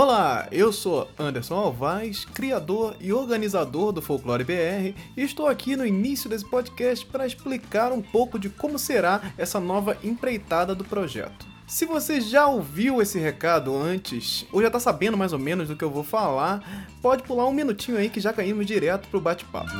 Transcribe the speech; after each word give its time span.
Olá, 0.00 0.46
eu 0.52 0.72
sou 0.72 1.10
Anderson 1.18 1.56
Alvaz, 1.56 2.24
criador 2.24 2.94
e 3.00 3.12
organizador 3.12 3.90
do 3.90 4.00
Folclore 4.00 4.44
BR, 4.44 4.96
e 5.16 5.22
estou 5.24 5.48
aqui 5.48 5.74
no 5.74 5.84
início 5.84 6.30
desse 6.30 6.48
podcast 6.48 7.04
para 7.04 7.26
explicar 7.26 7.90
um 7.90 8.00
pouco 8.00 8.38
de 8.38 8.48
como 8.48 8.78
será 8.78 9.20
essa 9.36 9.58
nova 9.58 9.98
empreitada 10.04 10.72
do 10.72 10.84
projeto. 10.84 11.44
Se 11.66 11.84
você 11.84 12.20
já 12.20 12.46
ouviu 12.46 13.02
esse 13.02 13.18
recado 13.18 13.76
antes, 13.76 14.46
ou 14.52 14.60
já 14.60 14.68
está 14.68 14.78
sabendo 14.78 15.16
mais 15.16 15.32
ou 15.32 15.38
menos 15.40 15.66
do 15.66 15.74
que 15.74 15.82
eu 15.82 15.90
vou 15.90 16.04
falar, 16.04 16.86
pode 17.02 17.24
pular 17.24 17.48
um 17.48 17.52
minutinho 17.52 17.98
aí 17.98 18.08
que 18.08 18.20
já 18.20 18.32
caímos 18.32 18.66
direto 18.66 19.08
pro 19.08 19.20
bate-papo. 19.20 19.72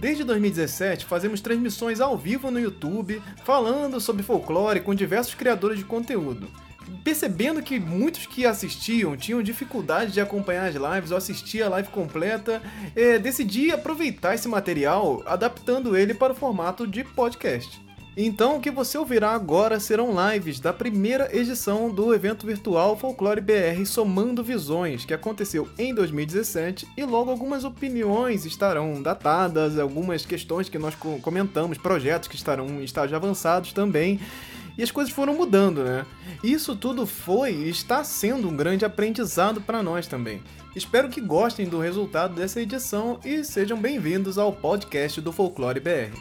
Desde 0.00 0.22
2017, 0.22 1.06
fazemos 1.06 1.40
transmissões 1.40 2.00
ao 2.00 2.16
vivo 2.16 2.52
no 2.52 2.60
YouTube, 2.60 3.20
falando 3.44 4.00
sobre 4.00 4.22
folclore 4.22 4.78
com 4.78 4.94
diversos 4.94 5.34
criadores 5.34 5.80
de 5.80 5.84
conteúdo 5.84 6.46
percebendo 7.02 7.62
que 7.62 7.78
muitos 7.78 8.26
que 8.26 8.46
assistiam 8.46 9.16
tinham 9.16 9.42
dificuldade 9.42 10.12
de 10.12 10.20
acompanhar 10.20 10.66
as 10.66 10.74
lives 10.74 11.10
ou 11.10 11.16
assistir 11.16 11.62
a 11.62 11.68
live 11.68 11.88
completa, 11.88 12.62
é, 12.94 13.18
decidi 13.18 13.70
aproveitar 13.70 14.34
esse 14.34 14.48
material 14.48 15.22
adaptando 15.26 15.96
ele 15.96 16.14
para 16.14 16.32
o 16.32 16.36
formato 16.36 16.86
de 16.86 17.04
podcast. 17.04 17.86
Então, 18.18 18.56
o 18.56 18.60
que 18.60 18.70
você 18.70 18.96
ouvirá 18.96 19.32
agora 19.32 19.78
serão 19.78 20.14
lives 20.32 20.58
da 20.58 20.72
primeira 20.72 21.28
edição 21.36 21.90
do 21.90 22.14
evento 22.14 22.46
virtual 22.46 22.96
Folclore 22.96 23.42
BR 23.42 23.84
Somando 23.84 24.42
Visões, 24.42 25.04
que 25.04 25.12
aconteceu 25.12 25.68
em 25.78 25.94
2017, 25.94 26.88
e 26.96 27.04
logo 27.04 27.30
algumas 27.30 27.62
opiniões 27.62 28.46
estarão 28.46 29.02
datadas, 29.02 29.78
algumas 29.78 30.24
questões 30.24 30.66
que 30.66 30.78
nós 30.78 30.94
comentamos, 31.20 31.76
projetos 31.76 32.26
que 32.26 32.36
estarão 32.36 32.66
em 32.80 32.84
estágios 32.84 33.12
avançados 33.12 33.74
também 33.74 34.18
e 34.76 34.82
as 34.82 34.90
coisas 34.90 35.12
foram 35.12 35.34
mudando, 35.34 35.82
né? 35.82 36.04
Isso 36.42 36.76
tudo 36.76 37.06
foi 37.06 37.52
e 37.52 37.70
está 37.70 38.04
sendo 38.04 38.48
um 38.48 38.56
grande 38.56 38.84
aprendizado 38.84 39.60
para 39.60 39.82
nós 39.82 40.06
também. 40.06 40.42
Espero 40.74 41.08
que 41.08 41.20
gostem 41.20 41.66
do 41.66 41.80
resultado 41.80 42.34
dessa 42.34 42.60
edição 42.60 43.18
e 43.24 43.42
sejam 43.42 43.80
bem-vindos 43.80 44.36
ao 44.36 44.52
podcast 44.52 45.20
do 45.20 45.32
Folclore 45.32 45.80
BR. 45.80 46.12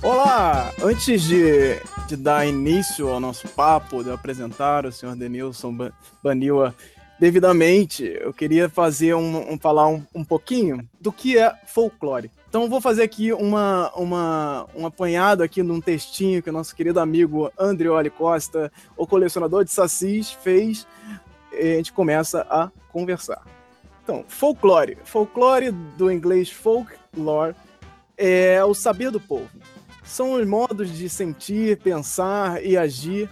Olá! 0.00 0.72
Antes 0.82 1.22
de, 1.22 1.80
de 2.12 2.16
dar 2.16 2.46
início 2.46 3.08
ao 3.08 3.18
nosso 3.18 3.48
papo, 3.48 4.04
de 4.04 4.10
apresentar 4.10 4.84
o 4.84 4.92
senhor 4.92 5.16
Denilson 5.16 5.74
Baniwa 6.22 6.74
devidamente, 7.18 8.04
eu 8.20 8.34
queria 8.34 8.68
fazer 8.68 9.14
um, 9.14 9.52
um 9.52 9.58
falar 9.58 9.88
um, 9.88 10.04
um, 10.14 10.22
pouquinho 10.22 10.86
do 11.00 11.10
que 11.10 11.38
é 11.38 11.54
folclore. 11.66 12.30
Então 12.50 12.68
vou 12.68 12.82
fazer 12.82 13.02
aqui 13.02 13.32
uma, 13.32 13.90
uma, 13.96 14.66
um 14.76 14.84
apanhado 14.84 15.42
aqui 15.42 15.62
num 15.62 15.80
textinho 15.80 16.42
que 16.42 16.50
o 16.50 16.52
nosso 16.52 16.76
querido 16.76 17.00
amigo 17.00 17.50
Andrioli 17.58 18.10
Costa, 18.10 18.70
o 18.94 19.06
colecionador 19.06 19.64
de 19.64 19.70
sacis, 19.70 20.32
fez. 20.32 20.86
E 21.52 21.74
a 21.74 21.76
gente 21.76 21.94
começa 21.94 22.46
a 22.50 22.70
conversar. 22.92 23.42
Então, 24.04 24.22
folclore. 24.28 24.98
Folclore 25.04 25.70
do 25.70 26.10
inglês 26.10 26.50
folklore 26.50 27.54
é 28.18 28.62
o 28.62 28.74
saber 28.74 29.10
do 29.10 29.20
povo. 29.20 29.48
São 30.12 30.34
os 30.34 30.46
modos 30.46 30.92
de 30.92 31.08
sentir, 31.08 31.78
pensar 31.78 32.62
e 32.62 32.76
agir 32.76 33.30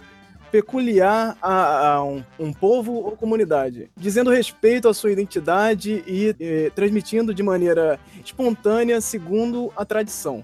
peculiar 0.51 1.37
a, 1.39 1.89
a 1.89 2.03
um, 2.03 2.23
um, 2.39 2.51
povo 2.51 2.93
ou 2.93 3.15
comunidade, 3.15 3.91
dizendo 3.95 4.31
respeito 4.31 4.89
à 4.89 4.93
sua 4.95 5.11
identidade 5.11 6.03
e, 6.07 6.35
e 6.39 6.71
transmitindo 6.71 7.35
de 7.35 7.43
maneira 7.43 7.99
espontânea 8.25 8.99
segundo 8.99 9.71
a 9.75 9.85
tradição. 9.85 10.43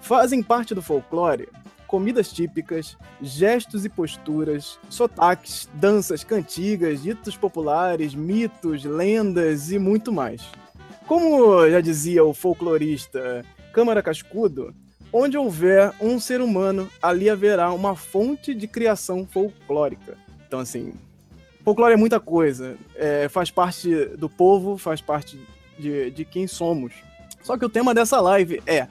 Fazem 0.00 0.42
parte 0.42 0.74
do 0.74 0.82
folclore 0.82 1.48
comidas 1.86 2.32
típicas, 2.32 2.96
gestos 3.22 3.84
e 3.84 3.88
posturas, 3.88 4.80
sotaques, 4.90 5.68
danças, 5.74 6.24
cantigas, 6.24 7.04
ditos 7.04 7.36
populares, 7.36 8.16
mitos, 8.16 8.82
lendas 8.82 9.70
e 9.70 9.78
muito 9.78 10.12
mais. 10.12 10.42
Como 11.06 11.70
já 11.70 11.80
dizia 11.80 12.24
o 12.24 12.34
folclorista 12.34 13.44
Câmara 13.72 14.02
Cascudo, 14.02 14.74
Onde 15.18 15.38
houver 15.38 15.94
um 15.98 16.20
ser 16.20 16.42
humano, 16.42 16.90
ali 17.00 17.30
haverá 17.30 17.72
uma 17.72 17.96
fonte 17.96 18.54
de 18.54 18.68
criação 18.68 19.26
folclórica. 19.26 20.14
Então, 20.46 20.60
assim, 20.60 20.92
folclore 21.64 21.94
é 21.94 21.96
muita 21.96 22.20
coisa. 22.20 22.76
É, 22.94 23.26
faz 23.26 23.50
parte 23.50 23.88
do 24.18 24.28
povo, 24.28 24.76
faz 24.76 25.00
parte 25.00 25.40
de, 25.78 26.10
de 26.10 26.22
quem 26.26 26.46
somos. 26.46 26.92
Só 27.42 27.56
que 27.56 27.64
o 27.64 27.68
tema 27.70 27.94
dessa 27.94 28.20
live 28.20 28.62
é 28.66 28.88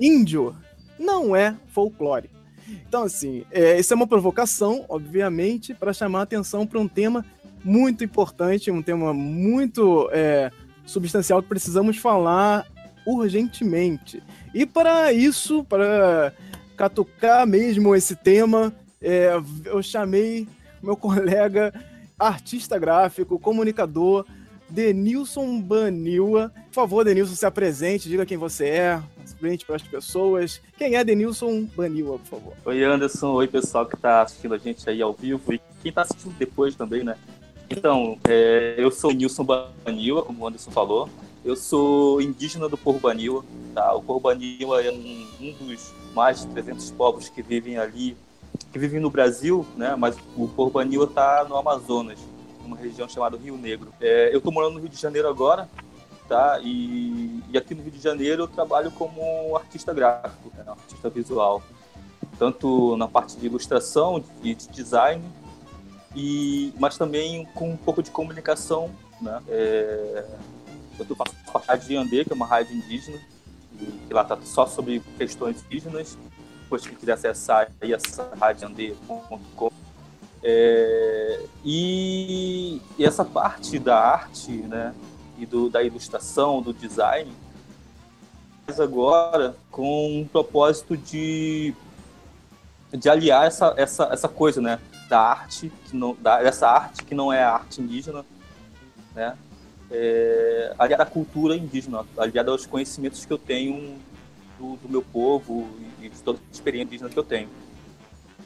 índio 0.00 0.54
não 0.96 1.34
é 1.34 1.56
folclore. 1.74 2.30
Então, 2.86 3.02
assim, 3.02 3.44
é, 3.50 3.80
isso 3.80 3.92
é 3.92 3.96
uma 3.96 4.06
provocação, 4.06 4.84
obviamente, 4.88 5.74
para 5.74 5.92
chamar 5.92 6.22
atenção 6.22 6.68
para 6.68 6.78
um 6.78 6.86
tema 6.86 7.26
muito 7.64 8.04
importante, 8.04 8.70
um 8.70 8.80
tema 8.80 9.12
muito 9.12 10.08
é, 10.12 10.52
substancial 10.86 11.42
que 11.42 11.48
precisamos 11.48 11.96
falar 11.96 12.64
urgentemente. 13.06 14.22
E 14.54 14.64
para 14.66 15.12
isso, 15.12 15.64
para 15.64 16.32
catucar 16.76 17.46
mesmo 17.46 17.94
esse 17.94 18.14
tema, 18.14 18.72
é, 19.00 19.30
eu 19.64 19.82
chamei 19.82 20.46
meu 20.82 20.96
colega 20.96 21.72
artista 22.18 22.78
gráfico, 22.78 23.38
comunicador, 23.38 24.24
Denilson 24.68 25.60
Baniwa. 25.60 26.52
Por 26.66 26.74
favor, 26.74 27.04
Denilson, 27.04 27.34
se 27.34 27.46
apresente, 27.46 28.08
diga 28.08 28.26
quem 28.26 28.36
você 28.36 28.66
é, 28.66 29.02
apresente 29.30 29.64
para 29.64 29.76
as 29.76 29.82
pessoas. 29.82 30.60
Quem 30.76 30.96
é 30.96 31.04
Denilson 31.04 31.66
Baniwa, 31.76 32.18
por 32.18 32.26
favor? 32.26 32.52
Oi, 32.64 32.84
Anderson. 32.84 33.32
Oi, 33.32 33.46
pessoal 33.46 33.86
que 33.86 33.94
está 33.94 34.22
assistindo 34.22 34.54
a 34.54 34.58
gente 34.58 34.88
aí 34.88 35.00
ao 35.00 35.12
vivo 35.12 35.52
e 35.52 35.60
quem 35.82 35.88
está 35.90 36.02
assistindo 36.02 36.34
depois 36.38 36.74
também, 36.74 37.02
né? 37.02 37.16
Então, 37.70 38.18
é, 38.26 38.74
eu 38.78 38.90
sou 38.90 39.12
Nilson 39.12 39.44
Baniwa, 39.44 40.22
como 40.22 40.42
o 40.42 40.48
Anderson 40.48 40.70
falou. 40.70 41.08
Eu 41.48 41.56
sou 41.56 42.20
indígena 42.20 42.68
do 42.68 42.76
Baniwa, 42.76 43.42
tá? 43.74 43.94
O 43.94 44.20
Baniwa 44.20 44.84
é 44.84 44.92
um, 44.92 45.26
um, 45.40 45.52
dos 45.52 45.94
mais 46.14 46.42
de 46.42 46.48
300 46.48 46.90
povos 46.90 47.30
que 47.30 47.40
vivem 47.40 47.78
ali, 47.78 48.14
que 48.70 48.78
vivem 48.78 49.00
no 49.00 49.08
Brasil, 49.08 49.64
né? 49.74 49.96
Mas 49.96 50.14
o 50.36 50.68
Baniwa 50.68 51.06
está 51.06 51.46
no 51.48 51.56
Amazonas, 51.56 52.18
uma 52.62 52.76
região 52.76 53.08
chamada 53.08 53.38
Rio 53.38 53.56
Negro. 53.56 53.94
É, 53.98 54.28
eu 54.30 54.38
estou 54.38 54.52
morando 54.52 54.74
no 54.74 54.80
Rio 54.80 54.90
de 54.90 55.00
Janeiro 55.00 55.26
agora, 55.26 55.66
tá? 56.28 56.60
E, 56.62 57.42
e, 57.50 57.56
aqui 57.56 57.74
no 57.74 57.82
Rio 57.82 57.92
de 57.92 58.02
Janeiro 58.02 58.42
eu 58.42 58.48
trabalho 58.48 58.90
como 58.90 59.56
artista 59.56 59.94
gráfico, 59.94 60.52
né? 60.54 60.64
artista 60.66 61.08
visual, 61.08 61.62
tanto 62.38 62.94
na 62.98 63.08
parte 63.08 63.38
de 63.38 63.46
ilustração 63.46 64.22
e 64.42 64.54
de 64.54 64.68
design, 64.68 65.24
e 66.14 66.74
mas 66.78 66.98
também 66.98 67.46
com 67.54 67.70
um 67.70 67.76
pouco 67.78 68.02
de 68.02 68.10
comunicação, 68.10 68.90
né? 69.22 69.42
É, 69.48 70.26
eu 70.98 71.16
faço 71.16 71.34
parte 71.66 71.86
de 71.86 71.96
Andê, 71.96 72.24
que 72.24 72.32
é 72.32 72.34
uma 72.34 72.46
rádio 72.46 72.76
indígena, 72.76 73.18
que 74.06 74.12
lá 74.12 74.22
está 74.22 74.38
só 74.42 74.66
sobre 74.66 75.00
questões 75.16 75.64
indígenas. 75.64 76.18
Depois 76.62 76.86
que 76.86 76.94
quiser 76.94 77.12
acessar 77.12 77.70
aí 77.80 77.92
essa 77.92 78.30
radioandê.com. 78.38 79.70
É, 80.42 81.44
e, 81.64 82.80
e, 82.98 83.04
essa 83.04 83.24
parte 83.24 83.78
da 83.78 83.98
arte, 83.98 84.50
né, 84.50 84.94
e 85.38 85.46
do, 85.46 85.68
da 85.68 85.82
ilustração, 85.82 86.62
do 86.62 86.72
design, 86.72 87.32
mas 88.66 88.78
agora 88.78 89.56
com 89.70 90.20
um 90.20 90.28
propósito 90.28 90.96
de, 90.96 91.74
de 92.92 93.08
aliar 93.08 93.46
essa, 93.46 93.74
essa, 93.76 94.04
essa 94.12 94.28
coisa, 94.28 94.60
né, 94.60 94.78
da 95.08 95.18
arte, 95.18 95.72
que 95.86 95.96
não, 95.96 96.14
da, 96.14 96.42
dessa 96.42 96.68
arte 96.68 97.02
que 97.02 97.14
não 97.14 97.32
é 97.32 97.42
a 97.42 97.54
arte 97.54 97.80
indígena, 97.80 98.24
né, 99.14 99.36
é, 99.90 100.74
aliada 100.78 101.02
à 101.02 101.06
cultura 101.06 101.56
indígena, 101.56 102.04
aliada 102.16 102.50
aos 102.50 102.66
conhecimentos 102.66 103.24
que 103.24 103.32
eu 103.32 103.38
tenho 103.38 103.98
do, 104.58 104.76
do 104.76 104.88
meu 104.88 105.02
povo 105.02 105.68
e 106.00 106.08
de 106.08 106.22
toda 106.22 106.38
a 106.38 106.52
experiência 106.52 106.86
indígena 106.86 107.10
que 107.10 107.18
eu 107.18 107.24
tenho. 107.24 107.48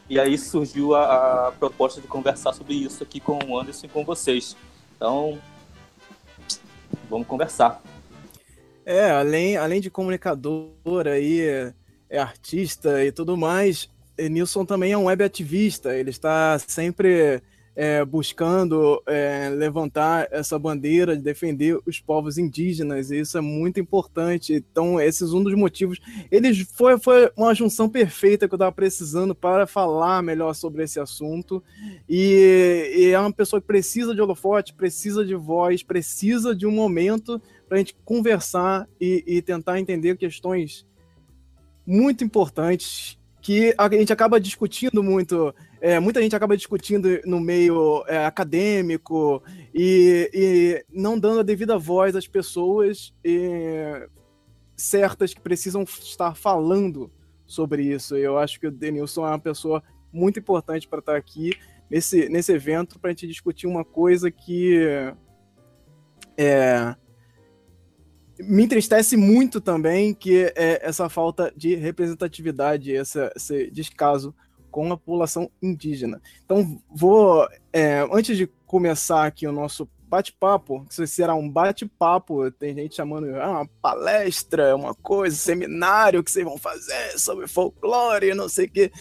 E 0.09 0.21
aí 0.21 0.37
surgiu 0.37 0.95
a, 0.95 1.49
a, 1.49 1.53
proposta 1.53 2.01
de 2.01 2.07
conversar 2.07 2.53
sobre 2.53 2.75
isso 2.75 3.03
aqui 3.03 3.19
com 3.19 3.39
o 3.47 3.59
Anderson 3.59 3.87
e 3.87 3.89
com 3.89 4.05
vocês. 4.05 4.57
Então, 4.97 5.39
vamos 7.09 7.27
conversar. 7.27 7.83
É, 8.85 9.11
além, 9.11 9.57
além 9.57 9.81
de 9.81 9.91
comunicador 9.91 11.07
aí, 11.07 11.41
é, 11.41 11.75
é 12.11 12.19
artista 12.19 13.05
e 13.05 13.13
tudo 13.13 13.37
mais, 13.37 13.89
Nilson 14.19 14.65
também 14.65 14.93
é 14.93 14.99
um 14.99 15.05
web 15.05 15.25
ativista. 15.25 15.97
Ele 15.97 16.11
está 16.11 16.59
sempre 16.59 17.43
é, 17.75 18.05
buscando 18.05 19.03
é, 19.07 19.49
levantar 19.49 20.29
essa 20.31 20.59
bandeira 20.59 21.17
de 21.17 21.23
defender 21.23 21.79
os 21.87 21.99
povos 21.99 22.37
indígenas, 22.37 23.11
e 23.11 23.21
isso 23.21 23.39
é 23.39 23.41
muito 23.41 23.81
importante. 23.81 24.53
Então, 24.55 25.01
esse 25.01 25.25
é 25.25 25.27
um 25.27 25.43
dos 25.43 25.55
motivos. 25.55 25.99
Ele 26.31 26.55
foi, 26.65 26.99
foi 26.99 27.31
uma 27.37 27.55
junção 27.55 27.89
perfeita 27.89 28.47
que 28.47 28.55
eu 28.55 28.57
estava 28.57 28.73
precisando 28.73 29.35
para 29.35 29.67
falar 29.67 30.23
melhor 30.23 30.55
sobre 30.55 30.85
esse 30.85 31.01
assunto. 31.01 31.63
E, 32.09 32.93
e, 32.95 33.07
é 33.11 33.19
uma 33.19 33.33
pessoa 33.33 33.61
que 33.61 33.67
precisa 33.67 34.15
de 34.15 34.21
holofote, 34.21 34.75
precisa 34.75 35.25
de 35.25 35.35
voz, 35.35 35.83
precisa 35.83 36.55
de 36.55 36.67
um 36.67 36.73
momento 36.73 37.41
para 37.67 37.77
a 37.77 37.79
gente 37.79 37.97
conversar 38.05 38.87
e, 39.01 39.25
e 39.27 39.41
tentar 39.41 39.81
entender 39.81 40.17
questões 40.17 40.87
muito 41.87 42.23
importantes 42.23 43.19
que 43.41 43.75
a 43.77 43.89
gente 43.89 44.13
acaba 44.13 44.41
discutindo 44.41 45.03
muito 45.03 45.53
é, 45.83 45.99
muita 45.99 46.23
gente 46.23 46.37
acaba 46.37 46.57
discutindo 46.57 47.21
no 47.27 47.41
meio 47.41 48.05
é, 48.07 48.25
acadêmico 48.25 49.43
e, 49.75 50.31
e, 50.33 50.85
não 50.89 51.19
dando 51.19 51.41
a 51.41 51.43
devida 51.43 51.77
voz 51.77 52.15
às 52.15 52.29
pessoas 52.29 53.13
certas 54.77 55.35
que 55.35 55.41
precisam 55.41 55.83
estar 55.83 56.37
falando 56.37 57.11
sobre 57.45 57.83
isso. 57.83 58.17
Eu 58.17 58.39
acho 58.39 58.61
que 58.61 58.69
o 58.69 58.71
Denilson 58.71 59.27
é 59.27 59.31
uma 59.31 59.41
pessoa 59.41 59.83
muito 60.13 60.39
importante 60.39 60.87
para 60.87 61.01
estar 61.01 61.17
aqui 61.17 61.51
nesse, 61.91 62.29
nesse 62.29 62.53
evento 62.53 63.01
para 63.01 63.11
a 63.11 63.13
gente 63.13 63.27
discutir 63.27 63.67
uma 63.67 63.85
coisa 63.85 64.31
que 64.31 64.77
é, 66.37 66.95
me 68.39 68.63
entristece 68.63 69.17
muito 69.17 69.61
também, 69.61 70.15
que 70.15 70.45
é 70.55 70.79
essa 70.81 71.09
falta 71.09 71.53
de 71.57 71.75
representatividade, 71.75 72.93
esse 72.93 73.69
descaso 73.73 74.33
com 74.73 74.91
a 74.91 74.97
população 74.97 75.51
indígena. 75.63 76.21
Então, 76.45 76.83
vou, 76.91 77.47
é, 77.73 78.05
antes 78.11 78.37
de 78.37 78.49
começar 78.67 79.27
aqui 79.27 79.47
o 79.47 79.53
nosso 79.53 79.89
bate-papo, 80.09 80.85
que 80.87 81.07
será 81.07 81.35
um 81.35 81.49
bate-papo, 81.49 82.51
tem 82.51 82.75
gente 82.75 82.97
chamando 82.97 83.35
ah, 83.37 83.51
uma 83.51 83.69
palestra, 83.81 84.75
uma 84.75 84.95
coisa, 84.95 85.37
seminário 85.37 86.23
que 86.25 86.31
vocês 86.31 86.45
vão 86.45 86.59
fazer 86.59 87.19
sobre 87.19 87.47
folclore, 87.47 88.35
não 88.35 88.49
sei 88.49 88.67
o 88.67 88.71
quê. 88.71 88.93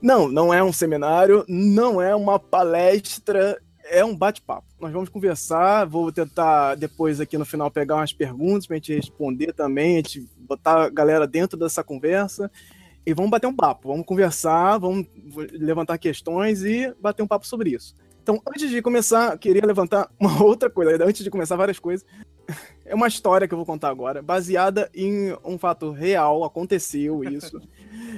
Não, 0.00 0.28
não 0.28 0.54
é 0.54 0.62
um 0.62 0.72
seminário, 0.72 1.44
não 1.48 2.00
é 2.00 2.14
uma 2.14 2.38
palestra, 2.38 3.60
é 3.84 4.04
um 4.04 4.16
bate-papo. 4.16 4.66
Nós 4.80 4.92
vamos 4.92 5.08
conversar, 5.08 5.86
vou 5.86 6.12
tentar 6.12 6.74
depois 6.74 7.20
aqui 7.20 7.38
no 7.38 7.44
final 7.44 7.70
pegar 7.70 7.96
umas 7.96 8.12
perguntas 8.12 8.66
para 8.66 8.74
a 8.74 8.78
gente 8.78 8.94
responder 8.94 9.52
também, 9.52 9.94
a 9.94 9.96
gente 9.96 10.28
botar 10.36 10.84
a 10.84 10.90
galera 10.90 11.26
dentro 11.26 11.58
dessa 11.58 11.82
conversa 11.82 12.50
e 13.06 13.12
vamos 13.12 13.30
bater 13.30 13.46
um 13.46 13.54
papo, 13.54 13.88
vamos 13.88 14.06
conversar, 14.06 14.78
vamos 14.78 15.06
levantar 15.52 15.98
questões 15.98 16.64
e 16.64 16.94
bater 17.00 17.22
um 17.22 17.26
papo 17.26 17.46
sobre 17.46 17.70
isso. 17.70 17.94
Então, 18.22 18.40
antes 18.48 18.70
de 18.70 18.80
começar, 18.80 19.36
queria 19.36 19.66
levantar 19.66 20.10
uma 20.18 20.40
outra 20.42 20.70
coisa, 20.70 21.04
antes 21.04 21.22
de 21.22 21.30
começar 21.30 21.56
várias 21.56 21.78
coisas. 21.78 22.06
É 22.84 22.94
uma 22.94 23.06
história 23.06 23.46
que 23.46 23.52
eu 23.52 23.58
vou 23.58 23.66
contar 23.66 23.90
agora, 23.90 24.22
baseada 24.22 24.90
em 24.94 25.36
um 25.44 25.58
fato 25.58 25.90
real, 25.90 26.44
aconteceu 26.44 27.22
isso. 27.24 27.60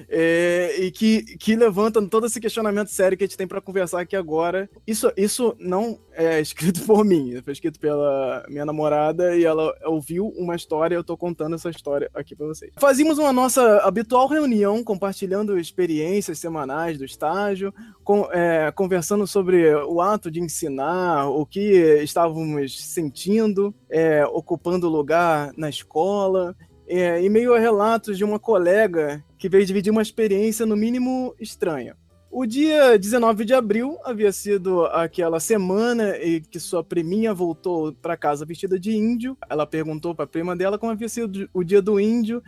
É, 0.08 0.76
e 0.78 0.90
que, 0.90 1.22
que 1.36 1.56
levanta 1.56 2.04
todo 2.06 2.26
esse 2.26 2.40
questionamento 2.40 2.88
sério 2.88 3.16
que 3.16 3.24
a 3.24 3.26
gente 3.26 3.36
tem 3.36 3.46
para 3.46 3.60
conversar 3.60 4.00
aqui 4.00 4.16
agora. 4.16 4.68
Isso, 4.86 5.12
isso 5.16 5.54
não 5.58 5.98
é 6.12 6.40
escrito 6.40 6.82
por 6.82 7.04
mim, 7.04 7.40
foi 7.42 7.52
escrito 7.52 7.78
pela 7.78 8.44
minha 8.48 8.64
namorada 8.64 9.36
e 9.36 9.44
ela 9.44 9.74
ouviu 9.84 10.28
uma 10.36 10.54
história 10.54 10.96
eu 10.96 11.04
tô 11.04 11.16
contando 11.16 11.54
essa 11.54 11.70
história 11.70 12.10
aqui 12.14 12.34
para 12.34 12.46
vocês. 12.46 12.72
Fazíamos 12.78 13.18
uma 13.18 13.32
nossa 13.32 13.78
habitual 13.78 14.26
reunião 14.26 14.82
compartilhando 14.82 15.58
experiências 15.58 16.38
semanais 16.38 16.98
do 16.98 17.04
estágio, 17.04 17.72
com, 18.02 18.28
é, 18.32 18.70
conversando 18.72 19.26
sobre 19.26 19.74
o 19.74 20.00
ato 20.00 20.30
de 20.30 20.40
ensinar, 20.40 21.28
o 21.28 21.44
que 21.44 22.00
estávamos 22.02 22.84
sentindo, 22.84 23.74
é, 23.90 24.24
ocupando 24.26 24.88
lugar 24.88 25.52
na 25.56 25.68
escola 25.68 26.56
é, 26.86 27.22
e 27.22 27.28
meio 27.28 27.54
a 27.54 27.58
relatos 27.58 28.16
de 28.16 28.24
uma 28.24 28.38
colega 28.38 29.24
que 29.38 29.48
veio 29.48 29.66
dividir 29.66 29.90
uma 29.90 30.02
experiência 30.02 30.64
no 30.64 30.76
mínimo 30.76 31.34
estranha. 31.40 31.96
O 32.30 32.44
dia 32.44 32.98
19 32.98 33.44
de 33.44 33.54
abril 33.54 33.98
havia 34.04 34.30
sido 34.30 34.84
aquela 34.86 35.40
semana 35.40 36.18
em 36.18 36.42
que 36.42 36.60
sua 36.60 36.84
priminha 36.84 37.32
voltou 37.32 37.94
para 37.94 38.16
casa 38.16 38.44
vestida 38.44 38.78
de 38.78 38.94
índio. 38.94 39.36
Ela 39.48 39.66
perguntou 39.66 40.14
para 40.14 40.26
a 40.26 40.28
prima 40.28 40.54
dela 40.54 40.78
como 40.78 40.92
havia 40.92 41.08
sido 41.08 41.48
o 41.54 41.64
dia 41.64 41.80
do 41.80 41.98
índio 41.98 42.42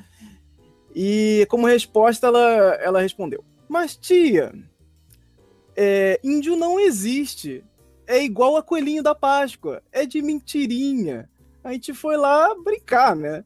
e, 0.94 1.46
como 1.48 1.66
resposta, 1.66 2.26
ela, 2.26 2.74
ela 2.80 3.00
respondeu: 3.00 3.44
Mas 3.68 3.96
tia, 3.96 4.52
é, 5.76 6.20
índio 6.22 6.56
não 6.56 6.80
existe. 6.80 7.64
É 8.06 8.22
igual 8.22 8.56
a 8.56 8.62
coelhinho 8.62 9.02
da 9.02 9.14
Páscoa. 9.14 9.82
É 9.92 10.04
de 10.04 10.20
mentirinha. 10.20 11.28
A 11.62 11.72
gente 11.72 11.92
foi 11.92 12.16
lá 12.16 12.54
brincar, 12.62 13.14
né? 13.14 13.44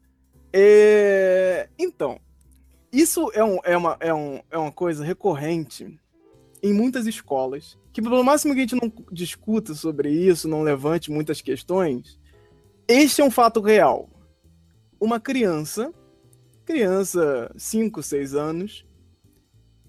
É... 0.53 1.67
Então, 1.77 2.19
isso 2.91 3.31
é, 3.33 3.43
um, 3.43 3.57
é, 3.63 3.75
uma, 3.75 3.97
é, 3.99 4.13
um, 4.13 4.39
é 4.51 4.57
uma 4.57 4.71
coisa 4.71 5.03
recorrente 5.03 5.99
em 6.61 6.71
muitas 6.71 7.07
escolas, 7.07 7.77
que 7.91 8.01
pelo 8.01 8.23
máximo 8.23 8.53
que 8.53 8.59
a 8.59 8.63
gente 8.63 8.79
não 8.81 8.93
discuta 9.11 9.73
sobre 9.73 10.09
isso, 10.09 10.47
não 10.47 10.61
levante 10.61 11.11
muitas 11.11 11.41
questões, 11.41 12.19
este 12.87 13.21
é 13.21 13.25
um 13.25 13.31
fato 13.31 13.59
real. 13.59 14.09
Uma 14.99 15.19
criança, 15.19 15.91
criança 16.63 17.51
5, 17.57 18.01
6 18.03 18.35
anos, 18.35 18.85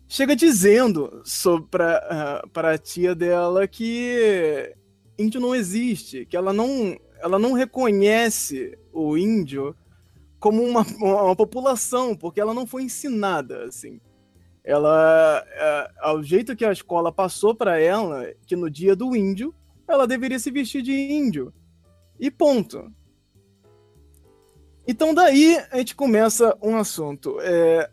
chega 0.08 0.34
dizendo 0.34 1.22
para 1.70 2.42
uh, 2.54 2.66
a 2.66 2.78
tia 2.78 3.14
dela 3.14 3.68
que 3.68 4.74
índio 5.18 5.40
não 5.40 5.54
existe, 5.54 6.26
que 6.26 6.36
ela 6.36 6.52
não, 6.52 6.98
ela 7.20 7.38
não 7.38 7.52
reconhece 7.52 8.76
o 8.92 9.16
índio 9.16 9.76
como 10.44 10.62
uma, 10.62 10.82
uma 11.00 11.34
população, 11.34 12.14
porque 12.14 12.38
ela 12.38 12.52
não 12.52 12.66
foi 12.66 12.82
ensinada 12.82 13.64
assim. 13.64 13.98
Ela, 14.62 15.42
é, 15.48 15.90
ao 16.00 16.22
jeito 16.22 16.54
que 16.54 16.66
a 16.66 16.72
escola 16.72 17.10
passou 17.10 17.54
para 17.54 17.80
ela, 17.80 18.30
que 18.46 18.54
no 18.54 18.68
dia 18.68 18.94
do 18.94 19.16
índio, 19.16 19.54
ela 19.88 20.06
deveria 20.06 20.38
se 20.38 20.50
vestir 20.50 20.82
de 20.82 20.92
índio. 20.92 21.50
E 22.20 22.30
ponto. 22.30 22.92
Então 24.86 25.14
daí 25.14 25.56
a 25.70 25.78
gente 25.78 25.96
começa 25.96 26.54
um 26.62 26.76
assunto. 26.76 27.38
É... 27.40 27.90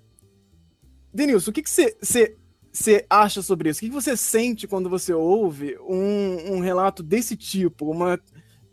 Denilson, 1.14 1.52
o 1.52 1.54
que 1.54 1.64
você 1.66 3.06
acha 3.10 3.42
sobre 3.42 3.70
isso? 3.70 3.80
O 3.80 3.82
que, 3.84 3.88
que 3.88 3.96
você 3.96 4.18
sente 4.18 4.68
quando 4.68 4.90
você 4.90 5.14
ouve 5.14 5.78
um, 5.80 6.56
um 6.56 6.60
relato 6.60 7.02
desse 7.02 7.38
tipo? 7.38 7.90
Uma, 7.90 8.20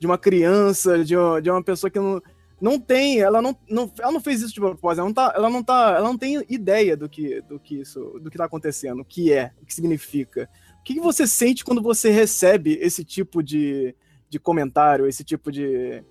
de 0.00 0.06
uma 0.06 0.18
criança, 0.18 1.04
de 1.04 1.16
uma, 1.16 1.40
de 1.40 1.48
uma 1.48 1.62
pessoa 1.62 1.88
que 1.88 2.00
não, 2.00 2.20
não 2.60 2.78
tem, 2.78 3.20
ela 3.20 3.40
não, 3.40 3.56
não, 3.68 3.92
ela 3.98 4.12
não 4.12 4.20
fez 4.20 4.42
isso 4.42 4.52
de 4.52 4.60
propósito, 4.60 5.00
ela 5.00 5.08
não 5.08 5.14
tá, 5.14 5.32
ela 5.34 5.50
não 5.50 5.62
tá, 5.62 5.94
ela 5.96 6.08
não 6.08 6.18
tem 6.18 6.44
ideia 6.48 6.96
do 6.96 7.08
que, 7.08 7.40
do 7.42 7.58
que 7.58 7.80
isso, 7.80 8.18
do 8.20 8.30
que 8.30 8.36
tá 8.36 8.46
acontecendo, 8.46 9.00
o 9.00 9.04
que 9.04 9.32
é, 9.32 9.52
o 9.62 9.66
que 9.66 9.74
significa. 9.74 10.50
O 10.80 10.82
que, 10.82 10.94
que 10.94 11.00
você 11.00 11.26
sente 11.26 11.64
quando 11.64 11.82
você 11.82 12.10
recebe 12.10 12.78
esse 12.80 13.04
tipo 13.04 13.42
de, 13.42 13.94
de 14.28 14.38
comentário, 14.38 15.06
esse 15.06 15.22
tipo 15.22 15.52
de, 15.52 16.02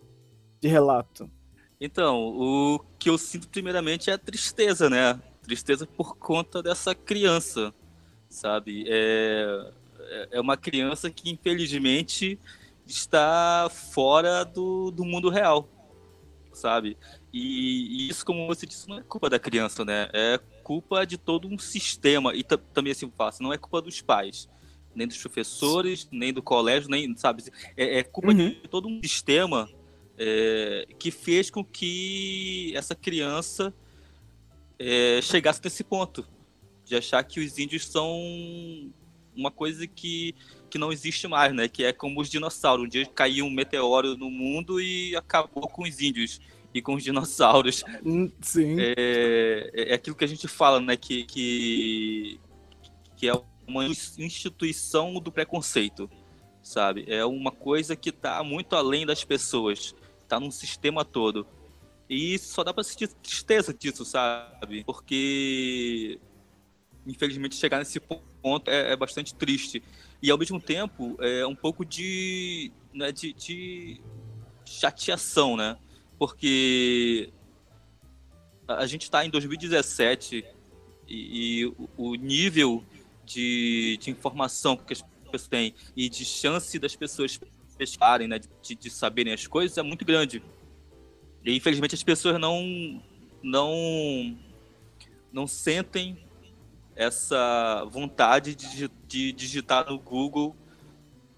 de 0.61 0.67
relato? 0.67 1.29
Então, 1.81 2.33
o 2.35 2.79
que 2.97 3.09
eu 3.09 3.17
sinto 3.17 3.49
primeiramente 3.49 4.09
é 4.09 4.17
tristeza, 4.17 4.89
né? 4.89 5.19
Tristeza 5.43 5.85
por 5.85 6.17
conta 6.17 6.63
dessa 6.63 6.95
criança, 6.95 7.73
sabe? 8.29 8.85
É, 8.87 9.71
é 10.31 10.41
uma 10.41 10.55
criança 10.55 11.09
que 11.09 11.29
infelizmente 11.29 12.39
está 12.85 13.69
fora 13.69 14.45
do, 14.45 14.91
do 14.91 15.03
mundo 15.03 15.29
real 15.29 15.69
sabe? 16.57 16.97
E, 17.31 18.05
e, 18.05 18.09
isso, 18.09 18.25
como 18.25 18.47
você 18.47 18.65
disse, 18.65 18.87
não 18.87 18.97
é 18.99 19.03
culpa 19.03 19.29
da 19.29 19.39
criança, 19.39 19.85
né? 19.85 20.09
É 20.13 20.39
culpa 20.63 21.05
de 21.05 21.17
todo 21.17 21.47
um 21.47 21.57
sistema. 21.57 22.35
E 22.35 22.43
também, 22.43 22.91
assim, 22.91 23.11
faço, 23.15 23.41
não 23.41 23.53
é 23.53 23.57
culpa 23.57 23.81
dos 23.81 24.01
pais, 24.01 24.49
nem 24.95 25.07
dos 25.07 25.17
professores, 25.17 26.07
nem 26.11 26.33
do 26.33 26.41
colégio, 26.41 26.89
nem, 26.89 27.15
sabe? 27.15 27.43
É, 27.75 27.99
é 27.99 28.03
culpa 28.03 28.29
uhum. 28.29 28.49
de 28.49 28.67
todo 28.69 28.87
um 28.87 29.01
sistema 29.01 29.69
é, 30.17 30.87
que 30.97 31.11
fez 31.11 31.49
com 31.49 31.63
que 31.63 32.73
essa 32.75 32.95
criança 32.95 33.73
é, 34.79 35.21
chegasse 35.21 35.61
nesse 35.63 35.83
ponto 35.83 36.27
de 36.83 36.95
achar 36.95 37.23
que 37.23 37.39
os 37.39 37.57
índios 37.57 37.87
são 37.87 38.91
uma 39.37 39.51
coisa 39.51 39.85
que, 39.85 40.33
que 40.69 40.77
não 40.77 40.91
existe 40.91 41.27
mais, 41.27 41.53
né? 41.53 41.67
Que 41.67 41.83
é 41.83 41.93
como 41.93 42.19
os 42.19 42.29
dinossauros. 42.29 42.85
Um 42.85 42.89
dia 42.89 43.05
caiu 43.05 43.45
um 43.45 43.51
meteoro 43.51 44.17
no 44.17 44.29
mundo 44.29 44.81
e 44.81 45.15
acabou 45.15 45.67
com 45.67 45.83
os 45.83 46.01
índios 46.01 46.41
e 46.73 46.81
com 46.81 46.95
os 46.95 47.03
dinossauros. 47.03 47.83
Hum, 48.03 48.31
sim. 48.41 48.75
É, 48.79 49.91
é 49.91 49.93
aquilo 49.93 50.15
que 50.15 50.25
a 50.25 50.27
gente 50.27 50.47
fala, 50.47 50.79
né? 50.79 50.97
Que, 50.97 51.23
que, 51.25 52.39
que 53.15 53.29
é 53.29 53.33
uma 53.67 53.85
instituição 53.85 55.13
do 55.19 55.31
preconceito, 55.31 56.09
sabe? 56.63 57.05
É 57.07 57.23
uma 57.25 57.51
coisa 57.51 57.95
que 57.95 58.09
está 58.09 58.41
muito 58.43 58.75
além 58.75 59.05
das 59.05 59.23
pessoas, 59.23 59.93
está 60.23 60.39
num 60.39 60.51
sistema 60.51 61.05
todo. 61.05 61.45
E 62.09 62.39
só 62.39 62.63
dá 62.63 62.73
para 62.73 62.83
sentir 62.83 63.09
tristeza 63.09 63.73
disso, 63.73 64.05
sabe? 64.05 64.83
Porque 64.85 66.19
infelizmente 67.05 67.55
chegar 67.55 67.79
nesse 67.79 67.99
ponto 67.99 68.23
ponto 68.47 68.71
é, 68.71 68.93
é, 68.93 68.95
bastante 68.95 69.35
triste. 69.35 69.83
E 70.21 70.31
ao 70.31 70.37
mesmo 70.37 70.59
tempo 70.59 71.17
é 71.19 71.45
um 71.45 71.55
pouco 71.55 71.83
de, 71.83 72.71
né, 72.93 73.11
de, 73.11 73.33
de 73.33 73.99
chateação, 74.65 75.57
né? 75.57 75.77
Porque 76.17 77.29
a 78.65 78.85
gente 78.85 79.03
está 79.03 79.25
em 79.25 79.29
2017 79.29 80.45
e, 81.07 81.61
e 81.61 81.73
o 81.97 82.15
nível 82.15 82.83
de, 83.25 83.97
de, 84.01 84.09
informação 84.11 84.77
que 84.77 84.93
as 84.93 85.01
pessoas 85.01 85.47
têm 85.47 85.75
e 85.95 86.09
de 86.09 86.23
chance 86.23 86.79
das 86.79 86.95
pessoas 86.95 87.39
pescarem, 87.77 88.27
né, 88.27 88.39
de, 88.39 88.75
de 88.75 88.89
saberem 88.89 89.33
as 89.33 89.45
coisas 89.45 89.77
é 89.77 89.83
muito 89.83 90.05
grande. 90.05 90.41
E 91.45 91.53
infelizmente 91.55 91.95
as 91.95 92.03
pessoas 92.03 92.39
não 92.39 93.03
não 93.43 94.37
não 95.31 95.45
sentem 95.45 96.17
essa 96.97 97.85
vontade 97.91 98.55
de, 98.55 98.89
de 99.07 99.31
digitar 99.31 99.87
no 99.87 99.99
Google 99.99 100.55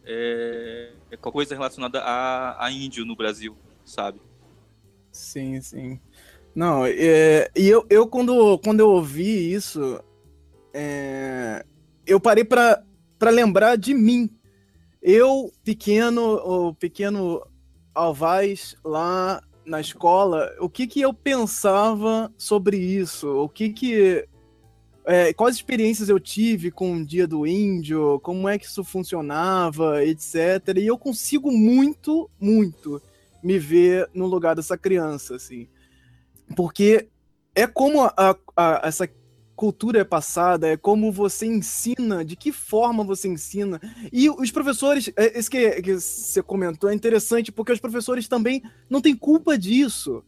é, 0.06 0.94
coisa 1.22 1.54
relacionada 1.54 2.00
a, 2.00 2.66
a 2.66 2.72
índio 2.72 3.06
no 3.06 3.16
Brasil, 3.16 3.56
sabe? 3.84 4.22
Sim, 5.12 5.62
sim. 5.62 6.00
Não, 6.56 6.86
é, 6.86 7.52
e 7.56 7.68
eu, 7.68 7.86
eu 7.90 8.08
quando, 8.08 8.58
quando 8.60 8.80
eu 8.80 8.90
ouvi 8.90 9.54
isso, 9.54 10.02
é, 10.74 11.64
eu 12.08 12.20
parei 12.20 12.46
para 12.46 12.84
lembrar 13.30 13.76
de 13.76 13.94
mim. 13.94 14.30
Eu, 15.02 15.52
pequeno, 15.64 16.36
o 16.36 16.74
pequeno 16.74 17.46
Alvaz, 17.94 18.76
lá 18.84 19.42
na 19.66 19.80
escola, 19.80 20.50
o 20.60 20.70
que 20.70 20.88
que 20.88 21.02
eu 21.02 21.14
pensava 21.14 22.34
sobre 22.38 22.78
isso? 22.78 23.28
O 23.28 23.48
que 23.48 23.70
que 23.70 24.28
é, 25.06 25.34
quais 25.34 25.56
experiências 25.56 26.10
eu 26.10 26.20
tive 26.20 26.72
com 26.72 26.98
o 26.98 27.06
Dia 27.06 27.28
do 27.28 27.46
Índio, 27.46 28.20
como 28.22 28.48
é 28.48 28.58
que 28.58 28.66
isso 28.66 28.84
funcionava, 28.84 30.04
etc. 30.04 30.78
E 30.78 30.88
eu 30.88 30.98
consigo 30.98 31.52
muito, 31.52 32.30
muito 32.40 33.02
me 33.44 33.58
ver 33.58 34.10
no 34.14 34.26
lugar 34.26 34.56
dessa 34.56 34.78
criança, 34.78 35.36
assim. 35.36 35.68
Porque 36.56 37.08
é 37.56 37.66
como 37.68 38.04
a, 38.04 38.38
a, 38.56 38.82
essa 38.84 39.10
cultura 39.56 40.00
é 40.00 40.04
passada, 40.06 40.70
é 40.70 40.78
como 40.78 41.12
você 41.12 41.46
ensina, 41.46 42.24
de 42.24 42.38
que 42.38 42.52
forma 42.52 43.04
você 43.04 43.28
ensina. 43.28 43.80
E 44.12 44.30
os 44.30 44.52
professores, 44.52 45.12
é, 45.18 45.38
isso 45.38 45.52
que, 45.52 45.82
que 45.82 46.00
você 46.00 46.42
comentou 46.42 46.90
é 46.90 46.94
interessante, 46.94 47.52
porque 47.52 47.74
os 47.74 47.80
professores 47.80 48.28
também 48.28 48.64
não 48.90 49.02
têm 49.02 49.16
culpa 49.16 49.58
disso. 49.58 50.24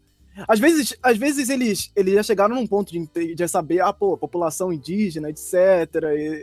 Às 0.47 0.59
vezes, 0.59 0.95
às 1.03 1.17
vezes 1.17 1.50
eles, 1.50 1.91
eles 1.95 2.13
já 2.13 2.23
chegaram 2.23 2.55
num 2.55 2.67
ponto 2.67 2.91
de, 2.91 3.35
de 3.35 3.47
saber, 3.47 3.81
ah, 3.81 3.91
pô, 3.91 4.17
população 4.17 4.71
indígena, 4.71 5.29
etc., 5.29 5.53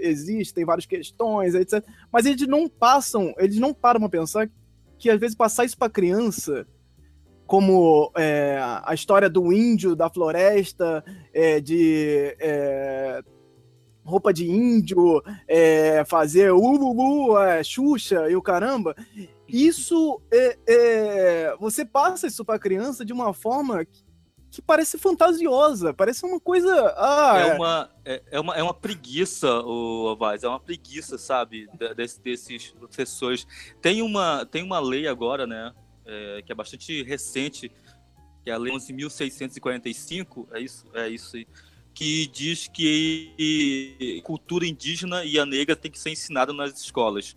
existem 0.02 0.64
várias 0.64 0.87
questões, 0.87 1.54
etc. 1.54 1.85
Mas 2.12 2.26
eles 2.26 2.47
não 2.47 2.68
passam, 2.68 3.35
eles 3.38 3.59
não 3.59 3.73
param 3.73 4.04
a 4.04 4.09
pensar 4.09 4.50
que 4.99 5.09
às 5.09 5.18
vezes 5.18 5.37
passar 5.37 5.64
isso 5.64 5.78
para 5.78 5.90
criança, 5.90 6.66
como 7.47 8.12
é, 8.14 8.59
a 8.85 8.92
história 8.92 9.30
do 9.30 9.52
índio 9.52 9.97
da 9.97 10.11
floresta, 10.11 11.02
é, 11.33 11.61
de 11.61 12.37
é, 12.38 13.23
roupa 14.04 14.33
de 14.33 14.50
índio, 14.50 15.23
é, 15.47 16.02
fazer 16.04 16.52
uh, 16.52 16.59
uh, 16.59 17.64
Xuxa 17.64 18.28
e 18.30 18.35
o 18.37 18.42
caramba, 18.42 18.95
isso 19.49 20.21
é, 20.31 20.59
é, 20.67 21.57
você 21.59 21.85
passa 21.85 22.26
isso 22.26 22.45
para 22.45 22.57
a 22.57 22.59
criança 22.59 23.05
de 23.05 23.12
uma 23.12 23.33
forma 23.33 23.85
que, 23.85 24.05
que, 24.50 24.61
parece 24.62 24.99
fantasiosa, 24.99 25.95
parece 25.95 26.26
uma 26.26 26.38
coisa. 26.38 26.95
Ah, 26.97 27.38
é, 27.38 27.55
uma, 27.55 27.90
é, 28.05 28.23
é, 28.31 28.40
uma, 28.40 28.55
é 28.57 28.62
uma 28.62 28.75
preguiça, 28.75 29.49
o 29.61 30.14
Vaz, 30.17 30.45
é 30.45 30.49
uma 30.49 30.61
preguiça, 30.61 31.17
sabe, 31.17 31.67
desses, 31.97 32.19
desses 32.19 32.71
professores. 32.73 33.47
Tem 33.81 34.02
uma, 34.02 34.45
tem 34.45 34.62
uma 34.62 34.81
lei 34.81 35.09
agora, 35.09 35.47
né, 35.47 35.73
é, 36.05 36.43
que 36.43 36.52
é 36.52 36.55
bastante 36.55 37.02
recente, 37.02 37.73
que 38.45 38.50
é 38.50 38.52
a 38.52 38.59
Lei 38.59 38.73
11.645, 38.73 40.47
é 40.52 40.61
isso, 40.61 40.87
é 40.95 41.09
isso 41.09 41.37
aí, 41.37 41.47
que 41.95 42.26
diz 42.28 42.69
que 42.69 44.23
cultura 44.25 44.67
indígena 44.67 45.25
e 45.25 45.38
a 45.38 45.45
negra 45.45 45.75
tem 45.75 45.90
que 45.90 45.99
ser 45.99 46.11
ensinada 46.11 46.52
nas 46.52 46.78
escolas 46.81 47.37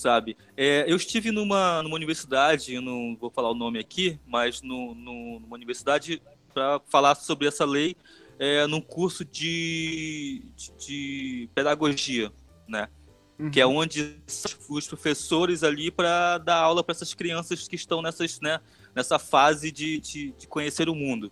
sabe? 0.00 0.36
É, 0.56 0.84
eu 0.88 0.96
estive 0.96 1.30
numa, 1.30 1.82
numa 1.82 1.94
universidade, 1.94 2.80
não 2.80 3.16
vou 3.20 3.30
falar 3.30 3.50
o 3.50 3.54
nome 3.54 3.78
aqui, 3.78 4.18
mas 4.26 4.62
no, 4.62 4.94
no, 4.94 5.40
numa 5.40 5.54
universidade 5.54 6.22
para 6.52 6.80
falar 6.88 7.14
sobre 7.14 7.46
essa 7.46 7.64
lei 7.64 7.96
é, 8.38 8.66
num 8.66 8.80
curso 8.80 9.24
de, 9.24 10.42
de, 10.56 10.72
de 10.78 11.48
pedagogia, 11.54 12.32
né? 12.66 12.88
Uhum. 13.38 13.50
Que 13.50 13.60
é 13.60 13.66
onde 13.66 14.16
os 14.68 14.86
professores 14.86 15.62
ali 15.62 15.90
para 15.90 16.38
dar 16.38 16.56
aula 16.56 16.82
para 16.82 16.92
essas 16.92 17.12
crianças 17.14 17.68
que 17.68 17.76
estão 17.76 18.02
nessas, 18.02 18.40
né, 18.40 18.60
nessa 18.94 19.18
fase 19.18 19.70
de, 19.70 19.98
de, 20.00 20.32
de 20.32 20.46
conhecer 20.46 20.88
o 20.88 20.94
mundo. 20.94 21.30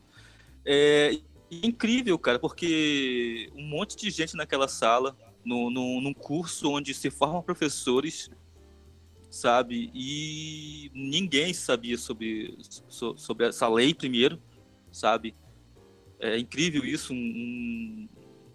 É 0.65 1.19
incrível, 1.51 2.19
cara, 2.19 2.39
porque 2.39 3.51
um 3.55 3.63
monte 3.63 3.97
de 3.97 4.11
gente 4.11 4.37
naquela 4.37 4.69
sala, 4.69 5.17
no, 5.45 5.71
no, 5.71 6.01
num 6.01 6.13
curso 6.13 6.71
onde 6.71 6.93
se 6.93 7.11
formam 7.11 7.43
professores 7.43 8.31
sabe? 9.31 9.91
E 9.95 10.91
ninguém 10.95 11.53
sabia 11.53 11.99
sobre, 11.99 12.57
sobre 12.89 13.47
essa 13.47 13.69
lei 13.69 13.95
primeiro, 13.95 14.41
sabe? 14.91 15.35
É 16.19 16.39
incrível 16.39 16.85
isso, 16.85 17.13
um, 17.13 18.09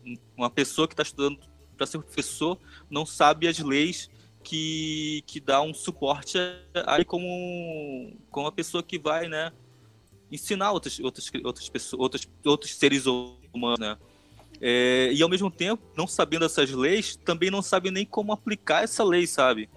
um, 0.05 0.15
uma 0.35 0.49
pessoa 0.49 0.87
que 0.87 0.93
está 0.93 1.03
estudando 1.03 1.39
para 1.77 1.85
ser 1.85 1.99
professor 1.99 2.59
não 2.89 3.05
sabe 3.05 3.47
as 3.47 3.57
leis 3.59 4.09
que, 4.43 5.23
que 5.25 5.39
dá 5.39 5.61
um 5.61 5.73
suporte 5.73 6.37
aí 6.85 7.05
como, 7.05 8.13
como 8.29 8.47
a 8.47 8.51
pessoa 8.51 8.83
que 8.83 8.99
vai, 8.99 9.27
né, 9.27 9.51
ensinar 10.31 10.71
outras, 10.71 10.99
outras, 10.99 11.31
outras 11.43 11.69
pessoas, 11.69 12.01
outros, 12.01 12.29
outros 12.45 12.75
seres 12.75 13.05
humanos, 13.05 13.79
né? 13.79 13.97
É, 14.61 15.09
e 15.11 15.21
ao 15.21 15.29
mesmo 15.29 15.51
tempo, 15.51 15.83
não 15.95 16.07
sabendo 16.07 16.45
essas 16.45 16.71
leis, 16.71 17.15
também 17.15 17.49
não 17.51 17.61
sabe 17.61 17.91
nem 17.91 18.05
como 18.05 18.31
aplicar 18.31 18.83
essa 18.83 19.03
lei, 19.03 19.27
sabe? 19.27 19.69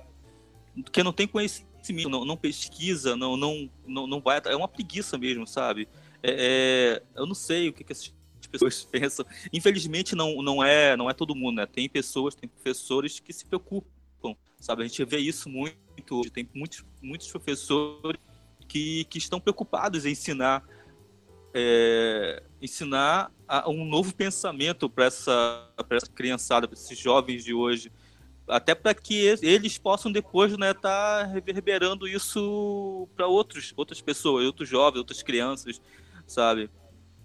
Que 0.84 1.02
não 1.02 1.12
tem 1.12 1.26
conhecimento, 1.26 2.08
não, 2.08 2.24
não 2.24 2.36
pesquisa, 2.36 3.16
não, 3.16 3.36
não, 3.36 3.70
não, 3.86 4.06
não 4.06 4.20
vai. 4.20 4.40
É 4.44 4.56
uma 4.56 4.68
preguiça 4.68 5.16
mesmo, 5.16 5.46
sabe? 5.46 5.88
É, 6.22 7.00
é, 7.02 7.20
eu 7.20 7.26
não 7.26 7.34
sei 7.34 7.68
o 7.68 7.72
que, 7.72 7.84
que 7.84 7.92
essas 7.92 8.12
pessoas 8.50 8.84
pensam. 8.90 9.24
Infelizmente, 9.52 10.14
não, 10.14 10.42
não, 10.42 10.62
é, 10.62 10.96
não 10.96 11.08
é 11.08 11.14
todo 11.14 11.34
mundo, 11.34 11.56
né? 11.56 11.66
Tem 11.66 11.88
pessoas, 11.88 12.34
tem 12.34 12.48
professores 12.48 13.20
que 13.20 13.32
se 13.32 13.44
preocupam, 13.46 14.36
sabe? 14.58 14.82
A 14.82 14.86
gente 14.86 15.04
vê 15.04 15.18
isso 15.18 15.48
muito 15.48 16.16
hoje. 16.16 16.30
Tem 16.30 16.48
muitos, 16.54 16.84
muitos 17.02 17.30
professores 17.30 18.20
que, 18.68 19.04
que 19.04 19.18
estão 19.18 19.40
preocupados 19.40 20.04
em 20.04 20.10
ensinar. 20.10 20.64
É, 21.58 22.42
ensinar 22.60 23.32
um 23.66 23.86
novo 23.86 24.14
pensamento 24.14 24.90
para 24.90 25.06
essa, 25.06 25.72
essa 25.88 26.10
criançada, 26.10 26.68
para 26.68 26.76
esses 26.76 26.98
jovens 26.98 27.42
de 27.42 27.54
hoje 27.54 27.90
até 28.48 28.74
para 28.74 28.94
que 28.94 29.14
eles 29.42 29.76
possam 29.76 30.10
depois 30.10 30.52
estar 30.52 30.66
né, 30.66 30.74
tá 30.74 31.24
reverberando 31.24 32.06
isso 32.06 33.08
para 33.16 33.26
outros 33.26 33.72
outras 33.76 34.00
pessoas, 34.00 34.46
outros 34.46 34.68
jovens, 34.68 34.98
outras 34.98 35.22
crianças, 35.22 35.80
sabe? 36.26 36.70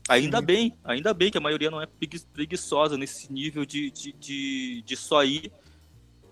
Ainda 0.09 0.39
Sim. 0.39 0.45
bem, 0.45 0.77
ainda 0.83 1.13
bem 1.13 1.31
que 1.31 1.37
a 1.37 1.41
maioria 1.41 1.69
não 1.69 1.81
é 1.81 1.87
preguiçosa 2.33 2.97
nesse 2.97 3.31
nível 3.31 3.65
de, 3.65 3.91
de, 3.91 4.11
de, 4.13 4.81
de 4.81 4.95
só 4.97 5.23
ir. 5.23 5.51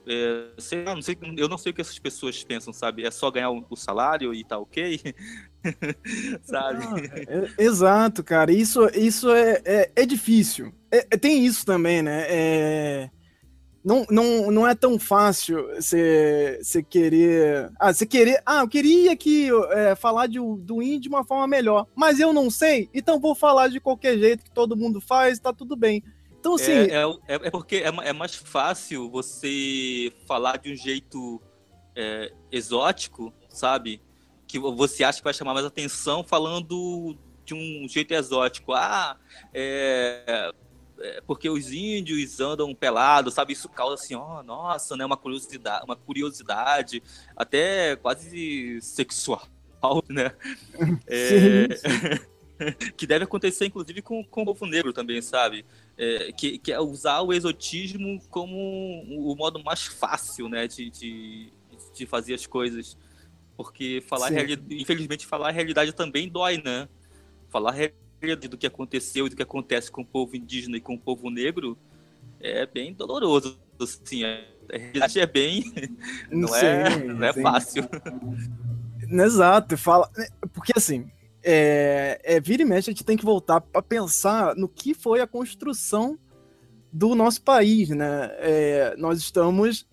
É, 0.08 0.50
sei, 0.58 0.84
não 0.84 1.02
sei, 1.04 1.16
eu 1.38 1.48
não 1.48 1.58
sei 1.58 1.72
o 1.72 1.76
que 1.76 1.82
essas 1.82 2.00
pessoas 2.00 2.44
pensam, 2.44 2.74
sabe? 2.74 3.06
É 3.06 3.12
só 3.12 3.30
ganhar 3.30 3.52
o 3.52 3.76
salário 3.76 4.34
e 4.34 4.44
tá 4.44 4.58
ok? 4.58 5.00
sabe? 6.42 6.84
é, 7.28 7.64
exato, 7.64 8.24
cara. 8.24 8.52
Isso, 8.52 8.84
isso 8.96 9.30
é, 9.30 9.62
é, 9.64 9.92
é 9.96 10.06
difícil. 10.06 10.74
É, 10.90 11.16
tem 11.16 11.46
isso 11.46 11.64
também, 11.64 12.02
né? 12.02 12.26
É 12.28 13.12
não, 13.84 14.06
não, 14.10 14.52
não 14.52 14.68
é 14.68 14.76
tão 14.76 15.00
fácil 15.00 15.68
você, 15.76 16.60
querer. 16.90 17.72
Ah, 17.80 17.94
você 17.94 18.06
querer. 18.06 18.42
Ah, 18.46 18.62
eu 18.62 18.68
queria 18.68 19.16
que 19.16 19.50
é, 19.72 19.96
falar 19.96 20.28
de, 20.28 20.40
do 20.40 20.82
índio 20.82 21.02
de 21.02 21.10
uma 21.10 21.24
forma 21.24 21.48
melhor, 21.48 21.88
mas 21.96 22.20
eu 22.20 22.34
não 22.34 22.50
sei, 22.50 22.90
então 22.94 23.20
vou 23.20 23.34
falar 23.34 23.70
de 23.70 23.80
qualquer 23.80 24.18
jeito 24.18 24.44
que 24.44 24.52
todo 24.52 24.76
mundo 24.76 25.00
faz, 25.00 25.40
tá 25.40 25.54
tudo 25.54 25.76
bem. 25.76 26.04
Então, 26.40 26.56
assim. 26.56 26.72
É, 26.72 26.96
é, 26.96 27.04
é, 27.28 27.48
é 27.48 27.52
porque 27.52 27.78
é, 27.78 27.88
é, 27.88 28.14
mais 28.14 28.36
fácil 28.36 29.10
você 29.10 30.12
falar 30.26 30.58
de 30.58 30.72
um 30.72 30.76
jeito 30.76 31.42
é, 31.96 32.32
exótico, 32.52 33.34
sabe? 33.50 34.02
Que 34.48 34.58
você 34.58 35.04
acha 35.04 35.20
que 35.20 35.24
vai 35.24 35.34
chamar 35.34 35.54
mais 35.54 35.66
atenção 35.66 36.24
falando 36.24 37.18
de 37.46 37.54
um 37.54 37.88
jeito 37.88 38.14
exótico. 38.14 38.74
Ah, 38.74 39.18
é, 39.54 40.52
porque 41.26 41.50
os 41.50 41.72
índios 41.72 42.40
andam 42.40 42.74
pelados, 42.74 43.34
sabe? 43.34 43.54
Isso 43.54 43.70
causa 43.70 43.96
assim, 43.96 44.16
ó, 44.16 44.40
oh, 44.40 44.44
nossa, 44.44 44.96
né? 44.96 45.06
Uma 45.06 45.18
curiosidade, 45.18 45.86
uma 45.86 45.96
curiosidade 45.96 47.04
até 47.36 47.96
quase 47.96 48.80
sexual, 48.82 49.48
né? 50.10 50.32
É, 51.08 51.68
que 52.98 53.08
deve 53.08 53.24
acontecer, 53.24 53.66
inclusive, 53.66 54.02
com, 54.02 54.24
com 54.24 54.42
o 54.42 54.46
povo 54.46 54.66
negro 54.66 54.92
também, 54.92 55.22
sabe? 55.22 55.66
é, 56.00 56.32
que, 56.32 56.58
que, 56.58 56.72
é 56.72 56.80
usar 56.80 57.20
o 57.20 57.34
exotismo 57.34 58.22
como 58.30 58.56
o 58.56 59.36
modo 59.36 59.62
mais 59.62 59.86
fácil, 59.86 60.48
né, 60.48 60.66
de, 60.66 60.90
de, 60.90 61.52
de 61.94 62.06
fazer 62.06 62.34
as 62.34 62.48
coisas. 62.48 62.98
Porque 63.58 64.02
falar 64.08 64.32
infelizmente 64.70 65.28
falar 65.28 65.50
a 65.50 65.52
realidade 65.52 65.92
também 65.92 66.30
dói, 66.30 66.62
né? 66.64 66.88
Falar 67.50 67.72
a 67.72 67.74
realidade 67.74 68.09
do 68.50 68.58
que 68.58 68.68
aconteceu 68.68 69.28
e 69.28 69.30
do 69.30 69.36
que 69.36 69.44
acontece 69.44 69.92
com 69.92 70.02
o 70.02 70.06
povo 70.06 70.36
indígena 70.36 70.78
e 70.78 70.82
com 70.82 70.94
o 70.94 71.00
povo 71.00 71.30
negro 71.30 71.78
é 72.40 72.66
bem 72.66 72.94
doloroso, 72.94 73.60
assim, 73.82 74.24
a 74.24 74.42
realidade 74.72 75.20
é 75.20 75.26
bem 75.26 75.74
não 76.32 76.56
é, 76.56 77.04
não 77.06 77.26
é 77.26 77.34
fácil. 77.34 77.84
Exato, 79.02 79.78
fala, 79.78 80.10
porque 80.54 80.74
assim, 80.76 81.10
é, 81.44 82.20
é, 82.24 82.40
vira 82.40 82.62
e 82.62 82.66
mexe, 82.66 82.90
a 82.90 82.94
gente 82.94 83.04
tem 83.04 83.18
que 83.18 83.26
voltar 83.26 83.62
para 83.62 83.82
pensar 83.82 84.56
no 84.56 84.68
que 84.68 84.94
foi 84.94 85.22
a 85.22 85.28
construção 85.28 86.18
do 86.92 87.16
nosso 87.16 87.42
país, 87.42 87.90
né? 87.90 88.32
É, 88.40 88.96
nós 88.98 89.20
estamos, 89.20 89.88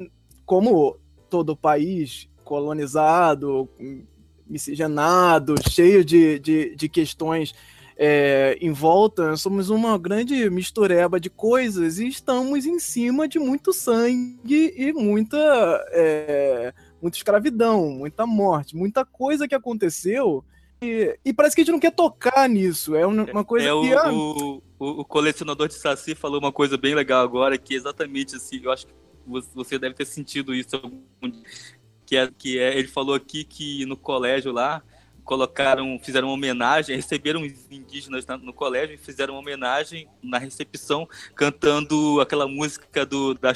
como 0.44 0.98
todo 1.28 1.56
país 1.56 2.28
colonizado, 2.44 3.68
miscigenado, 4.46 5.54
cheio 5.68 6.04
de, 6.04 6.38
de, 6.38 6.76
de 6.76 6.88
questões 6.88 7.54
é, 7.96 8.58
em 8.60 8.72
volta, 8.72 9.36
somos 9.36 9.70
uma 9.70 9.96
grande 9.96 10.50
mistureba 10.50 11.18
de 11.18 11.30
coisas 11.30 11.98
e 11.98 12.06
estamos 12.06 12.66
em 12.66 12.78
cima 12.78 13.26
de 13.26 13.38
muito 13.38 13.72
sangue 13.72 14.74
e 14.76 14.92
muita, 14.92 15.38
é, 15.92 16.74
muita 17.00 17.16
escravidão, 17.16 17.90
muita 17.90 18.26
morte, 18.26 18.76
muita 18.76 19.04
coisa 19.04 19.48
que 19.48 19.54
aconteceu 19.54 20.44
e, 20.80 21.18
e, 21.24 21.32
parece 21.32 21.56
que 21.56 21.62
a 21.62 21.64
gente 21.64 21.72
não 21.72 21.80
quer 21.80 21.92
tocar 21.92 22.48
nisso. 22.48 22.94
É 22.94 23.06
uma 23.06 23.44
coisa 23.44 23.66
é, 23.66 23.70
que. 23.70 23.94
O, 23.94 23.98
ah, 23.98 24.12
o, 24.12 24.62
o, 25.00 25.04
colecionador 25.04 25.68
de 25.68 25.74
Saci 25.74 26.14
falou 26.14 26.38
uma 26.38 26.52
coisa 26.52 26.76
bem 26.76 26.94
legal 26.94 27.24
agora, 27.24 27.56
que 27.56 27.74
é 27.74 27.76
exatamente 27.78 28.36
assim, 28.36 28.60
eu 28.62 28.70
acho 28.70 28.86
que 28.86 28.92
você 29.54 29.78
deve 29.78 29.94
ter 29.94 30.04
sentido 30.04 30.54
isso. 30.54 30.70
Que 32.04 32.16
é, 32.16 32.30
que 32.30 32.58
é, 32.58 32.78
ele 32.78 32.88
falou 32.88 33.14
aqui 33.14 33.42
que 33.42 33.86
no 33.86 33.96
colégio 33.96 34.52
lá 34.52 34.82
colocaram, 35.26 35.98
fizeram 36.02 36.28
uma 36.28 36.34
homenagem, 36.34 36.96
receberam 36.96 37.42
os 37.42 37.52
indígenas 37.70 38.24
no 38.40 38.52
colégio 38.52 38.94
e 38.94 38.98
fizeram 38.98 39.34
uma 39.34 39.40
homenagem 39.40 40.08
na 40.22 40.38
recepção, 40.38 41.06
cantando 41.34 42.20
aquela 42.20 42.46
música 42.46 43.04
do, 43.04 43.34
da 43.34 43.52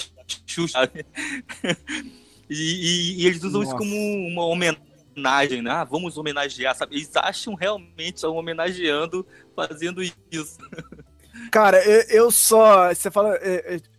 Xuxa. 0.47 0.91
e, 2.51 2.55
e, 2.55 3.23
e, 3.23 3.27
eles 3.27 3.43
usam 3.43 3.63
Nossa. 3.63 3.75
isso 3.75 3.79
como 3.79 3.97
uma 4.27 4.45
homenagem 4.45 4.91
homenagem, 5.13 5.61
né? 5.61 5.71
Ah, 5.71 5.85
vamos 5.85 6.17
homenagear, 6.17 6.75
sabe? 6.75 6.97
Eles 6.97 7.11
acham 7.17 7.55
realmente 7.55 8.17
estão 8.17 8.37
homenageando 8.37 9.27
fazendo 9.57 10.01
isso. 10.03 10.59
Cara, 11.51 11.85
eu, 11.85 12.03
eu 12.09 12.31
só. 12.31 12.95
Você 12.95 13.11
fala. 13.11 13.37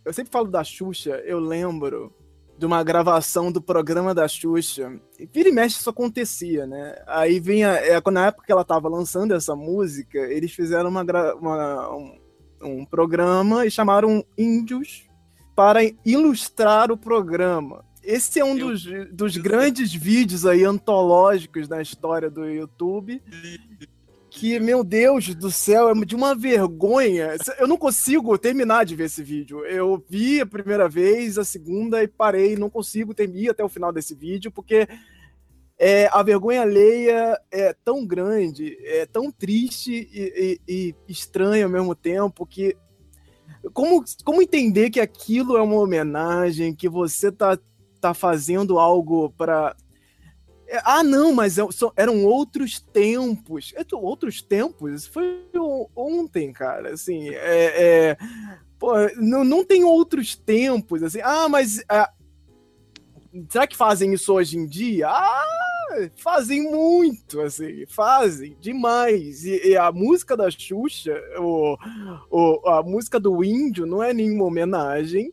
Eu 0.04 0.12
sempre 0.12 0.32
falo 0.32 0.48
da 0.48 0.64
Xuxa, 0.64 1.22
eu 1.24 1.38
lembro 1.38 2.12
de 2.62 2.66
uma 2.66 2.84
gravação 2.84 3.50
do 3.50 3.60
programa 3.60 4.14
da 4.14 4.28
Xuxa. 4.28 4.92
E 5.18 5.26
vira 5.26 5.48
e 5.48 5.52
mexe 5.52 5.80
isso 5.80 5.90
acontecia, 5.90 6.64
né? 6.64 6.94
Aí 7.08 7.40
vinha. 7.40 7.70
É, 7.70 8.00
na 8.08 8.28
época 8.28 8.46
que 8.46 8.52
ela 8.52 8.64
tava 8.64 8.88
lançando 8.88 9.34
essa 9.34 9.56
música, 9.56 10.16
eles 10.16 10.52
fizeram 10.52 10.88
uma, 10.88 11.02
uma 11.34 11.96
um, 11.96 12.18
um 12.62 12.84
programa 12.84 13.66
e 13.66 13.70
chamaram 13.70 14.24
índios 14.38 15.08
para 15.56 15.80
ilustrar 16.06 16.92
o 16.92 16.96
programa. 16.96 17.84
Esse 18.00 18.38
é 18.38 18.44
um 18.44 18.56
eu, 18.56 18.68
dos, 18.68 18.84
dos 19.10 19.36
grandes 19.36 19.92
vídeos 19.92 20.46
aí 20.46 20.62
antológicos 20.62 21.66
da 21.66 21.82
história 21.82 22.30
do 22.30 22.44
YouTube. 22.44 23.20
Que, 24.34 24.58
meu 24.58 24.82
Deus 24.82 25.34
do 25.34 25.50
céu, 25.50 25.90
é 25.90 26.04
de 26.04 26.16
uma 26.16 26.34
vergonha. 26.34 27.36
Eu 27.58 27.68
não 27.68 27.76
consigo 27.76 28.36
terminar 28.38 28.84
de 28.84 28.96
ver 28.96 29.04
esse 29.04 29.22
vídeo. 29.22 29.64
Eu 29.66 30.02
vi 30.08 30.40
a 30.40 30.46
primeira 30.46 30.88
vez, 30.88 31.38
a 31.38 31.44
segunda 31.44 32.02
e 32.02 32.08
parei. 32.08 32.56
Não 32.56 32.70
consigo 32.70 33.12
terminar 33.12 33.52
até 33.52 33.62
o 33.62 33.68
final 33.68 33.92
desse 33.92 34.14
vídeo, 34.14 34.50
porque 34.50 34.88
é, 35.78 36.08
a 36.12 36.22
vergonha 36.22 36.62
alheia 36.62 37.38
é 37.50 37.74
tão 37.84 38.06
grande, 38.06 38.78
é 38.84 39.04
tão 39.04 39.30
triste 39.30 40.08
e, 40.12 40.60
e, 40.66 40.94
e 41.06 41.12
estranha 41.12 41.64
ao 41.64 41.70
mesmo 41.70 41.94
tempo 41.94 42.46
que 42.46 42.76
como, 43.72 44.02
como 44.24 44.42
entender 44.42 44.90
que 44.90 44.98
aquilo 44.98 45.56
é 45.56 45.62
uma 45.62 45.76
homenagem, 45.76 46.74
que 46.74 46.88
você 46.88 47.30
tá 47.30 47.58
tá 48.00 48.12
fazendo 48.12 48.80
algo 48.80 49.30
para 49.30 49.76
ah, 50.84 51.02
não, 51.02 51.32
mas 51.32 51.58
é, 51.58 51.62
eram 51.96 52.24
outros 52.24 52.80
tempos. 52.80 53.72
É, 53.76 53.84
outros 53.94 54.42
tempos? 54.42 55.06
Foi 55.06 55.44
ontem, 55.94 56.52
cara. 56.52 56.94
Assim, 56.94 57.28
é, 57.30 58.10
é, 58.10 58.16
pô, 58.78 58.92
não, 59.16 59.44
não 59.44 59.64
tem 59.64 59.84
outros 59.84 60.36
tempos. 60.36 61.02
Assim, 61.02 61.20
ah, 61.22 61.48
mas 61.48 61.80
é, 61.90 62.08
será 63.48 63.66
que 63.66 63.76
fazem 63.76 64.12
isso 64.12 64.32
hoje 64.32 64.56
em 64.56 64.66
dia? 64.66 65.08
Ah, 65.08 66.08
fazem 66.16 66.62
muito, 66.70 67.40
assim, 67.40 67.84
fazem 67.86 68.56
demais. 68.60 69.44
E, 69.44 69.68
e 69.68 69.76
a 69.76 69.92
música 69.92 70.36
da 70.36 70.50
Xuxa, 70.50 71.20
o, 71.38 71.76
o, 72.30 72.68
a 72.68 72.82
música 72.82 73.20
do 73.20 73.44
Índio, 73.44 73.84
não 73.84 74.02
é 74.02 74.14
nenhuma 74.14 74.44
homenagem 74.44 75.32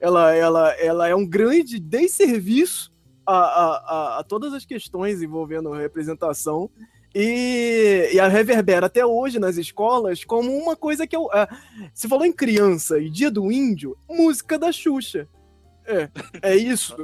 ela, 0.00 0.34
ela, 0.34 0.70
ela 0.74 1.08
é 1.08 1.14
um 1.14 1.26
grande 1.26 1.78
desserviço 1.78 2.92
a, 3.28 3.36
a, 3.36 4.18
a, 4.18 4.24
todas 4.24 4.54
as 4.54 4.64
questões 4.64 5.22
envolvendo 5.22 5.70
representação 5.70 6.70
e, 7.14 8.10
e, 8.12 8.20
a 8.20 8.28
reverbera 8.28 8.86
até 8.86 9.04
hoje 9.04 9.38
nas 9.38 9.56
escolas 9.56 10.24
como 10.24 10.50
uma 10.56 10.76
coisa 10.76 11.06
que 11.06 11.16
eu. 11.16 11.28
É, 11.32 11.46
se 11.92 12.08
falou 12.08 12.24
em 12.24 12.32
criança 12.32 12.98
e 12.98 13.10
dia 13.10 13.30
do 13.30 13.50
índio, 13.52 13.96
música 14.08 14.58
da 14.58 14.72
Xuxa. 14.72 15.28
É, 15.86 16.10
é 16.42 16.56
isso. 16.56 16.94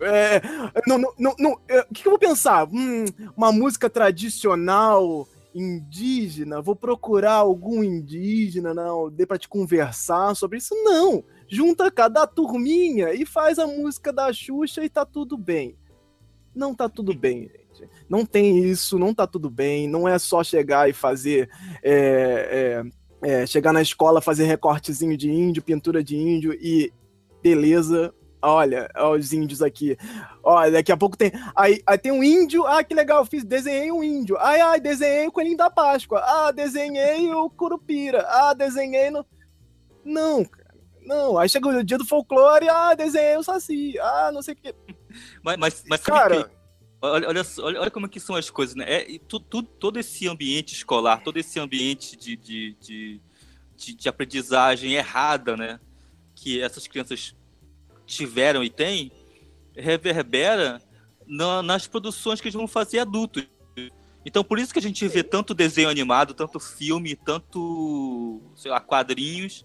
É, 0.00 0.40
não, 0.86 0.98
não, 0.98 1.14
não, 1.18 1.34
não 1.38 1.60
é, 1.68 1.80
o 1.80 1.94
que, 1.94 2.02
que, 2.02 2.08
eu 2.08 2.12
vou 2.12 2.18
pensar? 2.18 2.66
Hum, 2.66 3.04
uma 3.36 3.52
música 3.52 3.88
tradicional 3.90 5.26
indígena, 5.54 6.62
vou 6.62 6.76
procurar 6.76 7.34
algum 7.34 7.82
indígena, 7.82 8.72
não, 8.72 9.10
dê 9.10 9.26
para 9.26 9.38
te 9.38 9.48
conversar 9.48 10.34
sobre 10.36 10.58
isso? 10.58 10.74
Não 10.84 11.24
junta 11.50 11.90
cada 11.90 12.26
turminha 12.26 13.12
e 13.12 13.26
faz 13.26 13.58
a 13.58 13.66
música 13.66 14.12
da 14.12 14.32
Xuxa 14.32 14.84
e 14.84 14.88
tá 14.88 15.04
tudo 15.04 15.36
bem. 15.36 15.76
Não 16.54 16.74
tá 16.74 16.88
tudo 16.88 17.12
bem, 17.12 17.42
gente. 17.42 17.90
Não 18.08 18.24
tem 18.24 18.64
isso, 18.64 18.98
não 18.98 19.12
tá 19.12 19.26
tudo 19.26 19.50
bem. 19.50 19.88
Não 19.88 20.08
é 20.08 20.18
só 20.18 20.42
chegar 20.44 20.88
e 20.88 20.92
fazer. 20.92 21.50
É, 21.82 22.82
é, 23.22 23.40
é, 23.42 23.46
chegar 23.46 23.72
na 23.72 23.82
escola, 23.82 24.20
fazer 24.20 24.44
recortezinho 24.44 25.16
de 25.16 25.30
índio, 25.30 25.62
pintura 25.62 26.02
de 26.02 26.16
índio 26.16 26.54
e 26.54 26.92
beleza. 27.42 28.14
Olha, 28.42 28.88
olha 28.96 29.20
os 29.20 29.32
índios 29.32 29.60
aqui. 29.60 29.98
Olha, 30.42 30.72
daqui 30.72 30.90
a 30.90 30.96
pouco 30.96 31.16
tem. 31.16 31.30
Aí, 31.54 31.82
aí 31.86 31.98
tem 31.98 32.12
um 32.12 32.24
índio. 32.24 32.66
Ah, 32.66 32.82
que 32.82 32.94
legal, 32.94 33.24
fiz, 33.26 33.44
desenhei 33.44 33.92
um 33.92 34.02
índio. 34.02 34.38
Ai, 34.38 34.60
ai, 34.60 34.80
desenhei 34.80 35.26
o 35.26 35.32
coelhinho 35.32 35.58
da 35.58 35.68
Páscoa. 35.68 36.20
Ah, 36.20 36.50
desenhei 36.50 37.30
o 37.32 37.50
Curupira. 37.50 38.24
Ah, 38.28 38.54
desenhei 38.54 39.10
no. 39.10 39.26
Não, 40.02 40.46
não, 41.04 41.38
aí 41.38 41.48
chega 41.48 41.68
o 41.68 41.84
dia 41.84 41.98
do 41.98 42.04
folclore, 42.04 42.68
ah, 42.68 42.94
desenhei 42.94 43.36
o 43.36 43.42
Saci, 43.42 43.98
ah, 43.98 44.30
não 44.32 44.42
sei 44.42 44.54
o 44.54 44.56
quê. 44.56 44.74
Mas, 45.42 45.56
mas, 45.56 45.84
mas 45.88 46.00
cara. 46.00 46.44
Que, 46.44 46.50
olha, 47.02 47.28
olha, 47.28 47.42
olha, 47.80 47.90
como 47.90 48.06
é 48.06 48.08
que 48.08 48.20
são 48.20 48.36
as 48.36 48.50
coisas, 48.50 48.74
né? 48.74 48.84
É, 48.86 49.18
tu, 49.26 49.40
tu, 49.40 49.62
todo 49.62 49.98
esse 49.98 50.28
ambiente 50.28 50.74
escolar, 50.74 51.22
todo 51.22 51.38
esse 51.38 51.58
ambiente 51.58 52.16
de, 52.16 52.36
de, 52.36 52.76
de, 52.80 53.20
de, 53.76 53.94
de 53.94 54.08
aprendizagem 54.08 54.94
errada, 54.94 55.56
né? 55.56 55.80
Que 56.34 56.60
essas 56.60 56.86
crianças 56.86 57.34
tiveram 58.06 58.62
e 58.62 58.70
têm, 58.70 59.10
reverbera 59.74 60.80
na, 61.26 61.62
nas 61.62 61.86
produções 61.86 62.40
que 62.40 62.48
eles 62.48 62.54
vão 62.54 62.66
fazer 62.66 62.98
adultos. 62.98 63.46
Então, 64.24 64.44
por 64.44 64.58
isso 64.58 64.72
que 64.72 64.78
a 64.78 64.82
gente 64.82 65.06
vê 65.08 65.22
tanto 65.22 65.54
desenho 65.54 65.88
animado, 65.88 66.34
tanto 66.34 66.60
filme, 66.60 67.16
tanto, 67.16 68.42
sei 68.54 68.70
lá, 68.70 68.78
quadrinhos, 68.78 69.64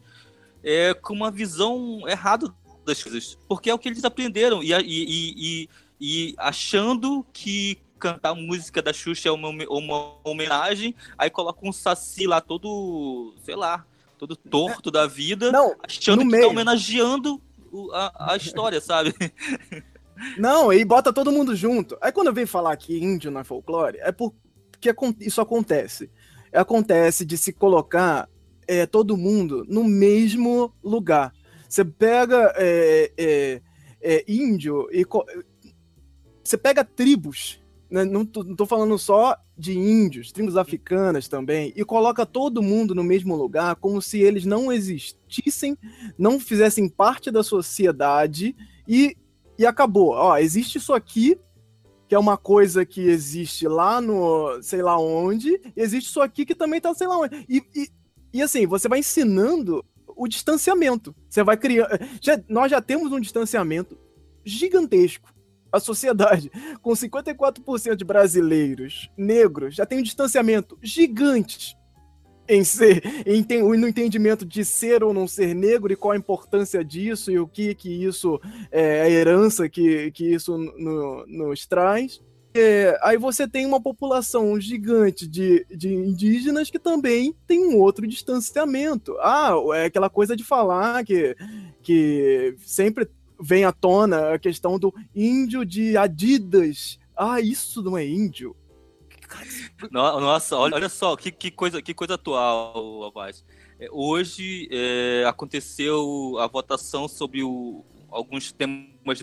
é, 0.65 0.95
com 0.95 1.13
uma 1.13 1.29
visão 1.29 2.01
errada 2.07 2.51
das 2.83 3.01
coisas. 3.03 3.37
Porque 3.47 3.69
é 3.69 3.73
o 3.73 3.77
que 3.77 3.87
eles 3.87 4.03
aprenderam. 4.03 4.63
E, 4.63 4.73
e, 4.73 4.79
e, 4.81 5.69
e 6.01 6.35
achando 6.37 7.23
que 7.31 7.77
cantar 7.99 8.33
música 8.33 8.81
da 8.81 8.91
Xuxa 8.91 9.29
é 9.29 9.31
uma, 9.31 9.49
uma 9.69 10.15
homenagem, 10.23 10.93
aí 11.17 11.29
coloca 11.29 11.59
um 11.63 11.71
saci 11.71 12.27
lá 12.27 12.41
todo, 12.41 13.33
sei 13.43 13.55
lá, 13.55 13.85
todo 14.17 14.35
torto 14.35 14.91
da 14.91 15.07
vida, 15.07 15.51
Não, 15.51 15.75
achando 15.81 16.19
que 16.19 16.25
tá 16.25 16.31
meio. 16.31 16.43
tá 16.43 16.49
homenageando 16.49 17.41
a, 17.93 18.33
a 18.33 18.37
história, 18.37 18.81
sabe? 18.81 19.13
Não, 20.37 20.71
e 20.71 20.83
bota 20.85 21.11
todo 21.11 21.31
mundo 21.31 21.55
junto. 21.55 21.97
Aí 22.01 22.11
quando 22.11 22.27
eu 22.27 22.33
venho 22.33 22.47
falar 22.47 22.75
que 22.77 22.97
índio 22.97 23.29
não 23.29 23.41
é 23.41 23.43
folclore, 23.43 23.97
é 23.99 24.13
porque 24.13 24.95
isso 25.19 25.41
acontece. 25.41 26.09
Acontece 26.53 27.25
de 27.25 27.37
se 27.37 27.51
colocar 27.51 28.29
é, 28.67 28.85
todo 28.85 29.17
mundo 29.17 29.65
no 29.67 29.83
mesmo 29.83 30.73
lugar. 30.83 31.33
Você 31.67 31.83
pega 31.83 32.53
é, 32.55 33.11
é, 33.17 33.61
é 34.01 34.23
índio 34.27 34.87
e 34.91 35.05
você 36.43 36.57
pega 36.57 36.83
tribos, 36.83 37.59
né? 37.89 38.05
não, 38.05 38.25
tô 38.25 38.65
falando 38.65 38.97
só 38.99 39.35
de 39.57 39.77
índios, 39.77 40.31
tribos 40.31 40.57
africanas 40.57 41.27
também, 41.27 41.73
e 41.75 41.83
coloca 41.83 42.25
todo 42.25 42.61
mundo 42.61 42.93
no 42.93 43.03
mesmo 43.03 43.35
lugar, 43.35 43.75
como 43.77 44.01
se 44.01 44.19
eles 44.19 44.45
não 44.45 44.71
existissem, 44.71 45.77
não 46.17 46.39
fizessem 46.39 46.89
parte 46.89 47.31
da 47.31 47.41
sociedade 47.41 48.55
e, 48.87 49.15
e 49.57 49.65
acabou. 49.65 50.09
Ó, 50.09 50.37
existe 50.37 50.77
isso 50.77 50.93
aqui, 50.93 51.37
que 52.07 52.13
é 52.13 52.19
uma 52.19 52.37
coisa 52.37 52.85
que 52.85 53.01
existe 53.01 53.67
lá 53.67 53.99
no 53.99 54.61
sei 54.61 54.81
lá 54.81 54.99
onde, 54.99 55.59
existe 55.75 56.09
isso 56.09 56.21
aqui 56.21 56.45
que 56.45 56.53
também 56.53 56.81
tá 56.81 56.93
sei 56.93 57.07
lá 57.07 57.17
onde. 57.17 57.45
E, 57.49 57.63
e, 57.73 57.89
e 58.37 58.41
assim, 58.41 58.65
você 58.65 58.87
vai 58.87 58.99
ensinando 58.99 59.83
o 60.07 60.27
distanciamento. 60.27 61.15
Você 61.29 61.43
vai 61.43 61.57
criar. 61.57 61.89
Já, 62.21 62.39
nós 62.47 62.71
já 62.71 62.81
temos 62.81 63.11
um 63.11 63.19
distanciamento 63.19 63.97
gigantesco 64.43 65.35
a 65.75 65.79
sociedade, 65.79 66.49
com 66.81 66.91
54% 66.91 67.95
de 67.95 68.05
brasileiros 68.05 69.09
negros, 69.17 69.75
já 69.75 69.85
tem 69.85 69.99
um 69.99 70.03
distanciamento 70.03 70.77
gigante 70.81 71.77
em 72.47 72.63
ser, 72.63 73.03
em 73.25 73.43
tem, 73.43 73.61
no 73.61 73.87
entendimento 73.87 74.45
de 74.45 74.63
ser 74.63 75.03
ou 75.03 75.13
não 75.13 75.27
ser 75.27 75.55
negro 75.55 75.91
e 75.91 75.95
qual 75.95 76.11
a 76.11 76.17
importância 76.17 76.83
disso 76.83 77.31
e 77.31 77.39
o 77.39 77.47
que 77.47 77.73
que 77.73 77.89
isso 77.89 78.39
é 78.71 79.01
a 79.01 79.09
herança 79.09 79.67
que, 79.67 80.11
que 80.11 80.33
isso 80.33 80.57
no, 80.57 81.25
nos 81.25 81.65
traz. 81.65 82.21
É, 82.57 82.97
aí 83.03 83.17
você 83.17 83.45
tem 83.45 83.65
uma 83.65 83.81
população 83.81 84.57
gigante 84.57 85.27
de, 85.27 85.65
de 85.69 85.93
indígenas 85.93 86.69
que 86.69 86.79
também 86.79 87.35
tem 87.45 87.59
um 87.67 87.77
outro 87.77 88.07
distanciamento. 88.07 89.17
Ah, 89.19 89.51
é 89.73 89.85
aquela 89.85 90.09
coisa 90.09 90.37
de 90.37 90.43
falar 90.45 91.03
que, 91.03 91.35
que 91.83 92.55
sempre 92.59 93.09
vem 93.37 93.65
à 93.65 93.73
tona 93.73 94.33
a 94.33 94.39
questão 94.39 94.79
do 94.79 94.93
índio 95.13 95.65
de 95.65 95.97
Adidas. 95.97 96.97
Ah, 97.13 97.41
isso 97.41 97.83
não 97.83 97.97
é 97.97 98.07
índio. 98.07 98.55
Nossa, 99.91 100.55
olha, 100.55 100.75
olha 100.75 100.87
só, 100.87 101.13
que, 101.17 101.31
que, 101.31 101.51
coisa, 101.51 101.81
que 101.81 101.93
coisa 101.93 102.13
atual, 102.13 103.03
Abad. 103.03 103.35
É, 103.77 103.89
hoje 103.91 104.69
é, 104.71 105.25
aconteceu 105.27 106.37
a 106.39 106.47
votação 106.47 107.05
sobre 107.09 107.43
o, 107.43 107.83
alguns 108.09 108.53
temas 108.53 109.21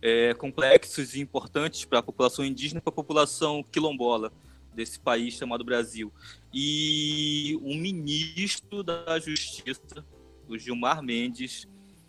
é, 0.00 0.34
complexos 0.34 1.14
e 1.14 1.20
importantes 1.20 1.84
para 1.84 1.98
a 1.98 2.02
população 2.02 2.44
indígena 2.44 2.78
e 2.78 2.82
para 2.82 2.90
a 2.90 2.94
população 2.94 3.62
quilombola 3.62 4.32
desse 4.74 4.98
país 4.98 5.34
chamado 5.34 5.64
Brasil. 5.64 6.12
E 6.52 7.58
um 7.62 7.76
ministro 7.76 8.82
da 8.82 9.18
Justiça, 9.18 10.04
o 10.48 10.56
Gilmar 10.56 11.02
Mendes, 11.02 11.66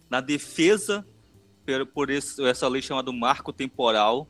na 0.09 0.21
defesa 0.21 1.05
por, 1.65 1.85
por 1.87 2.09
esse, 2.09 2.43
essa 2.45 2.67
lei 2.67 2.81
chamada 2.81 3.11
Marco 3.11 3.51
Temporal, 3.51 4.27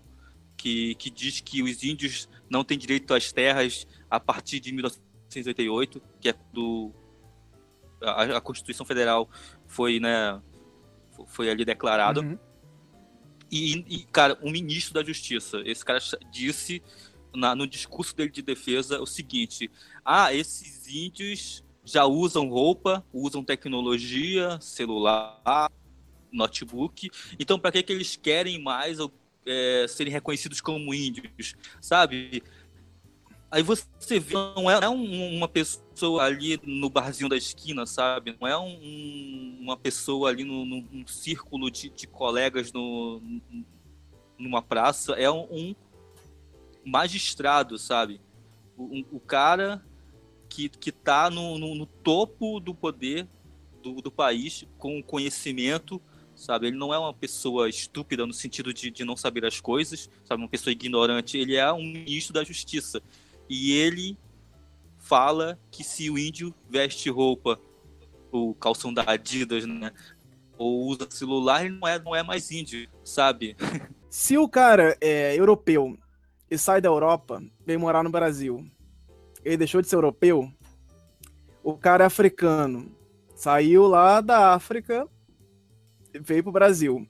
que, 0.56 0.96
que 0.96 1.10
diz 1.10 1.40
que 1.40 1.64
os 1.64 1.84
índios 1.84 2.30
não 2.50 2.64
têm 2.64 2.78
direito 2.78 3.14
às 3.14 3.32
terras 3.32 3.88
a 4.10 4.20
partir 4.20 4.60
de 4.60 4.72
1988, 4.72 6.02
que 6.20 6.30
é 6.30 6.36
do 6.52 6.92
a, 8.02 8.38
a 8.38 8.42
Constituição 8.42 8.86
Federal 8.86 9.30
foi, 9.68 10.00
né, 10.00 10.42
foi 11.28 11.50
ali 11.50 11.66
declarada. 11.66 12.22
Uhum. 12.22 12.38
E, 13.52 13.86
e, 13.88 14.04
cara, 14.12 14.38
o 14.42 14.50
ministro 14.50 14.94
da 14.94 15.04
Justiça, 15.04 15.62
esse 15.66 15.84
cara 15.84 16.00
disse 16.32 16.82
na, 17.34 17.56
no 17.56 17.68
discurso 17.68 18.16
dele 18.16 18.30
de 18.30 18.42
defesa 18.42 19.00
o 19.02 19.06
seguinte: 19.06 19.70
ah, 20.04 20.34
esses 20.34 20.88
índios 20.88 21.64
já 21.84 22.06
usam 22.06 22.50
roupa, 22.50 23.04
usam 23.12 23.44
tecnologia, 23.44 24.60
celular, 24.62 25.72
notebook. 26.32 27.10
Então, 27.40 27.60
para 27.60 27.72
que, 27.72 27.84
que 27.84 27.94
eles 27.94 28.16
querem 28.16 28.62
mais 28.62 29.00
é, 29.46 29.86
serem 29.88 30.14
reconhecidos 30.14 30.62
como 30.62 30.94
índios, 30.94 31.56
sabe? 31.82 32.44
Aí 33.52 33.64
você 33.64 34.20
vê, 34.20 34.36
não 34.36 34.70
é 34.70 34.88
um, 34.88 35.38
uma 35.38 35.48
pessoa 35.48 36.24
ali 36.24 36.60
no 36.64 36.90
barzinho 36.90 37.30
da 37.30 37.36
esquina, 37.36 37.86
sabe? 37.86 38.38
Não 38.40 38.48
é 38.48 38.58
um, 38.58 39.58
uma 39.60 39.76
pessoa 39.76 40.30
ali 40.30 40.44
num 40.44 41.06
círculo 41.08 41.72
de, 41.72 41.90
de 41.90 42.06
colegas 42.06 42.72
no, 42.72 43.22
numa 44.38 44.62
praça, 44.62 45.14
é 45.14 45.30
um, 45.30 45.48
um 45.52 45.76
magistrado, 46.86 47.78
sabe? 47.78 48.22
O, 48.78 49.18
o 49.18 49.20
cara 49.20 49.84
que, 50.48 50.70
que 50.70 50.92
tá 50.92 51.30
no, 51.30 51.58
no, 51.58 51.76
no 51.76 51.86
topo 51.86 52.60
do 52.60 52.74
poder 52.74 53.28
do, 53.82 54.02
do, 54.02 54.12
país, 54.12 54.66
com 54.78 55.02
conhecimento, 55.02 56.02
sabe? 56.36 56.68
Ele 56.68 56.78
não 56.78 56.94
é 56.94 56.98
uma 56.98 57.14
pessoa 57.14 57.70
estúpida 57.70 58.26
no 58.26 58.34
sentido 58.34 58.74
de, 58.74 58.90
de 58.90 59.04
não 59.04 59.16
saber 59.16 59.46
as 59.46 59.60
coisas, 59.60 60.10
sabe? 60.24 60.42
Uma 60.42 60.50
pessoa 60.50 60.72
ignorante. 60.72 61.38
Ele 61.38 61.56
é 61.56 61.72
um 61.72 61.84
ministro 61.84 62.34
da 62.34 62.44
justiça. 62.44 63.02
E 63.50 63.74
ele 63.74 64.18
fala 64.98 65.60
que 65.72 65.84
se 65.84 66.10
o 66.10 66.18
índio 66.18 66.54
veste 66.70 67.10
roupa, 67.10 67.60
o 68.32 68.54
calção 68.54 68.94
da 68.94 69.04
Adidas, 69.08 69.66
né? 69.66 69.92
Ou 70.58 70.86
usa 70.86 71.08
celular, 71.10 71.66
ele 71.66 71.76
não 71.76 71.88
é, 71.88 71.98
não 71.98 72.16
é 72.16 72.22
mais 72.22 72.52
índio, 72.52 72.88
sabe? 73.04 73.56
Se 74.10 74.38
o 74.38 74.50
cara 74.50 74.98
é 75.00 75.40
europeu 75.40 75.98
e 76.50 76.58
sai 76.58 76.82
da 76.82 76.90
Europa, 76.90 77.42
vem 77.66 77.78
morar 77.78 78.04
no 78.04 78.10
Brasil 78.10 78.68
ele 79.44 79.58
deixou 79.58 79.82
de 79.82 79.88
ser 79.88 79.96
europeu. 79.96 80.52
O 81.64 81.78
cara 81.78 82.04
é 82.04 82.08
africano. 82.08 82.92
Saiu 83.36 83.88
lá 83.88 84.22
da 84.22 84.54
África, 84.54 85.08
veio 86.14 86.44
pro 86.44 86.52
Brasil. 86.52 87.08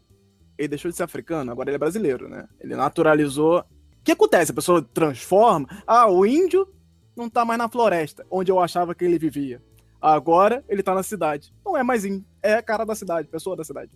Ele 0.58 0.68
deixou 0.68 0.92
de 0.92 0.98
ser 0.98 1.04
africano, 1.04 1.52
agora 1.52 1.70
ele 1.70 1.76
é 1.76 1.80
brasileiro, 1.80 2.28
né? 2.30 2.48
Ele 2.60 2.76
naturalizou. 2.76 3.64
O 4.00 4.04
que 4.04 4.12
acontece? 4.12 4.52
A 4.52 4.56
pessoa 4.56 4.82
transforma. 4.82 5.68
Ah, 5.86 6.10
o 6.10 6.26
índio 6.26 6.68
não 7.16 7.30
tá 7.30 7.44
mais 7.44 7.58
na 7.58 7.70
floresta, 7.70 8.26
onde 8.30 8.52
eu 8.52 8.60
achava 8.60 8.96
que 8.96 9.04
ele 9.04 9.20
vivia. 9.20 9.62
Agora 10.02 10.64
ele 10.70 10.82
tá 10.82 10.96
na 10.96 11.04
cidade. 11.04 11.54
Não 11.66 11.76
é 11.76 11.84
mais 11.84 12.06
índio, 12.06 12.26
é 12.42 12.62
cara 12.62 12.86
da 12.86 12.96
cidade, 12.96 13.28
pessoa 13.28 13.56
da 13.56 13.64
cidade. 13.64 13.92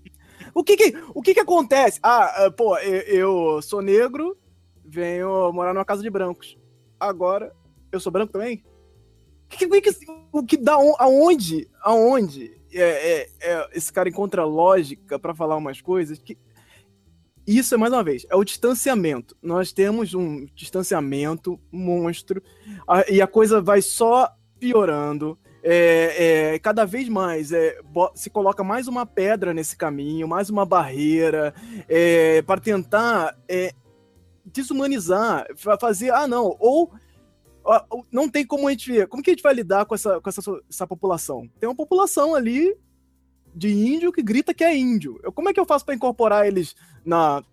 O 0.53 0.63
que 0.63 0.75
que, 0.75 0.93
o 1.13 1.21
que, 1.21 1.33
que 1.33 1.39
acontece? 1.39 1.99
Ah, 2.03 2.45
ah 2.45 2.51
pô, 2.51 2.77
eu, 2.79 3.01
eu 3.01 3.61
sou 3.61 3.81
negro, 3.81 4.37
venho 4.83 5.51
morar 5.53 5.73
numa 5.73 5.85
casa 5.85 6.01
de 6.01 6.09
brancos. 6.09 6.57
Agora 6.99 7.53
eu 7.91 7.99
sou 7.99 8.11
branco 8.11 8.33
também? 8.33 8.63
Que, 9.47 9.67
que, 9.67 9.81
que, 9.81 10.05
o 10.31 10.43
que 10.43 10.57
dá 10.57 10.73
aonde? 10.73 11.69
Aonde 11.81 12.59
é, 12.73 12.81
é, 12.81 13.29
é, 13.39 13.69
esse 13.73 13.93
cara 13.93 14.09
encontra 14.09 14.43
lógica 14.43 15.19
para 15.19 15.35
falar 15.35 15.55
umas 15.55 15.79
coisas 15.79 16.17
que 16.17 16.37
isso 17.45 17.75
é 17.75 17.77
mais 17.77 17.91
uma 17.91 18.03
vez, 18.03 18.25
é 18.29 18.35
o 18.35 18.43
distanciamento. 18.43 19.35
Nós 19.41 19.71
temos 19.71 20.13
um 20.13 20.45
distanciamento 20.55 21.59
monstro 21.71 22.41
a, 22.87 23.09
e 23.11 23.21
a 23.21 23.27
coisa 23.27 23.61
vai 23.61 23.81
só 23.81 24.29
piorando. 24.59 25.37
É, 25.65 26.53
é, 26.53 26.59
cada 26.59 26.83
vez 26.83 27.07
mais 27.07 27.53
é, 27.53 27.79
se 28.15 28.29
coloca 28.29 28.65
mais 28.65 28.87
uma 28.87 29.05
pedra 29.05 29.53
nesse 29.53 29.77
caminho, 29.77 30.27
mais 30.27 30.49
uma 30.49 30.65
barreira 30.65 31.53
é, 31.87 32.41
para 32.41 32.59
tentar 32.59 33.37
é, 33.47 33.71
desumanizar, 34.45 35.47
fazer, 35.79 36.11
ah, 36.11 36.27
não, 36.27 36.55
ou 36.59 36.91
não 38.11 38.29
tem 38.29 38.45
como 38.45 38.67
a 38.67 38.71
gente. 38.71 39.07
Como 39.07 39.23
que 39.23 39.29
a 39.29 39.33
gente 39.33 39.43
vai 39.43 39.53
lidar 39.53 39.85
com 39.85 39.95
essa, 39.95 40.19
com 40.19 40.29
essa, 40.29 40.41
essa 40.69 40.87
população? 40.87 41.49
Tem 41.59 41.69
uma 41.69 41.75
população 41.75 42.35
ali 42.35 42.75
de 43.55 43.71
índio 43.71 44.11
que 44.11 44.21
grita 44.21 44.53
que 44.53 44.63
é 44.63 44.75
índio. 44.75 45.19
Eu, 45.23 45.31
como 45.31 45.49
é 45.49 45.53
que 45.53 45.59
eu 45.59 45.65
faço 45.65 45.85
para 45.85 45.95
incorporar 45.95 46.47
eles 46.47 46.75
na. 47.05 47.43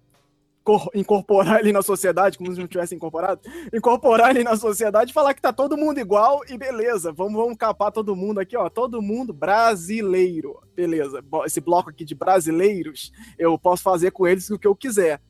Incorporar 0.94 1.60
ele 1.60 1.72
na 1.72 1.82
sociedade, 1.82 2.38
como 2.38 2.52
se 2.52 2.60
não 2.60 2.68
tivessem 2.68 2.94
incorporado, 2.94 3.40
incorporar 3.72 4.30
ele 4.30 4.44
na 4.44 4.56
sociedade 4.56 5.10
e 5.10 5.14
falar 5.14 5.34
que 5.34 5.40
tá 5.40 5.52
todo 5.52 5.76
mundo 5.76 5.98
igual 5.98 6.42
e 6.48 6.56
beleza, 6.56 7.10
vamos, 7.10 7.32
vamos 7.32 7.56
capar 7.56 7.90
todo 7.90 8.14
mundo 8.14 8.38
aqui, 8.38 8.56
ó, 8.56 8.68
todo 8.68 9.02
mundo 9.02 9.32
brasileiro, 9.32 10.60
beleza. 10.76 11.24
Esse 11.44 11.60
bloco 11.60 11.90
aqui 11.90 12.04
de 12.04 12.14
brasileiros, 12.14 13.10
eu 13.36 13.58
posso 13.58 13.82
fazer 13.82 14.12
com 14.12 14.28
eles 14.28 14.48
o 14.50 14.58
que 14.58 14.66
eu 14.66 14.76
quiser. 14.76 15.20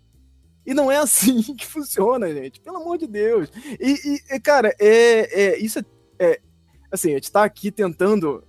E 0.67 0.75
não 0.75 0.91
é 0.91 0.99
assim 0.99 1.41
que 1.55 1.67
funciona, 1.67 2.29
gente. 2.35 2.61
Pelo 2.61 2.79
amor 2.79 2.99
de 2.99 3.07
Deus. 3.07 3.51
E, 3.81 4.21
e 4.35 4.41
cara, 4.41 4.75
é, 4.79 5.43
é, 5.43 5.59
isso 5.59 5.79
é, 5.79 5.85
é, 6.19 6.41
Assim, 6.91 7.11
a 7.11 7.15
gente 7.15 7.31
tá 7.31 7.45
aqui 7.45 7.71
tentando 7.71 8.43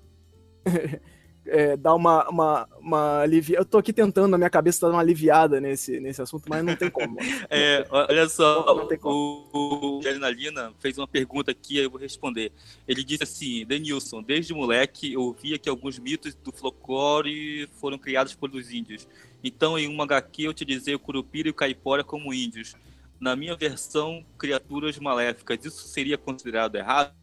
é, 1.52 1.76
dar 1.76 1.94
uma, 1.94 2.28
uma, 2.30 2.68
uma 2.80 3.20
aliviada. 3.20 3.62
Eu 3.62 3.66
tô 3.66 3.78
aqui 3.78 3.92
tentando, 3.92 4.30
na 4.30 4.38
minha 4.38 4.50
cabeça, 4.50 4.88
dar 4.88 4.94
uma 4.94 5.02
aliviada 5.02 5.60
nesse, 5.60 6.00
nesse 6.00 6.22
assunto, 6.22 6.46
mas 6.48 6.64
não 6.64 6.76
tem 6.76 6.90
como. 6.90 7.18
é, 7.50 7.86
olha 7.90 8.30
só, 8.30 8.66
não, 8.66 8.76
não 8.78 8.88
tem 8.88 8.98
como. 8.98 9.50
o, 9.54 10.00
o 10.00 10.32
Lina 10.32 10.74
fez 10.80 10.98
uma 10.98 11.08
pergunta 11.08 11.52
aqui, 11.52 11.78
eu 11.78 11.90
vou 11.90 12.00
responder. 12.00 12.54
Ele 12.88 13.04
disse 13.04 13.24
assim: 13.24 13.66
Denilson, 13.66 14.24
desde 14.24 14.54
moleque 14.54 15.12
eu 15.14 15.34
via 15.34 15.60
que 15.60 15.70
alguns 15.70 16.00
mitos 16.00 16.34
do 16.34 16.54
folclore 16.54 17.68
foram 17.80 17.98
criados 17.98 18.34
pelos 18.34 18.72
índios. 18.72 19.08
Então, 19.44 19.78
em 19.78 19.88
uma 19.88 20.06
HQ, 20.06 20.44
eu 20.44 20.52
utilizei 20.52 20.96
o 20.96 21.00
Curupira 21.00 21.50
e 21.50 21.52
o 21.52 21.54
Caipora 21.54 22.04
como 22.04 22.34
índios. 22.34 22.76
Na 23.20 23.36
minha 23.36 23.56
versão, 23.56 24.26
criaturas 24.38 24.98
maléficas. 24.98 25.66
Isso 25.66 25.88
seria 25.88 26.18
considerado 26.18 26.76
errado? 26.76 27.14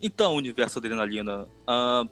Então, 0.00 0.34
universo 0.34 0.78
adrenalina, 0.78 1.48
uh, 1.66 2.08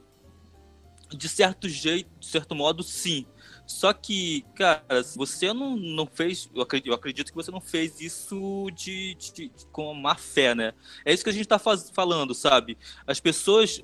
de 1.17 1.29
certo 1.29 1.69
jeito, 1.69 2.11
de 2.19 2.27
certo 2.27 2.55
modo, 2.55 2.83
sim. 2.83 3.27
Só 3.67 3.93
que, 3.93 4.45
cara, 4.55 5.03
você 5.17 5.53
não, 5.53 5.77
não 5.77 6.07
fez. 6.07 6.51
Eu 6.55 6.63
acredito, 6.63 6.89
eu 6.89 6.95
acredito 6.95 7.31
que 7.31 7.35
você 7.35 7.51
não 7.51 7.61
fez 7.61 8.01
isso 8.01 8.71
de, 8.75 9.15
de, 9.15 9.33
de 9.33 9.67
com 9.71 9.95
má 9.95 10.15
fé, 10.15 10.55
né? 10.55 10.75
É 11.05 11.13
isso 11.13 11.25
que 11.25 11.31
a 11.31 11.33
gente 11.33 11.47
tá 11.47 11.59
faz, 11.59 11.91
falando, 11.91 12.35
sabe? 12.35 12.77
As 13.07 13.21
pessoas. 13.21 13.83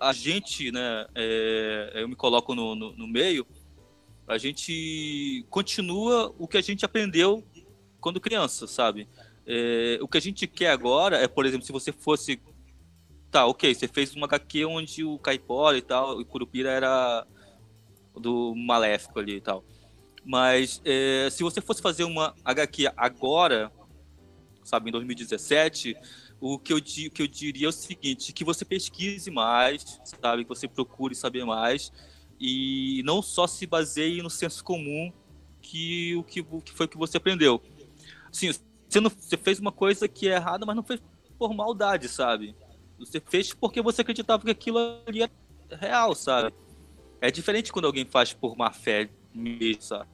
A 0.00 0.12
gente, 0.12 0.70
né? 0.70 1.06
É, 1.14 1.92
eu 1.96 2.08
me 2.08 2.14
coloco 2.14 2.54
no, 2.54 2.74
no, 2.74 2.92
no 2.92 3.06
meio. 3.06 3.46
A 4.26 4.38
gente 4.38 5.44
continua 5.50 6.34
o 6.38 6.46
que 6.46 6.56
a 6.56 6.62
gente 6.62 6.84
aprendeu 6.84 7.44
quando 8.00 8.20
criança, 8.20 8.66
sabe? 8.66 9.08
É, 9.46 9.98
o 10.00 10.08
que 10.08 10.18
a 10.18 10.20
gente 10.20 10.46
quer 10.46 10.70
agora 10.70 11.16
é, 11.16 11.26
por 11.26 11.46
exemplo, 11.46 11.66
se 11.66 11.72
você 11.72 11.92
fosse. 11.92 12.40
Tá, 13.32 13.46
ok, 13.46 13.74
você 13.74 13.88
fez 13.88 14.14
uma 14.14 14.26
HQ 14.26 14.66
onde 14.66 15.02
o 15.04 15.18
Caipora 15.18 15.78
e 15.78 15.80
tal, 15.80 16.20
o 16.20 16.24
Curupira 16.24 16.68
era 16.68 17.26
do 18.14 18.54
Maléfico 18.54 19.18
ali 19.18 19.36
e 19.36 19.40
tal. 19.40 19.64
Mas 20.22 20.82
é, 20.84 21.30
se 21.30 21.42
você 21.42 21.58
fosse 21.62 21.80
fazer 21.80 22.04
uma 22.04 22.34
HQ 22.44 22.92
agora, 22.94 23.72
sabe, 24.62 24.90
em 24.90 24.92
2017, 24.92 25.96
o 26.38 26.58
que 26.58 26.74
eu, 26.74 26.82
que 26.82 27.22
eu 27.22 27.26
diria 27.26 27.68
é 27.68 27.68
o 27.70 27.72
seguinte, 27.72 28.34
que 28.34 28.44
você 28.44 28.66
pesquise 28.66 29.30
mais, 29.30 29.98
sabe, 30.04 30.44
que 30.44 30.48
você 30.50 30.68
procure 30.68 31.14
saber 31.14 31.46
mais 31.46 31.90
e 32.38 33.02
não 33.02 33.22
só 33.22 33.46
se 33.46 33.66
baseie 33.66 34.20
no 34.20 34.28
senso 34.28 34.62
comum 34.62 35.10
que 35.62 36.14
o 36.16 36.22
que, 36.22 36.40
o 36.42 36.60
que 36.60 36.72
foi 36.72 36.86
que 36.86 36.98
você 36.98 37.16
aprendeu. 37.16 37.62
Assim, 38.30 38.52
você, 38.86 39.00
não, 39.00 39.08
você 39.08 39.38
fez 39.38 39.58
uma 39.58 39.72
coisa 39.72 40.06
que 40.06 40.28
é 40.28 40.34
errada, 40.34 40.66
mas 40.66 40.76
não 40.76 40.82
fez 40.82 41.00
por 41.38 41.54
maldade, 41.54 42.10
sabe? 42.10 42.54
Você 43.06 43.20
fez 43.20 43.52
porque 43.52 43.82
você 43.82 44.02
acreditava 44.02 44.44
que 44.44 44.50
aquilo 44.50 44.78
ali 45.06 45.22
era 45.22 45.32
real, 45.70 46.14
sabe? 46.14 46.54
É 47.20 47.30
diferente 47.30 47.72
quando 47.72 47.86
alguém 47.86 48.04
faz 48.04 48.32
por 48.32 48.56
má 48.56 48.72
fé 48.72 49.08
mesmo, 49.34 49.82
sabe? 49.82 50.08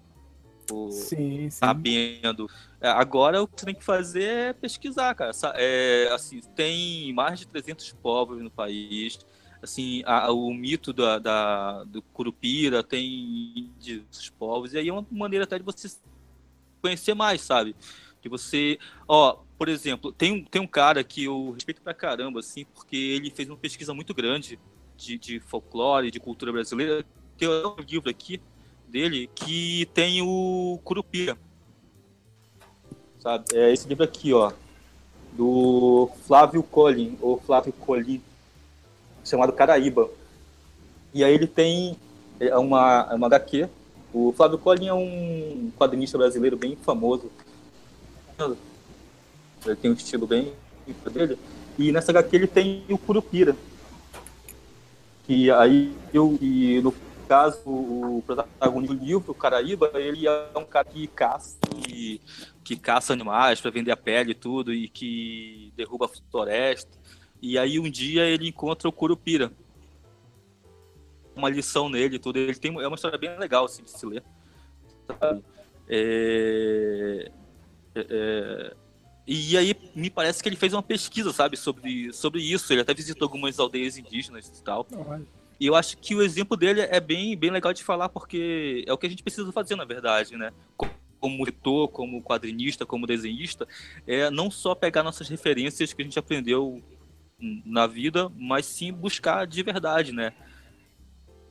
Por, 0.66 0.90
sim, 0.90 1.48
sim. 1.48 1.50
Sabendo. 1.50 2.48
É, 2.80 2.88
agora 2.88 3.42
o 3.42 3.48
que 3.48 3.58
você 3.58 3.66
tem 3.66 3.74
que 3.74 3.84
fazer 3.84 4.22
é 4.22 4.52
pesquisar, 4.52 5.14
cara. 5.14 5.32
É, 5.54 6.10
assim, 6.12 6.40
tem 6.54 7.12
mais 7.12 7.38
de 7.38 7.46
300 7.46 7.92
povos 7.94 8.42
no 8.42 8.50
país. 8.50 9.18
Assim, 9.62 10.02
a, 10.04 10.30
o 10.30 10.52
mito 10.52 10.92
da, 10.92 11.18
da, 11.18 11.84
do 11.84 12.02
Curupira 12.02 12.82
tem 12.82 13.06
índios 13.56 14.30
povos. 14.38 14.74
E 14.74 14.78
aí 14.78 14.88
é 14.88 14.92
uma 14.92 15.06
maneira 15.10 15.44
até 15.44 15.58
de 15.58 15.64
você 15.64 15.88
conhecer 16.82 17.14
mais, 17.14 17.40
sabe? 17.40 17.74
Que 18.20 18.28
você, 18.28 18.78
ó, 19.06 19.38
por 19.58 19.68
exemplo, 19.68 20.12
tem 20.12 20.32
um, 20.32 20.44
tem 20.44 20.62
um 20.62 20.66
cara 20.68 21.02
que 21.02 21.24
eu 21.24 21.50
respeito 21.50 21.82
pra 21.82 21.92
caramba, 21.92 22.38
assim, 22.38 22.64
porque 22.72 22.96
ele 22.96 23.28
fez 23.28 23.48
uma 23.48 23.56
pesquisa 23.56 23.92
muito 23.92 24.14
grande 24.14 24.56
de, 24.96 25.18
de 25.18 25.40
folclore, 25.40 26.12
de 26.12 26.20
cultura 26.20 26.52
brasileira. 26.52 27.04
Tem 27.36 27.48
um 27.48 27.74
livro 27.80 28.08
aqui 28.08 28.40
dele 28.86 29.28
que 29.34 29.86
tem 29.92 30.22
o 30.22 30.78
Curupira. 30.84 31.36
Sabe? 33.18 33.44
É 33.52 33.72
esse 33.72 33.88
livro 33.88 34.04
aqui, 34.04 34.32
ó. 34.32 34.52
Do 35.32 36.08
Flávio 36.24 36.62
Collin, 36.62 37.18
ou 37.20 37.40
Flávio 37.40 37.72
Collin, 37.72 38.22
chamado 39.24 39.52
Caraíba. 39.52 40.08
E 41.12 41.24
aí 41.24 41.34
ele 41.34 41.48
tem 41.48 41.96
é 42.38 42.56
uma, 42.56 43.12
uma 43.12 43.26
HQ. 43.26 43.68
O 44.14 44.32
Flávio 44.32 44.58
Collin 44.58 44.86
é 44.86 44.94
um 44.94 45.72
quadrinista 45.76 46.16
brasileiro 46.16 46.56
bem 46.56 46.76
famoso 46.76 47.28
ele 49.70 49.80
tem 49.80 49.90
um 49.90 49.94
estilo 49.94 50.26
bem 50.26 50.52
dele. 51.12 51.38
E 51.78 51.92
nessa 51.92 52.10
HQ 52.10 52.36
ele 52.36 52.46
tem 52.46 52.84
o 52.88 52.98
Curupira. 52.98 53.56
Que 55.24 55.50
aí 55.50 55.94
eu, 56.12 56.38
e 56.40 56.80
no 56.80 56.92
caso, 57.28 57.60
o 57.66 58.22
protagonista 58.26 58.94
do 58.94 59.04
livro, 59.04 59.32
o 59.32 59.34
Caraíba, 59.34 59.90
ele 59.94 60.26
é 60.26 60.50
um 60.56 60.64
cara 60.64 60.86
que 60.86 61.06
caça, 61.06 61.58
que, 62.64 62.76
caça 62.76 63.12
animais 63.12 63.60
para 63.60 63.70
vender 63.70 63.92
a 63.92 63.96
pele 63.96 64.32
e 64.32 64.34
tudo, 64.34 64.72
e 64.72 64.88
que 64.88 65.72
derruba 65.76 66.06
a 66.06 66.30
floresta. 66.30 66.90
E 67.40 67.58
aí 67.58 67.78
um 67.78 67.90
dia 67.90 68.24
ele 68.24 68.48
encontra 68.48 68.88
o 68.88 68.92
Curupira. 68.92 69.52
Uma 71.36 71.48
lição 71.48 71.88
nele 71.88 72.16
e 72.16 72.18
tudo. 72.18 72.38
Ele 72.38 72.54
tem, 72.54 72.74
é 72.80 72.86
uma 72.88 72.96
história 72.96 73.18
bem 73.18 73.38
legal 73.38 73.66
assim, 73.66 73.82
de 73.82 73.90
se 73.90 74.04
ler. 74.04 74.24
Sabe? 75.20 75.44
É, 75.88 77.30
é, 77.94 78.06
é, 78.10 78.76
e 79.30 79.58
aí 79.58 79.76
me 79.94 80.08
parece 80.08 80.42
que 80.42 80.48
ele 80.48 80.56
fez 80.56 80.72
uma 80.72 80.82
pesquisa, 80.82 81.34
sabe, 81.34 81.54
sobre, 81.54 82.10
sobre 82.14 82.40
isso. 82.40 82.72
Ele 82.72 82.80
até 82.80 82.94
visitou 82.94 83.26
algumas 83.26 83.58
aldeias 83.58 83.98
indígenas 83.98 84.48
e 84.48 84.62
tal. 84.62 84.86
E 85.60 85.66
eu 85.66 85.74
acho 85.74 85.98
que 85.98 86.14
o 86.14 86.22
exemplo 86.22 86.56
dele 86.56 86.80
é 86.80 86.98
bem, 86.98 87.36
bem 87.36 87.50
legal 87.50 87.74
de 87.74 87.84
falar, 87.84 88.08
porque 88.08 88.84
é 88.86 88.92
o 88.92 88.96
que 88.96 89.06
a 89.06 89.10
gente 89.10 89.22
precisa 89.22 89.52
fazer, 89.52 89.76
na 89.76 89.84
verdade, 89.84 90.34
né? 90.34 90.50
Como 91.20 91.42
editor, 91.46 91.88
como 91.88 92.22
quadrinista, 92.22 92.86
como 92.86 93.06
desenhista, 93.06 93.68
é 94.06 94.30
não 94.30 94.50
só 94.50 94.74
pegar 94.74 95.02
nossas 95.02 95.28
referências 95.28 95.92
que 95.92 96.00
a 96.00 96.04
gente 96.06 96.18
aprendeu 96.18 96.82
na 97.66 97.86
vida, 97.86 98.32
mas 98.34 98.64
sim 98.64 98.90
buscar 98.90 99.46
de 99.46 99.62
verdade, 99.62 100.10
né? 100.10 100.32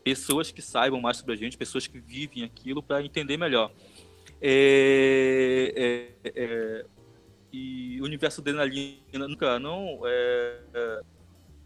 Pessoas 0.04 0.52
que 0.52 0.64
saibam 0.64 1.00
mais 1.00 1.18
sobre 1.18 1.34
a 1.34 1.38
gente, 1.38 1.56
pessoas 1.56 1.86
que 1.86 2.00
vivem 2.00 2.44
aquilo 2.44 2.82
para 2.82 3.04
entender 3.04 3.38
melhor. 3.38 3.72
É, 4.42 6.10
é, 6.24 6.32
é, 6.36 6.86
e 7.52 8.00
o 8.02 8.06
universo 8.06 8.42
adrenalina 8.42 9.28
nunca 9.28 9.60
não 9.60 10.02
é, 10.06 10.60
é, 10.74 11.02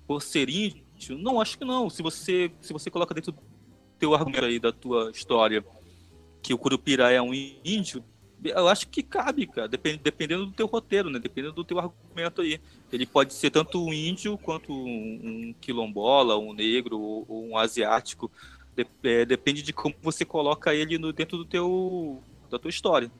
por 0.08 0.22
ser 0.22 0.50
índio, 0.50 1.18
não 1.18 1.42
acho 1.42 1.58
que 1.58 1.66
não. 1.66 1.90
Se 1.90 2.02
você 2.02 2.52
se 2.62 2.74
você 2.74 2.90
coloca 2.90 3.14
dentro 3.14 3.32
do 3.32 3.40
teu 3.98 4.14
argumento 4.14 4.46
aí 4.46 4.60
da 4.60 4.72
tua 4.72 5.12
história 5.12 5.64
que 6.42 6.54
o 6.54 6.58
Curupira 6.58 7.12
é 7.12 7.22
um 7.22 7.34
índio, 7.34 8.04
eu 8.44 8.68
acho 8.68 8.88
que 8.88 9.04
cabe, 9.04 9.46
cara, 9.46 9.68
depend, 9.68 10.00
dependendo 10.04 10.48
do 10.48 10.52
teu 10.52 10.66
roteiro, 10.66 11.10
né? 11.10 11.20
Dependendo 11.20 11.54
do 11.54 11.64
teu 11.64 11.78
argumento 11.78 12.42
aí. 12.42 12.60
Ele 12.92 13.06
pode 13.06 13.34
ser 13.34 13.52
tanto 13.52 13.84
um 13.84 13.94
índio 13.94 14.38
quanto 14.38 14.74
um, 14.74 15.20
um 15.24 15.56
quilombola, 15.62 16.38
um 16.38 16.52
negro 16.52 17.00
ou, 17.00 17.50
um 17.50 17.58
asiático. 17.58 18.32
É, 19.04 19.26
depende 19.26 19.62
de 19.62 19.72
como 19.72 19.94
você 20.02 20.26
coloca 20.26 20.74
ele 20.74 20.98
no, 20.98 21.14
dentro 21.14 21.38
do 21.38 21.46
teu 21.46 22.24
da 22.50 22.58
tua 22.58 22.70
história. 22.70 23.12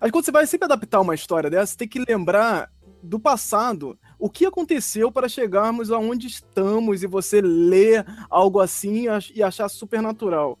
Que 0.00 0.10
quando 0.10 0.24
você 0.24 0.32
vai 0.32 0.46
sempre 0.46 0.66
adaptar 0.66 1.00
uma 1.00 1.14
história 1.14 1.50
dessa, 1.50 1.72
você 1.72 1.78
tem 1.78 1.88
que 1.88 2.04
lembrar 2.06 2.70
do 3.02 3.18
passado, 3.18 3.98
o 4.18 4.30
que 4.30 4.46
aconteceu 4.46 5.10
para 5.10 5.28
chegarmos 5.28 5.90
aonde 5.90 6.28
estamos 6.28 7.02
e 7.02 7.06
você 7.06 7.40
ler 7.40 8.06
algo 8.30 8.60
assim 8.60 9.06
e 9.34 9.42
achar 9.42 9.68
super 9.68 10.00
natural. 10.00 10.58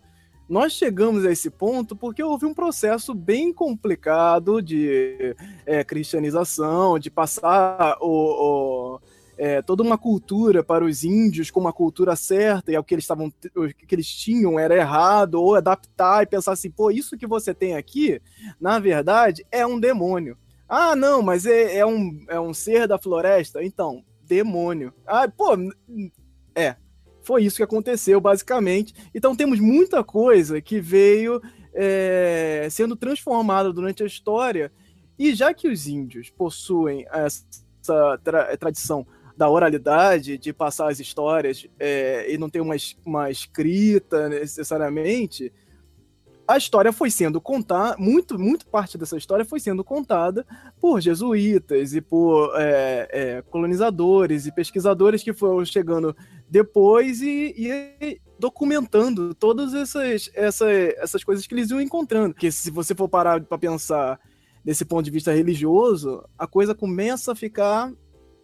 Nós 0.48 0.72
chegamos 0.72 1.24
a 1.24 1.30
esse 1.30 1.48
ponto 1.48 1.94
porque 1.94 2.22
houve 2.22 2.44
um 2.44 2.52
processo 2.52 3.14
bem 3.14 3.52
complicado 3.52 4.60
de 4.60 5.34
é, 5.64 5.84
cristianização, 5.84 6.98
de 6.98 7.10
passar 7.10 7.96
o, 8.00 8.96
o 8.96 9.00
é, 9.36 9.62
toda 9.62 9.82
uma 9.82 9.96
cultura 9.96 10.62
para 10.62 10.84
os 10.84 11.04
índios 11.04 11.50
com 11.50 11.60
uma 11.60 11.72
cultura 11.72 12.14
certa 12.14 12.70
e 12.70 12.76
o 12.76 12.84
que 12.84 12.94
eles 12.94 13.04
estavam 13.04 13.32
o 13.56 13.68
que 13.68 13.94
eles 13.94 14.08
tinham 14.08 14.58
era 14.58 14.76
errado 14.76 15.34
ou 15.34 15.54
adaptar 15.54 16.22
e 16.22 16.26
pensar 16.26 16.52
assim 16.52 16.70
pô 16.70 16.90
isso 16.90 17.16
que 17.16 17.26
você 17.26 17.54
tem 17.54 17.74
aqui 17.74 18.20
na 18.60 18.78
verdade 18.78 19.44
é 19.50 19.66
um 19.66 19.80
demônio. 19.80 20.36
Ah 20.68 20.94
não 20.94 21.22
mas 21.22 21.46
é, 21.46 21.76
é 21.78 21.86
um, 21.86 22.24
é 22.28 22.38
um 22.38 22.52
ser 22.52 22.86
da 22.86 22.98
floresta? 22.98 23.62
Então 23.62 24.04
demônio. 24.22 24.92
Ah 25.06 25.28
pô 25.28 25.56
é 26.54 26.76
foi 27.22 27.44
isso 27.44 27.56
que 27.56 27.62
aconteceu 27.62 28.20
basicamente. 28.20 28.94
Então 29.14 29.34
temos 29.34 29.60
muita 29.60 30.04
coisa 30.04 30.60
que 30.60 30.80
veio 30.80 31.40
é, 31.72 32.68
sendo 32.70 32.96
transformada 32.96 33.72
durante 33.72 34.02
a 34.02 34.06
história 34.06 34.70
e 35.18 35.34
já 35.34 35.54
que 35.54 35.68
os 35.68 35.86
índios 35.86 36.30
possuem 36.30 37.06
essa 37.10 38.18
tra 38.22 38.56
tradição 38.56 39.06
da 39.36 39.48
oralidade, 39.48 40.38
de 40.38 40.52
passar 40.52 40.90
as 40.90 41.00
histórias 41.00 41.66
é, 41.78 42.32
e 42.32 42.38
não 42.38 42.50
ter 42.50 42.60
uma, 42.60 42.74
uma 43.04 43.30
escrita 43.30 44.28
necessariamente, 44.28 45.52
a 46.46 46.56
história 46.56 46.92
foi 46.92 47.10
sendo 47.10 47.40
contada, 47.40 47.96
muito, 47.98 48.38
muito 48.38 48.66
parte 48.66 48.98
dessa 48.98 49.16
história 49.16 49.44
foi 49.44 49.60
sendo 49.60 49.84
contada 49.84 50.44
por 50.80 51.00
jesuítas 51.00 51.94
e 51.94 52.00
por 52.00 52.52
é, 52.56 53.08
é, 53.10 53.42
colonizadores 53.42 54.46
e 54.46 54.52
pesquisadores 54.52 55.22
que 55.22 55.32
foram 55.32 55.64
chegando 55.64 56.14
depois 56.48 57.22
e, 57.22 57.54
e 57.56 58.20
documentando 58.38 59.34
todas 59.34 59.72
essas, 59.72 60.30
essa, 60.34 60.70
essas 60.70 61.22
coisas 61.22 61.46
que 61.46 61.54
eles 61.54 61.70
iam 61.70 61.80
encontrando. 61.80 62.34
Porque 62.34 62.50
se 62.50 62.70
você 62.70 62.94
for 62.94 63.08
parar 63.08 63.40
para 63.40 63.56
pensar 63.56 64.20
desse 64.64 64.84
ponto 64.84 65.04
de 65.04 65.10
vista 65.10 65.32
religioso, 65.32 66.24
a 66.36 66.46
coisa 66.46 66.74
começa 66.74 67.32
a 67.32 67.36
ficar 67.36 67.92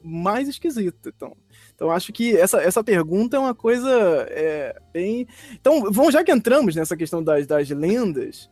mais 0.03 0.49
esquisito. 0.49 1.09
Então, 1.15 1.37
então 1.75 1.91
acho 1.91 2.13
que 2.13 2.37
essa, 2.37 2.61
essa 2.61 2.85
pergunta 2.85 3.37
é 3.37 3.41
uma 3.41 3.55
coisa 3.55 3.91
é, 4.31 4.77
bem. 4.93 5.27
Então, 5.53 5.91
vamos, 5.93 6.13
já 6.13 6.25
que 6.25 6.33
entramos 6.33 6.75
nessa 6.75 6.97
questão 6.97 7.23
das, 7.23 7.47
das 7.47 7.69
lendas, 7.71 8.51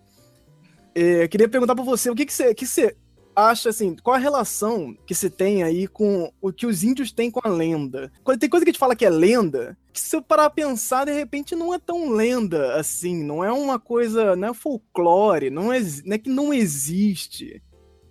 é, 0.94 1.28
queria 1.28 1.48
perguntar 1.48 1.74
para 1.74 1.84
você 1.84 2.10
o 2.10 2.14
que, 2.14 2.26
que, 2.26 2.32
você, 2.32 2.54
que 2.54 2.66
você 2.66 2.96
acha 3.36 3.68
assim, 3.68 3.94
qual 4.02 4.16
a 4.16 4.18
relação 4.18 4.96
que 5.06 5.14
se 5.14 5.28
tem 5.28 5.62
aí 5.62 5.86
com 5.86 6.32
o 6.40 6.50
que 6.50 6.66
os 6.66 6.82
índios 6.82 7.12
têm 7.12 7.30
com 7.30 7.40
a 7.44 7.50
lenda? 7.50 8.10
Tem 8.40 8.48
coisa 8.48 8.64
que 8.64 8.70
a 8.70 8.72
gente 8.72 8.78
fala 8.78 8.96
que 8.96 9.04
é 9.04 9.10
lenda, 9.10 9.76
que 9.92 10.00
se 10.00 10.16
eu 10.16 10.22
parar 10.22 10.46
a 10.46 10.50
pensar, 10.50 11.04
de 11.04 11.12
repente 11.12 11.54
não 11.54 11.74
é 11.74 11.78
tão 11.78 12.10
lenda 12.10 12.74
assim, 12.76 13.22
não 13.22 13.44
é 13.44 13.52
uma 13.52 13.78
coisa, 13.78 14.34
não 14.34 14.48
é 14.48 14.54
folclore, 14.54 15.50
não 15.50 15.70
é, 15.70 15.80
não 16.04 16.14
é 16.14 16.18
que 16.18 16.30
não 16.30 16.54
existe. 16.54 17.62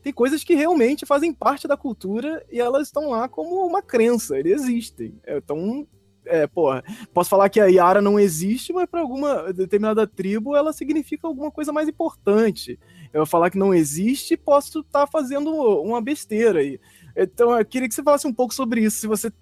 Tem 0.05 0.13
coisas 0.13 0.43
que 0.43 0.53
realmente 0.53 1.03
fazem 1.03 1.33
parte 1.33 1.67
da 1.67 1.75
cultura 1.75 2.45
e 2.51 2.59
elas 2.59 2.89
estão 2.89 3.09
lá 3.09 3.27
como 3.27 3.65
uma 3.65 3.81
crença, 3.81 4.37
eles 4.37 4.61
existem. 4.61 5.19
Então, 5.25 5.87
é, 6.23 6.45
porra, 6.45 6.83
posso 7.11 7.27
falar 7.27 7.49
que 7.49 7.59
a 7.59 7.65
Yara 7.65 8.03
não 8.03 8.19
existe, 8.19 8.71
mas 8.71 8.87
para 8.87 9.01
alguma 9.01 9.51
determinada 9.51 10.05
tribo 10.05 10.55
ela 10.55 10.71
significa 10.71 11.25
alguma 11.25 11.49
coisa 11.49 11.73
mais 11.73 11.89
importante. 11.89 12.79
Eu 13.11 13.25
falar 13.25 13.49
que 13.49 13.57
não 13.57 13.73
existe, 13.73 14.37
posso 14.37 14.81
estar 14.81 15.07
tá 15.07 15.07
fazendo 15.07 15.49
uma 15.81 15.99
besteira 15.99 16.59
aí. 16.59 16.79
Então, 17.17 17.57
eu 17.57 17.65
queria 17.65 17.87
que 17.87 17.95
você 17.95 18.03
falasse 18.03 18.27
um 18.27 18.33
pouco 18.33 18.53
sobre 18.53 18.81
isso, 18.81 18.99
se 18.99 19.07
você 19.07 19.33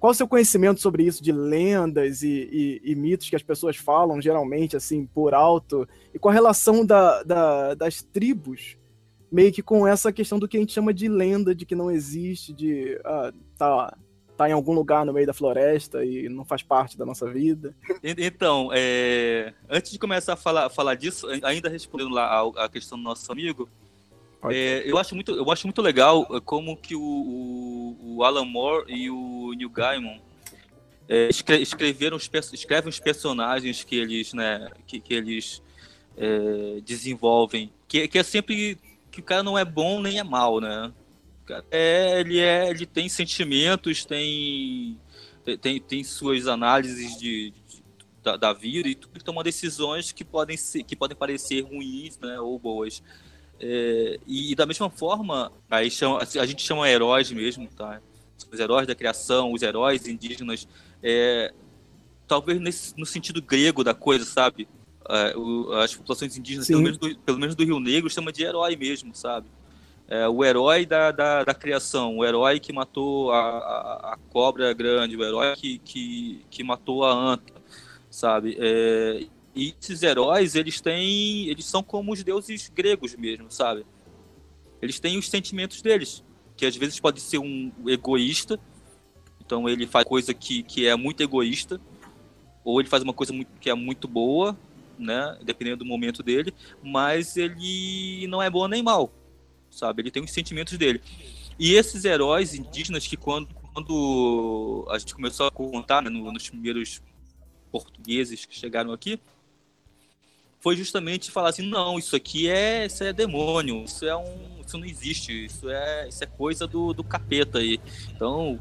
qual 0.00 0.12
o 0.12 0.14
seu 0.14 0.26
conhecimento 0.26 0.80
sobre 0.80 1.04
isso, 1.04 1.22
de 1.22 1.32
lendas 1.32 2.22
e, 2.22 2.48
e, 2.50 2.92
e, 2.92 2.94
mitos 2.94 3.28
que 3.28 3.36
as 3.36 3.42
pessoas 3.42 3.76
falam, 3.76 4.22
geralmente, 4.22 4.74
assim, 4.74 5.04
por 5.04 5.34
alto? 5.34 5.86
E 6.14 6.18
com 6.18 6.30
a 6.30 6.32
relação 6.32 6.84
da, 6.84 7.22
da, 7.22 7.74
das 7.74 8.02
tribos, 8.02 8.78
meio 9.32 9.50
que 9.50 9.62
com 9.62 9.86
essa 9.86 10.12
questão 10.12 10.38
do 10.38 10.46
que 10.46 10.58
a 10.58 10.60
gente 10.60 10.72
chama 10.72 10.92
de 10.92 11.08
lenda, 11.08 11.54
de 11.54 11.64
que 11.64 11.74
não 11.74 11.90
existe, 11.90 12.52
de 12.52 13.00
ah, 13.02 13.32
tá, 13.56 13.96
tá 14.36 14.48
em 14.48 14.52
algum 14.52 14.72
lugar 14.72 15.06
no 15.06 15.12
meio 15.12 15.26
da 15.26 15.32
floresta 15.32 16.04
e 16.04 16.28
não 16.28 16.44
faz 16.44 16.62
parte 16.62 16.98
da 16.98 17.06
nossa 17.06 17.28
vida. 17.30 17.74
Então, 18.04 18.70
é... 18.74 19.54
antes 19.70 19.90
de 19.90 19.98
começar 19.98 20.34
a 20.34 20.36
falar, 20.36 20.68
falar 20.68 20.94
disso, 20.94 21.26
ainda 21.42 21.70
respondendo 21.70 22.10
lá 22.10 22.26
a, 22.26 22.64
a 22.64 22.68
questão 22.68 22.98
do 22.98 23.04
nosso 23.04 23.32
amigo, 23.32 23.68
é, 24.50 24.82
eu, 24.84 24.98
acho 24.98 25.14
muito, 25.14 25.32
eu 25.32 25.48
acho 25.50 25.66
muito 25.68 25.80
legal 25.80 26.26
é, 26.32 26.40
como 26.40 26.76
que 26.76 26.96
o, 26.96 27.00
o, 27.00 28.16
o 28.16 28.24
Alan 28.24 28.44
Moore 28.44 28.92
e 28.92 29.08
o 29.08 29.52
Neil 29.56 29.70
Gaiman 29.70 30.20
é, 31.08 31.28
escre, 31.28 31.62
escreveram 31.62 32.16
os, 32.16 32.28
escrevem 32.52 32.88
os 32.88 32.98
personagens 32.98 33.84
que 33.84 33.96
eles, 33.96 34.34
né, 34.34 34.68
que, 34.84 34.98
que 34.98 35.14
eles 35.14 35.62
é, 36.16 36.80
desenvolvem, 36.84 37.72
que, 37.86 38.08
que 38.08 38.18
é 38.18 38.22
sempre 38.24 38.78
que 39.12 39.20
o 39.20 39.22
cara 39.22 39.42
não 39.42 39.56
é 39.56 39.64
bom 39.64 40.00
nem 40.00 40.18
é 40.18 40.24
mal, 40.24 40.60
né? 40.60 40.92
É, 41.70 42.18
ele 42.20 42.40
é, 42.40 42.70
ele 42.70 42.86
tem 42.86 43.08
sentimentos, 43.08 44.04
tem 44.04 44.98
tem, 45.60 45.80
tem 45.80 46.04
suas 46.04 46.46
análises 46.46 47.18
de, 47.18 47.50
de 47.50 47.82
da, 48.22 48.36
da, 48.36 48.52
vida 48.52 48.88
e 48.88 48.94
tudo, 48.94 49.22
toma 49.22 49.42
decisões 49.42 50.12
que 50.12 50.24
podem 50.24 50.56
ser, 50.56 50.84
que 50.84 50.94
podem 50.94 51.16
parecer 51.16 51.62
ruins, 51.62 52.18
né, 52.18 52.40
ou 52.40 52.58
boas. 52.58 53.02
É, 53.58 54.18
e, 54.26 54.52
e, 54.52 54.54
da 54.54 54.64
mesma 54.64 54.88
forma, 54.88 55.52
aí 55.68 55.90
chama, 55.90 56.18
a 56.20 56.46
gente 56.46 56.62
chama 56.62 56.88
heróis 56.88 57.30
mesmo, 57.32 57.68
tá? 57.68 58.00
Os 58.50 58.58
heróis 58.58 58.86
da 58.86 58.94
criação, 58.94 59.52
os 59.52 59.62
heróis 59.62 60.06
indígenas, 60.06 60.68
é, 61.02 61.52
talvez 62.26 62.60
nesse, 62.60 62.98
no 62.98 63.04
sentido 63.04 63.42
grego 63.42 63.82
da 63.82 63.94
coisa, 63.94 64.24
sabe? 64.24 64.68
É, 65.08 65.36
o, 65.36 65.72
as 65.74 65.94
populações 65.94 66.36
indígenas, 66.36 66.66
pelo 66.66 66.82
menos, 66.82 66.98
do, 66.98 67.18
pelo 67.18 67.38
menos, 67.38 67.54
do, 67.54 67.64
Rio 67.64 67.80
Negro, 67.80 68.10
chama 68.10 68.32
de 68.32 68.44
herói 68.44 68.76
mesmo, 68.76 69.14
sabe? 69.14 69.46
É, 70.08 70.28
o 70.28 70.44
herói 70.44 70.84
da, 70.84 71.10
da, 71.10 71.44
da, 71.44 71.54
criação, 71.54 72.18
o 72.18 72.24
herói 72.24 72.60
que 72.60 72.72
matou 72.72 73.32
a, 73.32 73.40
a, 73.40 74.12
a, 74.14 74.18
cobra 74.30 74.72
grande, 74.72 75.16
o 75.16 75.24
herói 75.24 75.56
que, 75.56 75.78
que, 75.78 76.44
que 76.50 76.62
matou 76.62 77.04
a 77.04 77.12
anta, 77.12 77.54
sabe? 78.10 78.56
É, 78.60 79.26
e 79.54 79.74
esses 79.80 80.02
heróis, 80.02 80.54
eles 80.54 80.80
têm. 80.80 81.48
Eles 81.48 81.66
são 81.66 81.82
como 81.82 82.12
os 82.12 82.22
deuses 82.24 82.70
gregos 82.74 83.14
mesmo, 83.14 83.50
sabe? 83.50 83.84
Eles 84.80 84.98
têm 84.98 85.18
os 85.18 85.28
sentimentos 85.28 85.82
deles. 85.82 86.24
Que 86.56 86.66
às 86.66 86.76
vezes 86.76 86.98
pode 86.98 87.20
ser 87.20 87.38
um 87.38 87.70
egoísta. 87.86 88.58
Então 89.44 89.68
ele 89.68 89.86
faz 89.86 90.06
coisa 90.06 90.32
que, 90.32 90.62
que 90.62 90.86
é 90.86 90.96
muito 90.96 91.22
egoísta. 91.22 91.80
Ou 92.64 92.80
ele 92.80 92.88
faz 92.88 93.02
uma 93.02 93.12
coisa 93.12 93.32
muito, 93.32 93.50
que 93.60 93.68
é 93.68 93.74
muito 93.74 94.06
boa, 94.06 94.56
né? 94.98 95.38
Dependendo 95.42 95.78
do 95.78 95.84
momento 95.84 96.22
dele. 96.22 96.54
Mas 96.82 97.36
ele 97.36 98.26
não 98.28 98.42
é 98.42 98.50
bom 98.50 98.66
nem 98.68 98.82
mal. 98.82 99.12
Sabe? 99.70 100.02
Ele 100.02 100.10
tem 100.10 100.22
os 100.22 100.30
sentimentos 100.30 100.76
dele. 100.76 101.00
E 101.58 101.74
esses 101.74 102.04
heróis 102.04 102.54
indígenas 102.54 103.06
que 103.06 103.16
quando, 103.16 103.48
quando 103.72 104.86
a 104.90 104.98
gente 104.98 105.14
começou 105.14 105.46
a 105.46 105.50
contar 105.50 106.02
né, 106.02 106.10
nos 106.10 106.48
primeiros 106.48 107.02
portugueses 107.70 108.44
que 108.44 108.56
chegaram 108.56 108.92
aqui, 108.92 109.18
foi 110.60 110.76
justamente 110.76 111.30
falar 111.30 111.48
assim, 111.48 111.68
não, 111.68 111.98
isso 111.98 112.14
aqui 112.14 112.48
é, 112.48 112.86
isso 112.86 113.02
é 113.02 113.12
demônio, 113.12 113.84
isso 113.84 114.06
é 114.06 114.16
um, 114.16 114.60
isso 114.64 114.78
não 114.78 114.84
existe, 114.84 115.46
isso 115.46 115.68
é, 115.68 116.08
isso 116.08 116.22
é 116.22 116.26
coisa 116.26 116.68
do, 116.68 116.92
do 116.92 117.02
capeta 117.02 117.58
aí. 117.58 117.80
Então, 118.14 118.60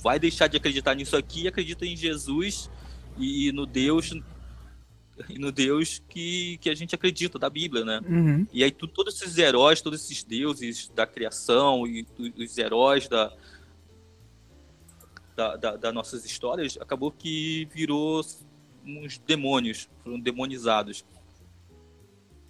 vai 0.00 0.20
deixar 0.20 0.46
de 0.46 0.56
acreditar 0.56 0.94
nisso 0.94 1.16
aqui 1.16 1.48
acredita 1.48 1.84
em 1.84 1.96
Jesus 1.96 2.70
e 3.18 3.50
no 3.50 3.66
Deus 3.66 4.12
e 5.30 5.38
no 5.38 5.50
Deus 5.50 6.02
que, 6.08 6.58
que 6.58 6.68
a 6.68 6.74
gente 6.74 6.94
acredita 6.94 7.38
da 7.38 7.48
Bíblia, 7.48 7.84
né? 7.84 8.00
Uhum. 8.06 8.46
E 8.52 8.62
aí 8.62 8.70
tu, 8.70 8.86
todos 8.86 9.20
esses 9.20 9.36
heróis, 9.38 9.80
todos 9.80 10.02
esses 10.02 10.22
deuses 10.22 10.90
da 10.94 11.06
criação 11.06 11.86
e 11.86 12.06
os 12.36 12.58
heróis 12.58 13.08
da, 13.08 13.32
da, 15.34 15.56
da, 15.56 15.76
das 15.76 15.94
nossas 15.94 16.24
histórias, 16.24 16.78
acabou 16.80 17.10
que 17.10 17.68
virou 17.72 18.24
uns 18.84 19.18
demônios, 19.18 19.88
foram 20.02 20.20
demonizados. 20.20 21.04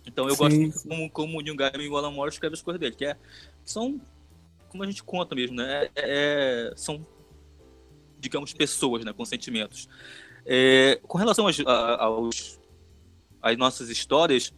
Então 0.04 0.28
eu 0.28 0.34
sim, 0.34 0.38
gosto 0.38 0.56
muito 0.56 0.82
como, 0.82 1.10
como 1.10 1.38
o 1.38 1.40
Neil 1.40 1.56
Gaiman 1.56 1.84
e 1.84 1.88
o 1.88 1.96
Alan 1.96 2.10
Moore 2.10 2.30
escrevem 2.30 2.54
as 2.54 2.62
coisas 2.62 2.80
dele, 2.80 2.94
que, 2.94 3.04
é, 3.04 3.14
que 3.14 3.70
são, 3.70 4.00
como 4.68 4.82
a 4.82 4.86
gente 4.86 5.02
conta 5.02 5.34
mesmo, 5.34 5.56
né? 5.56 5.84
É, 5.84 6.70
é, 6.70 6.72
são, 6.76 7.04
digamos, 8.18 8.52
pessoas 8.52 9.04
né, 9.04 9.12
com 9.12 9.24
sentimentos. 9.24 9.88
É, 10.46 11.00
com 11.02 11.18
relação 11.18 11.46
aos, 11.46 11.58
aos, 11.66 12.60
às 13.42 13.56
nossas 13.56 13.90
histórias, 13.90 14.54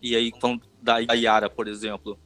e 0.00 0.14
aí 0.14 0.32
falando 0.40 0.62
da 0.80 0.98
Yara, 0.98 1.50
por 1.50 1.66
exemplo, 1.66 2.18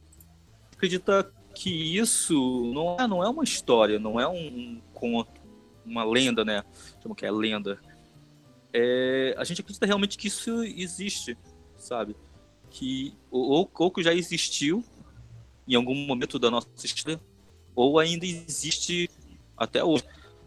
acredita 0.71 1.31
que 1.55 1.97
isso 1.97 2.71
não 2.73 2.97
é, 2.99 3.07
não 3.07 3.23
é 3.23 3.29
uma 3.29 3.43
história, 3.43 3.99
não 3.99 4.19
é 4.19 4.27
um, 4.27 4.79
conto, 4.93 5.31
uma 5.83 6.03
lenda, 6.03 6.45
né? 6.45 6.63
Chama 7.01 7.15
que 7.15 7.25
é 7.25 7.31
lenda. 7.31 7.79
É, 8.71 9.35
a 9.37 9.43
gente 9.43 9.61
acredita 9.61 9.85
realmente 9.85 10.17
que 10.17 10.27
isso 10.27 10.63
existe 10.63 11.37
sabe? 11.83 12.15
Que 12.69 13.13
ou, 13.29 13.69
ou 13.73 13.91
que 13.91 14.01
já 14.01 14.13
existiu 14.13 14.83
em 15.67 15.75
algum 15.75 15.95
momento 15.95 16.39
da 16.39 16.49
nossa 16.49 16.67
história, 16.83 17.21
ou 17.75 17.99
ainda 17.99 18.25
existe 18.25 19.09
até 19.55 19.83
hoje, 19.83 20.03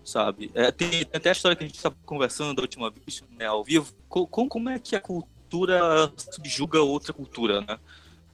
sabe? 0.06 0.50
É, 0.54 0.70
tem, 0.70 0.88
tem, 0.88 1.08
até 1.12 1.30
a 1.30 1.32
história 1.32 1.56
que 1.56 1.64
a 1.64 1.66
gente 1.66 1.76
estava 1.76 1.96
conversando 2.06 2.54
da 2.54 2.62
última 2.62 2.90
vez, 2.90 3.22
né, 3.36 3.46
ao 3.46 3.64
vivo, 3.64 3.92
como, 4.08 4.48
como 4.48 4.68
é 4.68 4.78
que 4.78 4.94
a 4.94 5.00
cultura 5.00 6.12
subjuga 6.16 6.80
outra 6.80 7.12
cultura, 7.12 7.60
né? 7.60 7.78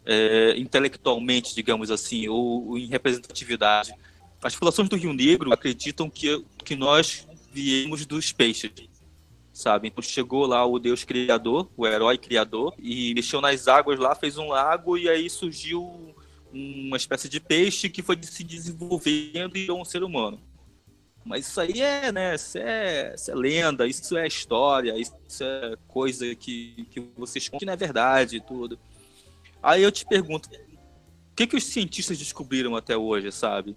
É, 0.04 0.54
intelectualmente, 0.58 1.54
digamos 1.54 1.90
assim, 1.90 2.28
ou, 2.28 2.68
ou, 2.68 2.78
em 2.78 2.86
representatividade. 2.86 3.94
As 4.42 4.52
populações 4.52 4.88
do 4.88 4.96
Rio 4.96 5.12
Negro 5.12 5.52
acreditam 5.52 6.10
que, 6.10 6.44
que 6.64 6.74
nós 6.74 7.26
viemos 7.52 8.04
dos 8.04 8.32
peixes, 8.32 8.72
sabe? 9.52 9.88
Então 9.88 10.02
chegou 10.02 10.44
lá 10.44 10.66
o 10.66 10.80
Deus 10.80 11.04
criador, 11.04 11.70
o 11.76 11.86
herói 11.86 12.18
criador, 12.18 12.74
e 12.80 13.14
mexeu 13.14 13.40
nas 13.40 13.68
águas 13.68 13.98
lá, 14.00 14.14
fez 14.16 14.36
um 14.36 14.48
lago 14.48 14.98
e 14.98 15.08
aí 15.08 15.30
surgiu 15.30 16.12
uma 16.52 16.96
espécie 16.96 17.28
de 17.28 17.38
peixe 17.38 17.88
que 17.88 18.02
foi 18.02 18.18
se 18.22 18.42
desenvolvendo 18.42 19.56
e 19.56 19.60
virou 19.60 19.80
um 19.80 19.84
ser 19.84 20.02
humano. 20.02 20.40
Mas 21.24 21.46
isso 21.46 21.60
aí 21.60 21.80
é, 21.80 22.10
né, 22.10 22.34
isso 22.34 22.58
é, 22.58 23.14
isso 23.14 23.30
é 23.30 23.34
lenda, 23.34 23.86
isso 23.86 24.16
é 24.16 24.26
história, 24.26 24.98
isso 24.98 25.14
é 25.44 25.76
coisa 25.86 26.34
que, 26.34 26.86
que 26.90 27.00
vocês 27.16 27.48
contam 27.48 27.60
que 27.60 27.66
não 27.66 27.72
é 27.72 27.76
verdade 27.76 28.36
e 28.36 28.40
tudo. 28.40 28.78
Aí 29.62 29.82
eu 29.82 29.92
te 29.92 30.04
pergunto, 30.04 30.48
o 30.48 31.34
que, 31.36 31.46
que 31.46 31.56
os 31.56 31.64
cientistas 31.64 32.18
descobriram 32.18 32.74
até 32.74 32.96
hoje, 32.96 33.30
sabe? 33.30 33.76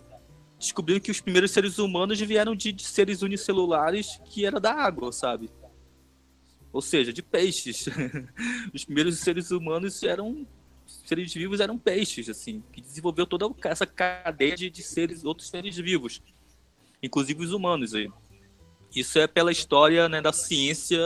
Descobriram 0.58 1.00
que 1.00 1.12
os 1.12 1.22
primeiros 1.22 1.52
seres 1.52 1.78
humanos 1.78 2.20
vieram 2.20 2.56
de, 2.56 2.72
de 2.72 2.84
seres 2.84 3.22
unicelulares 3.22 4.20
que 4.26 4.46
era 4.46 4.60
da 4.60 4.74
água, 4.74 5.12
sabe? 5.12 5.50
ou 6.76 6.82
seja, 6.82 7.14
de 7.14 7.24
peixes. 7.24 7.86
Os 8.74 8.84
primeiros 8.84 9.18
seres 9.20 9.50
humanos 9.50 10.04
eram 10.04 10.46
seres 10.86 11.34
vivos 11.34 11.62
eram 11.62 11.80
peixes, 11.80 12.28
assim, 12.28 12.62
que 12.74 12.82
desenvolveu 12.82 13.26
toda 13.26 13.50
essa 13.64 13.88
cadeia 13.88 14.56
de, 14.56 14.84
seres, 14.84 15.24
outros 15.24 15.48
seres 15.48 15.78
vivos, 15.78 16.22
inclusive 17.06 17.44
os 17.44 17.54
humanos 17.54 17.94
aí. 17.94 18.10
Isso 18.96 19.20
é 19.20 19.28
pela 19.28 19.52
história 19.52 20.08
né, 20.08 20.22
da 20.22 20.32
ciência 20.32 21.00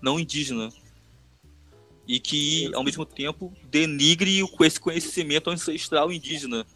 não 0.00 0.18
indígena 0.18 0.70
e 2.06 2.18
que 2.18 2.74
ao 2.74 2.82
mesmo 2.82 3.04
tempo 3.04 3.52
denigre 3.70 4.40
esse 4.60 4.80
conhecimento 4.80 5.50
ancestral 5.50 6.10
indígena. 6.10 6.66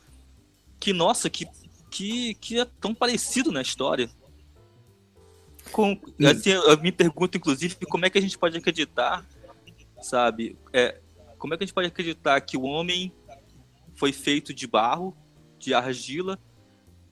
Que 0.78 0.92
nossa, 0.92 1.30
que 1.30 1.46
que, 1.92 2.34
que 2.36 2.58
é 2.58 2.64
tão 2.80 2.94
parecido 2.94 3.52
na 3.52 3.60
história. 3.60 4.10
Com, 5.70 6.00
assim, 6.26 6.50
eu 6.50 6.80
me 6.80 6.90
pergunto, 6.90 7.36
inclusive, 7.36 7.76
como 7.86 8.06
é 8.06 8.10
que 8.10 8.18
a 8.18 8.20
gente 8.20 8.38
pode 8.38 8.56
acreditar, 8.56 9.24
sabe? 10.00 10.56
É, 10.72 10.98
como 11.38 11.52
é 11.52 11.56
que 11.56 11.64
a 11.64 11.66
gente 11.66 11.74
pode 11.74 11.88
acreditar 11.88 12.40
que 12.40 12.56
o 12.56 12.62
homem 12.62 13.12
foi 13.94 14.12
feito 14.12 14.54
de 14.54 14.66
barro, 14.66 15.14
de 15.58 15.74
argila, 15.74 16.38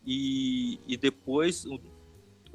e, 0.05 0.81
e 0.87 0.97
depois 0.97 1.67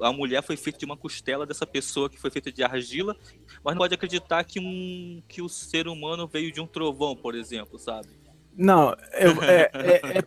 a 0.00 0.12
mulher 0.12 0.42
foi 0.42 0.56
feita 0.56 0.78
de 0.78 0.84
uma 0.84 0.96
costela 0.96 1.46
dessa 1.46 1.66
pessoa 1.66 2.10
que 2.10 2.20
foi 2.20 2.30
feita 2.30 2.52
de 2.52 2.62
argila, 2.62 3.16
mas 3.64 3.74
não 3.74 3.78
pode 3.80 3.94
acreditar 3.94 4.44
que, 4.44 4.60
um, 4.60 5.22
que 5.26 5.40
o 5.40 5.48
ser 5.48 5.88
humano 5.88 6.26
veio 6.26 6.52
de 6.52 6.60
um 6.60 6.66
trovão, 6.66 7.16
por 7.16 7.34
exemplo, 7.34 7.78
sabe? 7.78 8.08
Não, 8.54 8.94
eu, 9.14 9.30
é, 9.44 9.70
é, 9.72 10.18
é, 10.18 10.24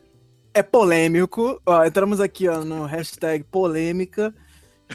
é, 0.55 0.63
polêmico. 0.63 1.61
Ó, 1.65 1.85
entramos 1.85 2.19
aqui 2.19 2.47
ó, 2.47 2.63
no 2.63 2.85
hashtag 2.85 3.43
polêmica. 3.43 4.33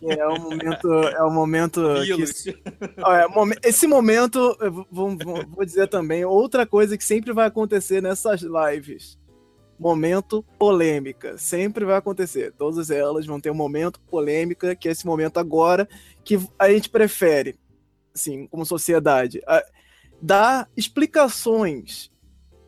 É 0.02 0.26
o 0.26 0.40
momento. 0.40 0.92
É 0.92 1.22
o 1.22 1.30
momento. 1.30 1.80
Que, 2.04 2.56
ó, 2.98 3.14
é, 3.14 3.26
esse 3.62 3.86
momento, 3.86 4.56
vou, 4.90 5.16
vou, 5.16 5.46
vou 5.46 5.64
dizer 5.64 5.86
também, 5.86 6.24
outra 6.24 6.66
coisa 6.66 6.98
que 6.98 7.04
sempre 7.04 7.32
vai 7.32 7.46
acontecer 7.46 8.02
nessas 8.02 8.42
lives 8.42 9.16
momento 9.78 10.44
polêmica. 10.58 11.36
Sempre 11.38 11.84
vai 11.84 11.96
acontecer. 11.96 12.52
Todas 12.52 12.90
elas 12.90 13.26
vão 13.26 13.40
ter 13.40 13.50
um 13.50 13.54
momento 13.54 14.00
polêmica, 14.00 14.74
que 14.74 14.88
é 14.88 14.92
esse 14.92 15.06
momento 15.06 15.38
agora, 15.38 15.88
que 16.24 16.38
a 16.58 16.70
gente 16.70 16.88
prefere, 16.88 17.58
assim, 18.14 18.46
como 18.46 18.64
sociedade, 18.64 19.42
dar 20.20 20.68
explicações 20.76 22.10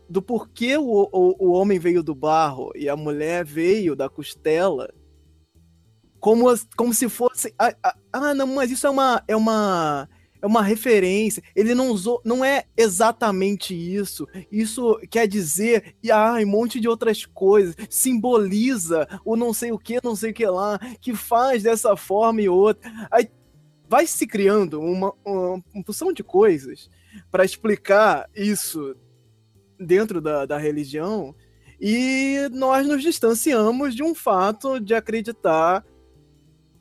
do 0.08 0.22
porquê 0.22 0.76
o, 0.76 1.08
o, 1.12 1.46
o 1.48 1.52
homem 1.52 1.78
veio 1.78 2.02
do 2.02 2.14
barro 2.14 2.70
e 2.74 2.88
a 2.88 2.96
mulher 2.96 3.44
veio 3.44 3.96
da 3.96 4.08
costela, 4.08 4.92
como, 6.20 6.46
como 6.76 6.92
se 6.92 7.08
fosse. 7.08 7.54
Ah, 7.58 7.74
ah, 8.12 8.34
não, 8.34 8.46
mas 8.46 8.70
isso 8.70 8.86
é 8.86 8.90
uma. 8.90 9.22
É 9.28 9.36
uma 9.36 10.08
é 10.46 10.48
uma 10.48 10.62
referência. 10.62 11.42
Ele 11.54 11.74
não 11.74 11.90
usou, 11.90 12.20
não 12.24 12.44
é 12.44 12.64
exatamente 12.76 13.74
isso. 13.74 14.26
Isso 14.50 14.98
quer 15.10 15.26
dizer, 15.26 15.96
e 16.02 16.10
ah, 16.10 16.36
um 16.40 16.46
monte 16.46 16.80
de 16.80 16.88
outras 16.88 17.26
coisas. 17.26 17.74
Simboliza 17.90 19.06
o 19.24 19.36
não 19.36 19.52
sei 19.52 19.72
o 19.72 19.78
que, 19.78 19.98
não 20.02 20.14
sei 20.14 20.30
o 20.30 20.34
que 20.34 20.46
lá, 20.46 20.78
que 21.00 21.14
faz 21.14 21.62
dessa 21.62 21.96
forma 21.96 22.40
e 22.40 22.48
outra. 22.48 22.90
Aí 23.10 23.28
vai 23.88 24.06
se 24.06 24.26
criando 24.26 24.80
uma, 24.80 25.12
uma, 25.24 25.62
uma 25.74 25.84
porção 25.84 26.12
de 26.12 26.22
coisas 26.22 26.88
para 27.30 27.44
explicar 27.44 28.28
isso 28.34 28.96
dentro 29.78 30.20
da, 30.20 30.46
da 30.46 30.58
religião 30.58 31.34
e 31.80 32.48
nós 32.52 32.86
nos 32.86 33.02
distanciamos 33.02 33.94
de 33.94 34.02
um 34.02 34.14
fato 34.14 34.80
de 34.80 34.94
acreditar 34.94 35.84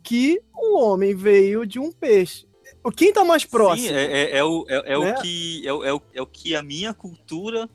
que 0.01 0.41
o 0.53 0.79
homem 0.79 1.15
veio 1.15 1.65
de 1.65 1.79
um 1.79 1.91
peixe. 1.91 2.47
Quem 2.95 3.11
tá 3.11 3.23
mais 3.23 3.45
próximo? 3.45 3.89
Sim, 3.89 3.93
é, 3.95 4.05
é, 4.05 4.37
é 4.37 4.43
o, 4.43 4.65
é, 4.67 4.93
é 4.93 4.99
né? 4.99 5.11
o 5.11 5.21
que, 5.21 5.63
é, 5.65 5.69
é, 5.69 5.93
o, 5.93 6.01
é 6.13 6.21
o 6.21 6.27
que 6.27 6.55
a 6.55 6.61
minha 6.61 6.93
cultura 6.93 7.69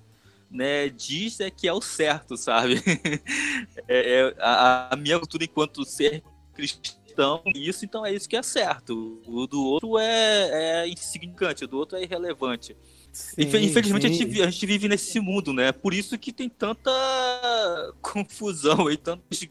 né, 0.50 0.88
diz 0.88 1.40
é 1.40 1.50
que 1.50 1.68
é 1.68 1.72
o 1.72 1.80
certo, 1.80 2.36
sabe? 2.36 2.82
é, 3.88 4.20
é 4.20 4.34
a, 4.38 4.94
a, 4.94 4.96
minha 4.96 5.18
cultura 5.18 5.44
enquanto 5.44 5.84
ser 5.84 6.22
cristão, 6.54 7.42
isso 7.54 7.84
então 7.84 8.04
é 8.04 8.12
isso 8.12 8.28
que 8.28 8.36
é 8.36 8.42
certo. 8.42 9.20
O 9.26 9.46
do 9.46 9.64
outro 9.64 9.98
é, 9.98 10.82
é 10.82 10.88
insignificante, 10.88 11.64
o 11.64 11.68
do 11.68 11.78
outro 11.78 11.96
é 11.96 12.02
irrelevante. 12.02 12.76
Sim, 13.12 13.42
Infelizmente 13.42 13.86
sim. 13.86 13.92
A, 13.92 14.16
gente, 14.16 14.42
a 14.42 14.50
gente 14.50 14.66
vive 14.66 14.88
nesse 14.88 15.18
mundo, 15.20 15.52
né? 15.52 15.72
Por 15.72 15.92
isso 15.92 16.18
que 16.18 16.32
tem 16.32 16.48
tanta 16.48 16.90
confusão 18.00 18.90
e 18.90 18.96
tantas, 18.96 19.48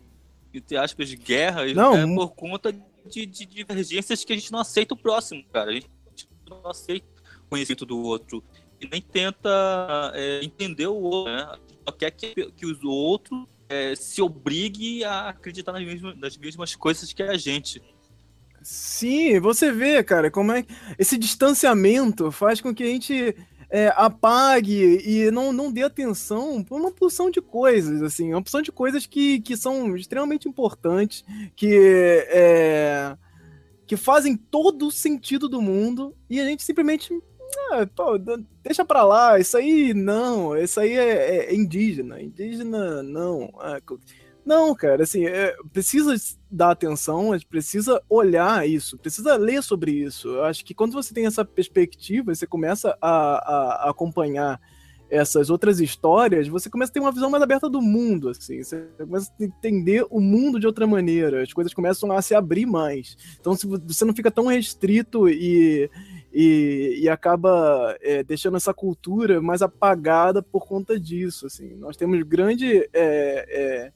entre 0.54 0.78
aspas, 0.78 1.14
guerras 1.14 1.74
Não, 1.74 2.08
né? 2.08 2.16
por 2.16 2.30
conta 2.30 2.74
de, 3.10 3.26
de, 3.26 3.46
divergências 3.46 4.24
que 4.24 4.34
a 4.34 4.36
gente 4.36 4.52
não 4.52 4.60
aceita 4.60 4.94
o 4.94 4.98
próximo, 4.98 5.44
cara. 5.52 5.72
A 5.72 5.74
gente 5.74 5.90
não 6.50 6.66
aceita 6.66 7.08
o 7.46 7.50
conhecimento 7.50 7.86
do 7.86 8.00
outro. 8.00 8.44
E 8.80 8.88
nem 8.88 9.02
tenta 9.02 10.12
é, 10.16 10.44
entender 10.44 10.88
o 10.88 10.96
outro, 10.96 11.34
né? 11.34 11.58
Só 11.86 11.92
quer 11.92 12.12
que, 12.12 12.52
que 12.52 12.66
os 12.66 12.84
outros 12.84 13.46
é, 13.68 13.96
se 13.96 14.22
obrigue 14.22 15.04
a 15.04 15.30
acreditar 15.30 15.74
nas 15.74 15.84
mesmas, 15.84 16.18
nas 16.18 16.38
mesmas 16.38 16.76
coisas 16.76 17.12
que 17.12 17.22
a 17.22 17.38
gente. 17.38 17.82
Sim, 18.62 19.40
você 19.40 19.72
vê, 19.72 20.04
cara, 20.04 20.30
como 20.30 20.52
é 20.52 20.66
esse 20.98 21.18
distanciamento 21.18 22.32
faz 22.32 22.60
com 22.62 22.74
que 22.74 22.84
a 22.84 22.88
gente 22.88 23.36
é, 23.70 23.94
apague 23.96 25.02
e 25.06 25.30
não, 25.32 25.54
não 25.54 25.72
dê 25.72 25.84
atenção 25.84 26.64
para 26.64 26.76
uma 26.76 26.92
porção 26.92 27.30
de 27.30 27.42
coisas, 27.42 28.02
assim, 28.02 28.34
uma 28.34 28.42
porção 28.42 28.62
de 28.62 28.72
coisas 28.72 29.06
que, 29.06 29.40
que 29.42 29.56
são 29.56 29.96
extremamente 29.96 30.48
importantes, 30.48 31.24
que, 31.56 32.26
é, 32.30 33.16
que 33.86 33.96
fazem 33.96 34.36
todo 34.36 34.88
o 34.88 34.92
sentido 34.92 35.48
do 35.48 35.62
mundo 35.62 36.16
e 36.30 36.40
a 36.40 36.46
gente 36.46 36.64
simplesmente 36.64 37.14
ah, 37.72 37.88
pô, 37.96 38.18
deixa 38.64 38.86
pra 38.86 39.04
lá, 39.04 39.40
isso 39.40 39.58
aí 39.58 39.94
não, 39.94 40.56
isso 40.56 40.80
aí 40.80 40.94
é, 40.94 41.52
é 41.52 41.56
indígena, 41.56 42.22
indígena 42.22 43.02
não. 43.02 43.52
Ah, 43.60 43.80
não, 44.50 44.74
cara, 44.74 45.04
assim, 45.04 45.28
é, 45.28 45.56
precisa 45.72 46.16
dar 46.50 46.72
atenção, 46.72 47.30
precisa 47.48 48.02
olhar 48.10 48.68
isso, 48.68 48.98
precisa 48.98 49.36
ler 49.36 49.62
sobre 49.62 49.92
isso. 49.92 50.28
Eu 50.28 50.44
acho 50.44 50.66
que 50.66 50.74
quando 50.74 50.94
você 50.94 51.14
tem 51.14 51.28
essa 51.28 51.46
perspectiva, 51.46 52.34
você 52.34 52.48
começa 52.48 52.98
a, 53.00 53.10
a, 53.10 53.86
a 53.86 53.90
acompanhar 53.92 54.60
essas 55.08 55.52
outras 55.52 55.80
histórias, 55.80 56.48
você 56.48 56.68
começa 56.68 56.92
a 56.92 56.94
ter 56.94 57.00
uma 57.00 57.12
visão 57.12 57.30
mais 57.30 57.44
aberta 57.44 57.70
do 57.70 57.80
mundo, 57.80 58.30
assim, 58.30 58.64
você 58.64 58.88
começa 58.98 59.32
a 59.40 59.44
entender 59.44 60.04
o 60.10 60.20
mundo 60.20 60.60
de 60.60 60.66
outra 60.66 60.88
maneira, 60.88 61.44
as 61.44 61.54
coisas 61.54 61.72
começam 61.72 62.12
a 62.12 62.20
se 62.20 62.34
abrir 62.34 62.66
mais. 62.66 63.16
Então, 63.40 63.56
se 63.56 63.68
você 63.68 64.04
não 64.04 64.16
fica 64.16 64.32
tão 64.32 64.48
restrito 64.48 65.30
e, 65.30 65.92
e, 66.34 67.02
e 67.04 67.10
acaba 67.10 67.96
é, 68.02 68.24
deixando 68.24 68.58
essa 68.58 68.74
cultura 68.74 69.40
mais 69.40 69.62
apagada 69.62 70.42
por 70.42 70.68
conta 70.68 71.00
disso, 71.00 71.46
assim. 71.46 71.76
Nós 71.76 71.96
temos 71.96 72.22
grande 72.24 72.90
é, 72.94 73.46
é, 73.48 73.92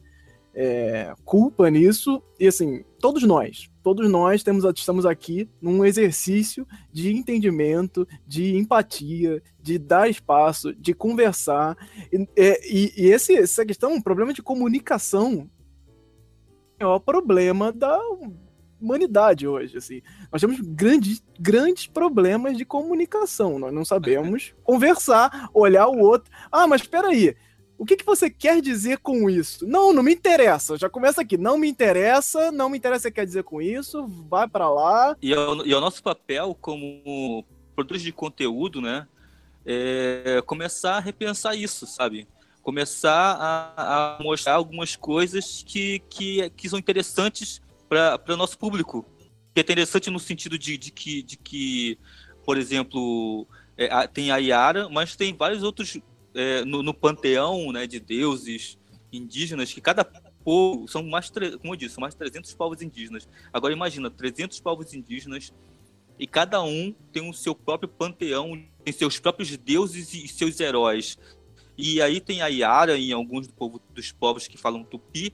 é, 0.54 1.14
culpa 1.26 1.70
nisso. 1.70 2.22
E 2.40 2.48
assim, 2.48 2.84
todos 3.00 3.24
nós, 3.24 3.70
todos 3.82 4.10
nós 4.10 4.44
temos, 4.44 4.64
estamos 4.76 5.06
aqui 5.06 5.50
num 5.62 5.84
exercício 5.84 6.68
de 6.92 7.12
entendimento, 7.14 8.08
de 8.26 8.56
empatia, 8.56 9.42
de 9.62 9.78
dar 9.78 10.10
espaço, 10.10 10.74
de 10.74 10.94
conversar. 10.94 11.76
E, 12.12 12.28
é, 12.36 12.74
e, 12.74 12.94
e 12.96 13.08
esse, 13.08 13.36
essa 13.36 13.66
questão, 13.66 13.94
um 13.94 14.02
problema 14.02 14.34
de 14.34 14.44
comunicação, 14.44 15.50
é 16.80 16.86
o 16.86 17.00
problema 17.00 17.72
da 17.72 18.00
humanidade 18.82 19.48
hoje, 19.48 19.78
assim. 19.78 20.02
Nós 20.32 20.42
temos 20.42 20.60
grandes, 20.60 21.24
grandes 21.40 21.88
problemas 21.88 22.58
de 22.58 22.66
comunicação. 22.66 23.58
Nós 23.58 23.74
não 23.74 23.86
sabemos 23.86 24.54
conversar, 24.64 25.50
olhar 25.54 25.88
o 25.88 26.00
outro. 26.00 26.32
Ah, 26.52 26.68
mas 26.68 26.82
espera 26.82 27.08
aí. 27.08 27.36
O 27.78 27.86
que, 27.86 27.98
que 27.98 28.06
você 28.06 28.30
quer 28.30 28.62
dizer 28.62 29.00
com 29.00 29.30
isso? 29.30 29.66
Não, 29.68 29.92
não 29.92 30.04
me 30.04 30.14
interessa. 30.14 30.78
Já 30.78 30.90
começa 30.90 31.22
aqui. 31.22 31.38
Não 31.38 31.58
me 31.58 31.68
interessa, 31.68 32.52
não 32.52 32.70
me 32.70 32.78
interessa 32.78 33.08
o 33.08 33.12
que 33.12 33.16
quer 33.16 33.26
dizer 33.26 33.44
com 33.44 33.62
isso. 33.62 34.06
Vai 34.30 34.48
para 34.48 34.70
lá. 34.70 35.18
E 35.22 35.34
é, 35.34 35.40
o, 35.40 35.66
e 35.66 35.74
é 35.74 35.78
o 35.78 35.82
nosso 35.82 36.02
papel 36.02 36.56
como 36.62 37.44
produtores 37.76 38.04
de 38.04 38.12
conteúdo, 38.12 38.80
né? 38.80 39.08
É 39.66 40.42
começar 40.46 40.98
a 40.98 41.00
repensar 41.00 41.56
isso, 41.56 41.88
sabe? 41.88 42.28
Começar 42.62 43.38
a, 43.40 44.18
a 44.18 44.24
mostrar 44.24 44.54
algumas 44.54 44.96
coisas 44.96 45.64
que, 45.66 46.00
que, 46.10 46.50
que 46.52 46.70
são 46.70 46.80
interessantes 46.80 47.62
para 47.90 48.34
o 48.34 48.38
nosso 48.38 48.58
público. 48.58 49.06
Que 49.54 49.60
é 49.60 49.64
interessante 49.64 50.10
no 50.10 50.20
sentido 50.20 50.58
de, 50.58 50.78
de, 50.78 50.92
que, 50.92 51.24
de 51.24 51.38
que, 51.38 51.98
por 52.46 52.58
exemplo, 52.58 53.48
é, 53.78 54.08
tem 54.08 54.32
a 54.32 54.38
Yara, 54.38 54.88
mas 54.90 55.16
tem 55.16 55.36
vários 55.36 55.64
outros 55.64 55.98
é, 56.34 56.66
no, 56.66 56.82
no, 56.84 56.94
panteão 56.94 57.72
né, 57.72 57.86
de 57.88 58.00
deuses 58.00 58.78
indígenas, 59.12 59.72
que 59.72 59.82
cada 59.82 60.04
povo, 60.04 60.88
são 60.88 61.04
mais, 61.04 61.30
como 61.30 61.74
eu 61.74 61.78
disse, 61.78 61.96
são 61.96 62.02
mais 62.02 62.14
de 62.14 62.20
300 62.20 62.54
povos 62.54 62.82
indígenas. 62.82 63.28
Agora 63.52 63.74
imagina, 63.74 64.10
300 64.10 64.60
povos 64.60 64.94
indígenas 64.94 65.54
e 66.18 66.28
cada 66.28 66.62
um 66.62 66.94
tem 67.12 67.28
o 67.28 67.34
seu 67.34 67.56
próprio 67.56 67.90
panteão, 67.90 68.62
tem 68.84 68.94
seus 68.94 69.20
próprios 69.20 69.56
deuses 69.58 70.14
e 70.14 70.28
seus 70.28 70.60
heróis. 70.60 71.18
E 71.78 72.02
aí 72.02 72.20
tem 72.20 72.42
a 72.42 72.48
Yara 72.48 72.98
em 72.98 73.12
alguns 73.12 73.48
do 73.48 73.54
povo, 73.54 73.82
dos 73.94 74.12
povos 74.12 74.48
que 74.48 74.58
falam 74.58 74.84
tupi, 74.84 75.34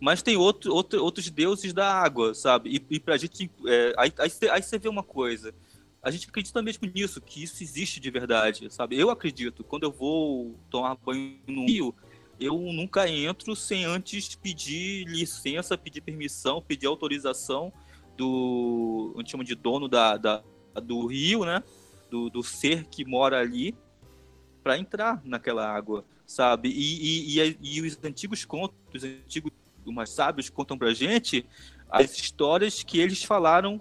mas 0.00 0.22
tem 0.22 0.36
outro, 0.36 0.72
outro, 0.72 1.02
outros 1.02 1.30
deuses 1.30 1.72
da 1.72 1.92
água, 1.92 2.34
sabe? 2.34 2.70
E, 2.70 2.96
e 2.96 3.00
pra 3.00 3.16
gente. 3.16 3.50
É, 3.66 3.94
aí, 3.96 4.12
aí 4.50 4.62
você 4.62 4.78
vê 4.78 4.88
uma 4.88 5.02
coisa 5.02 5.54
a 6.08 6.10
gente 6.10 6.28
acredita 6.28 6.62
mesmo 6.62 6.90
nisso, 6.92 7.20
que 7.20 7.42
isso 7.42 7.62
existe 7.62 8.00
de 8.00 8.10
verdade, 8.10 8.72
sabe? 8.72 8.98
Eu 8.98 9.10
acredito. 9.10 9.62
Quando 9.62 9.82
eu 9.82 9.92
vou 9.92 10.58
tomar 10.70 10.96
banho 10.96 11.38
no 11.46 11.66
rio, 11.66 11.94
eu 12.40 12.58
nunca 12.58 13.08
entro 13.08 13.54
sem 13.54 13.84
antes 13.84 14.34
pedir 14.34 15.06
licença, 15.06 15.76
pedir 15.76 16.00
permissão, 16.00 16.62
pedir 16.62 16.86
autorização 16.86 17.72
do, 18.16 19.12
a 19.16 19.18
gente 19.18 19.30
chama 19.30 19.44
de 19.44 19.54
dono 19.54 19.86
da, 19.86 20.16
da 20.16 20.42
do 20.82 21.06
rio, 21.06 21.44
né? 21.44 21.62
Do, 22.10 22.30
do 22.30 22.42
ser 22.42 22.84
que 22.84 23.04
mora 23.04 23.38
ali, 23.38 23.76
para 24.62 24.78
entrar 24.78 25.20
naquela 25.24 25.68
água, 25.68 26.04
sabe? 26.26 26.70
E, 26.70 27.36
e, 27.36 27.40
e, 27.40 27.58
e, 27.60 27.82
os 27.82 27.98
antigos 28.02 28.44
contos, 28.44 28.76
os 28.94 29.04
antigos 29.04 29.52
mais 29.86 30.10
sábios 30.10 30.48
contam 30.48 30.78
pra 30.78 30.94
gente 30.94 31.44
as 31.90 32.16
histórias 32.16 32.82
que 32.82 32.98
eles 32.98 33.22
falaram 33.22 33.80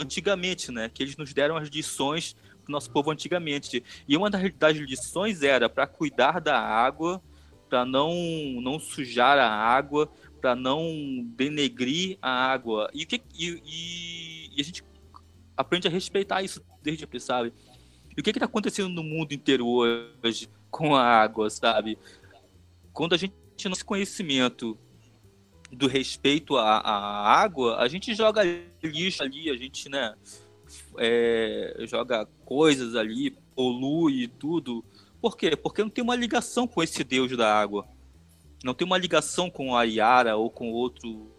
antigamente, 0.00 0.70
né? 0.70 0.88
Que 0.92 1.02
eles 1.02 1.16
nos 1.16 1.32
deram 1.32 1.56
as 1.56 1.68
lições 1.68 2.36
do 2.64 2.72
nosso 2.72 2.90
povo 2.90 3.10
antigamente. 3.10 3.82
E 4.08 4.16
uma 4.16 4.30
das 4.30 4.76
lições 4.76 5.42
era 5.42 5.68
para 5.68 5.86
cuidar 5.86 6.40
da 6.40 6.58
água, 6.58 7.22
para 7.68 7.84
não, 7.84 8.14
não 8.60 8.78
sujar 8.78 9.38
a 9.38 9.48
água, 9.48 10.10
para 10.40 10.54
não 10.54 10.92
denegrir 11.36 12.18
a 12.20 12.52
água. 12.52 12.90
E, 12.94 13.06
e, 13.34 14.50
e, 14.56 14.60
a 14.60 14.64
gente 14.64 14.84
aprende 15.56 15.88
a 15.88 15.90
respeitar 15.90 16.42
isso 16.42 16.64
desde 16.82 17.06
que 17.06 17.18
sabe? 17.18 17.52
E 18.16 18.20
o 18.20 18.22
que 18.22 18.30
está 18.30 18.44
acontecendo 18.44 18.90
no 18.90 19.02
mundo 19.02 19.32
inteiro 19.32 19.66
hoje 19.66 20.48
com 20.70 20.94
a 20.94 21.02
água, 21.02 21.50
sabe? 21.50 21.98
Quando 22.92 23.14
a 23.14 23.16
gente 23.16 23.34
não 23.64 23.72
tem 23.72 23.84
conhecimento 23.84 24.78
do 25.74 25.86
respeito 25.86 26.56
à, 26.56 26.78
à, 26.78 27.42
água, 27.42 27.78
a 27.78 27.88
gente 27.88 28.14
joga 28.14 28.42
lixo 28.82 29.22
ali, 29.22 29.50
a 29.50 29.56
gente, 29.56 29.88
né, 29.88 30.14
é, 30.98 31.76
joga 31.88 32.26
coisas 32.44 32.94
ali, 32.94 33.36
polui 33.54 34.28
tudo. 34.28 34.84
Por 35.20 35.36
quê? 35.36 35.56
Porque 35.56 35.82
não 35.82 35.90
tem 35.90 36.04
uma 36.04 36.16
ligação 36.16 36.66
com 36.66 36.82
esse 36.82 37.02
Deus 37.02 37.36
da 37.36 37.54
água 37.54 37.86
não 38.64 38.72
tem 38.72 38.86
uma 38.86 38.96
ligação 38.96 39.50
com 39.50 39.76
a 39.76 39.82
Yara 39.82 40.36
ou 40.36 40.50
com 40.50 40.72
outro 40.72 41.30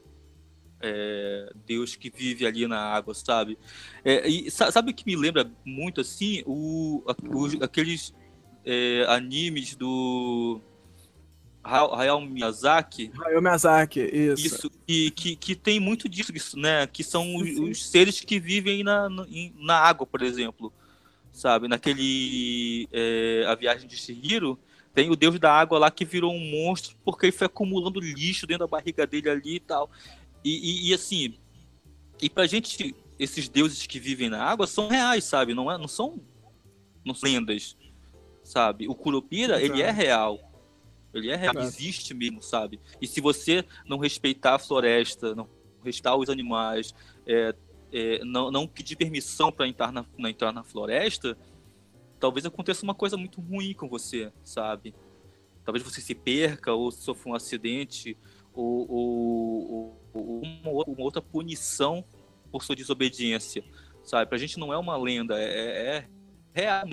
é, 0.79 1.51
Deus 1.65 1.95
que 1.95 2.11
vive 2.11 2.45
ali 2.45 2.67
na 2.67 2.79
água, 2.79 3.15
sabe? 3.15 3.57
É, 4.03 4.29
e 4.29 4.51
sabe 4.51 4.91
o 4.91 4.93
que 4.93 5.07
me 5.07 5.15
lembra 5.15 5.51
muito 5.65 5.99
assim? 6.01 6.43
O 6.45 7.03
aqueles 7.61 8.13
é, 8.63 9.05
animes 9.09 9.75
do 9.75 10.61
Hayao 11.65 12.21
Miyazaki. 12.21 13.11
Hayao 13.19 13.41
Miyazaki, 13.41 13.99
isso. 14.01 14.45
Isso, 14.45 14.71
e, 14.87 15.09
que, 15.11 15.35
que 15.35 15.55
tem 15.55 15.79
muito 15.79 16.07
disso, 16.07 16.57
né? 16.57 16.85
Que 16.85 17.03
são 17.03 17.35
os, 17.35 17.57
os 17.57 17.89
seres 17.89 18.21
que 18.21 18.39
vivem 18.39 18.83
na, 18.83 19.09
na 19.57 19.75
água, 19.75 20.05
por 20.05 20.21
exemplo. 20.21 20.71
Sabe? 21.31 21.67
Naquele. 21.67 22.87
É, 22.93 23.45
a 23.47 23.55
Viagem 23.55 23.87
de 23.87 23.97
Shihiro 23.97 24.59
tem 24.93 25.09
o 25.09 25.15
deus 25.15 25.37
da 25.39 25.51
água 25.51 25.77
lá 25.77 25.91
que 25.91 26.05
virou 26.05 26.33
um 26.33 26.39
monstro 26.39 26.95
porque 27.03 27.25
ele 27.25 27.33
foi 27.33 27.47
acumulando 27.47 27.99
lixo 27.99 28.47
dentro 28.47 28.65
da 28.65 28.71
barriga 28.71 29.05
dele 29.05 29.29
ali 29.29 29.55
e 29.55 29.59
tal. 29.59 29.89
E, 30.43 30.87
e, 30.87 30.89
e 30.89 30.93
assim, 30.93 31.35
e 32.21 32.29
pra 32.29 32.45
gente, 32.45 32.95
esses 33.19 33.49
deuses 33.49 33.85
que 33.85 33.99
vivem 33.99 34.29
na 34.29 34.41
água 34.41 34.67
são 34.67 34.87
reais, 34.87 35.23
sabe? 35.23 35.53
Não, 35.53 35.69
é, 35.71 35.77
não 35.77 35.87
são, 35.87 36.21
não 37.03 37.13
são 37.13 37.29
lendas, 37.29 37.75
sabe? 38.43 38.87
O 38.87 38.95
Curupira, 38.95 39.61
ele 39.61 39.81
é 39.81 39.91
real. 39.91 40.44
Ele 41.17 41.31
é 41.31 41.35
real, 41.35 41.57
existe 41.59 42.13
mesmo, 42.13 42.41
sabe? 42.41 42.79
E 43.01 43.07
se 43.07 43.21
você 43.21 43.63
não 43.85 43.97
respeitar 43.97 44.55
a 44.55 44.59
floresta, 44.59 45.33
não 45.33 45.47
respeitar 45.83 46.15
os 46.15 46.29
animais, 46.29 46.93
é, 47.25 47.55
é, 47.91 48.23
não, 48.25 48.51
não 48.51 48.67
pedir 48.67 48.95
permissão 48.95 49.51
para 49.51 49.67
entrar 49.67 49.91
na, 49.91 50.05
entrar 50.19 50.51
na 50.51 50.63
floresta, 50.63 51.37
talvez 52.19 52.45
aconteça 52.45 52.83
uma 52.83 52.95
coisa 52.95 53.15
muito 53.15 53.39
ruim 53.39 53.73
com 53.73 53.87
você, 53.87 54.31
sabe? 54.43 54.93
Talvez 55.63 55.83
você 55.83 56.01
se 56.01 56.13
perca 56.13 56.73
ou 56.73 56.91
sofra 56.91 57.31
um 57.31 57.33
acidente 57.33 58.17
ou, 58.53 58.91
ou, 58.91 60.01
ou 60.13 60.41
uma, 60.41 60.71
uma, 60.71 61.01
outra 61.01 61.21
punição 61.21 62.03
por 62.51 62.63
sua 62.63 62.75
desobediência, 62.75 63.63
sabe? 64.03 64.29
Pra 64.29 64.37
gente 64.37 64.59
não 64.59 64.73
é 64.73 64.77
uma 64.77 64.97
lenda, 64.97 65.39
é, 65.39 65.45
é, 65.45 65.95
é 65.97 66.09
real. 66.53 66.85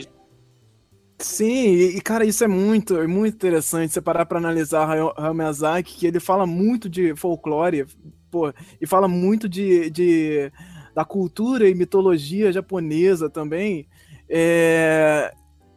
Sim, 1.23 1.75
e 1.97 2.01
cara, 2.01 2.25
isso 2.25 2.43
é 2.43 2.49
muito, 2.49 2.97
é 2.97 3.07
muito 3.07 3.35
interessante 3.37 3.93
você 3.93 4.01
parar 4.01 4.27
para 4.27 4.39
analisar 4.39 4.91
Hayao 4.91 5.33
Miyazaki, 5.33 5.95
que 5.97 6.07
ele 6.07 6.19
fala 6.19 6.45
muito 6.47 6.89
de 6.89 7.15
folclore, 7.15 7.87
pô, 8.29 8.53
e 8.81 8.87
fala 8.89 9.07
muito 9.07 9.49
de, 9.49 9.89
de 9.89 10.53
da 10.93 11.05
cultura 11.05 11.69
e 11.69 11.75
mitologia 11.77 12.53
japonesa 12.53 13.31
também, 13.31 13.89
é, 14.29 15.33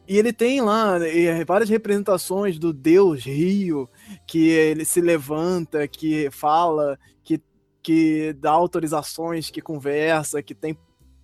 e 0.08 0.18
ele 0.18 0.32
tem 0.32 0.60
lá 0.60 0.98
é, 1.06 1.44
várias 1.44 1.70
representações 1.70 2.58
do 2.58 2.72
deus 2.72 3.24
rio, 3.24 3.88
que 4.26 4.48
ele 4.48 4.84
se 4.84 5.00
levanta, 5.00 5.86
que 5.86 6.28
fala, 6.32 6.98
que, 7.22 7.40
que 7.82 8.32
dá 8.32 8.50
autorizações, 8.50 9.48
que 9.48 9.60
conversa, 9.60 10.42
que 10.42 10.54
tem, 10.54 10.76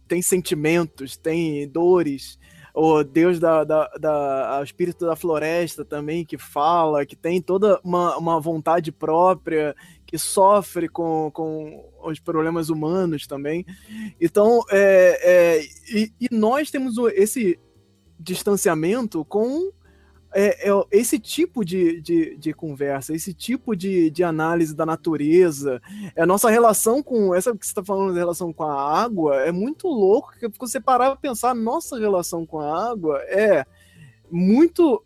tem 0.07 0.23
sentimentos, 0.23 1.17
tem 1.17 1.69
dores. 1.69 2.39
O 2.75 3.05
deus 3.05 3.39
da, 3.39 3.65
da, 3.65 3.89
da 4.01 4.59
o 4.61 4.65
espírito 4.65 5.05
da 5.05 5.15
floresta 5.15 5.85
também, 5.85 6.25
que 6.25 6.39
fala, 6.39 7.05
que 7.05 7.15
tem 7.15 7.41
toda 7.41 7.79
uma, 7.85 8.17
uma 8.17 8.41
vontade 8.41 8.91
própria, 8.91 9.77
que 10.07 10.17
sofre 10.17 10.89
com, 10.89 11.31
com 11.33 11.91
os 12.03 12.19
problemas 12.19 12.71
humanos 12.71 13.27
também. 13.27 13.67
Então, 14.21 14.63
é, 14.71 15.19
é 15.23 15.65
e, 15.95 16.13
e, 16.21 16.35
nós 16.35 16.71
temos 16.71 16.97
esse 17.15 17.59
distanciamento 18.19 19.25
com 19.25 19.71
é, 20.35 20.69
é, 20.69 20.85
esse 20.91 21.19
tipo 21.19 21.65
de, 21.65 22.01
de, 22.01 22.37
de, 22.37 22.53
conversa, 22.53 23.15
esse 23.15 23.35
tipo 23.35 23.77
de, 23.77 24.11
de 24.11 24.25
análise 24.25 24.75
da 24.75 24.87
natureza. 24.87 25.81
É 26.17 26.23
a 26.23 26.27
nossa 26.27 26.51
relação 26.51 27.03
com. 27.03 27.35
Essa 27.35 27.57
que 27.57 27.65
você 27.65 27.71
está 27.71 27.85
falando, 27.85 28.15
relação 28.15 28.53
com 28.53 28.65
a 28.65 29.03
água, 29.03 29.43
é 29.43 29.53
muito 29.53 29.89
louco, 29.89 30.31
porque 30.31 30.49
você 30.59 30.81
parar 30.81 31.11
para 31.11 31.17
pensar, 31.17 31.55
nossa 31.55 31.99
relação 31.99 32.47
com 32.47 32.61
a 32.61 32.91
água 32.91 33.19
é 33.25 33.65
muito. 34.31 35.05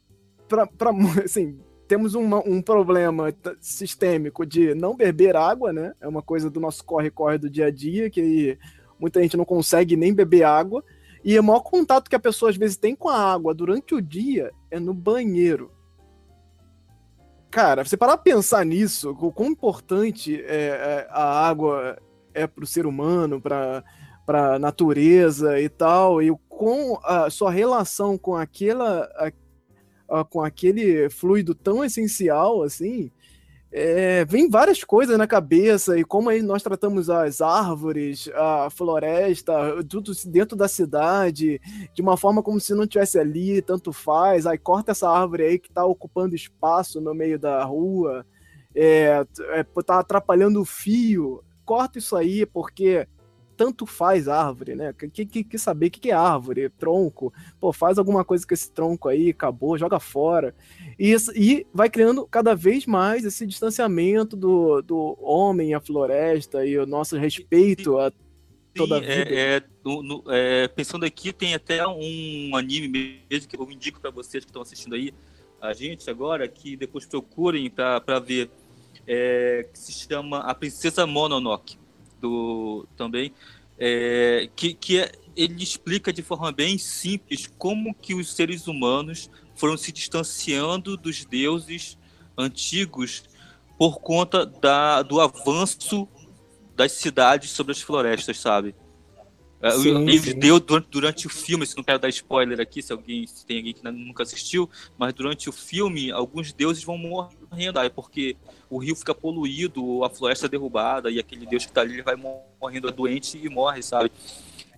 Pra, 0.48 0.66
pra, 0.66 0.90
assim, 1.24 1.58
temos 1.88 2.14
uma, 2.14 2.38
um 2.46 2.62
problema 2.62 3.34
sistêmico 3.60 4.46
de 4.46 4.74
não 4.74 4.96
beber 4.96 5.36
água, 5.36 5.72
né? 5.72 5.92
É 6.00 6.06
uma 6.06 6.22
coisa 6.22 6.48
do 6.48 6.60
nosso 6.60 6.84
corre-corre 6.84 7.38
do 7.38 7.50
dia 7.50 7.66
a 7.66 7.70
dia, 7.70 8.08
que 8.10 8.58
muita 8.98 9.20
gente 9.22 9.36
não 9.36 9.44
consegue 9.44 9.96
nem 9.96 10.14
beber 10.14 10.44
água. 10.44 10.84
E 11.26 11.36
o 11.40 11.42
maior 11.42 11.58
contato 11.58 12.08
que 12.08 12.14
a 12.14 12.20
pessoa 12.20 12.52
às 12.52 12.56
vezes 12.56 12.76
tem 12.76 12.94
com 12.94 13.08
a 13.08 13.18
água 13.18 13.52
durante 13.52 13.96
o 13.96 14.00
dia 14.00 14.52
é 14.70 14.78
no 14.78 14.94
banheiro. 14.94 15.72
Cara, 17.50 17.84
você 17.84 17.96
parar 17.96 18.16
pra 18.16 18.32
pensar 18.32 18.64
nisso, 18.64 19.10
o 19.10 19.32
quão 19.32 19.48
importante 19.48 20.40
é, 20.42 20.46
é 20.46 21.08
a 21.10 21.48
água 21.48 21.98
é 22.32 22.46
para 22.46 22.62
o 22.62 22.66
ser 22.66 22.86
humano, 22.86 23.40
para 23.40 23.82
a 24.28 24.58
natureza 24.60 25.60
e 25.60 25.68
tal, 25.68 26.22
e 26.22 26.30
com 26.48 26.96
a 27.02 27.28
sua 27.28 27.50
relação 27.50 28.16
com 28.16 28.36
aquela, 28.36 29.08
uh, 30.08 30.24
com 30.26 30.40
aquele 30.40 31.10
fluido 31.10 31.56
tão 31.56 31.82
essencial 31.84 32.62
assim, 32.62 33.10
é, 33.78 34.24
vem 34.24 34.48
várias 34.48 34.82
coisas 34.82 35.18
na 35.18 35.26
cabeça 35.26 35.98
e 35.98 36.02
como 36.02 36.30
aí 36.30 36.40
nós 36.40 36.62
tratamos 36.62 37.10
as 37.10 37.42
árvores, 37.42 38.26
a 38.34 38.70
floresta, 38.70 39.52
tudo 39.86 40.12
dentro 40.24 40.56
da 40.56 40.66
cidade, 40.66 41.60
de 41.92 42.00
uma 42.00 42.16
forma 42.16 42.42
como 42.42 42.58
se 42.58 42.72
não 42.74 42.86
tivesse 42.86 43.18
ali, 43.18 43.60
tanto 43.60 43.92
faz, 43.92 44.46
aí 44.46 44.56
corta 44.56 44.92
essa 44.92 45.10
árvore 45.10 45.42
aí 45.42 45.58
que 45.58 45.68
está 45.68 45.84
ocupando 45.84 46.34
espaço 46.34 47.02
no 47.02 47.14
meio 47.14 47.38
da 47.38 47.62
rua, 47.64 48.24
é, 48.74 49.26
é, 49.50 49.62
tá 49.84 49.98
atrapalhando 49.98 50.62
o 50.62 50.64
fio, 50.64 51.44
corta 51.62 51.98
isso 51.98 52.16
aí 52.16 52.46
porque 52.46 53.06
tanto 53.56 53.86
faz 53.86 54.28
árvore, 54.28 54.74
né? 54.74 54.92
Que, 54.92 55.24
que, 55.24 55.42
que 55.44 55.58
saber 55.58 55.86
o 55.86 55.90
que, 55.90 56.00
que 56.00 56.10
é 56.10 56.14
árvore, 56.14 56.68
tronco. 56.68 57.32
Pô, 57.58 57.72
faz 57.72 57.98
alguma 57.98 58.24
coisa 58.24 58.46
com 58.46 58.54
esse 58.54 58.70
tronco 58.70 59.08
aí, 59.08 59.30
acabou, 59.30 59.78
joga 59.78 59.98
fora. 59.98 60.54
E, 60.98 61.10
isso, 61.10 61.32
e 61.34 61.66
vai 61.72 61.88
criando 61.88 62.26
cada 62.26 62.54
vez 62.54 62.86
mais 62.86 63.24
esse 63.24 63.46
distanciamento 63.46 64.36
do, 64.36 64.82
do 64.82 65.18
homem 65.20 65.74
à 65.74 65.80
floresta 65.80 66.64
e 66.66 66.76
o 66.76 66.86
nosso 66.86 67.16
respeito 67.16 67.98
a 67.98 68.12
toda 68.74 68.98
a 68.98 69.00
vida. 69.00 69.12
É, 69.12 69.56
é, 69.56 69.62
no, 69.82 70.02
no, 70.02 70.24
é, 70.28 70.68
pensando 70.68 71.06
aqui, 71.06 71.32
tem 71.32 71.54
até 71.54 71.86
um 71.86 72.54
anime 72.54 73.22
mesmo 73.30 73.48
que 73.48 73.58
eu 73.58 73.70
indico 73.70 74.00
para 74.00 74.10
vocês 74.10 74.44
que 74.44 74.50
estão 74.50 74.62
assistindo 74.62 74.94
aí 74.94 75.14
a 75.60 75.72
gente 75.72 76.08
agora, 76.10 76.46
que 76.46 76.76
depois 76.76 77.06
procurem 77.06 77.70
para 77.70 78.18
ver, 78.18 78.50
é, 79.06 79.66
que 79.72 79.78
se 79.78 79.92
chama 79.92 80.40
A 80.40 80.54
Princesa 80.54 81.06
Mononoke 81.06 81.78
do 82.20 82.86
também, 82.96 83.32
é, 83.78 84.48
que, 84.56 84.74
que 84.74 85.00
é, 85.00 85.12
ele 85.36 85.62
explica 85.62 86.12
de 86.12 86.22
forma 86.22 86.50
bem 86.50 86.78
simples 86.78 87.46
como 87.58 87.94
que 87.94 88.14
os 88.14 88.32
seres 88.32 88.66
humanos 88.66 89.30
foram 89.54 89.76
se 89.76 89.92
distanciando 89.92 90.96
dos 90.96 91.24
deuses 91.24 91.98
antigos 92.36 93.24
por 93.78 94.00
conta 94.00 94.46
da, 94.46 95.02
do 95.02 95.20
avanço 95.20 96.08
das 96.74 96.92
cidades 96.92 97.50
sobre 97.50 97.72
as 97.72 97.80
florestas, 97.80 98.38
sabe? 98.38 98.74
É, 99.60 99.70
sim, 99.70 100.02
ele 100.02 100.18
sim. 100.18 100.38
deu 100.38 100.60
durante, 100.60 100.88
durante, 100.90 101.26
o 101.26 101.30
filme, 101.30 101.66
se 101.66 101.76
não 101.76 101.82
quero 101.82 101.98
dar 101.98 102.08
spoiler 102.10 102.60
aqui, 102.60 102.82
se 102.82 102.92
alguém 102.92 103.26
se 103.26 103.44
tem 103.46 103.56
alguém 103.56 103.72
que 103.72 103.82
nunca 103.90 104.22
assistiu, 104.22 104.68
mas 104.98 105.14
durante 105.14 105.48
o 105.48 105.52
filme 105.52 106.10
alguns 106.10 106.52
deuses 106.52 106.84
vão 106.84 106.98
morrendo, 106.98 107.78
aí 107.78 107.88
porque 107.88 108.36
o 108.68 108.78
rio 108.78 108.94
fica 108.94 109.14
poluído, 109.14 110.04
a 110.04 110.10
floresta 110.10 110.46
é 110.46 110.48
derrubada 110.48 111.10
e 111.10 111.18
aquele 111.18 111.46
deus 111.46 111.64
que 111.64 111.70
está 111.70 111.80
ali 111.80 112.02
vai 112.02 112.16
morrendo 112.60 112.92
doente 112.92 113.40
e 113.42 113.48
morre, 113.48 113.82
sabe? 113.82 114.12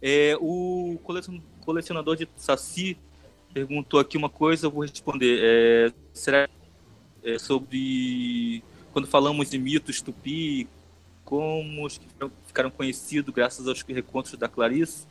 É, 0.01 0.37
o 0.41 0.99
colecionador 1.65 2.17
de 2.17 2.29
Saci 2.37 2.97
perguntou 3.53 3.99
aqui 3.99 4.17
uma 4.17 4.29
coisa, 4.29 4.67
eu 4.67 4.71
vou 4.71 4.83
responder. 4.83 5.41
É, 5.43 5.93
será 6.13 6.49
é, 7.25 7.39
sobre 7.39 8.63
quando 8.93 9.09
falamos 9.09 9.51
de 9.51 9.59
mitos 9.59 10.01
tupi, 10.01 10.69
como 11.29 11.85
os 11.85 11.99
que 11.99 12.07
ficaram 12.47 12.71
conhecidos 12.71 13.35
graças 13.35 13.69
aos 13.69 13.83
recontos 13.83 14.33
da 14.33 14.49
Clarice 14.49 15.07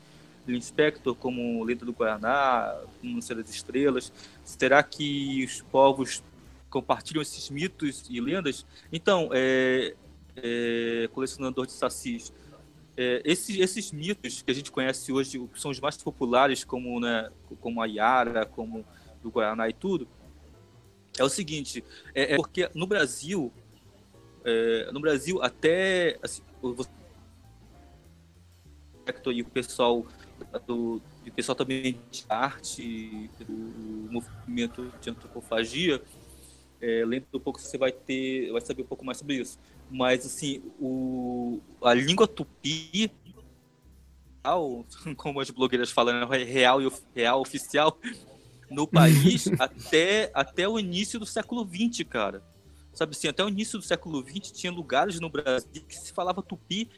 Lispector, 0.48 1.14
como 1.14 1.64
Lenda 1.64 1.86
do 1.86 1.94
Guaraná, 1.94 2.76
como 3.00 3.22
Ser 3.22 3.36
das 3.36 3.52
Estrelas. 3.52 4.12
Será 4.44 4.82
que 4.82 5.46
os 5.46 5.62
povos 5.62 6.24
compartilham 6.72 7.22
esses 7.22 7.52
mitos 7.52 8.04
e 8.10 8.20
lendas? 8.20 8.66
Então, 8.92 9.30
é, 9.32 9.94
é, 10.38 11.08
colecionador 11.14 11.68
de 11.68 11.74
sacis. 11.74 12.34
É, 12.98 13.22
esses, 13.24 13.60
esses 13.60 13.92
mitos 13.92 14.42
que 14.42 14.50
a 14.50 14.56
gente 14.56 14.72
conhece 14.72 15.12
hoje, 15.12 15.38
que 15.54 15.62
são 15.62 15.70
os 15.70 15.80
mais 15.80 15.98
populares, 15.98 16.64
como, 16.64 17.00
né, 17.00 17.30
como 17.62 17.80
a 17.80 17.86
Yara, 17.86 18.44
como 18.44 18.84
o 19.24 19.30
Guaraná 19.30 19.70
e 19.70 19.74
tudo, 19.74 20.08
é 21.20 21.24
o 21.24 21.30
seguinte, 21.30 21.84
é, 22.16 22.34
é 22.34 22.36
porque 22.38 22.72
no 22.74 22.88
Brasil, 22.88 23.54
é, 24.48 24.90
no 24.94 25.02
Brasil 25.02 25.44
até 25.44 26.18
assim, 26.24 26.42
e 29.34 29.42
o 29.42 29.46
pessoal 29.46 30.06
do 30.66 31.02
o 31.26 31.32
pessoal 31.32 31.56
também 31.56 32.00
de 32.10 32.26
arte, 32.30 33.30
do 33.40 34.12
movimento 34.12 34.92
de 35.02 35.10
antropofagia, 35.10 36.02
é, 36.82 37.04
lendo 37.06 37.26
um 37.34 37.40
pouco 37.40 37.60
você 37.60 37.78
vai 37.78 37.92
ter, 37.92 38.50
vai 38.52 38.62
saber 38.62 38.84
um 38.84 38.86
pouco 38.86 39.04
mais 39.04 39.18
sobre 39.18 39.36
isso. 39.36 39.60
Mas 39.92 40.26
assim, 40.26 40.64
o, 40.80 41.60
a 41.84 41.94
língua 41.94 42.28
tupi, 42.28 43.12
como 45.18 45.42
as 45.42 45.50
blogueiras 45.50 45.92
falam, 45.92 46.34
é 46.34 46.44
real 46.44 46.82
e 46.82 46.90
real 47.14 47.42
oficial 47.42 47.98
no 48.70 48.88
país 48.88 49.48
até, 49.60 50.32
até 50.34 50.68
o 50.68 50.80
início 50.80 51.20
do 51.20 51.26
século 51.26 51.68
XX, 51.68 52.08
cara. 52.08 52.42
Sabe 52.98 53.16
assim, 53.16 53.28
até 53.28 53.44
o 53.44 53.48
início 53.48 53.78
do 53.78 53.86
século 53.86 54.26
XX 54.28 54.52
tinha 54.52 54.72
lugares 54.72 55.20
no 55.20 55.30
Brasil 55.30 55.84
que 55.88 55.96
se 55.96 56.12
falava 56.12 56.42
tupi 56.42 56.90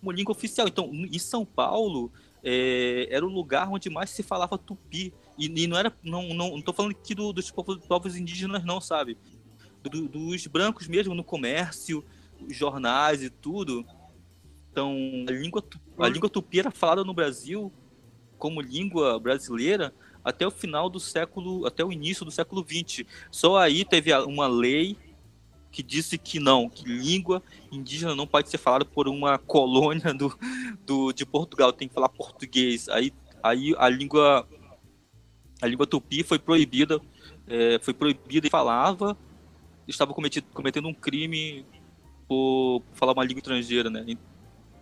como 0.00 0.12
língua 0.12 0.32
oficial. 0.32 0.68
Então, 0.68 0.90
em 0.92 1.18
São 1.18 1.46
Paulo, 1.46 2.12
é, 2.44 3.08
era 3.10 3.24
o 3.24 3.30
lugar 3.30 3.66
onde 3.70 3.88
mais 3.88 4.10
se 4.10 4.22
falava 4.22 4.58
tupi. 4.58 5.14
E, 5.38 5.46
e 5.46 5.66
não 5.66 5.78
era. 5.78 5.96
Não, 6.02 6.28
não, 6.34 6.50
não 6.50 6.60
tô 6.60 6.74
falando 6.74 6.92
aqui 6.92 7.14
do, 7.14 7.32
dos 7.32 7.50
povos, 7.50 7.78
povos 7.86 8.16
indígenas, 8.16 8.66
não, 8.66 8.82
sabe? 8.82 9.16
Do, 9.82 10.06
dos 10.06 10.46
brancos 10.46 10.88
mesmo 10.88 11.14
no 11.14 11.24
comércio, 11.24 12.04
jornais 12.50 13.22
e 13.22 13.30
tudo. 13.30 13.82
Então, 14.70 14.94
a 15.26 15.32
língua, 15.32 15.64
a 16.00 16.08
língua 16.10 16.28
tupi 16.28 16.60
era 16.60 16.70
falada 16.70 17.02
no 17.02 17.14
Brasil 17.14 17.72
como 18.36 18.60
língua 18.60 19.18
brasileira 19.18 19.94
até 20.22 20.46
o 20.46 20.50
final 20.50 20.90
do 20.90 21.00
século, 21.00 21.64
até 21.64 21.82
o 21.82 21.90
início 21.90 22.26
do 22.26 22.30
século 22.30 22.62
XX. 22.62 23.06
Só 23.30 23.56
aí 23.56 23.86
teve 23.86 24.12
uma 24.18 24.46
lei 24.46 24.98
que 25.76 25.82
disse 25.82 26.16
que 26.16 26.40
não, 26.40 26.70
que 26.70 26.88
língua 26.88 27.42
indígena 27.70 28.14
não 28.14 28.26
pode 28.26 28.48
ser 28.48 28.56
falada 28.56 28.82
por 28.82 29.06
uma 29.08 29.36
colônia 29.46 30.14
do, 30.14 30.34
do, 30.86 31.12
de 31.12 31.26
Portugal, 31.26 31.70
tem 31.70 31.86
que 31.86 31.92
falar 31.92 32.08
português. 32.08 32.88
Aí, 32.88 33.12
aí 33.42 33.74
a 33.76 33.86
língua 33.86 34.48
a 35.60 35.66
língua 35.66 35.86
tupi 35.86 36.22
foi 36.22 36.38
proibida, 36.38 36.98
é, 37.46 37.78
foi 37.82 37.92
proibida 37.92 38.46
e 38.46 38.50
falava, 38.50 39.18
estava 39.86 40.14
cometendo, 40.14 40.46
cometendo 40.54 40.88
um 40.88 40.94
crime 40.94 41.66
por 42.26 42.82
falar 42.94 43.12
uma 43.12 43.24
língua 43.24 43.40
estrangeira, 43.40 43.90
né? 43.90 44.16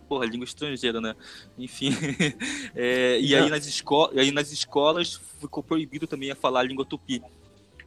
Porra, 0.07 0.25
língua 0.25 0.45
estrangeira, 0.45 1.01
né? 1.01 1.13
Enfim. 1.57 1.89
é, 2.73 3.19
e 3.19 3.35
aí 3.35 3.49
nas, 3.49 3.67
esco 3.67 4.11
aí 4.17 4.31
nas 4.31 4.49
escolas 4.49 5.19
ficou 5.41 5.61
proibido 5.61 6.07
também 6.07 6.31
a 6.31 6.35
falar 6.35 6.61
a 6.61 6.63
língua 6.63 6.85
tupi. 6.85 7.21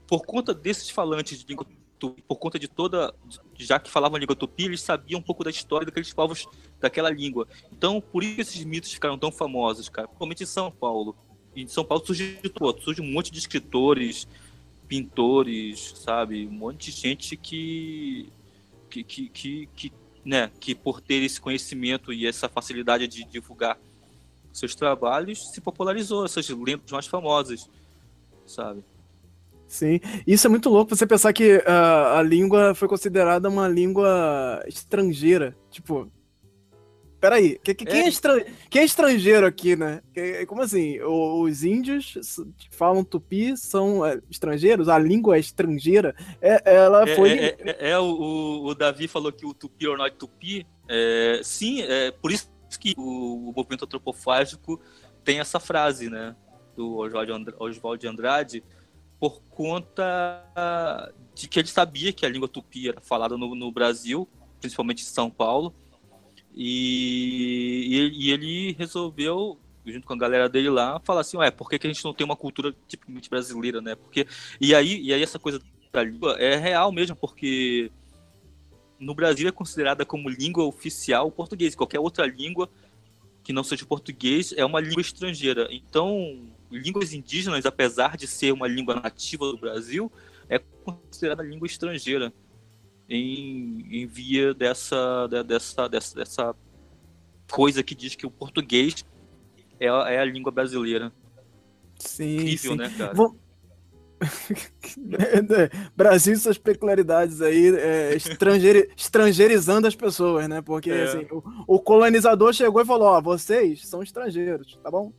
Por 0.06 0.26
conta 0.26 0.52
desses 0.52 0.90
falantes 0.90 1.38
de 1.38 1.46
língua 1.46 1.66
tupi, 1.98 2.22
por 2.22 2.36
conta 2.36 2.58
de 2.58 2.68
toda, 2.68 3.14
já 3.56 3.78
que 3.78 3.90
falavam 3.90 4.16
a 4.16 4.20
língua 4.20 4.36
tupi, 4.36 4.64
eles 4.64 4.80
sabiam 4.80 5.20
um 5.20 5.22
pouco 5.22 5.44
da 5.44 5.50
história 5.50 5.86
daqueles 5.86 6.12
povos 6.12 6.46
daquela 6.80 7.10
língua. 7.10 7.46
Então, 7.72 8.00
por 8.00 8.22
isso 8.22 8.40
esses 8.40 8.64
mitos 8.64 8.92
ficaram 8.92 9.18
tão 9.18 9.32
famosos, 9.32 9.88
cara, 9.88 10.06
principalmente 10.08 10.42
em 10.42 10.46
São 10.46 10.70
Paulo. 10.70 11.16
E 11.54 11.62
em 11.62 11.68
São 11.68 11.84
Paulo 11.84 12.04
surge 12.06 12.38
tudo, 12.54 12.80
surge 12.80 13.02
um 13.02 13.10
monte 13.10 13.32
de 13.32 13.38
escritores, 13.38 14.28
pintores, 14.86 15.94
sabe, 15.96 16.46
um 16.46 16.52
monte 16.52 16.90
de 16.90 16.96
gente 16.96 17.36
que 17.36 18.32
que, 18.88 19.04
que, 19.04 19.28
que, 19.28 19.68
que 19.74 19.92
né, 20.24 20.50
que 20.60 20.74
por 20.74 21.00
ter 21.00 21.22
esse 21.22 21.40
conhecimento 21.40 22.12
e 22.12 22.26
essa 22.26 22.48
facilidade 22.48 23.06
de 23.06 23.24
divulgar 23.24 23.78
seus 24.52 24.74
trabalhos, 24.74 25.50
se 25.52 25.60
popularizou 25.60 26.24
essas 26.24 26.48
lendas 26.48 26.90
mais 26.90 27.06
famosas, 27.06 27.68
sabe? 28.46 28.82
Sim, 29.68 30.00
isso 30.26 30.46
é 30.46 30.50
muito 30.50 30.70
louco 30.70 30.96
você 30.96 31.06
pensar 31.06 31.30
que 31.34 31.58
uh, 31.58 32.16
a 32.16 32.22
língua 32.22 32.74
foi 32.74 32.88
considerada 32.88 33.50
uma 33.50 33.68
língua 33.68 34.64
estrangeira. 34.66 35.54
Tipo, 35.70 36.10
peraí, 37.20 37.60
que, 37.62 37.74
que, 37.74 37.84
quem, 37.84 38.00
é. 38.00 38.04
É 38.06 38.08
estran... 38.08 38.40
quem 38.70 38.80
é 38.80 38.84
estrangeiro 38.86 39.46
aqui, 39.46 39.76
né? 39.76 40.00
Como 40.46 40.62
assim? 40.62 40.98
Os 41.02 41.64
índios 41.64 42.14
falam 42.70 43.04
tupi, 43.04 43.58
são 43.58 44.04
é, 44.06 44.18
estrangeiros? 44.30 44.88
A 44.88 44.98
língua 44.98 45.36
é 45.36 45.40
estrangeira? 45.40 46.16
É, 46.40 46.74
ela 46.74 47.06
é, 47.06 47.14
foi. 47.14 47.32
É, 47.32 47.56
é, 47.58 47.90
é 47.90 47.98
o, 47.98 48.64
o, 48.64 48.74
Davi 48.74 49.06
falou 49.06 49.30
que 49.30 49.44
o 49.44 49.52
tupi 49.52 49.86
or 49.86 49.98
not 49.98 50.16
tupi. 50.16 50.66
sim, 51.44 51.82
é 51.82 52.10
por 52.10 52.32
isso 52.32 52.50
que 52.80 52.94
o, 52.96 53.50
o 53.50 53.52
movimento 53.54 53.84
antropofágico 53.84 54.80
tem 55.22 55.40
essa 55.40 55.60
frase, 55.60 56.08
né? 56.08 56.34
Do 56.74 56.96
Oswald 56.96 58.00
de 58.00 58.06
Andrade 58.06 58.64
por 59.18 59.42
conta 59.50 61.12
de 61.34 61.48
que 61.48 61.58
ele 61.58 61.68
sabia 61.68 62.12
que 62.12 62.24
a 62.24 62.28
língua 62.28 62.48
tupi 62.48 62.88
era 62.88 63.00
falada 63.00 63.36
no, 63.36 63.54
no 63.54 63.72
Brasil, 63.72 64.28
principalmente 64.60 65.02
em 65.02 65.06
São 65.06 65.30
Paulo, 65.30 65.74
e, 66.54 68.10
e, 68.14 68.30
ele 68.32 68.72
resolveu, 68.72 69.58
junto 69.86 70.06
com 70.06 70.14
a 70.14 70.18
galera 70.18 70.48
dele 70.48 70.68
lá, 70.68 71.00
falar 71.04 71.20
assim, 71.20 71.36
ué, 71.36 71.50
por 71.50 71.70
que, 71.70 71.78
que 71.78 71.86
a 71.86 71.92
gente 71.92 72.04
não 72.04 72.12
tem 72.12 72.24
uma 72.24 72.34
cultura 72.34 72.74
tipicamente 72.88 73.30
brasileira, 73.30 73.80
né? 73.80 73.94
Porque, 73.94 74.26
e, 74.60 74.74
aí, 74.74 75.00
e 75.00 75.12
aí 75.12 75.22
essa 75.22 75.38
coisa 75.38 75.60
da 75.92 76.02
língua 76.02 76.36
é 76.38 76.56
real 76.56 76.90
mesmo, 76.90 77.14
porque 77.14 77.92
no 78.98 79.14
Brasil 79.14 79.48
é 79.48 79.52
considerada 79.52 80.04
como 80.04 80.28
língua 80.28 80.64
oficial 80.64 81.28
o 81.28 81.32
português, 81.32 81.76
qualquer 81.76 82.00
outra 82.00 82.26
língua 82.26 82.68
que 83.44 83.52
não 83.52 83.62
seja 83.62 83.86
português 83.86 84.52
é 84.56 84.64
uma 84.64 84.80
língua 84.80 85.00
estrangeira. 85.00 85.68
Então, 85.70 86.50
línguas 86.70 87.12
indígenas, 87.12 87.66
apesar 87.66 88.16
de 88.16 88.26
ser 88.26 88.52
uma 88.52 88.66
língua 88.66 88.94
nativa 88.94 89.46
do 89.46 89.58
Brasil, 89.58 90.10
é 90.48 90.58
considerada 90.58 91.42
língua 91.42 91.66
estrangeira 91.66 92.32
em, 93.08 93.86
em 93.90 94.06
via 94.06 94.52
dessa, 94.52 95.26
dessa, 95.26 95.88
dessa, 95.88 96.14
dessa 96.14 96.54
coisa 97.50 97.82
que 97.82 97.94
diz 97.94 98.14
que 98.14 98.26
o 98.26 98.30
português 98.30 99.04
é, 99.80 99.86
é 99.86 100.18
a 100.18 100.24
língua 100.24 100.52
brasileira. 100.52 101.12
Sim, 101.98 102.36
Incrível, 102.36 102.72
sim. 102.72 102.78
né, 102.78 102.94
cara? 102.96 103.14
Brasil 105.96 106.34
e 106.34 106.36
suas 106.36 106.58
peculiaridades 106.58 107.40
aí, 107.40 107.68
é, 107.76 108.16
estrangeir, 108.16 108.90
estrangeirizando 108.96 109.86
as 109.86 109.94
pessoas, 109.94 110.48
né? 110.48 110.60
Porque 110.60 110.90
é. 110.90 111.04
assim, 111.04 111.26
o, 111.30 111.42
o, 111.76 111.80
colonizador 111.80 112.52
chegou 112.52 112.82
e 112.82 112.84
falou: 112.84 113.08
Ó, 113.08 113.20
vocês 113.20 113.86
são 113.86 114.02
estrangeiros, 114.02 114.76
tá 114.82 114.90
bom? 114.90 115.12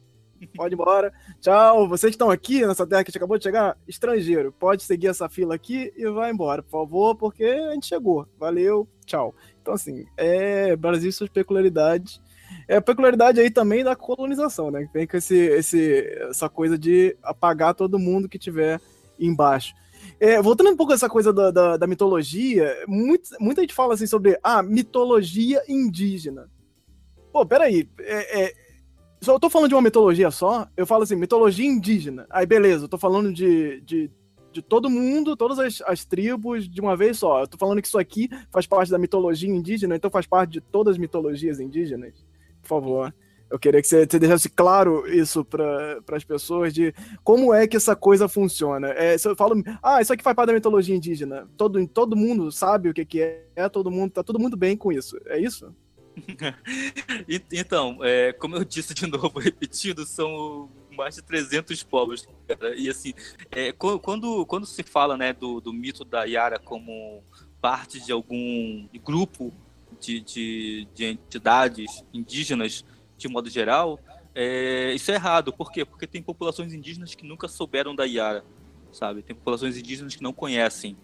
Pode 0.55 0.73
ir 0.73 0.75
embora. 0.75 1.13
Tchau. 1.39 1.87
Vocês 1.87 2.11
estão 2.11 2.29
aqui 2.29 2.65
nessa 2.65 2.85
terra 2.85 3.03
que 3.03 3.09
a 3.09 3.11
gente 3.11 3.17
acabou 3.17 3.37
de 3.37 3.43
chegar? 3.43 3.77
Estrangeiro. 3.87 4.51
Pode 4.51 4.83
seguir 4.83 5.07
essa 5.07 5.29
fila 5.29 5.55
aqui 5.55 5.93
e 5.95 6.09
vai 6.09 6.31
embora, 6.31 6.63
por 6.63 6.71
favor, 6.71 7.15
porque 7.15 7.43
a 7.43 7.73
gente 7.73 7.87
chegou. 7.87 8.27
Valeu. 8.37 8.87
Tchau. 9.05 9.33
Então, 9.61 9.73
assim, 9.73 10.05
é 10.17 10.75
Brasil 10.75 11.09
e 11.09 11.13
suas 11.13 11.29
peculiaridades. 11.29 12.21
É 12.67 12.77
a 12.77 12.81
peculiaridade 12.81 13.39
aí 13.39 13.49
também 13.49 13.83
da 13.83 13.95
colonização, 13.95 14.71
né? 14.71 14.87
Vem 14.93 15.07
com 15.07 15.17
esse, 15.17 15.35
esse, 15.35 16.01
essa 16.29 16.49
coisa 16.49 16.77
de 16.77 17.15
apagar 17.21 17.73
todo 17.73 17.99
mundo 17.99 18.29
que 18.29 18.39
tiver 18.39 18.79
embaixo. 19.19 19.73
É, 20.19 20.41
voltando 20.41 20.69
um 20.69 20.75
pouco 20.75 20.91
a 20.91 20.95
essa 20.95 21.09
coisa 21.09 21.31
da, 21.31 21.51
da, 21.51 21.77
da 21.77 21.87
mitologia, 21.87 22.83
muito, 22.87 23.29
muita 23.39 23.61
gente 23.61 23.73
fala 23.73 23.93
assim 23.93 24.07
sobre 24.07 24.37
a 24.43 24.59
ah, 24.59 24.63
mitologia 24.63 25.63
indígena. 25.67 26.49
Pô, 27.31 27.45
peraí, 27.45 27.87
é, 27.99 28.43
é, 28.43 28.53
só 29.21 29.33
eu 29.33 29.39
tô 29.39 29.49
falando 29.49 29.69
de 29.69 29.75
uma 29.75 29.81
mitologia 29.81 30.31
só, 30.31 30.67
eu 30.77 30.87
falo 30.87 31.03
assim, 31.03 31.15
mitologia 31.15 31.65
indígena. 31.65 32.25
Aí 32.29 32.45
beleza, 32.45 32.85
eu 32.85 32.89
tô 32.89 32.97
falando 32.97 33.33
de, 33.33 33.81
de, 33.81 34.09
de 34.51 34.61
todo 34.61 34.89
mundo, 34.89 35.35
todas 35.35 35.59
as, 35.59 35.81
as 35.85 36.05
tribos 36.05 36.69
de 36.69 36.79
uma 36.79 36.95
vez 36.95 37.19
só. 37.19 37.41
Eu 37.41 37.47
tô 37.47 37.57
falando 37.57 37.81
que 37.81 37.87
isso 37.87 37.99
aqui 37.99 38.29
faz 38.51 38.65
parte 38.65 38.91
da 38.91 38.97
mitologia 38.97 39.49
indígena, 39.49 39.95
então 39.95 40.09
faz 40.09 40.25
parte 40.25 40.51
de 40.51 40.61
todas 40.61 40.93
as 40.93 40.97
mitologias 40.97 41.59
indígenas. 41.59 42.13
Por 42.61 42.67
favor. 42.67 43.13
Eu 43.49 43.57
queria 43.57 43.81
que 43.81 43.87
você, 43.87 44.05
você 44.05 44.19
deixasse 44.19 44.47
claro 44.47 45.07
isso 45.11 45.43
para 45.43 45.99
as 46.11 46.23
pessoas 46.23 46.71
de 46.71 46.93
como 47.23 47.51
é 47.51 47.67
que 47.67 47.75
essa 47.75 47.95
coisa 47.95 48.27
funciona. 48.27 48.89
É, 48.89 49.17
se 49.17 49.27
eu 49.27 49.35
falo, 49.35 49.63
ah, 49.81 49.99
isso 49.99 50.13
aqui 50.13 50.23
faz 50.23 50.35
parte 50.35 50.47
da 50.47 50.53
mitologia 50.53 50.95
indígena, 50.95 51.49
todo, 51.57 51.85
todo 51.87 52.15
mundo 52.15 52.51
sabe 52.51 52.89
o 52.89 52.93
que, 52.93 53.03
que 53.03 53.21
é, 53.55 53.67
todo 53.67 53.89
mundo, 53.89 54.11
tá 54.11 54.23
todo 54.23 54.39
mundo 54.39 54.55
bem 54.55 54.77
com 54.77 54.91
isso. 54.91 55.17
É 55.25 55.39
isso? 55.39 55.73
então, 57.51 57.99
é, 58.01 58.33
como 58.33 58.55
eu 58.55 58.63
disse 58.63 58.93
de 58.93 59.05
novo, 59.07 59.39
repetindo, 59.39 60.05
são 60.05 60.69
mais 60.91 61.15
de 61.15 61.21
300 61.21 61.81
povos. 61.83 62.27
Cara. 62.47 62.75
E 62.75 62.89
assim, 62.89 63.13
é, 63.51 63.71
quando, 63.71 64.45
quando 64.45 64.65
se 64.65 64.83
fala 64.83 65.17
né, 65.17 65.33
do, 65.33 65.59
do 65.61 65.73
mito 65.73 66.03
da 66.03 66.23
Yara 66.23 66.59
como 66.59 67.23
parte 67.61 67.99
de 67.99 68.11
algum 68.11 68.87
grupo 69.03 69.53
de, 69.99 70.19
de, 70.21 70.87
de 70.93 71.05
entidades 71.05 72.03
indígenas, 72.13 72.85
de 73.17 73.27
modo 73.27 73.49
geral, 73.49 73.99
é, 74.33 74.93
isso 74.93 75.11
é 75.11 75.15
errado. 75.15 75.51
Por 75.51 75.71
quê? 75.71 75.83
Porque 75.83 76.07
tem 76.07 76.21
populações 76.21 76.73
indígenas 76.73 77.15
que 77.15 77.25
nunca 77.25 77.47
souberam 77.47 77.95
da 77.95 78.05
Yara, 78.05 78.43
sabe? 78.91 79.21
Tem 79.21 79.35
populações 79.35 79.77
indígenas 79.77 80.15
que 80.15 80.23
não 80.23 80.33
conhecem 80.33 80.95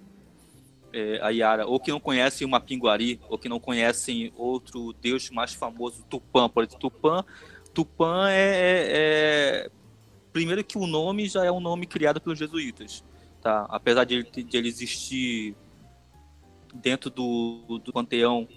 é, 0.95 1.19
a 1.21 1.29
Yara, 1.29 1.67
ou 1.67 1.77
que 1.77 1.91
não 1.91 1.99
conhecem 1.99 2.47
uma 2.47 2.61
Pinguari, 2.61 3.19
ou 3.27 3.37
que 3.37 3.49
não 3.49 3.59
conhecem 3.59 4.31
outro 4.37 4.93
deus 4.93 5.29
mais 5.29 5.53
famoso, 5.53 6.05
Tupã, 6.09 6.47
por 6.47 6.63
exemplo. 6.63 6.79
Tupã, 6.79 7.25
Tupã 7.73 8.29
é, 8.29 8.39
é, 8.39 8.87
é, 9.67 9.71
Primeiro 10.31 10.63
que 10.63 10.77
o 10.77 10.87
nome 10.87 11.27
já 11.27 11.43
é 11.43 11.51
um 11.51 11.59
nome 11.59 11.85
criado 11.85 12.21
pelos 12.21 12.39
jesuítas, 12.39 13.03
tá? 13.41 13.65
Apesar 13.69 14.05
de, 14.05 14.23
de 14.23 14.57
ele 14.57 14.69
existir 14.69 15.53
dentro 16.73 17.09
do, 17.09 17.81
do 17.83 17.91
panteão 17.91 18.47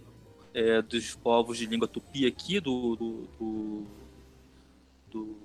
é, 0.54 0.80
dos 0.80 1.16
povos 1.16 1.58
de 1.58 1.66
língua 1.66 1.88
tupi 1.88 2.24
aqui 2.24 2.60
do, 2.60 2.94
do, 2.94 3.28
do, 3.38 3.86
do, 5.10 5.36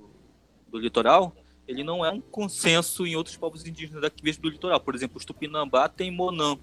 do 0.68 0.78
litoral, 0.78 1.36
ele 1.68 1.84
não 1.84 2.06
é 2.06 2.12
um 2.12 2.22
consenso 2.22 3.06
em 3.08 3.16
outros 3.16 3.36
povos 3.36 3.66
indígenas 3.66 4.02
daqui 4.02 4.24
mesmo 4.24 4.44
do 4.44 4.50
litoral. 4.50 4.80
Por 4.80 4.94
exemplo, 4.94 5.18
os 5.18 5.26
Tupinambá 5.26 5.90
tem 5.90 6.12
Monã 6.12 6.58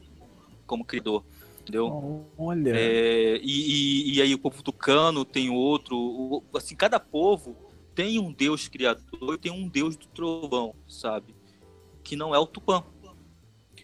como 0.71 0.85
criador, 0.85 1.25
entendeu? 1.61 2.25
Olha. 2.39 2.71
É, 2.73 3.41
e, 3.43 4.13
e, 4.13 4.15
e, 4.15 4.23
aí 4.23 4.33
o 4.33 4.39
povo 4.39 4.63
tucano 4.63 5.25
tem 5.25 5.51
outro. 5.51 5.97
O, 5.99 6.45
assim, 6.55 6.77
cada 6.77 7.01
povo 7.01 7.57
tem 7.93 8.21
um 8.21 8.33
deus 8.33 8.69
criador 8.69 9.35
e 9.35 9.39
tem 9.39 9.51
um 9.51 9.67
deus 9.67 9.97
do 9.97 10.07
trovão, 10.07 10.73
sabe? 10.87 11.35
Que 12.05 12.15
não 12.15 12.33
é 12.33 12.39
o 12.39 12.47
Tupã. 12.47 12.85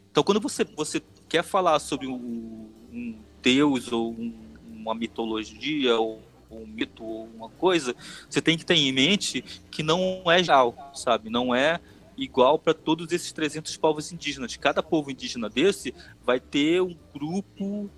Então, 0.08 0.22
quando 0.22 0.40
você, 0.40 0.64
você 0.64 1.02
quer 1.28 1.42
falar 1.42 1.80
sobre 1.80 2.06
um, 2.06 2.70
um 2.92 3.18
deus 3.42 3.90
ou 3.90 4.12
um, 4.12 4.32
uma 4.70 4.94
mitologia 4.94 5.98
ou 5.98 6.22
um 6.48 6.64
mito 6.64 7.02
ou 7.02 7.28
uma 7.34 7.48
coisa, 7.48 7.96
você 8.30 8.40
tem 8.40 8.56
que 8.56 8.64
ter 8.64 8.76
em 8.76 8.92
mente 8.92 9.42
que 9.72 9.82
não 9.82 10.22
é 10.26 10.40
geral, 10.40 10.92
sabe? 10.94 11.30
Não 11.30 11.52
é 11.52 11.80
igual 12.16 12.58
para 12.58 12.74
todos 12.74 13.12
esses 13.12 13.32
300 13.32 13.76
povos 13.76 14.12
indígenas. 14.12 14.56
Cada 14.56 14.82
povo 14.82 15.10
indígena 15.10 15.48
desse 15.48 15.94
vai 16.24 16.40
ter 16.40 16.80
um 16.80 16.96
grupo 17.12 17.90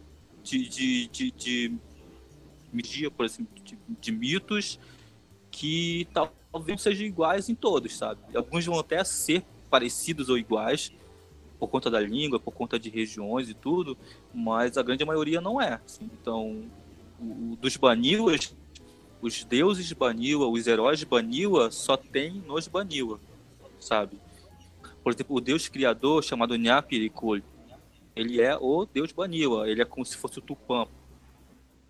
de, 0.42 0.68
de, 0.68 1.30
de, 1.30 3.10
por 3.10 3.24
exemplo, 3.24 3.62
de, 3.62 3.78
de 4.00 4.12
mitos 4.12 4.78
que 5.50 6.08
talvez 6.12 6.82
sejam 6.82 7.06
iguais 7.06 7.48
em 7.48 7.54
todos, 7.54 7.96
sabe? 7.96 8.20
Alguns 8.34 8.64
vão 8.64 8.78
até 8.78 9.02
ser 9.04 9.44
parecidos 9.70 10.28
ou 10.28 10.38
iguais 10.38 10.92
por 11.58 11.68
conta 11.68 11.90
da 11.90 12.00
língua, 12.00 12.38
por 12.38 12.52
conta 12.52 12.78
de 12.78 12.88
regiões 12.88 13.48
e 13.48 13.54
tudo, 13.54 13.96
mas 14.32 14.78
a 14.78 14.82
grande 14.82 15.04
maioria 15.04 15.40
não 15.40 15.60
é. 15.60 15.80
Assim. 15.84 16.08
Então, 16.20 16.64
o, 17.20 17.56
dos 17.56 17.76
Baniwas, 17.76 18.54
os 19.20 19.44
deuses 19.44 19.86
de 19.86 19.94
Baniwa, 19.94 20.46
os 20.46 20.66
heróis 20.66 21.02
Baniwa, 21.02 21.70
só 21.70 21.96
tem 21.96 22.34
nos 22.46 22.68
Baniwa, 22.68 23.18
sabe? 23.80 24.18
Por 25.02 25.12
exemplo, 25.12 25.36
o 25.36 25.40
deus 25.40 25.68
criador 25.68 26.22
chamado 26.22 26.56
Nyapirikul, 26.56 27.40
ele 28.14 28.40
é 28.40 28.56
o 28.56 28.84
deus 28.84 29.12
Baniwa, 29.12 29.68
ele 29.68 29.80
é 29.80 29.84
como 29.84 30.04
se 30.04 30.16
fosse 30.16 30.38
o 30.38 30.42
Tupã. 30.42 30.86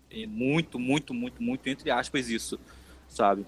É 0.09 0.25
muito, 0.25 0.79
muito, 0.79 1.13
muito, 1.13 1.41
muito, 1.41 1.67
entre 1.67 1.91
aspas, 1.91 2.29
isso, 2.29 2.59
sabe? 3.07 3.45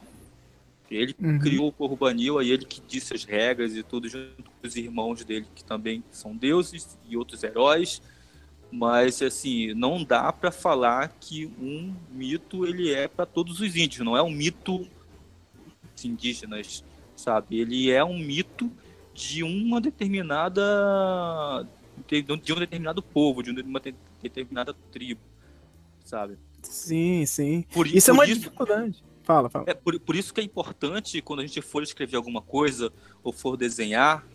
Ele 0.89 1.15
uhum. 1.19 1.39
criou 1.39 1.67
o 1.69 1.71
povo 1.71 1.95
Baniwa 1.95 2.43
e 2.43 2.51
ele 2.51 2.65
que 2.65 2.81
disse 2.85 3.13
as 3.13 3.23
regras 3.23 3.75
e 3.75 3.81
tudo, 3.81 4.09
junto 4.09 4.43
com 4.43 4.67
os 4.67 4.75
irmãos 4.75 5.23
dele, 5.23 5.47
que 5.55 5.63
também 5.63 6.03
são 6.11 6.35
deuses 6.35 6.97
e 7.07 7.15
outros 7.15 7.43
heróis. 7.43 8.01
Mas, 8.69 9.21
assim, 9.21 9.73
não 9.73 10.03
dá 10.03 10.31
para 10.33 10.51
falar 10.51 11.09
que 11.19 11.45
um 11.59 11.95
mito 12.11 12.65
ele 12.65 12.91
é 12.91 13.07
para 13.07 13.25
todos 13.25 13.59
os 13.61 13.75
índios, 13.75 14.05
não 14.05 14.17
é 14.17 14.21
um 14.21 14.29
mito 14.29 14.87
indígenas, 16.03 16.83
sabe? 17.21 17.59
Ele 17.59 17.91
é 17.91 18.03
um 18.03 18.17
mito 18.17 18.71
de 19.13 19.43
uma 19.43 19.79
determinada 19.79 21.67
de 22.07 22.53
um 22.53 22.59
determinado 22.59 23.01
povo, 23.01 23.43
de 23.43 23.51
uma 23.51 23.81
determinada 24.21 24.73
tribo, 24.91 25.21
sabe? 26.03 26.37
Sim, 26.61 27.25
sim. 27.25 27.65
Por, 27.71 27.87
isso 27.87 28.07
por 28.07 28.11
é 28.11 28.13
uma 28.13 28.25
isso, 28.25 28.39
dificuldade. 28.39 29.03
Fala, 29.23 29.49
fala. 29.49 29.65
É 29.67 29.73
por, 29.73 29.99
por 29.99 30.15
isso 30.15 30.33
que 30.33 30.41
é 30.41 30.43
importante 30.43 31.21
quando 31.21 31.39
a 31.41 31.45
gente 31.45 31.61
for 31.61 31.83
escrever 31.83 32.17
alguma 32.17 32.41
coisa 32.41 32.91
ou 33.23 33.31
for 33.31 33.55
desenhar, 33.55 34.25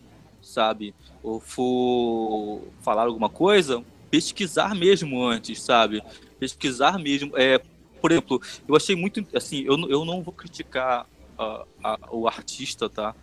sabe, 0.41 0.95
ou 1.23 1.41
for 1.41 2.63
falar 2.83 3.03
alguma 3.03 3.29
coisa, 3.29 3.85
pesquisar 4.11 4.75
mesmo 4.75 5.25
antes, 5.25 5.61
sabe? 5.61 6.03
Pesquisar 6.39 6.99
mesmo. 6.99 7.33
É, 7.37 7.61
por 8.01 8.13
exemplo, 8.13 8.41
eu 8.67 8.77
achei 8.77 8.95
muito 8.95 9.27
assim, 9.35 9.63
eu, 9.63 9.77
eu 9.89 10.05
não 10.05 10.23
vou 10.23 10.33
criticar 10.33 11.07
a, 11.39 11.65
a, 11.83 11.99
o 12.11 12.27
artista, 12.27 12.89
tá? 12.89 13.15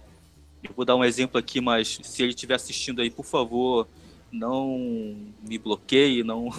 Eu 0.64 0.72
vou 0.76 0.86
dar 0.86 0.95
um 0.95 1.03
exemplo 1.03 1.38
aqui, 1.38 1.59
mas 1.59 1.99
se 2.01 2.24
ele 2.24 2.32
estiver 2.32 2.55
assistindo 2.55 3.01
aí, 3.01 3.09
por 3.09 3.26
favor, 3.26 3.88
não 4.32 5.16
me 5.47 5.57
bloqueie, 5.57 6.24
não, 6.24 6.49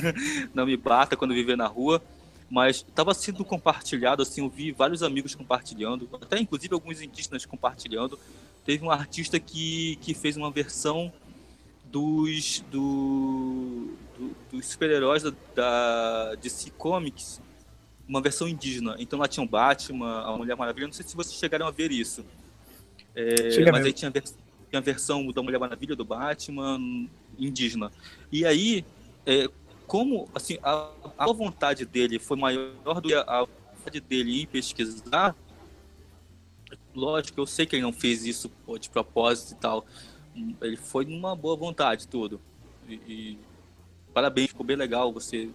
não 0.52 0.66
me 0.66 0.76
bata 0.76 1.16
quando 1.16 1.34
viver 1.34 1.56
na 1.56 1.66
rua. 1.66 2.02
Mas 2.50 2.76
estava 2.76 3.14
sendo 3.14 3.44
compartilhado, 3.46 4.22
assim, 4.22 4.42
eu 4.42 4.50
vi 4.50 4.72
vários 4.72 5.02
amigos 5.02 5.34
compartilhando, 5.34 6.06
até 6.20 6.38
inclusive 6.38 6.74
alguns 6.74 7.00
indígenas 7.00 7.46
compartilhando. 7.46 8.18
Teve 8.62 8.84
um 8.84 8.90
artista 8.90 9.40
que, 9.40 9.96
que 10.02 10.12
fez 10.12 10.36
uma 10.36 10.50
versão 10.50 11.10
dos, 11.92 12.62
do, 12.70 13.94
do, 14.18 14.36
dos 14.50 14.66
super-heróis 14.66 15.22
da, 15.22 15.32
da 15.54 16.34
DC 16.34 16.70
Comics, 16.72 17.40
uma 18.12 18.20
versão 18.20 18.46
indígena. 18.46 18.94
Então 18.98 19.18
lá 19.18 19.26
tinha 19.26 19.42
o 19.42 19.48
Batman, 19.48 20.20
a 20.20 20.36
Mulher 20.36 20.54
Maravilha, 20.54 20.86
não 20.86 20.92
sei 20.92 21.06
se 21.06 21.16
vocês 21.16 21.34
chegaram 21.34 21.66
a 21.66 21.70
ver 21.70 21.90
isso. 21.90 22.24
É, 23.14 23.70
mas 23.70 23.86
aí 23.86 23.92
tinha 23.92 24.10
a, 24.10 24.12
tinha 24.12 24.78
a, 24.78 24.80
versão 24.80 25.26
da 25.32 25.42
Mulher 25.42 25.58
Maravilha, 25.58 25.96
do 25.96 26.04
Batman, 26.04 26.78
indígena. 27.38 27.90
E 28.30 28.44
aí, 28.44 28.84
é, 29.24 29.48
como 29.86 30.28
assim, 30.34 30.58
a, 30.62 30.90
a 31.16 31.32
vontade 31.32 31.86
dele 31.86 32.18
foi 32.18 32.36
maior 32.36 33.00
do 33.00 33.08
que 33.08 33.14
a, 33.14 33.46
vontade 33.78 34.00
dele 34.00 34.42
em 34.42 34.46
pesquisar, 34.46 35.34
lógico, 36.94 37.40
eu 37.40 37.46
sei 37.46 37.64
que 37.64 37.76
ele 37.76 37.82
não 37.82 37.94
fez 37.94 38.26
isso 38.26 38.50
pô, 38.66 38.78
de 38.78 38.90
propósito 38.90 39.52
e 39.52 39.56
tal. 39.56 39.86
Ele 40.60 40.76
foi 40.76 41.06
numa 41.06 41.34
boa 41.34 41.56
vontade, 41.56 42.06
tudo. 42.06 42.38
E, 42.86 42.94
e 42.94 43.38
parabéns, 44.12 44.48
ficou 44.48 44.66
bem 44.66 44.76
legal 44.76 45.10
você 45.12 45.50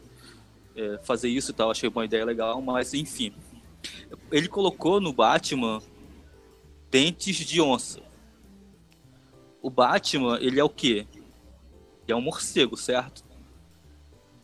é, 0.77 0.99
fazer 1.03 1.29
isso 1.29 1.51
e 1.51 1.53
tal. 1.53 1.71
Achei 1.71 1.89
uma 1.89 2.05
ideia 2.05 2.23
legal, 2.23 2.61
mas 2.61 2.93
enfim. 2.93 3.33
Ele 4.31 4.47
colocou 4.47 5.01
no 5.01 5.11
Batman 5.11 5.81
dentes 6.89 7.37
de 7.37 7.59
onça. 7.59 8.01
O 9.61 9.69
Batman, 9.69 10.37
ele 10.39 10.59
é 10.59 10.63
o 10.63 10.69
quê? 10.69 11.05
Ele 12.03 12.13
é 12.13 12.15
um 12.15 12.21
morcego, 12.21 12.77
certo? 12.77 13.25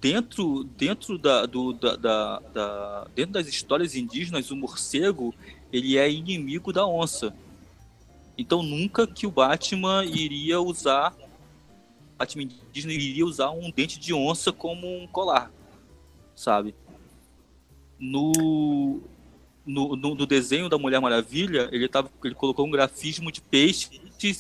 Dentro, 0.01 0.65
dentro, 0.65 1.17
da, 1.17 1.45
do, 1.45 1.71
da, 1.71 1.95
da, 1.95 2.39
da, 2.39 3.07
dentro 3.15 3.33
das 3.33 3.47
histórias 3.47 3.95
indígenas, 3.95 4.51
o 4.51 4.55
morcego 4.55 5.33
ele 5.71 5.97
é 5.97 6.11
inimigo 6.11 6.73
da 6.73 6.85
onça. 6.85 7.33
Então 8.37 8.61
nunca 8.61 9.07
que 9.07 9.25
o 9.25 9.31
Batman 9.31 10.03
iria 10.03 10.59
usar 10.59 11.15
Batman 12.17 12.43
indígena 12.43 12.93
iria 12.93 13.25
usar 13.25 13.49
um 13.51 13.69
dente 13.71 13.99
de 13.99 14.13
onça 14.13 14.51
como 14.51 14.87
um 14.87 15.07
colar, 15.07 15.51
sabe? 16.35 16.75
No 17.99 19.01
no, 19.65 19.95
no, 19.95 20.13
no, 20.13 20.25
desenho 20.25 20.67
da 20.67 20.77
Mulher 20.77 20.99
Maravilha, 20.99 21.69
ele, 21.71 21.87
tava, 21.87 22.11
ele 22.23 22.35
colocou 22.35 22.67
um 22.67 22.71
grafismo 22.71 23.31
de 23.31 23.39
peixe 23.41 23.89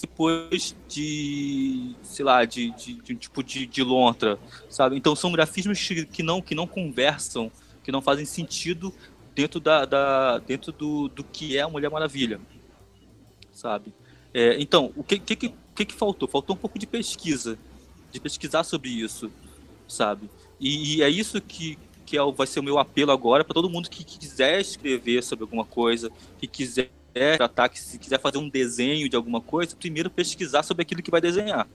depois 0.01 0.73
de, 0.87 1.93
sei 2.03 2.23
lá, 2.23 2.45
de, 2.45 2.71
de, 2.71 2.93
de 2.93 3.13
um 3.13 3.17
tipo 3.17 3.43
de, 3.43 3.65
de 3.65 3.83
lontra, 3.83 4.39
sabe? 4.69 4.95
Então 4.95 5.13
são 5.13 5.31
grafismos 5.33 5.77
que 6.09 6.23
não, 6.23 6.41
que 6.41 6.55
não 6.55 6.65
conversam, 6.65 7.51
que 7.83 7.91
não 7.91 8.01
fazem 8.01 8.23
sentido 8.23 8.93
dentro, 9.35 9.59
da, 9.59 9.83
da 9.83 10.37
dentro 10.39 10.71
do, 10.71 11.09
do 11.09 11.23
que 11.23 11.57
é 11.57 11.61
a 11.61 11.67
Mulher 11.67 11.89
Maravilha, 11.89 12.39
sabe? 13.51 13.93
É, 14.33 14.55
então, 14.61 14.93
o 14.95 15.03
que, 15.03 15.19
que, 15.19 15.35
que, 15.35 15.85
que 15.85 15.93
faltou? 15.93 16.29
Faltou 16.29 16.55
um 16.55 16.59
pouco 16.59 16.79
de 16.79 16.87
pesquisa, 16.87 17.57
de 18.09 18.21
pesquisar 18.21 18.63
sobre 18.63 18.89
isso, 18.89 19.29
sabe? 19.85 20.29
E, 20.63 20.95
e 20.95 21.03
é 21.03 21.09
isso 21.09 21.41
que, 21.41 21.77
que 22.05 22.17
é, 22.17 22.21
vai 22.31 22.47
ser 22.47 22.61
o 22.61 22.63
meu 22.63 22.79
apelo 22.79 23.11
agora 23.11 23.43
para 23.43 23.53
todo 23.53 23.69
mundo 23.69 23.89
que, 23.89 24.01
que, 24.01 24.17
quiser 24.17 24.61
escrever 24.61 25.21
sobre 25.21 25.43
alguma 25.43 25.65
coisa, 25.65 26.09
que 26.39 26.47
quiser 26.47 26.89
tratar, 27.37 27.67
que 27.67 27.77
se 27.77 27.99
quiser 27.99 28.17
fazer 28.17 28.37
um 28.37 28.47
desenho 28.47 29.09
de 29.09 29.15
alguma 29.17 29.41
coisa, 29.41 29.75
primeiro 29.75 30.09
pesquisar 30.09 30.63
sobre 30.63 30.83
aquilo 30.83 31.03
que 31.03 31.11
vai 31.11 31.19
desenhar. 31.19 31.67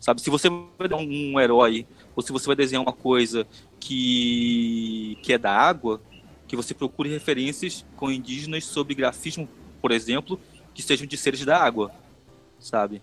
Sabe, 0.00 0.20
se 0.20 0.28
você 0.30 0.48
vai 0.76 0.88
dar 0.88 0.96
um, 0.96 1.32
um 1.32 1.38
herói, 1.38 1.86
ou 2.16 2.24
se 2.24 2.32
você 2.32 2.44
vai 2.44 2.56
desenhar 2.56 2.82
uma 2.82 2.92
coisa 2.92 3.46
que, 3.78 5.16
que 5.22 5.32
é 5.32 5.38
da 5.38 5.52
água, 5.52 6.02
que 6.48 6.56
você 6.56 6.74
procure 6.74 7.08
referências 7.08 7.86
com 7.96 8.10
indígenas 8.10 8.64
sobre 8.64 8.96
grafismo, 8.96 9.48
por 9.80 9.92
exemplo, 9.92 10.40
que 10.74 10.82
sejam 10.82 11.06
de 11.06 11.16
seres 11.16 11.44
da 11.44 11.56
água, 11.56 11.92
sabe? 12.58 13.00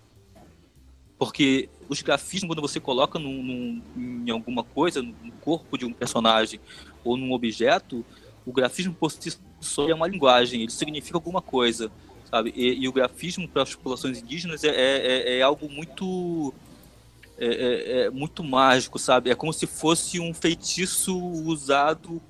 Porque 1.19 1.67
os 1.89 2.01
grafismos, 2.01 2.47
quando 2.47 2.61
você 2.61 2.79
coloca 2.79 3.19
num, 3.19 3.43
num, 3.43 4.23
em 4.25 4.31
alguma 4.31 4.63
coisa, 4.63 5.01
no 5.01 5.31
corpo 5.41 5.77
de 5.77 5.85
um 5.85 5.91
personagem 5.91 6.61
ou 7.03 7.17
num 7.17 7.33
objeto, 7.33 8.05
o 8.45 8.53
grafismo 8.53 8.93
por 8.93 9.11
si 9.11 9.37
só 9.59 9.89
é 9.89 9.93
uma 9.93 10.07
linguagem, 10.07 10.61
ele 10.61 10.71
significa 10.71 11.17
alguma 11.17 11.41
coisa, 11.41 11.91
sabe? 12.31 12.53
E, 12.55 12.83
e 12.83 12.87
o 12.87 12.93
grafismo 12.93 13.49
para 13.49 13.63
as 13.63 13.75
populações 13.75 14.19
indígenas 14.21 14.63
é, 14.63 14.69
é, 14.69 15.07
é, 15.07 15.37
é 15.39 15.41
algo 15.41 15.69
muito 15.69 16.53
é, 17.37 17.45
é, 17.45 18.01
é, 18.01 18.09
muito 18.09 18.41
mágico, 18.41 18.97
sabe? 18.97 19.29
É 19.29 19.35
como 19.35 19.51
se 19.51 19.67
fosse 19.67 20.21
um 20.21 20.33
feitiço 20.33 21.17
usado 21.17 22.21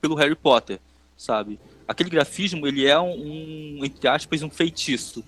pelo 0.00 0.14
Harry 0.14 0.36
Potter, 0.36 0.78
sabe? 1.16 1.58
Aquele 1.86 2.10
grafismo, 2.10 2.64
ele 2.64 2.86
é 2.86 2.98
um, 2.98 3.78
um 3.78 3.84
entre 3.84 4.06
aspas, 4.06 4.40
um 4.42 4.50
feitiço, 4.50 5.24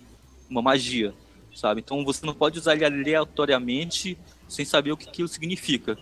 uma 0.49 0.63
magia, 0.63 1.13
sabe? 1.55 1.81
Então 1.81 2.05
você 2.05 2.25
não 2.25 2.35
pode 2.35 2.59
usar 2.59 2.75
ele 2.75 2.85
aleatoriamente 2.85 4.19
sem 4.49 4.65
saber 4.65 4.93
o 4.93 4.97
que 4.97 5.09
aquilo 5.09 5.29
significa. 5.29 5.97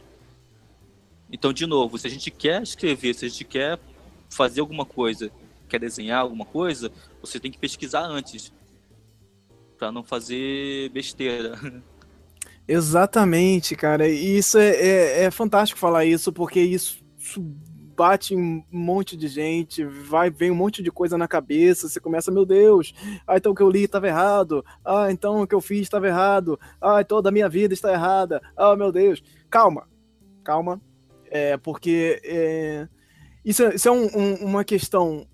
Então, 1.33 1.53
de 1.53 1.67
novo, 1.67 1.97
se 1.97 2.07
a 2.07 2.11
gente 2.11 2.31
quer 2.31 2.63
escrever, 2.63 3.15
se 3.15 3.25
a 3.25 3.29
gente 3.29 3.45
quer 3.45 3.79
fazer 4.29 4.61
alguma 4.61 4.85
coisa, 4.85 5.31
quer 5.69 5.79
desenhar 5.79 6.21
alguma 6.21 6.45
coisa, 6.45 6.91
você 7.21 7.39
tem 7.39 7.51
que 7.51 7.59
pesquisar 7.59 8.03
antes, 8.03 8.53
para 9.79 9.93
não 9.93 10.03
fazer 10.03 10.91
besteira. 10.91 11.59
Exatamente, 12.67 13.75
cara. 13.75 14.09
E 14.09 14.39
isso 14.39 14.59
é, 14.59 14.69
é, 14.71 15.25
é, 15.25 15.31
fantástico 15.31 15.79
falar 15.79 16.05
isso, 16.05 16.33
porque 16.33 16.61
isso, 16.61 16.99
isso 17.19 17.41
bate 18.01 18.35
um 18.35 18.65
monte 18.73 19.15
de 19.15 19.29
gente, 19.29 19.85
vai, 19.85 20.31
vem 20.31 20.51
um 20.51 20.55
monte 20.55 20.83
de 20.83 20.91
coisa 20.91 21.19
na 21.19 21.29
cabeça, 21.29 21.87
você 21.87 22.01
começa, 22.01 22.31
meu 22.31 22.47
Deus, 22.47 22.95
ah, 23.27 23.37
então 23.37 23.53
o 23.53 23.55
que 23.55 23.61
eu 23.61 23.69
li 23.69 23.85
estava 23.85 24.09
errado, 24.09 24.65
ah, 24.83 25.13
então 25.13 25.43
o 25.43 25.47
que 25.47 25.55
eu 25.55 25.61
fiz 25.61 25.83
estava 25.83 26.09
errado, 26.09 26.59
ah, 26.81 27.05
toda 27.05 27.29
a 27.29 27.33
minha 27.33 27.47
vida 27.47 27.75
está 27.75 27.93
errada, 27.93 28.41
ah, 28.57 28.75
meu 28.75 28.91
Deus. 28.91 29.23
Calma, 29.51 29.87
calma, 30.43 30.81
é, 31.31 31.59
porque 31.59 32.23
é, 32.25 32.89
isso, 33.45 33.65
é, 33.65 33.75
isso 33.75 33.87
é 33.87 33.93
um, 33.93 34.07
um, 34.17 34.35
uma 34.47 34.65
questão 34.65 35.27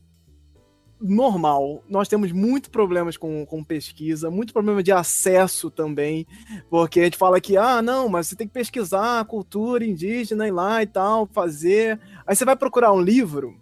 normal. 1.01 1.83
Nós 1.89 2.09
temos 2.09 2.33
muitos 2.33 2.71
problemas 2.71 3.17
com, 3.17 3.45
com 3.45 3.63
pesquisa, 3.63 4.31
muito 4.31 4.53
problema 4.53 4.83
de 4.83 4.93
acesso 4.93 5.71
também, 5.71 6.27
porque 6.71 7.01
a 7.01 7.05
gente 7.05 7.17
fala 7.17 7.41
que, 7.41 7.57
ah, 7.57 7.83
não, 7.83 8.09
mas 8.09 8.27
você 8.27 8.37
tem 8.37 8.47
que 8.47 8.53
pesquisar 8.53 9.21
a 9.21 9.25
cultura 9.25 9.85
indígena 9.85 10.47
e 10.49 10.51
lá 10.51 10.83
e 10.83 10.87
tal, 10.87 11.27
fazer. 11.27 12.01
Aí 12.27 12.35
você 12.35 12.45
vai 12.45 12.57
procurar 12.57 12.93
um 12.93 13.01
livro 13.01 13.61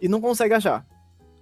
e 0.00 0.08
não 0.08 0.20
consegue 0.20 0.54
achar. 0.54 0.86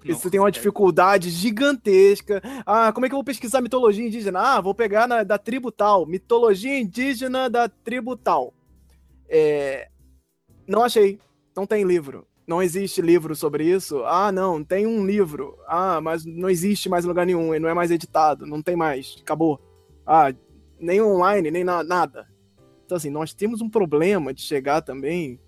Não 0.05 0.17
você 0.17 0.31
tem 0.31 0.39
uma 0.39 0.51
dificuldade 0.51 1.31
gigantesca. 1.31 2.41
Ah, 2.65 2.93
como 2.93 3.07
é 3.07 3.09
que 3.09 3.15
eu 3.15 3.19
vou 3.19 3.25
pesquisar 3.25 3.61
mitologia 3.61 4.07
indígena? 4.07 4.41
Ah, 4.41 4.61
vou 4.61 4.75
pegar 4.75 5.09
na, 5.09 5.23
da 5.23 5.39
tribo 5.39 5.73
tal. 5.73 6.07
Mitologia 6.07 6.79
indígena 6.79 7.51
da 7.51 7.69
tribo 7.69 8.17
tal. 8.17 8.55
É... 9.29 9.89
Não 10.67 10.85
achei. 10.85 11.19
Não 11.57 11.67
tem 11.67 11.85
livro 11.85 12.27
não 12.49 12.63
existe 12.63 13.03
livro 13.03 13.37
sobre 13.37 13.63
isso. 13.65 14.03
Ah, 14.07 14.33
não, 14.33 14.65
tem 14.65 14.87
um 14.87 15.05
livro. 15.05 15.59
Ah, 15.67 16.01
mas 16.01 16.25
não 16.25 16.49
existe 16.49 16.89
mais 16.89 17.05
lugar 17.05 17.27
nenhum, 17.27 17.55
ele 17.55 17.63
não 17.63 17.69
é 17.69 17.75
mais 17.75 17.91
editado, 17.91 18.47
não 18.47 18.63
tem 18.63 18.75
mais, 18.75 19.19
acabou. 19.21 19.61
Ah, 20.07 20.33
nem 20.81 21.03
online, 21.03 21.51
nem 21.51 21.63
na, 21.63 21.85
nada. 21.85 22.27
Então, 22.87 22.97
assim, 22.97 23.11
nós 23.11 23.35
temos 23.35 23.61
um 23.61 23.69
problema 23.69 24.33
de 24.33 24.41
chegar 24.41 24.81
também. 24.81 25.39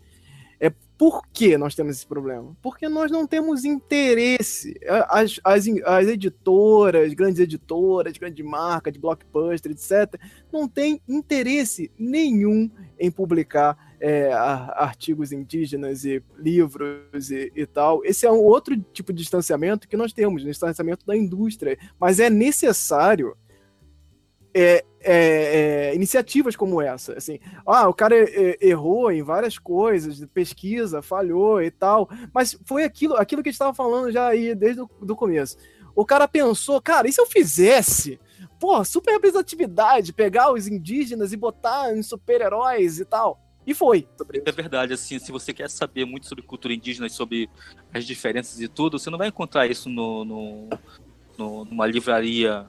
Por 1.01 1.23
que 1.33 1.57
nós 1.57 1.75
temos 1.75 1.97
esse 1.97 2.07
problema? 2.07 2.55
Porque 2.61 2.87
nós 2.87 3.11
não 3.11 3.27
temos 3.27 3.65
interesse. 3.65 4.79
As, 5.09 5.41
as, 5.43 5.65
as 5.87 6.07
editoras, 6.07 7.15
grandes 7.15 7.41
editoras, 7.41 8.19
grandes 8.19 8.45
marcas, 8.45 8.93
de 8.93 8.99
blockbuster, 8.99 9.73
etc., 9.73 10.21
não 10.53 10.69
têm 10.69 11.01
interesse 11.09 11.91
nenhum 11.99 12.71
em 12.99 13.11
publicar 13.11 13.95
é, 13.99 14.31
artigos 14.35 15.33
indígenas 15.33 16.05
e 16.05 16.23
livros 16.37 17.31
e, 17.31 17.51
e, 17.57 17.65
tal. 17.65 18.05
Esse 18.05 18.27
é 18.27 18.31
um 18.31 18.43
outro 18.45 18.79
tipo 18.93 19.11
de 19.11 19.23
distanciamento 19.23 19.89
que 19.89 19.97
nós 19.97 20.13
temos, 20.13 20.43
distanciamento 20.43 21.07
da 21.07 21.17
indústria. 21.17 21.79
Mas 21.99 22.21
é 22.21 22.29
necessário 22.29 23.35
é, 24.55 24.85
é, 25.01 25.91
é, 25.91 25.95
iniciativas 25.95 26.57
como 26.57 26.81
essa. 26.81 27.15
Assim, 27.15 27.39
ah, 27.67 27.89
o 27.89 27.95
cara 27.95 28.17
errou 28.61 29.11
em 29.11 29.23
várias 29.23 29.59
coisas, 29.59 30.25
pesquisa, 30.33 31.03
falhou 31.03 31.63
e 31.63 31.71
tal, 31.71 32.09
mas 32.33 32.59
foi 32.65 32.85
aquilo, 32.85 33.17
aquilo 33.17 33.43
que 33.43 33.49
a 33.49 33.53
gente 33.53 33.57
estava 33.57 33.75
falando 33.75 34.13
já 34.13 34.29
aí 34.29 34.55
desde 34.55 34.83
o 34.83 35.17
começo. 35.17 35.57
O 35.95 36.05
cara 36.05 36.29
pensou, 36.29 36.81
cara, 36.81 37.09
e 37.09 37.13
se 37.13 37.21
eu 37.21 37.27
fizesse? 37.27 38.21
Pô, 38.59 38.85
super 38.85 39.13
representatividade, 39.13 40.13
pegar 40.13 40.53
os 40.53 40.69
indígenas 40.69 41.33
e 41.33 41.37
botar 41.37 41.97
em 41.97 42.03
super-heróis 42.03 43.01
e 43.01 43.05
tal. 43.05 43.41
E 43.67 43.75
foi. 43.75 44.07
É 44.45 44.53
verdade, 44.53 44.93
assim, 44.93 45.19
se 45.19 45.31
você 45.31 45.53
quer 45.53 45.69
saber 45.69 46.05
muito 46.05 46.27
sobre 46.27 46.45
cultura 46.45 46.75
indígena 46.75 47.07
e 47.07 47.11
sobre 47.11 47.49
as 47.93 48.05
diferenças 48.05 48.61
e 48.61 48.69
tudo, 48.69 48.99
você 48.99 49.11
não 49.11 49.19
vai 49.19 49.29
encontrar 49.29 49.67
isso 49.67 49.89
no, 49.89 50.25
no, 50.25 50.69
no 51.39 51.65
numa 51.65 51.87
livraria 51.87 52.67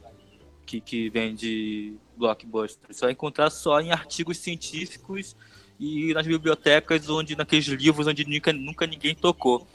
que, 0.72 0.80
que 0.80 1.10
vende 1.10 1.94
blockbuster. 2.16 2.88
Você 2.90 3.02
vai 3.02 3.12
encontrar 3.12 3.50
só 3.50 3.82
em 3.82 3.92
artigos 3.92 4.38
científicos 4.38 5.36
e 5.80 6.14
nas 6.14 6.26
bibliotecas, 6.26 7.10
onde 7.10 7.36
naqueles 7.36 7.66
livros 7.66 8.08
onde 8.08 8.24
nunca, 8.26 8.54
nunca 8.54 8.88
ninguém 8.88 9.14
tocou. 9.14 9.68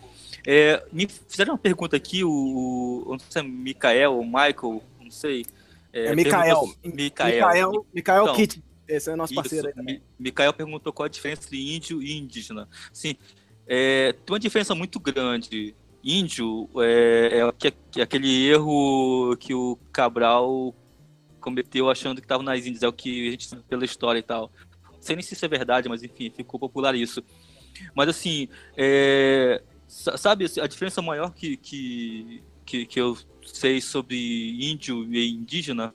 É, 0.46 0.82
me 0.92 1.06
fizeram 1.06 1.54
uma 1.54 1.58
pergunta 1.58 1.96
aqui, 1.96 2.24
o, 2.24 3.04
não 3.08 3.18
sei 3.18 3.28
se 3.30 3.38
é 3.40 3.42
Mikael 3.42 4.14
ou 4.14 4.24
Michael, 4.24 4.82
não 5.00 5.10
sei. 5.10 5.44
É, 5.92 6.06
é 6.06 6.14
Mikael. 6.14 6.72
Mikael. 6.84 7.86
Mikael 7.92 8.22
então, 8.22 8.36
Kitt. 8.36 8.62
Esse 8.88 9.10
é 9.10 9.16
nosso 9.16 9.34
parceiro 9.34 9.68
Isso. 9.68 9.80
aí. 9.80 10.00
Mikael 10.16 10.52
perguntou 10.52 10.92
qual 10.92 11.06
a 11.06 11.08
diferença 11.08 11.42
entre 11.42 11.74
índio 11.74 12.00
e 12.00 12.16
indígena. 12.16 12.68
Sim, 12.92 13.16
é, 13.66 14.12
tem 14.12 14.32
uma 14.32 14.38
diferença 14.38 14.74
muito 14.74 15.00
grande. 15.00 15.74
Índio 16.04 16.70
é, 16.76 17.40
é, 17.40 18.00
aquele 18.00 18.46
erro 18.46 19.36
que 19.40 19.52
o 19.52 19.76
Cabral 19.92 20.72
cometeu 21.46 21.88
achando 21.88 22.20
que 22.20 22.24
estava 22.24 22.42
nas 22.42 22.66
Índias, 22.66 22.82
é 22.82 22.88
o 22.88 22.92
que 22.92 23.28
a 23.28 23.30
gente 23.30 23.46
sabe 23.46 23.62
pela 23.68 23.84
história 23.84 24.18
e 24.18 24.22
tal. 24.22 24.50
Não 24.92 25.00
sei 25.00 25.14
nem 25.14 25.22
se 25.22 25.34
isso 25.34 25.44
é 25.44 25.48
verdade, 25.48 25.88
mas 25.88 26.02
enfim, 26.02 26.28
ficou 26.28 26.58
popular 26.58 26.92
isso. 26.96 27.22
Mas 27.94 28.08
assim, 28.08 28.48
é, 28.76 29.62
sabe, 29.86 30.44
a 30.60 30.66
diferença 30.66 31.00
maior 31.00 31.32
que, 31.32 31.56
que, 31.56 32.42
que, 32.64 32.86
que 32.86 33.00
eu 33.00 33.16
sei 33.44 33.80
sobre 33.80 34.16
índio 34.60 35.04
e 35.14 35.30
indígena 35.30 35.94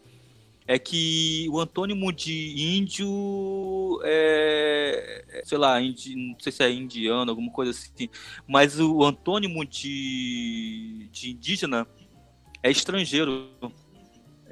é 0.66 0.80
que 0.80 1.48
o 1.50 1.60
antônimo 1.60 2.14
de 2.14 2.78
índio 2.78 4.00
é, 4.06 5.26
é, 5.28 5.44
sei 5.44 5.58
lá, 5.58 5.82
indi, 5.82 6.16
não 6.16 6.40
sei 6.40 6.50
se 6.50 6.64
é 6.64 6.72
indiano, 6.72 7.30
alguma 7.30 7.52
coisa 7.52 7.72
assim, 7.72 8.08
mas 8.48 8.80
o 8.80 9.04
antônimo 9.04 9.66
de, 9.66 11.10
de 11.12 11.32
indígena 11.32 11.86
é 12.64 12.72
estrangeiro, 12.72 13.50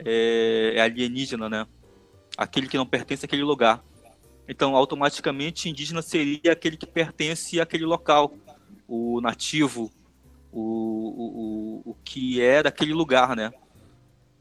é, 0.06 0.74
é 0.76 0.82
alienígena, 0.82 1.50
né? 1.50 1.68
Aquele 2.38 2.68
que 2.68 2.78
não 2.78 2.86
pertence 2.86 3.26
àquele 3.26 3.43
lugar. 3.43 3.84
Então, 4.47 4.76
automaticamente, 4.76 5.70
indígena 5.70 6.02
seria 6.02 6.54
aquele 6.54 6.78
que 6.78 6.88
pertence 6.88 7.60
àquele 7.60 7.86
local, 7.86 8.34
o 8.88 9.22
nativo, 9.22 9.91
o, 10.52 11.84
o, 11.86 11.91
o, 11.91 11.95
que 12.04 12.41
é 12.41 12.64
daquele 12.64 12.93
lugar, 12.93 13.36
né? 13.36 13.52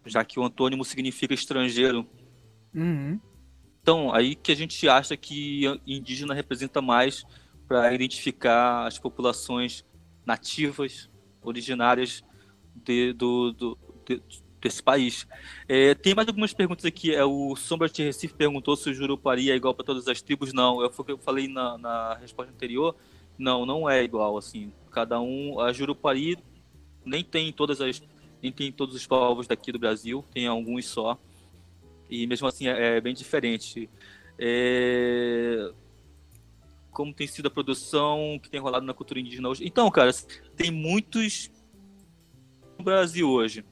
já 0.08 0.24
que 0.24 0.40
o 0.40 0.44
antônimo 0.44 0.84
significa 0.84 1.34
estrangeiro. 1.34 2.06
Uhum. 2.74 3.20
Então, 3.80 4.12
aí 4.12 4.34
que 4.34 4.52
a 4.52 4.56
gente 4.56 4.88
acha 4.88 5.16
que 5.16 5.64
indígena 5.86 6.34
representa 6.34 6.80
mais 6.80 7.24
para 7.66 7.92
identificar 7.92 8.86
as 8.86 8.98
populações 8.98 9.84
nativas, 10.24 11.10
originárias 11.42 12.22
de, 12.74 13.12
do, 13.12 13.52
do, 13.52 13.78
de, 14.06 14.22
desse 14.60 14.82
país. 14.82 15.26
É, 15.68 15.94
tem 15.94 16.14
mais 16.14 16.28
algumas 16.28 16.52
perguntas 16.52 16.84
aqui. 16.84 17.14
É, 17.14 17.24
o 17.24 17.54
Sombra 17.56 17.88
de 17.88 18.02
Recife 18.02 18.34
perguntou 18.34 18.76
se 18.76 18.90
o 18.90 18.94
Jurupari 18.94 19.50
é 19.50 19.56
igual 19.56 19.74
para 19.74 19.84
todas 19.84 20.08
as 20.08 20.20
tribos. 20.20 20.52
Não, 20.52 20.82
eu, 20.82 20.92
eu 21.08 21.18
falei 21.18 21.48
na, 21.48 21.78
na, 21.78 22.14
resposta 22.14 22.52
anterior. 22.52 22.94
Não, 23.38 23.64
não 23.64 23.88
é 23.88 24.02
igual. 24.02 24.36
Assim, 24.36 24.72
cada 24.90 25.20
um. 25.20 25.60
A 25.60 25.72
Jurupari 25.72 26.38
nem 27.04 27.22
tem 27.22 27.52
todas 27.52 27.80
as 27.80 28.02
nem 28.40 28.52
tem 28.52 28.70
todos 28.70 28.94
os 28.94 29.06
povos 29.06 29.48
daqui 29.48 29.72
do 29.72 29.78
Brasil, 29.78 30.24
tem 30.32 30.46
alguns 30.46 30.86
só. 30.86 31.18
E 32.08 32.26
mesmo 32.26 32.46
assim 32.46 32.68
é, 32.68 32.96
é 32.96 33.00
bem 33.00 33.14
diferente. 33.14 33.90
É... 34.38 35.72
Como 36.92 37.12
tem 37.12 37.26
sido 37.26 37.46
a 37.46 37.50
produção 37.50 38.38
que 38.42 38.48
tem 38.48 38.60
rolado 38.60 38.86
na 38.86 38.94
cultura 38.94 39.20
indígena 39.20 39.48
hoje? 39.48 39.66
Então, 39.66 39.90
cara, 39.90 40.10
tem 40.56 40.70
muitos 40.70 41.50
no 42.78 42.84
Brasil 42.84 43.28
hoje, 43.28 43.64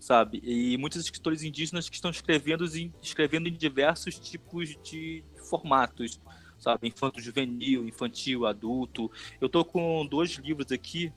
sabe? 0.00 0.40
E 0.42 0.76
muitos 0.78 1.00
escritores 1.00 1.42
indígenas 1.42 1.88
que 1.88 1.94
estão 1.94 2.10
escrevendo, 2.10 2.64
escrevendo 3.02 3.48
em 3.48 3.52
diversos 3.52 4.18
tipos 4.18 4.76
de 4.82 5.22
formatos, 5.48 6.20
sabe? 6.58 6.88
Infanto 6.88 7.20
juvenil, 7.20 7.86
infantil, 7.86 8.46
adulto. 8.46 9.10
Eu 9.40 9.48
tô 9.48 9.64
com 9.64 10.04
dois 10.06 10.30
livros 10.30 10.72
aqui 10.72 11.12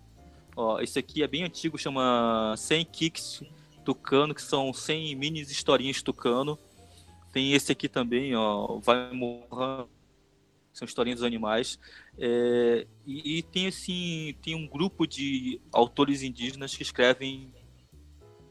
Ó, 0.55 0.79
esse 0.79 0.99
aqui 0.99 1.23
é 1.23 1.27
bem 1.27 1.43
antigo, 1.43 1.77
chama 1.77 2.53
100 2.57 2.85
Kicks 2.85 3.43
Tucano, 3.83 4.35
que 4.35 4.41
são 4.41 4.71
100 4.71 5.15
mini 5.15 5.41
historinhas 5.41 6.01
Tucano. 6.01 6.57
Tem 7.31 7.53
esse 7.53 7.71
aqui 7.71 7.89
também, 7.89 8.35
ó, 8.35 8.77
Vai 8.79 9.11
Morrer, 9.11 9.87
são 10.71 10.85
historinhas 10.85 11.19
dos 11.19 11.25
animais. 11.25 11.79
É, 12.19 12.85
e, 13.05 13.39
e, 13.39 13.43
tem 13.43 13.67
assim, 13.67 14.35
tem 14.43 14.53
um 14.53 14.67
grupo 14.67 15.07
de 15.07 15.59
autores 15.71 16.21
indígenas 16.21 16.75
que 16.75 16.83
escrevem 16.83 17.51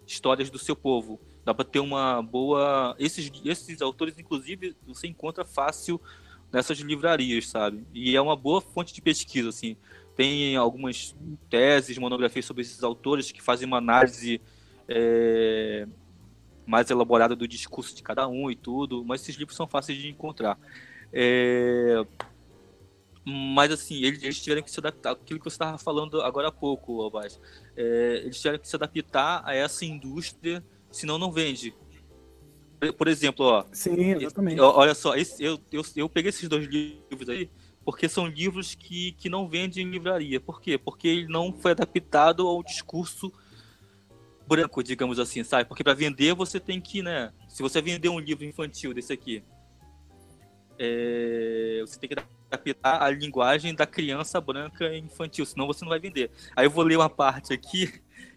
histórias 0.06 0.50
do 0.50 0.58
seu 0.58 0.76
povo. 0.76 1.20
Dá 1.44 1.52
para 1.52 1.64
ter 1.64 1.80
uma 1.80 2.22
boa. 2.22 2.94
Esses, 2.98 3.30
esses 3.44 3.82
autores, 3.82 4.18
inclusive, 4.18 4.76
você 4.86 5.06
encontra 5.06 5.44
fácil 5.44 6.00
nessas 6.52 6.78
livrarias, 6.78 7.48
sabe? 7.48 7.84
E 7.92 8.14
é 8.14 8.20
uma 8.20 8.36
boa 8.36 8.60
fonte 8.60 8.92
de 8.92 9.00
pesquisa, 9.00 9.48
assim. 9.48 9.76
Tem 10.14 10.54
algumas 10.56 11.16
teses, 11.48 11.96
monografias 11.96 12.44
sobre 12.44 12.62
esses 12.62 12.82
autores 12.82 13.32
que 13.32 13.42
fazem 13.42 13.66
uma 13.66 13.78
análise 13.78 14.40
é, 14.86 15.86
mais 16.66 16.90
elaborada 16.90 17.34
do 17.34 17.48
discurso 17.48 17.96
de 17.96 18.02
cada 18.02 18.28
um 18.28 18.50
e 18.50 18.54
tudo, 18.54 19.02
mas 19.04 19.22
esses 19.22 19.36
livros 19.36 19.56
são 19.56 19.66
fáceis 19.66 19.98
de 19.98 20.08
encontrar. 20.08 20.58
É, 21.12 22.04
mas 23.24 23.70
assim, 23.70 24.02
eles, 24.02 24.22
eles, 24.22 24.40
tiveram 24.42 24.62
que 24.62 24.70
se 24.70 24.80
adaptar, 24.80 25.12
aquilo 25.12 25.38
que 25.38 25.44
você 25.44 25.54
estava 25.54 25.78
falando 25.78 26.20
agora 26.22 26.48
há 26.48 26.52
pouco, 26.52 27.00
Albaz, 27.00 27.40
é, 27.76 28.22
eles 28.24 28.36
tiveram 28.38 28.58
que 28.58 28.68
se 28.68 28.74
adaptar 28.74 29.42
a 29.44 29.54
essa 29.54 29.84
indústria, 29.84 30.64
senão 30.90 31.18
não 31.18 31.30
vende. 31.30 31.74
Por 32.98 33.06
exemplo, 33.06 33.46
ó. 33.46 33.64
Sim, 33.70 34.14
exatamente. 34.14 34.60
Olha 34.60 34.94
só, 34.94 35.14
esse, 35.14 35.42
eu, 35.42 35.56
eu, 35.70 35.82
eu 35.94 36.08
peguei 36.08 36.30
esses 36.30 36.48
dois 36.48 36.66
livros 36.66 37.28
aí, 37.28 37.48
porque 37.84 38.08
são 38.08 38.26
livros 38.26 38.74
que, 38.74 39.12
que 39.12 39.28
não 39.28 39.48
vendem 39.48 39.86
em 39.86 39.90
livraria. 39.90 40.40
Por 40.40 40.60
quê? 40.60 40.76
Porque 40.76 41.06
ele 41.06 41.28
não 41.28 41.52
foi 41.52 41.70
adaptado 41.70 42.46
ao 42.46 42.60
discurso 42.60 43.32
branco, 44.48 44.82
digamos 44.82 45.20
assim, 45.20 45.44
sabe? 45.44 45.68
Porque 45.68 45.84
para 45.84 45.94
vender 45.94 46.34
você 46.34 46.58
tem 46.58 46.80
que, 46.80 47.02
né? 47.02 47.32
Se 47.48 47.62
você 47.62 47.80
vender 47.80 48.08
um 48.08 48.18
livro 48.18 48.44
infantil 48.44 48.92
desse 48.92 49.12
aqui, 49.12 49.44
é, 50.78 51.78
você 51.80 51.98
tem 51.98 52.08
que 52.08 52.16
adaptar 52.50 53.02
a 53.02 53.10
linguagem 53.10 53.74
da 53.74 53.86
criança 53.86 54.40
branca 54.40 54.94
infantil, 54.96 55.44
senão 55.46 55.66
você 55.66 55.84
não 55.84 55.90
vai 55.90 56.00
vender. 56.00 56.30
Aí 56.56 56.66
eu 56.66 56.70
vou 56.70 56.84
ler 56.84 56.96
uma 56.96 57.10
parte 57.10 57.52
aqui, 57.52 57.86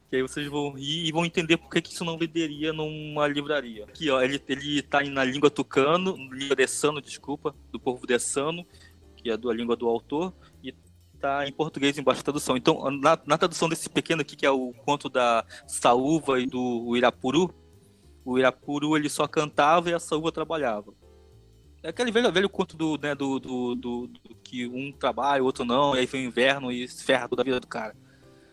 que 0.10 0.16
aí 0.16 0.22
vocês 0.22 0.48
vão 0.48 0.72
rir 0.72 1.08
e 1.08 1.12
vão 1.12 1.26
entender 1.26 1.58
por 1.58 1.70
que, 1.70 1.82
que 1.82 1.92
isso 1.92 2.06
não 2.06 2.18
venderia 2.18 2.72
numa 2.72 3.28
livraria. 3.28 3.86
Aqui, 3.86 4.10
ó, 4.10 4.22
ele, 4.22 4.42
ele 4.48 4.82
tá 4.82 5.02
na 5.04 5.24
língua 5.24 5.50
tucano, 5.50 6.16
língua 6.32 6.56
dessano, 6.56 7.02
desculpa, 7.02 7.56
do 7.72 7.80
povo 7.80 8.06
dessano, 8.06 8.66
que 9.16 9.30
é 9.30 9.34
a 9.34 9.54
língua 9.54 9.76
do 9.76 9.88
autor, 9.88 10.34
e 10.64 10.74
tá 11.20 11.48
em 11.48 11.52
português 11.52 11.98
embaixo 11.98 12.22
da 12.22 12.26
tradução. 12.26 12.56
Então, 12.56 12.90
na, 12.92 13.20
na, 13.26 13.38
tradução 13.38 13.68
desse 13.68 13.90
pequeno 13.90 14.22
aqui, 14.22 14.36
que 14.36 14.46
é 14.46 14.52
o 14.52 14.74
conto 14.86 15.10
da 15.10 15.44
Saúva 15.68 16.40
e 16.40 16.46
do 16.46 16.96
Irapuru, 16.96 17.54
o 18.24 18.38
Irapuru 18.38 18.96
ele 18.96 19.10
só 19.10 19.28
cantava 19.28 19.90
e 19.90 19.94
a 19.94 20.00
Saúva 20.00 20.32
trabalhava. 20.32 20.94
É 21.86 21.90
aquele 21.90 22.12
velho, 22.12 22.32
velho 22.32 22.50
conto 22.50 22.76
do, 22.76 22.98
né, 22.98 23.14
do, 23.14 23.40
do, 23.40 23.76
do, 23.76 24.08
do 24.08 24.36
que 24.44 24.66
um 24.66 24.92
trabalha, 24.92 25.44
o 25.44 25.46
outro 25.46 25.64
não, 25.64 25.96
e 25.96 26.00
aí 26.00 26.08
vem 26.08 26.26
o 26.26 26.30
inverno 26.30 26.72
e 26.72 26.88
ferra 26.88 27.30
toda 27.30 27.44
a 27.44 27.46
vida 27.46 27.60
do 27.60 27.68
cara. 27.68 27.96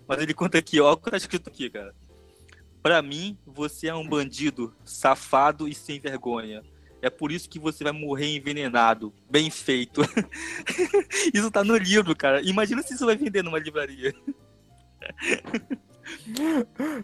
Mas 0.07 0.20
ele 0.20 0.35
conta 0.35 0.59
aqui, 0.59 0.78
ó, 0.83 0.93
o 0.93 0.97
que 1.01 1.11
tá 1.11 1.16
escrito 1.16 1.49
aqui, 1.49 1.70
cara. 1.70 1.95
Pra 2.83 3.01
mim, 3.01 3.39
você 3.47 3.89
é 3.89 3.95
um 3.95 4.07
bandido, 4.07 4.74
safado 4.85 5.66
e 5.66 5.74
sem 5.74 5.99
vergonha. 5.99 6.62
É 7.01 7.09
por 7.09 7.33
isso 7.33 7.49
que 7.49 7.59
você 7.59 7.83
vai 7.83 7.93
morrer 7.95 8.37
envenenado. 8.37 9.14
Bem 9.30 9.51
feito. 9.51 10.03
isso 11.33 11.51
tá 11.51 11.64
no 11.64 11.74
livro, 11.78 12.14
cara. 12.14 12.43
Imagina 12.43 12.83
se 12.83 12.93
isso 12.93 13.07
vai 13.07 13.16
vender 13.16 13.43
numa 13.43 13.59
livraria. 13.59 14.14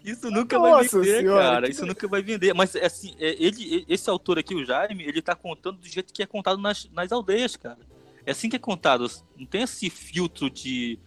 Isso 0.03 0.29
nunca 0.29 0.57
Nossa 0.57 0.97
vai 0.97 1.05
vender, 1.05 1.19
senhora, 1.19 1.41
cara. 1.41 1.65
Que... 1.65 1.71
Isso 1.71 1.85
nunca 1.85 2.07
vai 2.07 2.21
vender. 2.21 2.53
Mas 2.53 2.75
assim, 2.75 3.15
é, 3.19 3.35
ele, 3.41 3.85
esse 3.87 4.09
autor 4.09 4.37
aqui, 4.37 4.55
o 4.55 4.65
Jaime, 4.65 5.03
ele 5.03 5.21
tá 5.21 5.35
contando 5.35 5.77
do 5.77 5.87
jeito 5.87 6.13
que 6.13 6.21
é 6.21 6.25
contado 6.25 6.59
nas, 6.59 6.89
nas 6.91 7.11
aldeias, 7.11 7.55
cara. 7.55 7.79
É 8.25 8.31
assim 8.31 8.49
que 8.49 8.55
é 8.55 8.59
contado. 8.59 9.09
Não 9.37 9.45
tem 9.45 9.63
esse 9.63 9.89
filtro 9.89 10.49
de, 10.49 10.99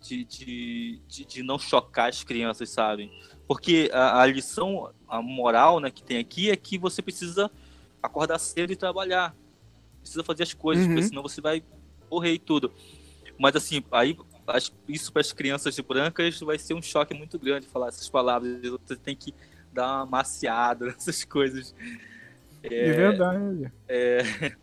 de, 0.00 0.24
de, 0.24 1.02
de, 1.08 1.24
de 1.24 1.42
não 1.42 1.58
chocar 1.58 2.08
as 2.08 2.22
crianças, 2.24 2.70
sabem? 2.70 3.10
Porque 3.46 3.90
a, 3.92 4.22
a, 4.22 4.26
lição, 4.26 4.92
a 5.08 5.20
moral 5.20 5.80
né, 5.80 5.90
que 5.90 6.02
tem 6.02 6.18
aqui 6.18 6.50
é 6.50 6.56
que 6.56 6.78
você 6.78 7.02
precisa 7.02 7.50
acordar 8.02 8.38
cedo 8.38 8.72
e 8.72 8.76
trabalhar. 8.76 9.34
Precisa 10.00 10.24
fazer 10.24 10.44
as 10.44 10.54
coisas, 10.54 10.86
uhum. 10.86 10.92
porque 10.94 11.08
senão 11.08 11.22
você 11.22 11.40
vai 11.40 11.62
morrer 12.10 12.32
e 12.32 12.38
tudo. 12.38 12.72
Mas 13.38 13.56
assim, 13.56 13.82
aí 13.90 14.16
isso 14.88 15.12
para 15.12 15.20
as 15.20 15.32
crianças 15.32 15.78
brancas 15.80 16.40
vai 16.40 16.58
ser 16.58 16.74
um 16.74 16.82
choque 16.82 17.14
muito 17.14 17.38
grande 17.38 17.66
falar 17.66 17.88
essas 17.88 18.08
palavras. 18.08 18.60
Você 18.62 18.96
tem 18.96 19.14
que 19.14 19.34
dar 19.72 19.98
uma 19.98 20.06
maciada 20.06 20.86
nessas 20.92 21.24
coisas. 21.24 21.74
É, 22.62 22.68
de 22.68 22.92
verdade. 22.92 23.72
É, 23.88 24.54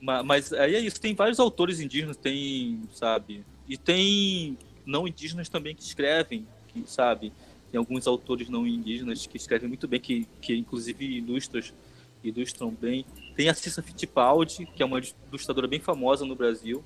mas 0.24 0.52
aí 0.52 0.74
é 0.74 0.80
isso. 0.80 1.00
Tem 1.00 1.14
vários 1.14 1.38
autores 1.38 1.80
indígenas, 1.80 2.16
tem, 2.16 2.82
sabe? 2.92 3.44
E 3.68 3.76
tem 3.76 4.58
não 4.84 5.08
indígenas 5.08 5.48
também 5.48 5.74
que 5.74 5.82
escrevem, 5.82 6.46
que, 6.68 6.84
sabe? 6.86 7.32
Tem 7.70 7.78
alguns 7.78 8.06
autores 8.06 8.48
não 8.48 8.66
indígenas 8.66 9.26
que 9.26 9.36
escrevem 9.36 9.68
muito 9.68 9.88
bem, 9.88 9.98
que, 9.98 10.28
que 10.40 10.54
inclusive 10.54 11.04
ilustram, 11.04 11.62
ilustram 12.22 12.70
bem. 12.70 13.04
Tem 13.34 13.48
a 13.48 13.54
Cissa 13.54 13.82
Fittipaldi, 13.82 14.66
que 14.66 14.82
é 14.82 14.86
uma 14.86 15.00
ilustradora 15.28 15.66
bem 15.66 15.80
famosa 15.80 16.24
no 16.24 16.36
Brasil 16.36 16.84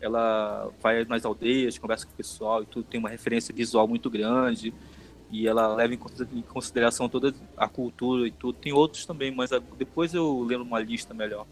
ela 0.00 0.70
vai 0.80 1.04
nas 1.04 1.24
aldeias, 1.24 1.78
conversa 1.78 2.06
com 2.06 2.12
o 2.12 2.16
pessoal 2.16 2.62
e 2.62 2.66
tudo, 2.66 2.84
tem 2.84 3.00
uma 3.00 3.08
referência 3.08 3.54
visual 3.54 3.86
muito 3.88 4.08
grande 4.08 4.72
e 5.30 5.46
ela 5.46 5.74
leva 5.74 5.94
em 5.94 6.42
consideração 6.42 7.08
toda 7.08 7.34
a 7.56 7.68
cultura 7.68 8.26
e 8.26 8.30
tudo. 8.30 8.58
Tem 8.58 8.72
outros 8.72 9.04
também, 9.04 9.30
mas 9.30 9.50
depois 9.76 10.14
eu 10.14 10.42
lembro 10.42 10.64
uma 10.64 10.80
lista 10.80 11.12
melhor. 11.12 11.46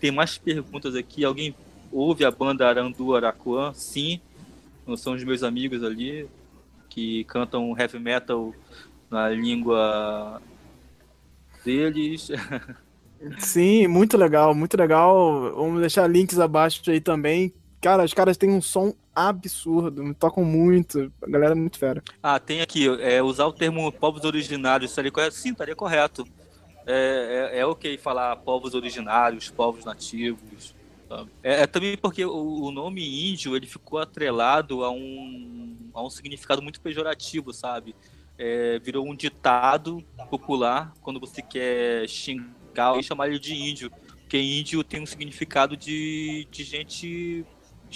Tem 0.00 0.10
mais 0.10 0.38
perguntas 0.38 0.94
aqui. 0.94 1.24
Alguém 1.24 1.54
ouve 1.90 2.24
a 2.24 2.30
banda 2.30 2.68
Arandu 2.68 3.14
Araquã? 3.14 3.72
Sim, 3.74 4.20
são 4.96 5.14
os 5.14 5.24
meus 5.24 5.42
amigos 5.42 5.82
ali 5.82 6.28
que 6.88 7.24
cantam 7.24 7.74
heavy 7.76 7.98
metal 7.98 8.54
na 9.10 9.28
língua 9.30 10.40
deles. 11.64 12.28
Sim, 13.38 13.86
muito 13.86 14.16
legal, 14.16 14.54
muito 14.54 14.76
legal. 14.76 15.52
Vamos 15.54 15.80
deixar 15.80 16.06
links 16.08 16.38
abaixo 16.38 16.82
aí 16.90 17.00
também. 17.00 17.52
Cara, 17.82 18.04
os 18.04 18.14
caras 18.14 18.36
têm 18.36 18.48
um 18.48 18.62
som 18.62 18.94
absurdo, 19.12 20.04
me 20.04 20.14
tocam 20.14 20.44
muito, 20.44 21.12
a 21.20 21.28
galera 21.28 21.50
é 21.50 21.56
muito 21.56 21.80
fera. 21.80 22.00
Ah, 22.22 22.38
tem 22.38 22.60
aqui, 22.60 22.86
é, 23.00 23.20
usar 23.20 23.44
o 23.46 23.52
termo 23.52 23.90
povos 23.90 24.24
originários, 24.24 24.92
estaria 24.92 25.10
correto? 25.10 25.34
Sim, 25.34 25.50
estaria 25.50 25.74
correto. 25.74 26.24
É, 26.86 27.50
é, 27.52 27.58
é 27.58 27.66
ok 27.66 27.98
falar 27.98 28.36
povos 28.36 28.74
originários, 28.74 29.50
povos 29.50 29.84
nativos. 29.84 30.76
É, 31.42 31.62
é, 31.62 31.66
também 31.66 31.96
porque 31.96 32.24
o, 32.24 32.62
o, 32.62 32.70
nome 32.70 33.32
índio 33.32 33.56
ele 33.56 33.66
ficou 33.66 33.98
atrelado 33.98 34.84
a 34.84 34.90
um, 34.92 35.76
a 35.92 36.04
um 36.04 36.08
significado 36.08 36.62
muito 36.62 36.80
pejorativo, 36.80 37.52
sabe? 37.52 37.96
É, 38.38 38.78
virou 38.78 39.04
um 39.04 39.14
ditado 39.14 40.04
popular 40.30 40.94
quando 41.02 41.18
você 41.18 41.42
quer 41.42 42.08
xingar 42.08 42.96
e 42.96 43.02
chamar 43.02 43.26
ele 43.26 43.40
de 43.40 43.54
índio. 43.54 43.90
Porque 44.20 44.40
índio 44.40 44.84
tem 44.84 45.02
um 45.02 45.06
significado 45.06 45.76
de, 45.76 46.46
de 46.48 46.62
gente 46.62 47.44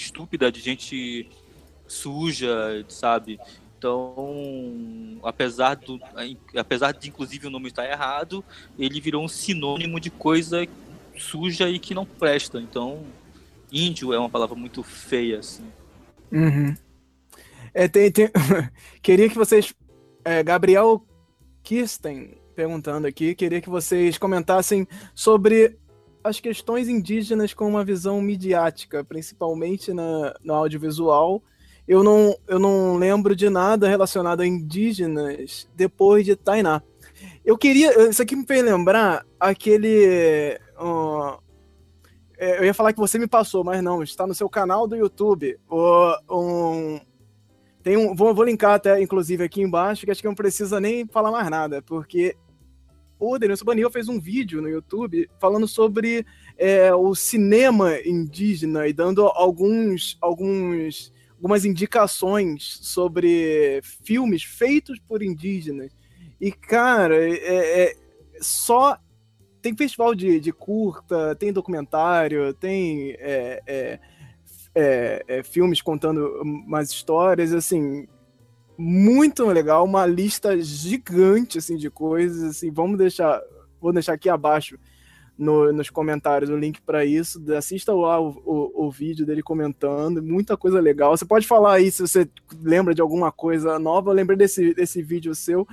estúpida, 0.03 0.51
de 0.51 0.61
gente 0.61 1.29
suja, 1.87 2.85
sabe? 2.89 3.39
Então, 3.79 5.19
apesar, 5.23 5.77
do, 5.77 6.01
apesar 6.57 6.93
de 6.93 7.09
inclusive 7.09 7.47
o 7.47 7.51
nome 7.51 7.69
estar 7.69 7.87
errado, 7.89 8.45
ele 8.79 9.01
virou 9.01 9.23
um 9.25 9.29
sinônimo 9.29 10.01
de 10.01 10.11
coisa 10.11 10.67
suja 11.17 11.69
e 11.69 11.79
que 11.79 11.95
não 11.95 12.07
presta. 12.07 12.61
Então, 12.61 13.05
índio 13.71 14.13
é 14.13 14.19
uma 14.19 14.31
palavra 14.31 14.57
muito 14.57 14.83
feia, 14.83 15.39
assim. 15.39 15.65
Uhum. 16.33 16.75
É, 17.73 17.87
tem, 17.87 18.11
tem... 18.11 18.31
queria 19.03 19.29
que 19.29 19.37
vocês. 19.37 19.75
É, 20.25 20.43
Gabriel 20.43 21.07
Kirsten 21.63 22.37
perguntando 22.57 23.07
aqui, 23.07 23.35
queria 23.35 23.61
que 23.61 23.69
vocês 23.69 24.17
comentassem 24.17 24.89
sobre 25.15 25.77
as 26.27 26.41
questões 26.41 26.89
indígenas 26.89 27.55
com 27.55 27.69
uma 27.69 27.85
visão 27.85 28.21
midiática, 28.21 29.05
principalmente 29.05 29.93
na, 29.93 30.35
no 30.43 30.55
audiovisual. 30.55 31.43
Eu 31.87 32.03
não, 32.03 32.37
eu 32.49 32.59
não 32.59 32.97
lembro 32.97 33.37
de 33.37 33.49
nada 33.49 33.89
relacionado 33.89 34.41
a 34.41 34.47
indígenas 34.47 35.69
depois 35.75 36.25
de 36.25 36.35
Tainá. 36.35 36.83
Eu 37.45 37.57
queria. 37.57 38.09
Isso 38.09 38.21
aqui 38.21 38.35
me 38.35 38.45
fez 38.45 38.65
lembrar 38.65 39.25
aquele. 39.39 40.59
Uh, 40.77 41.41
eu 42.37 42.65
ia 42.65 42.75
falar 42.75 42.93
que 42.93 42.99
você 42.99 43.19
me 43.19 43.29
passou, 43.29 43.63
mas 43.63 43.83
não, 43.83 44.03
está 44.03 44.27
no 44.27 44.35
seu 44.35 44.49
canal 44.49 44.87
do 44.87 44.97
YouTube. 44.97 45.59
Um, 45.71 47.01
tem 47.83 47.97
um, 47.97 48.17
vou, 48.17 48.35
vou 48.35 48.45
linkar 48.45 48.75
até, 48.75 49.01
inclusive, 49.01 49.45
aqui 49.45 49.63
embaixo, 49.63 50.05
que 50.05 50.11
acho 50.11 50.21
que 50.21 50.27
não 50.27 50.35
precisa 50.35 50.81
nem 50.81 51.07
falar 51.07 51.31
mais 51.31 51.49
nada, 51.49 51.81
porque 51.83 52.37
o 53.19 53.39
Denilson 53.39 53.65
Banil 53.65 53.91
fez 53.91 54.09
um 54.09 54.21
vídeo 54.21 54.61
no 54.61 54.69
YouTube 54.69 55.29
falando 55.39 55.67
sobre 55.67 56.27
é, 56.57 56.95
o 56.95 57.15
cinema 57.15 57.99
indígena 58.05 58.87
e 58.87 58.93
dando 58.93 59.27
alguns, 59.27 60.19
alguns, 60.21 61.13
algumas 61.33 61.65
indicações 61.65 62.79
sobre 62.83 63.81
filmes 63.83 64.43
feitos 64.43 64.99
por 65.09 65.23
indígenas. 65.23 65.93
E, 66.41 66.53
cara, 66.53 67.17
é, 67.17 67.83
é 67.85 67.97
só. 68.41 68.99
Tem 69.63 69.75
festival 69.75 70.15
de, 70.15 70.39
de, 70.39 70.53
curta, 70.53 71.35
tem 71.35 71.53
documentário, 71.53 72.55
tem 72.55 73.17
é, 73.19 73.61
é, 73.67 75.25
é, 75.27 75.43
filmes 75.43 75.83
contando 75.83 76.41
umas 76.43 76.91
histórias, 76.91 77.53
assim. 77.53 78.07
Muito 78.79 79.45
legal, 79.47 79.85
uma 79.85 80.07
lista 80.07 80.61
gigante 80.61 81.59
assim 81.59 81.77
de 81.77 81.91
coisas, 81.91 82.43
assim, 82.43 82.71
vamos 82.71 82.99
deixar, 82.99 83.41
vou 83.81 83.93
deixar 83.93 84.13
aqui 84.13 84.29
abaixo 84.29 84.79
no, 85.39 85.73
nos 85.73 85.91
comentários 85.91 86.51
o 86.51 86.57
link 86.57 86.81
para 86.81 87.05
isso. 87.05 87.41
Assista 87.53 87.93
lá 87.93 88.21
o, 88.21 88.31
o, 88.45 88.87
o, 88.87 88.91
vídeo 88.91 89.27
dele 89.27 89.43
comentando, 89.43 90.23
muita 90.23 90.57
coisa 90.57 90.81
legal. 90.81 91.17
Você 91.17 91.25
pode 91.25 91.47
falar 91.47 91.75
aí 91.75 91.91
se 91.91 92.03
você 92.03 92.29
lembra 92.63 92.95
de 92.95 93.01
alguma 93.01 93.31
coisa 93.31 93.79
nova. 93.79 94.11
Eu 94.11 94.15
lembrei 94.15 94.37
desse, 94.37 94.75
desse 94.75 95.03
vídeo 95.03 95.35
seu, 95.35 95.67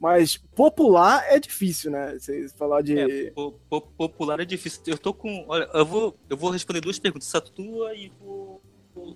mas 0.00 0.36
popular 0.36 1.22
é 1.28 1.38
difícil, 1.38 1.90
né? 1.90 2.18
Você 2.18 2.48
falar 2.56 2.82
de. 2.82 2.98
É, 2.98 3.30
po, 3.30 3.52
po, 3.68 3.82
popular 3.82 4.40
é 4.40 4.44
difícil. 4.44 4.82
Eu 4.86 4.98
tô 4.98 5.12
com. 5.12 5.44
Olha, 5.48 5.68
eu 5.74 5.84
vou, 5.84 6.16
eu 6.28 6.36
vou 6.36 6.50
responder 6.50 6.80
duas 6.80 6.98
perguntas, 6.98 7.34
a 7.34 7.40
tua 7.40 7.94
e 7.94 8.10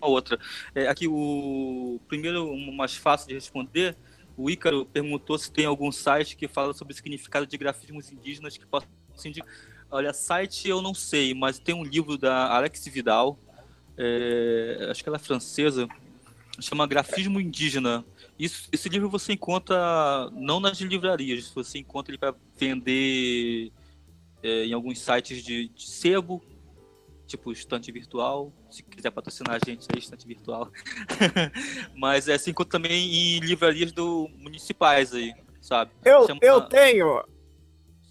a 0.01 0.09
outra. 0.09 0.39
É, 0.75 0.89
aqui 0.89 1.07
o 1.09 2.01
primeiro, 2.09 2.57
mais 2.73 2.95
fácil 2.97 3.29
de 3.29 3.35
responder. 3.35 3.97
O 4.37 4.51
Ícaro 4.51 4.85
perguntou 4.87 5.39
se 5.39 5.51
tem 5.51 5.65
algum 5.65 5.93
site 5.93 6.37
que 6.37 6.49
fala 6.49 6.75
sobre 6.75 6.93
o 6.93 6.97
significado 6.97 7.47
de 7.47 7.57
grafismos 7.57 8.11
indígenas 8.11 8.57
que 8.57 8.67
possa 8.67 8.87
indicar. 9.25 9.49
Olha, 9.91 10.13
site 10.13 10.69
eu 10.69 10.83
não 10.83 10.93
sei, 10.93 11.35
mas 11.35 11.59
tem 11.59 11.75
um 11.75 11.85
livro 11.85 12.19
da 12.19 12.53
Alex 12.53 12.85
Vidal, 12.89 13.39
é, 13.97 14.89
acho 14.91 15.03
que 15.03 15.09
ela 15.09 15.17
é 15.17 15.21
francesa, 15.21 15.89
chama 16.61 16.87
Grafismo 16.87 17.41
Indígena. 17.41 18.05
Isso, 18.39 18.69
esse 18.73 18.89
livro 18.89 19.09
você 19.09 19.33
encontra 19.33 20.29
não 20.33 20.59
nas 20.59 20.81
livrarias, 20.81 21.49
você 21.51 21.79
encontra 21.79 22.11
ele 22.11 22.19
para 22.19 22.35
vender 22.57 23.71
é, 24.43 24.67
em 24.67 24.73
alguns 24.73 24.99
sites 24.99 25.43
de, 25.45 25.69
de 25.69 25.87
sebo, 25.87 26.43
tipo 27.37 27.53
estante 27.53 27.91
virtual. 27.91 28.53
Se 28.71 28.83
quiser 28.83 29.11
patrocinar 29.11 29.59
a 29.61 29.71
gente 29.71 29.87
aí, 29.93 29.99
estante 29.99 30.27
virtual. 30.27 30.71
Mas 31.95 32.29
é, 32.29 32.39
se 32.39 32.51
encontra 32.51 32.79
também 32.79 33.37
em 33.37 33.41
livrarias 33.41 33.93
do, 33.93 34.29
municipais 34.39 35.13
aí, 35.13 35.35
sabe? 35.61 35.91
Eu, 36.05 36.27
chama... 36.27 36.41
eu 36.43 36.61
tenho! 36.63 37.23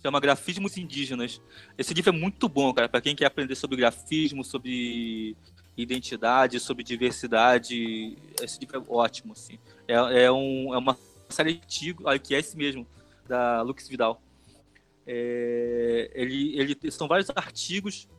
chama 0.02 0.20
Grafismos 0.20 0.78
Indígenas. 0.78 1.42
Esse 1.78 1.94
livro 1.94 2.10
é 2.10 2.14
muito 2.14 2.50
bom, 2.50 2.74
cara, 2.74 2.90
para 2.90 3.00
quem 3.00 3.16
quer 3.16 3.26
aprender 3.26 3.56
sobre 3.56 3.78
grafismo, 3.78 4.44
sobre 4.44 5.38
identidade, 5.78 6.60
sobre 6.60 6.84
diversidade. 6.84 8.18
Esse 8.42 8.60
livro 8.60 8.78
é 8.78 8.94
ótimo, 8.94 9.32
assim. 9.32 9.58
É, 9.88 10.26
é, 10.26 10.32
um, 10.32 10.74
é 10.74 10.78
uma 10.78 10.98
série 11.30 11.62
antiga, 11.64 12.20
que 12.20 12.36
é 12.36 12.40
esse 12.40 12.58
mesmo, 12.58 12.86
da 13.26 13.62
Lux 13.62 13.88
Vidal. 13.88 14.22
É, 15.08 16.12
ele, 16.14 16.60
ele 16.60 16.92
são 16.92 17.08
vários 17.08 17.30
artigos, 17.34 18.10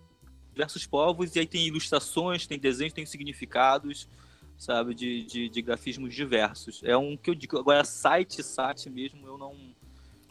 diversos 0.54 0.86
povos, 0.86 1.34
e 1.34 1.40
aí 1.40 1.46
tem 1.46 1.66
ilustrações, 1.66 2.46
tem 2.46 2.58
desenhos, 2.58 2.92
tem 2.92 3.04
significados, 3.04 4.08
sabe, 4.56 4.94
de, 4.94 5.24
de, 5.24 5.48
de 5.48 5.62
grafismos 5.62 6.14
diversos. 6.14 6.80
É 6.84 6.96
um 6.96 7.16
que 7.16 7.28
eu 7.28 7.34
digo, 7.34 7.58
agora 7.58 7.84
site, 7.84 8.42
site 8.42 8.88
mesmo, 8.88 9.26
eu 9.26 9.36
não, 9.36 9.54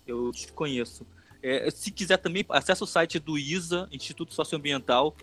eu 0.07 0.31
desconheço. 0.31 1.05
É, 1.41 1.69
se 1.69 1.91
quiser 1.91 2.17
também, 2.17 2.45
acesse 2.49 2.81
o 2.81 2.87
site 2.87 3.19
do 3.19 3.37
ISA, 3.37 3.87
Instituto 3.91 4.33
Socioambiental, 4.33 5.15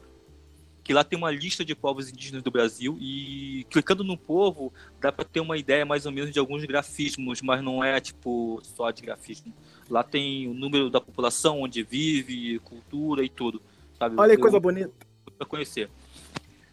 que 0.84 0.92
lá 0.92 1.05
tem 1.05 1.16
uma 1.16 1.30
lista 1.30 1.64
de 1.64 1.74
povos 1.74 2.09
indígenas 2.11 2.42
do 2.42 2.51
Brasil 2.51 2.96
e 3.01 3.64
clicando 3.70 4.03
no 4.03 4.16
povo 4.16 4.72
dá 5.01 5.12
para 5.12 5.24
ter 5.24 5.40
uma 5.40 5.57
ideia 5.57 5.84
mais 5.84 6.05
ou 6.07 6.12
menos 6.12 6.30
de 6.32 6.38
alguns 6.38 6.64
grafismos, 6.64 7.40
mas 7.42 7.62
não 7.62 7.82
é 7.84 8.01
tipo 8.01 8.61
só 8.62 8.90
de 8.90 9.03
grafismo. 9.03 9.55
Lá 9.88 10.03
tem 10.03 10.48
o 10.48 10.55
número 10.55 10.90
da 10.90 11.01
população, 11.01 11.62
onde 11.62 11.82
vive, 11.82 12.59
cultura 12.61 13.24
e 13.24 13.28
tudo. 13.28 13.62
Sabe? 14.01 14.16
Olha 14.18 14.34
que 14.34 14.40
coisa 14.40 14.59
bonita. 14.59 14.90
Para 15.36 15.46
conhecer. 15.46 15.90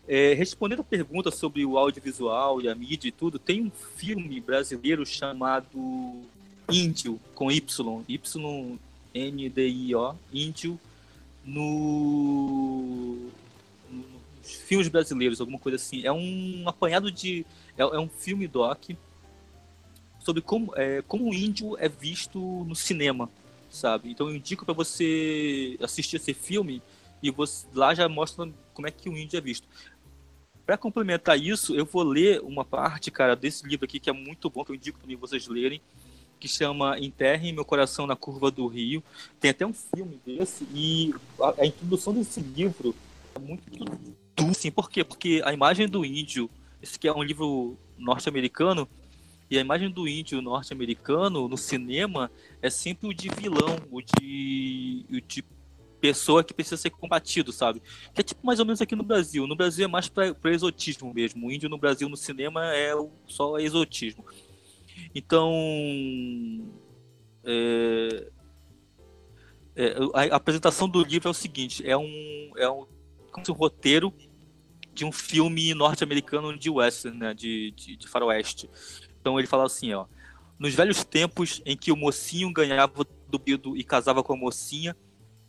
É, 0.07 0.34
respondendo 0.34 0.80
a 0.80 0.86
pergunta 0.86 1.30
sobre 1.30 1.65
o 1.65 1.78
audiovisual 1.78 2.61
e 2.61 2.69
a 2.69 2.73
mídia 2.73 3.09
e 3.09 3.11
tudo, 3.11 3.38
tem 3.38 3.61
um 3.61 3.69
filme 3.97 4.39
brasileiro 4.39 5.05
chamado 5.05 6.21
Índio, 6.71 7.19
com 7.36 7.51
Y. 7.51 8.05
Y 8.07 8.80
N-D-I-O, 9.13 10.15
Índio, 10.32 10.80
no, 11.43 13.30
no, 13.89 14.05
nos 14.41 14.53
filmes 14.53 14.88
brasileiros, 14.88 15.41
alguma 15.41 15.59
coisa 15.59 15.75
assim. 15.75 16.05
É 16.05 16.11
um 16.11 16.63
apanhado 16.65 17.11
de. 17.11 17.45
É, 17.78 17.82
é 17.82 17.99
um 17.99 18.07
filme 18.07 18.47
doc 18.47 18.91
sobre 20.19 20.41
como, 20.41 20.73
é, 20.75 21.01
como 21.07 21.30
o 21.30 21.34
índio 21.34 21.78
é 21.78 21.89
visto 21.89 22.39
no 22.39 22.75
cinema, 22.75 23.30
sabe? 23.69 24.11
Então 24.11 24.30
eu 24.30 24.36
indico 24.36 24.65
para 24.65 24.73
você 24.73 25.78
assistir 25.82 26.17
esse 26.17 26.34
filme 26.34 26.82
e 27.22 27.32
você, 27.32 27.68
lá 27.74 27.93
já 27.93 28.07
mostra 28.07 28.51
como 28.74 28.88
é 28.88 28.91
que 28.91 29.09
o 29.09 29.18
índio 29.18 29.38
é 29.38 29.41
visto. 29.41 29.68
Para 30.65 30.78
complementar 30.78 31.39
isso, 31.39 31.76
eu 31.76 31.86
vou 31.86 32.03
ler 32.03 32.41
uma 32.41 32.65
parte, 32.65 33.09
cara, 33.09 33.36
desse 33.36 33.65
livro 33.65 33.86
aqui 33.86 33.99
que 33.99 34.09
é 34.09 34.13
muito 34.13 34.49
bom, 34.49 34.65
que 34.65 34.72
eu 34.72 34.76
indico 34.76 34.99
também 34.99 35.15
vocês 35.15 35.47
lerem, 35.47 35.82
que 36.39 36.47
chama 36.47 36.99
Enterre 36.99 37.51
Meu 37.51 37.65
Coração 37.65 38.05
na 38.05 38.15
Curva 38.15 38.51
do 38.51 38.68
Rio. 38.68 39.03
Tem 39.39 39.51
até 39.51 39.65
um 39.65 39.74
filme 39.74 40.20
desse, 40.26 40.68
e 40.74 41.13
a, 41.39 41.61
a 41.61 41.65
introdução 41.65 42.13
desse 42.13 42.41
livro 42.41 42.93
é 43.34 43.39
muito 43.39 43.63
assim, 44.51 44.72
por 44.72 44.89
quê? 44.89 45.03
Porque 45.03 45.41
a 45.43 45.53
imagem 45.53 45.88
do 45.88 46.05
índio, 46.05 46.49
esse 46.82 46.95
aqui 46.95 47.07
é 47.07 47.13
um 47.13 47.24
livro 47.24 47.78
norte-americano, 47.97 48.88
e 49.49 49.57
a 49.57 49.61
imagem 49.61 49.89
do 49.89 50.07
índio 50.07 50.41
norte-americano 50.41 51.47
no 51.47 51.57
cinema 51.57 52.30
é 52.61 52.70
sempre 52.70 53.07
o 53.07 53.13
de 53.13 53.30
vilão, 53.30 53.78
o 53.89 54.01
de, 54.01 55.05
o 55.09 55.22
de 55.22 55.43
pessoa 56.00 56.43
que 56.43 56.54
precisa 56.54 56.78
ser 56.78 56.89
combatido, 56.89 57.52
sabe? 57.52 57.82
Que 58.14 58.22
é 58.22 58.24
tipo 58.24 58.45
mais 58.45 58.60
ou 58.60 58.66
menos 58.66 58.82
aqui 58.82 58.95
no 58.95 59.04
Brasil. 59.04 59.48
No 59.48 59.56
Brasil 59.56 59.86
é 59.86 59.88
mais 59.88 60.08
para 60.08 60.36
exotismo 60.45 61.14
mesmo. 61.14 61.48
O 61.48 61.52
índio 61.52 61.70
no 61.70 61.78
Brasil 61.78 62.08
no 62.08 62.18
cinema 62.18 62.74
é 62.74 62.93
só 63.28 63.58
exotismo. 63.58 64.26
Então, 65.14 65.52
é, 67.43 68.28
é, 69.76 69.95
a, 70.14 70.36
apresentação 70.36 70.89
do 70.89 71.04
livro 71.04 71.28
é 71.28 71.32
o 71.32 71.34
seguinte: 71.34 71.88
é 71.88 71.95
um, 71.95 72.52
é 72.58 72.70
um, 72.70 72.86
um 73.50 73.54
roteiro 73.54 74.14
de 74.93 75.06
um 75.06 75.12
filme 75.12 75.74
norte-americano 75.76 76.58
de 76.58 76.70
western, 76.70 77.18
né, 77.18 77.34
de, 77.34 77.72
de, 77.72 77.95
de, 77.95 78.08
faroeste. 78.08 78.68
Então 79.22 79.38
ele 79.38 79.48
fala 79.48 79.66
assim, 79.66 79.93
ó, 79.93 80.08
nos 80.58 80.74
velhos 80.74 81.04
tempos 81.04 81.62
em 81.64 81.78
que 81.78 81.91
o 81.91 81.95
mocinho 81.95 82.52
ganhava 82.52 83.06
do 83.30 83.76
e 83.76 83.84
casava 83.84 84.24
com 84.24 84.34
a 84.34 84.38
mocinha, 84.38 84.95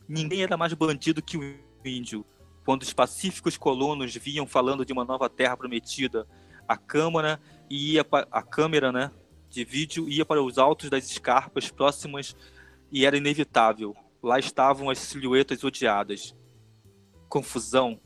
ninguém 0.09 0.43
era 0.43 0.57
mais 0.57 0.73
bandido 0.73 1.23
que 1.23 1.37
o 1.37 1.59
índio. 1.85 2.25
Quando 2.65 2.83
os 2.83 2.93
pacíficos 2.93 3.57
colonos 3.57 4.15
vinham 4.15 4.47
falando 4.47 4.85
de 4.85 4.93
uma 4.93 5.05
nova 5.05 5.29
terra 5.29 5.57
prometida, 5.57 6.27
a 6.67 6.77
câmara 6.77 7.41
ia 7.71 8.05
a 8.31 8.43
câmera, 8.43 8.93
né, 8.93 9.11
de 9.49 9.65
vídeo 9.65 10.09
ia 10.09 10.25
para 10.25 10.43
os 10.43 10.59
altos 10.59 10.91
das 10.91 11.11
escarpas 11.11 11.71
próximas 11.71 12.37
e 12.91 13.07
era 13.07 13.17
inevitável. 13.17 13.97
Lá 14.23 14.39
estavam 14.39 14.91
as 14.91 14.99
silhuetas 14.99 15.63
odiadas. 15.65 16.35
Confusão, 17.29 18.01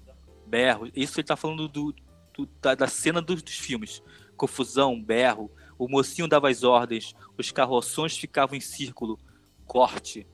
berro. 0.47 0.89
Isso 0.95 1.19
ele 1.19 1.25
está 1.25 1.37
falando 1.37 1.69
do, 1.69 1.95
do, 2.35 2.47
da, 2.61 2.75
da, 2.75 2.87
cena 2.87 3.23
dos, 3.23 3.43
dos 3.43 3.55
filmes. 3.55 4.03
Confusão, 4.37 5.03
berro. 5.03 5.51
O 5.79 5.89
mocinho 5.89 6.29
dava 6.29 6.51
as 6.51 6.63
ordens. 6.63 7.15
Os 7.39 7.51
carroções 7.51 8.17
ficavam 8.17 8.57
em 8.57 8.61
círculo. 8.61 9.19
Corte. 9.65 10.27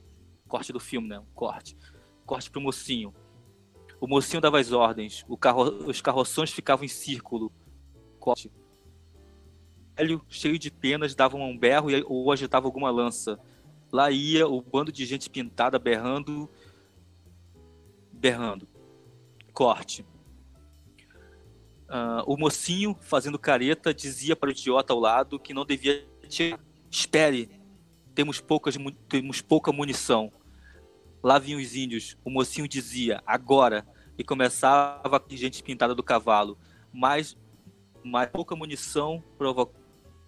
Corte 0.49 0.73
do 0.73 0.79
filme, 0.81 1.07
né? 1.07 1.23
Corte. 1.33 1.77
Corte 2.25 2.51
pro 2.51 2.59
mocinho. 2.59 3.13
O 4.01 4.07
mocinho 4.07 4.41
dava 4.41 4.59
as 4.59 4.73
ordens. 4.73 5.25
Carro, 5.39 5.87
os 5.87 6.01
carroções 6.01 6.51
ficavam 6.51 6.83
em 6.83 6.89
círculo. 6.89 7.49
Corte 8.19 8.51
velho, 9.99 10.21
cheio 10.29 10.57
de 10.57 10.71
penas, 10.71 11.13
dava 11.13 11.35
um 11.35 11.57
berro 11.57 11.89
ou 12.07 12.31
agitava 12.31 12.65
alguma 12.65 12.89
lança. 12.89 13.37
Lá 13.91 14.09
ia 14.09 14.47
o 14.47 14.61
bando 14.61 14.91
de 14.91 15.05
gente 15.05 15.29
pintada 15.29 15.77
berrando, 15.77 16.49
berrando. 18.11 18.67
Corte. 19.53 20.05
Uh, 21.89 22.23
o 22.27 22.37
mocinho, 22.37 22.95
fazendo 23.01 23.39
careta, 23.39 23.93
dizia 23.93 24.35
para 24.35 24.49
o 24.49 24.51
idiota 24.51 24.93
ao 24.93 24.99
lado 24.99 25.39
que 25.39 25.53
não 25.53 25.65
devia 25.65 26.07
tirar. 26.27 26.59
Espere, 26.89 27.49
temos, 28.15 28.39
poucas, 28.39 28.75
temos 29.07 29.41
pouca 29.41 29.71
munição. 29.71 30.31
Lá 31.21 31.37
vinham 31.37 31.59
os 31.59 31.75
índios. 31.75 32.17
O 32.23 32.29
mocinho 32.29 32.67
dizia, 32.67 33.21
agora. 33.25 33.85
E 34.17 34.23
começava 34.23 35.17
a 35.17 35.35
gente 35.35 35.63
pintada 35.63 35.95
do 35.95 36.03
cavalo. 36.03 36.57
Mas, 36.93 37.37
mas 38.03 38.29
pouca 38.29 38.55
munição 38.55 39.23
provo 39.37 39.71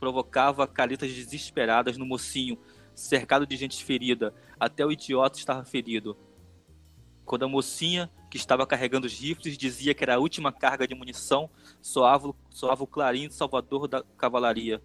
provocava 0.02 0.68
caretas 0.68 1.14
desesperadas 1.14 1.96
no 1.96 2.08
mocinho, 2.08 2.58
cercado 2.96 3.46
de 3.46 3.56
gente 3.56 3.86
ferida, 3.86 4.34
até 4.60 4.84
o 4.84 4.92
idiota 4.92 5.38
estava 5.38 5.64
ferido. 5.64 6.18
Quando 7.24 7.46
a 7.46 7.48
mocinha, 7.48 8.10
que 8.28 8.36
estava 8.36 8.66
carregando 8.66 9.06
os 9.06 9.14
rifles, 9.14 9.56
dizia 9.56 9.94
que 9.94 10.04
era 10.04 10.16
a 10.16 10.20
última 10.20 10.52
carga 10.52 10.88
de 10.88 10.96
munição, 10.96 11.52
soava, 11.80 12.34
soava 12.50 12.84
o 12.84 12.88
clarim 12.88 13.28
do 13.28 13.34
salvador 13.36 13.88
da 13.88 14.02
cavalaria, 14.18 14.82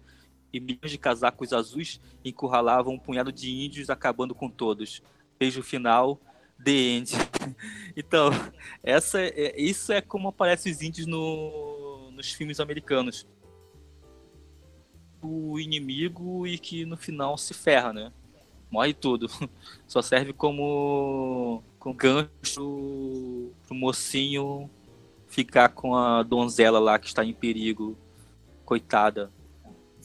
e 0.53 0.59
milhões 0.59 0.91
de 0.91 0.99
casacos 0.99 1.51
azuis 1.51 1.99
encurralavam 2.23 2.93
um 2.93 2.99
punhado 2.99 3.31
de 3.31 3.51
índios, 3.51 3.89
acabando 3.89 4.35
com 4.35 4.49
todos. 4.49 5.01
Beijo 5.39 5.61
final, 5.61 6.19
The 6.63 6.71
End. 6.71 7.11
então, 7.95 8.29
essa 8.83 9.21
é, 9.21 9.59
isso 9.59 9.91
é 9.91 10.01
como 10.01 10.29
aparecem 10.29 10.71
os 10.71 10.81
índios 10.81 11.07
no, 11.07 12.11
nos 12.11 12.31
filmes 12.31 12.59
americanos 12.59 13.27
pro 15.19 15.59
inimigo 15.59 16.45
e 16.45 16.57
que 16.57 16.85
no 16.85 16.97
final 16.97 17.37
se 17.37 17.53
ferra, 17.53 17.93
né? 17.93 18.11
Morre 18.69 18.93
tudo. 18.93 19.27
Só 19.87 20.01
serve 20.01 20.33
como, 20.33 21.63
como 21.79 21.95
gancho 21.95 23.51
pro 23.65 23.75
mocinho 23.75 24.69
ficar 25.27 25.69
com 25.69 25.95
a 25.95 26.23
donzela 26.23 26.79
lá 26.79 26.97
que 26.97 27.07
está 27.07 27.23
em 27.23 27.33
perigo. 27.33 27.97
Coitada. 28.65 29.31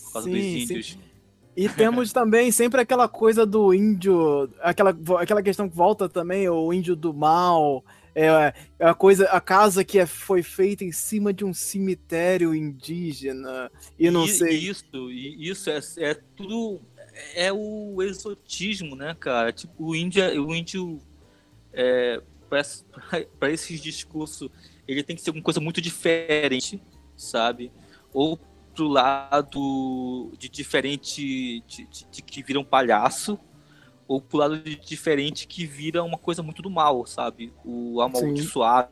Por 0.05 0.13
causa 0.13 0.31
sim, 0.31 0.35
dos 0.35 0.71
índios. 0.71 0.87
Sim. 0.93 1.12
E 1.57 1.69
temos 1.69 2.12
também 2.12 2.51
sempre 2.51 2.81
aquela 2.81 3.09
coisa 3.09 3.45
do 3.45 3.74
índio, 3.74 4.51
aquela, 4.61 4.97
aquela 5.19 5.43
questão 5.43 5.69
que 5.69 5.77
volta 5.77 6.09
também, 6.09 6.49
o 6.49 6.73
índio 6.73 6.97
do 6.97 7.12
mal, 7.12 7.85
é, 8.15 8.55
é 8.79 8.87
a 8.87 8.95
coisa, 8.95 9.27
a 9.27 9.41
casa 9.41 9.85
que 9.85 9.99
é, 9.99 10.07
foi 10.07 10.43
feita 10.43 10.83
em 10.83 10.93
cima 10.93 11.33
de 11.33 11.45
um 11.45 11.53
cemitério 11.53 12.55
indígena, 12.55 13.70
e 13.99 14.11
não 14.11 14.24
e, 14.24 14.29
sei. 14.29 14.57
Isso, 14.57 15.11
isso 15.11 15.70
é, 15.70 15.81
é 15.99 16.15
tudo 16.35 16.81
é 17.35 17.53
o 17.53 18.03
exotismo, 18.03 18.97
né, 18.97 19.15
cara? 19.19 19.53
Tipo, 19.53 19.89
o 19.89 19.95
índio, 19.95 20.47
o 20.47 20.55
índio 20.55 21.01
é, 21.73 22.20
para 22.49 23.51
esses 23.53 23.81
discursos, 23.81 24.49
ele 24.87 25.03
tem 25.03 25.16
que 25.16 25.23
ser 25.23 25.31
alguma 25.31 25.45
coisa 25.45 25.61
muito 25.61 25.81
diferente, 25.81 26.83
sabe? 27.16 27.73
Ou 28.12 28.39
pro 28.74 28.89
lado 28.89 30.32
de 30.39 30.49
diferente 30.49 31.62
de, 31.66 31.86
de, 31.86 32.07
de, 32.11 32.23
que 32.23 32.43
vira 32.43 32.59
um 32.59 32.65
palhaço 32.65 33.39
ou 34.07 34.20
pro 34.20 34.39
lado 34.39 34.59
de 34.59 34.77
diferente 34.77 35.47
que 35.47 35.65
vira 35.65 36.03
uma 36.03 36.19
coisa 36.19 36.43
muito 36.43 36.62
do 36.62 36.70
mal, 36.70 37.07
sabe? 37.07 37.53
O 37.65 38.01
amaldiçoado, 38.01 38.90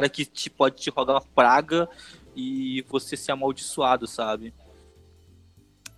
é 0.00 0.08
que 0.08 0.24
te, 0.24 0.48
pode 0.48 0.76
te 0.76 0.90
rodar 0.90 1.16
uma 1.16 1.28
praga 1.34 1.88
e 2.34 2.84
você 2.88 3.16
ser 3.16 3.32
amaldiçoado, 3.32 4.06
sabe? 4.06 4.54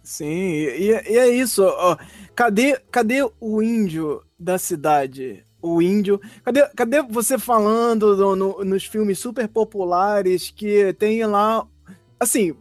Sim, 0.02 0.26
e, 0.26 0.90
e 0.90 1.18
é 1.18 1.28
isso. 1.28 1.64
Ó, 1.64 1.96
cadê, 2.34 2.78
cadê 2.90 3.26
o 3.40 3.62
índio 3.62 4.22
da 4.38 4.58
cidade? 4.58 5.44
O 5.62 5.80
índio. 5.80 6.20
Cadê, 6.44 6.66
cadê 6.76 7.02
você 7.02 7.38
falando 7.38 8.36
no, 8.36 8.64
nos 8.64 8.84
filmes 8.84 9.18
super 9.18 9.48
populares 9.48 10.50
que 10.50 10.92
tem 10.94 11.24
lá. 11.24 11.66
Assim, 12.20 12.54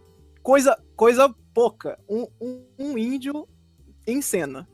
coisa, 0.44 0.78
coisa 0.96 1.34
pouca. 1.54 1.98
Um, 2.08 2.28
um, 2.40 2.66
um 2.78 2.98
índio 2.98 3.48
em 4.06 4.22
cena. 4.22 4.68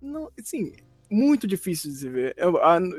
Não, 0.00 0.30
assim, 0.38 0.72
muito 1.10 1.46
difícil 1.46 1.90
de 1.90 1.96
se 1.96 2.08
ver. 2.08 2.36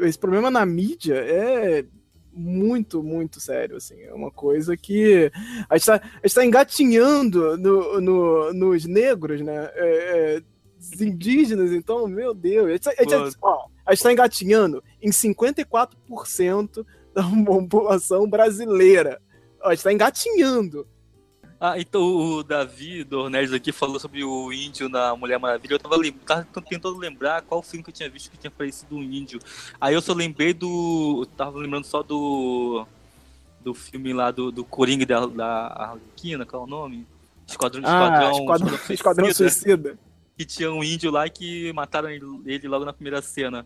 Esse 0.02 0.20
problema 0.20 0.52
na 0.52 0.66
mídia 0.66 1.16
é 1.16 1.86
muito, 2.32 3.02
muito 3.02 3.40
sério, 3.40 3.78
assim. 3.78 4.02
É 4.02 4.14
uma 4.14 4.30
coisa 4.30 4.76
que 4.76 5.32
a 5.70 5.78
gente 5.78 5.86
tá, 5.86 5.96
a 5.96 6.28
gente 6.28 6.36
tá 6.36 6.46
engatinhando 6.46 7.58
no, 7.58 8.02
no, 8.02 8.54
nos 8.54 8.86
negros, 8.86 9.42
né? 9.42 9.70
É, 9.74 10.38
é, 10.38 11.04
indígenas, 11.04 11.72
então, 11.72 12.08
meu 12.08 12.34
Deus. 12.34 12.68
A 12.68 12.72
gente, 12.74 12.90
a 12.90 13.66
a 13.86 13.94
gente 13.94 14.04
tá 14.04 14.12
engatinhando 14.12 14.84
em 15.02 15.10
54% 15.10 16.86
da 17.14 17.24
população 17.46 18.30
brasileira. 18.30 19.22
a 19.64 19.74
gente 19.74 19.84
tá 19.84 19.94
engatinhando. 19.94 20.88
Ah, 21.60 21.80
então 21.80 22.02
o 22.02 22.44
Davi 22.44 23.04
do 23.04 23.30
Nerds 23.30 23.54
aqui 23.54 23.72
falou 23.72 24.00
sobre 24.00 24.24
o 24.24 24.52
índio 24.52 24.90
na 24.90 25.16
Mulher 25.16 25.40
Maravilha. 25.40 25.76
Eu 25.76 25.80
tava, 25.80 25.96
tava 26.26 26.46
tentando 26.68 26.98
lembrar 26.98 27.42
qual 27.44 27.62
filme 27.62 27.84
que 27.84 27.90
eu 27.90 27.94
tinha 27.94 28.10
visto 28.10 28.30
que 28.30 28.38
tinha 28.38 28.50
aparecido 28.50 28.96
um 28.96 29.04
índio. 29.04 29.40
Aí 29.80 29.94
eu 29.94 30.02
só 30.02 30.14
lembrei 30.14 30.54
do. 30.54 31.22
Eu 31.22 31.26
tava 31.26 31.58
lembrando 31.58 31.86
só 31.86 32.04
do. 32.04 32.86
Do 33.62 33.74
filme 33.74 34.14
lá 34.14 34.30
do, 34.30 34.52
do 34.52 34.64
Coringa 34.64 35.06
da, 35.08 35.26
da 35.26 35.48
Arlequina, 35.68 36.46
qual 36.46 36.64
é 36.64 36.66
o 36.66 36.70
nome? 36.70 37.08
Esquadrão, 37.48 37.82
ah, 37.84 37.90
Esquadrão, 37.90 38.32
Esquadrão, 38.32 38.70
Suicida, 38.70 38.94
Esquadrão 38.94 39.34
Suicida. 39.34 40.00
Que 40.38 40.46
tinha 40.46 40.72
um 40.72 40.84
índio 40.84 41.10
lá 41.10 41.28
que 41.30 41.74
mataram 41.74 42.10
ele, 42.10 42.26
ele 42.46 42.68
logo 42.68 42.86
na 42.86 42.94
primeira 42.94 43.22
cena. 43.24 43.66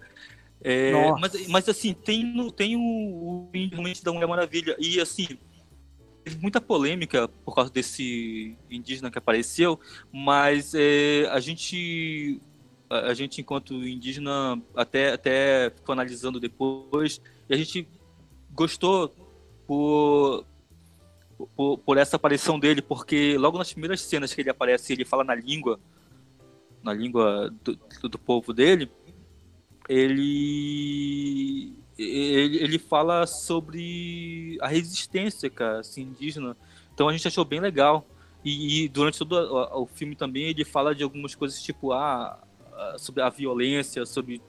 É, 0.62 0.92
mas, 1.20 1.48
mas 1.48 1.70
assim, 1.70 1.94
tem, 1.94 2.50
tem 2.52 2.76
o, 2.76 2.80
o 2.80 3.50
índio 3.54 3.76
realmente 3.76 4.04
da 4.04 4.12
Mulher 4.12 4.28
Maravilha. 4.28 4.76
E 4.80 5.00
assim, 5.00 5.38
teve 6.30 6.42
muita 6.42 6.62
polêmica 6.62 7.28
por 7.28 7.56
causa 7.56 7.72
desse 7.72 8.56
indígena 8.70 9.10
que 9.10 9.18
apareceu, 9.18 9.80
mas 10.12 10.74
é, 10.76 11.28
a 11.32 11.40
gente 11.40 12.40
a, 12.90 13.14
gente 13.14 13.42
enquanto 13.42 13.74
indígena 13.74 14.62
até 14.76 15.14
até 15.14 15.72
ficou 15.72 15.94
analisando 15.94 16.40
depois 16.40 17.20
e 17.50 17.54
a 17.54 17.58
gente 17.58 17.88
gostou 18.52 19.10
por, 19.66 20.46
por, 21.56 21.78
por 21.80 21.98
essa 21.98 22.16
aparição 22.16 22.60
dele, 22.60 22.82
porque 22.82 23.38
logo 23.38 23.58
nas 23.58 23.72
primeiras 23.72 24.02
cenas 24.02 24.34
que 24.34 24.42
ele 24.42 24.50
aparece, 24.50 24.94
ele 24.94 25.06
fala 25.06 25.24
na 25.24 25.36
língua 25.36 25.80
na 26.84 26.94
língua 26.94 27.54
do, 27.64 27.78
do, 28.08 28.18
povo 28.18 28.54
dele, 28.54 28.90
ele 29.90 31.74
ele, 32.04 32.58
ele 32.58 32.80
fala 32.80 33.28
sobre 33.28 34.58
a 34.62 34.68
resistência, 34.68 35.50
cara, 35.50 35.80
assim, 35.80 36.04
indígena. 36.04 36.56
Então 36.94 37.10
a 37.10 37.12
gente 37.12 37.28
achou 37.28 37.46
bem 37.46 37.60
legal. 37.60 38.06
E, 38.44 38.84
e 38.84 38.90
durante 38.90 39.20
todo 39.20 39.34
o, 39.34 39.84
o, 39.84 39.86
filme 39.86 40.16
também 40.16 40.46
ele 40.46 40.64
fala 40.64 40.96
de 40.96 41.04
algumas 41.04 41.36
coisas 41.36 41.62
tipo 41.62 41.92
ah, 41.92 42.42
sobre 42.98 43.22
a 43.22 43.30
violência, 43.30 44.06
sobre 44.06 44.42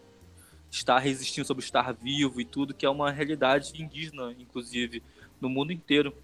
estar 0.71 0.99
resistindo, 0.99 1.45
sobre 1.45 1.65
estar 1.65 1.93
vivo 1.93 2.41
e 2.41 2.45
tudo, 2.45 2.73
que 2.73 2.87
é 2.87 2.91
uma 2.91 3.11
realidade 3.11 3.73
indígena, 3.83 4.33
inclusive, 4.39 5.03
no 5.41 5.49
mundo 5.49 5.73
inteiro. 5.73 6.15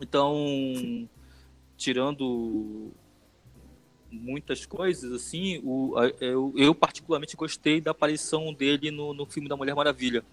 Então, 0.00 1.08
tirando 1.76 2.92
muitas 4.14 4.64
coisas, 4.66 5.12
assim, 5.12 5.60
o, 5.64 5.94
eu, 6.20 6.52
eu, 6.56 6.74
particularmente 6.74 7.36
gostei 7.36 7.80
da 7.80 7.90
aparição 7.90 8.52
dele 8.52 8.90
no, 8.90 9.12
no 9.12 9.26
filme 9.26 9.48
da 9.48 9.56
Mulher 9.56 9.74
Maravilha. 9.74 10.24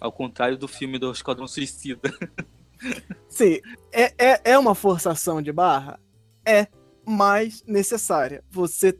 Ao 0.00 0.10
contrário 0.10 0.58
do 0.58 0.66
filme 0.66 0.98
do 0.98 1.10
Esquadrão 1.10 1.46
Suicida. 1.46 2.12
Sim, 3.28 3.60
é, 3.92 4.12
é, 4.18 4.40
é 4.52 4.58
uma 4.58 4.74
forçação 4.74 5.40
de 5.40 5.52
barra? 5.52 6.00
É, 6.46 6.66
mas 7.06 7.62
necessária. 7.66 8.42
Você 8.50 8.98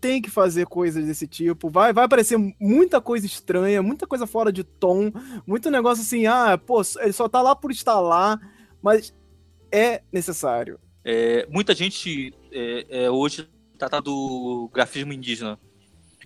tem 0.00 0.22
que 0.22 0.30
fazer 0.30 0.66
coisas 0.66 1.04
desse 1.04 1.26
tipo. 1.26 1.68
Vai, 1.68 1.92
vai 1.92 2.04
aparecer 2.04 2.38
muita 2.58 3.00
coisa 3.00 3.26
estranha, 3.26 3.82
muita 3.82 4.06
coisa 4.06 4.26
fora 4.26 4.52
de 4.52 4.64
tom, 4.64 5.12
muito 5.46 5.70
negócio 5.70 6.02
assim, 6.02 6.26
ah, 6.26 6.56
pô, 6.58 6.80
ele 7.00 7.12
só 7.12 7.28
tá 7.28 7.42
lá 7.42 7.54
por 7.54 7.70
estar 7.70 8.00
lá, 8.00 8.40
mas 8.82 9.14
é 9.70 10.02
necessário. 10.10 10.80
É, 11.04 11.46
muita 11.46 11.74
gente 11.74 12.34
é, 12.52 13.04
é, 13.04 13.10
hoje 13.10 13.48
trata 13.78 14.00
do 14.00 14.68
grafismo 14.72 15.12
indígena, 15.12 15.58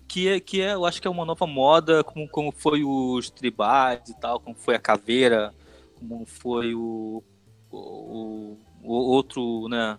que 0.09 0.29
é, 0.29 0.41
que 0.41 0.61
é, 0.61 0.75
eu 0.75 0.85
acho 0.85 1.01
que 1.01 1.07
é 1.07 1.11
uma 1.11 1.25
nova 1.25 1.47
moda, 1.47 2.03
como, 2.03 2.29
como 2.29 2.51
foi 2.51 2.83
os 2.85 3.31
tribais 3.31 4.09
e 4.09 4.19
tal, 4.19 4.41
como 4.41 4.57
foi 4.57 4.75
a 4.75 4.81
caveira, 4.81 5.55
como 5.95 6.27
foi 6.27 6.75
o, 6.75 7.23
o, 7.71 8.59
o 8.83 8.93
outro, 8.93 9.69
né, 9.69 9.99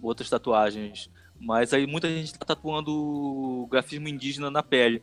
outras 0.00 0.30
tatuagens. 0.30 1.10
Mas 1.38 1.74
aí 1.74 1.86
muita 1.86 2.08
gente 2.08 2.32
está 2.32 2.46
tatuando 2.46 3.66
grafismo 3.70 4.08
indígena 4.08 4.50
na 4.50 4.62
pele. 4.62 5.02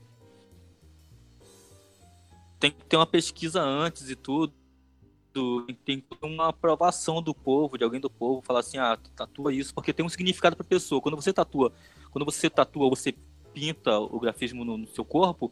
Tem 2.59 2.71
que 2.71 2.83
ter 2.85 2.97
uma 2.97 3.05
pesquisa 3.05 3.61
antes 3.61 4.09
e 4.09 4.15
tudo 4.15 4.53
tem 5.85 6.03
uma 6.21 6.49
aprovação 6.49 7.21
do 7.21 7.33
povo, 7.33 7.77
de 7.77 7.83
alguém 7.83 7.99
do 7.99 8.09
povo, 8.09 8.41
falar 8.41 8.59
assim, 8.59 8.77
ah, 8.77 8.97
tatua 9.15 9.53
isso, 9.53 9.73
porque 9.73 9.93
tem 9.93 10.05
um 10.05 10.09
significado 10.09 10.55
para 10.55 10.65
a 10.65 10.69
pessoa. 10.69 11.01
Quando 11.01 11.15
você 11.15 11.31
tatua, 11.31 11.71
quando 12.11 12.25
você 12.25 12.49
tatua, 12.49 12.89
você 12.89 13.13
pinta 13.53 13.99
o 13.99 14.19
grafismo 14.19 14.63
no, 14.65 14.77
no 14.77 14.87
seu 14.87 15.05
corpo, 15.05 15.51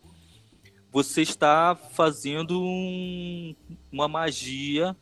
você 0.92 1.22
está 1.22 1.76
fazendo 1.76 2.62
um, 2.62 3.56
uma 3.92 4.08
magia 4.08 4.96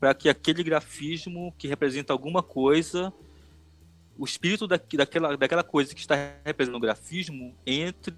para 0.00 0.14
que 0.14 0.28
aquele 0.28 0.62
grafismo 0.62 1.54
que 1.56 1.68
representa 1.68 2.12
alguma 2.12 2.42
coisa, 2.42 3.12
o 4.18 4.24
espírito 4.24 4.66
da, 4.66 4.78
daquela, 4.94 5.36
daquela 5.36 5.62
coisa 5.62 5.94
que 5.94 6.00
está 6.00 6.14
representando 6.44 6.76
o 6.76 6.80
grafismo 6.80 7.54
entre 7.66 8.14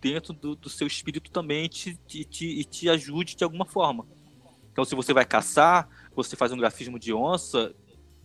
dentro 0.00 0.32
do, 0.32 0.54
do 0.54 0.68
seu 0.68 0.86
espírito 0.86 1.30
também 1.30 1.64
e 1.64 1.68
te, 1.68 1.98
te, 2.24 2.64
te 2.64 2.88
ajude 2.88 3.34
de 3.34 3.42
alguma 3.42 3.64
forma. 3.64 4.06
Então, 4.76 4.84
se 4.84 4.94
você 4.94 5.14
vai 5.14 5.24
caçar, 5.24 5.88
você 6.14 6.36
faz 6.36 6.52
um 6.52 6.56
grafismo 6.58 6.98
de 6.98 7.10
onça, 7.10 7.74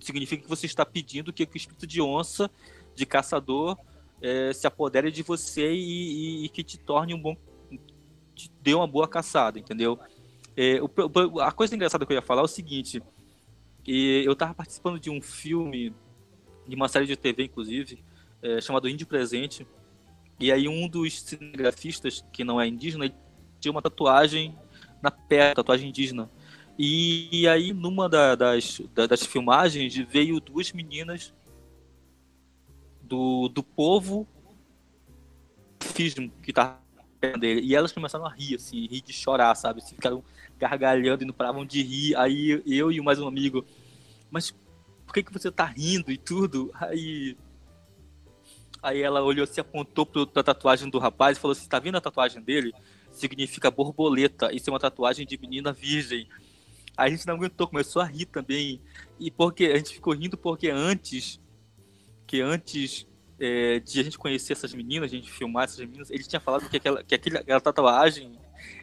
significa 0.01 0.43
que 0.43 0.49
você 0.49 0.65
está 0.65 0.85
pedindo 0.85 1.31
que 1.31 1.45
o 1.45 1.55
espírito 1.55 1.87
de 1.87 2.01
onça, 2.01 2.51
de 2.93 3.05
caçador, 3.05 3.77
é, 4.21 4.51
se 4.51 4.67
apodere 4.67 5.09
de 5.13 5.23
você 5.23 5.71
e, 5.71 6.41
e, 6.41 6.45
e, 6.45 6.49
que 6.49 6.61
te 6.61 6.77
torne 6.77 7.13
um 7.13 7.21
bom. 7.21 7.37
te 8.35 8.51
dê 8.61 8.73
uma 8.73 8.85
boa 8.85 9.07
caçada, 9.07 9.59
entendeu? 9.59 9.97
É, 10.57 10.81
o, 10.81 11.39
a 11.39 11.53
coisa 11.53 11.73
engraçada 11.73 12.05
que 12.05 12.11
eu 12.11 12.15
ia 12.15 12.21
falar 12.21 12.41
é 12.41 12.43
o 12.43 12.49
seguinte: 12.49 13.01
eu 13.87 14.33
estava 14.33 14.53
participando 14.53 14.99
de 14.99 15.09
um 15.09 15.21
filme, 15.21 15.95
de 16.67 16.75
uma 16.75 16.89
série 16.89 17.05
de 17.05 17.15
TV, 17.15 17.45
inclusive, 17.45 18.03
é, 18.41 18.59
chamado 18.59 18.89
Índio 18.89 19.07
Presente. 19.07 19.65
E 20.37 20.51
aí, 20.51 20.67
um 20.67 20.85
dos 20.85 21.21
cinegrafistas, 21.21 22.25
que 22.33 22.43
não 22.43 22.59
é 22.59 22.67
indígena, 22.67 23.09
tinha 23.57 23.71
uma 23.71 23.81
tatuagem 23.81 24.53
na 25.01 25.09
perna, 25.09 25.55
tatuagem 25.55 25.87
indígena. 25.87 26.29
E, 26.83 27.47
aí, 27.47 27.73
numa 27.73 28.09
da, 28.09 28.33
das, 28.33 28.81
da, 28.95 29.05
das 29.05 29.23
filmagens, 29.23 29.95
veio 29.95 30.39
duas 30.39 30.71
meninas 30.71 31.31
do, 33.03 33.47
do 33.49 33.61
povo 33.61 34.27
que 36.41 36.51
tá 36.51 36.79
dele. 37.39 37.61
E 37.61 37.75
elas 37.75 37.91
começaram 37.91 38.25
a 38.25 38.33
rir, 38.33 38.55
assim, 38.55 38.87
rir 38.87 39.01
de 39.01 39.13
chorar, 39.13 39.53
sabe? 39.53 39.79
Assim, 39.79 39.93
ficaram 39.93 40.23
gargalhando 40.57 41.21
e 41.21 41.27
não 41.27 41.35
paravam 41.35 41.63
de 41.63 41.83
rir. 41.83 42.15
Aí 42.15 42.63
eu 42.65 42.91
e 42.91 42.99
mais 42.99 43.19
um 43.19 43.27
amigo, 43.27 43.63
mas 44.31 44.49
por 45.05 45.13
que, 45.13 45.21
que 45.21 45.31
você 45.31 45.51
tá 45.51 45.65
rindo 45.65 46.11
e 46.11 46.17
tudo? 46.17 46.71
Aí. 46.73 47.37
Aí 48.81 49.03
ela 49.03 49.21
olhou 49.21 49.45
se 49.45 49.61
apontou 49.61 50.03
pra 50.03 50.41
tatuagem 50.41 50.89
do 50.89 50.97
rapaz 50.97 51.37
e 51.37 51.41
falou 51.41 51.51
assim: 51.51 51.69
tá 51.69 51.77
vendo 51.77 51.97
a 51.97 52.01
tatuagem 52.01 52.41
dele? 52.41 52.73
Significa 53.11 53.69
borboleta. 53.69 54.51
Isso 54.51 54.67
é 54.67 54.73
uma 54.73 54.79
tatuagem 54.79 55.27
de 55.27 55.37
menina 55.37 55.71
virgem. 55.71 56.27
A 57.01 57.09
gente 57.09 57.25
não 57.25 57.35
aguentou, 57.35 57.67
começou 57.67 58.01
a 58.01 58.05
rir 58.05 58.25
também. 58.25 58.81
E 59.19 59.31
porque 59.31 59.65
a 59.65 59.77
gente 59.77 59.93
ficou 59.93 60.13
rindo 60.13 60.37
porque 60.37 60.69
antes. 60.69 61.39
Que 62.27 62.41
antes 62.41 63.07
é, 63.39 63.79
de 63.79 63.99
a 63.99 64.03
gente 64.03 64.17
conhecer 64.17 64.53
essas 64.53 64.73
meninas, 64.73 65.11
a 65.11 65.15
gente 65.15 65.31
filmar 65.31 65.63
essas 65.63 65.79
meninas, 65.79 66.11
ele 66.11 66.23
tinha 66.23 66.39
falado 66.39 66.69
que 66.69 66.77
aquela, 66.77 67.03
que 67.03 67.15
aquela, 67.15 67.39
aquela 67.39 67.59
tatuagem 67.59 68.37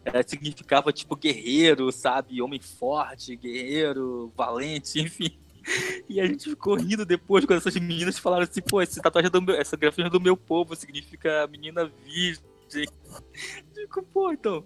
é, 0.05 0.23
significava 0.23 0.93
tipo 0.93 1.15
guerreiro, 1.15 1.91
sabe? 1.93 2.43
Homem 2.43 2.61
forte, 2.61 3.37
guerreiro, 3.37 4.33
valente, 4.37 4.99
enfim. 5.01 5.39
E 6.09 6.21
a 6.21 6.27
gente 6.27 6.51
ficou 6.51 6.75
rindo 6.75 7.05
depois 7.05 7.45
quando 7.45 7.59
essas 7.59 7.75
meninas 7.75 8.19
falaram 8.19 8.45
assim, 8.45 8.63
pô, 8.63 8.81
essa 8.81 9.01
tatuagem 9.01 9.29
é 9.29 9.31
do 9.31 9.43
meu, 9.43 9.55
essa 9.55 9.77
grafia 9.77 10.07
é 10.07 10.11
do 10.11 10.21
meu 10.21 10.37
povo, 10.37 10.75
significa 10.75 11.47
menina 11.47 11.91
virgem. 12.05 12.43
Digo, 13.75 14.03
pô, 14.13 14.33
então, 14.33 14.65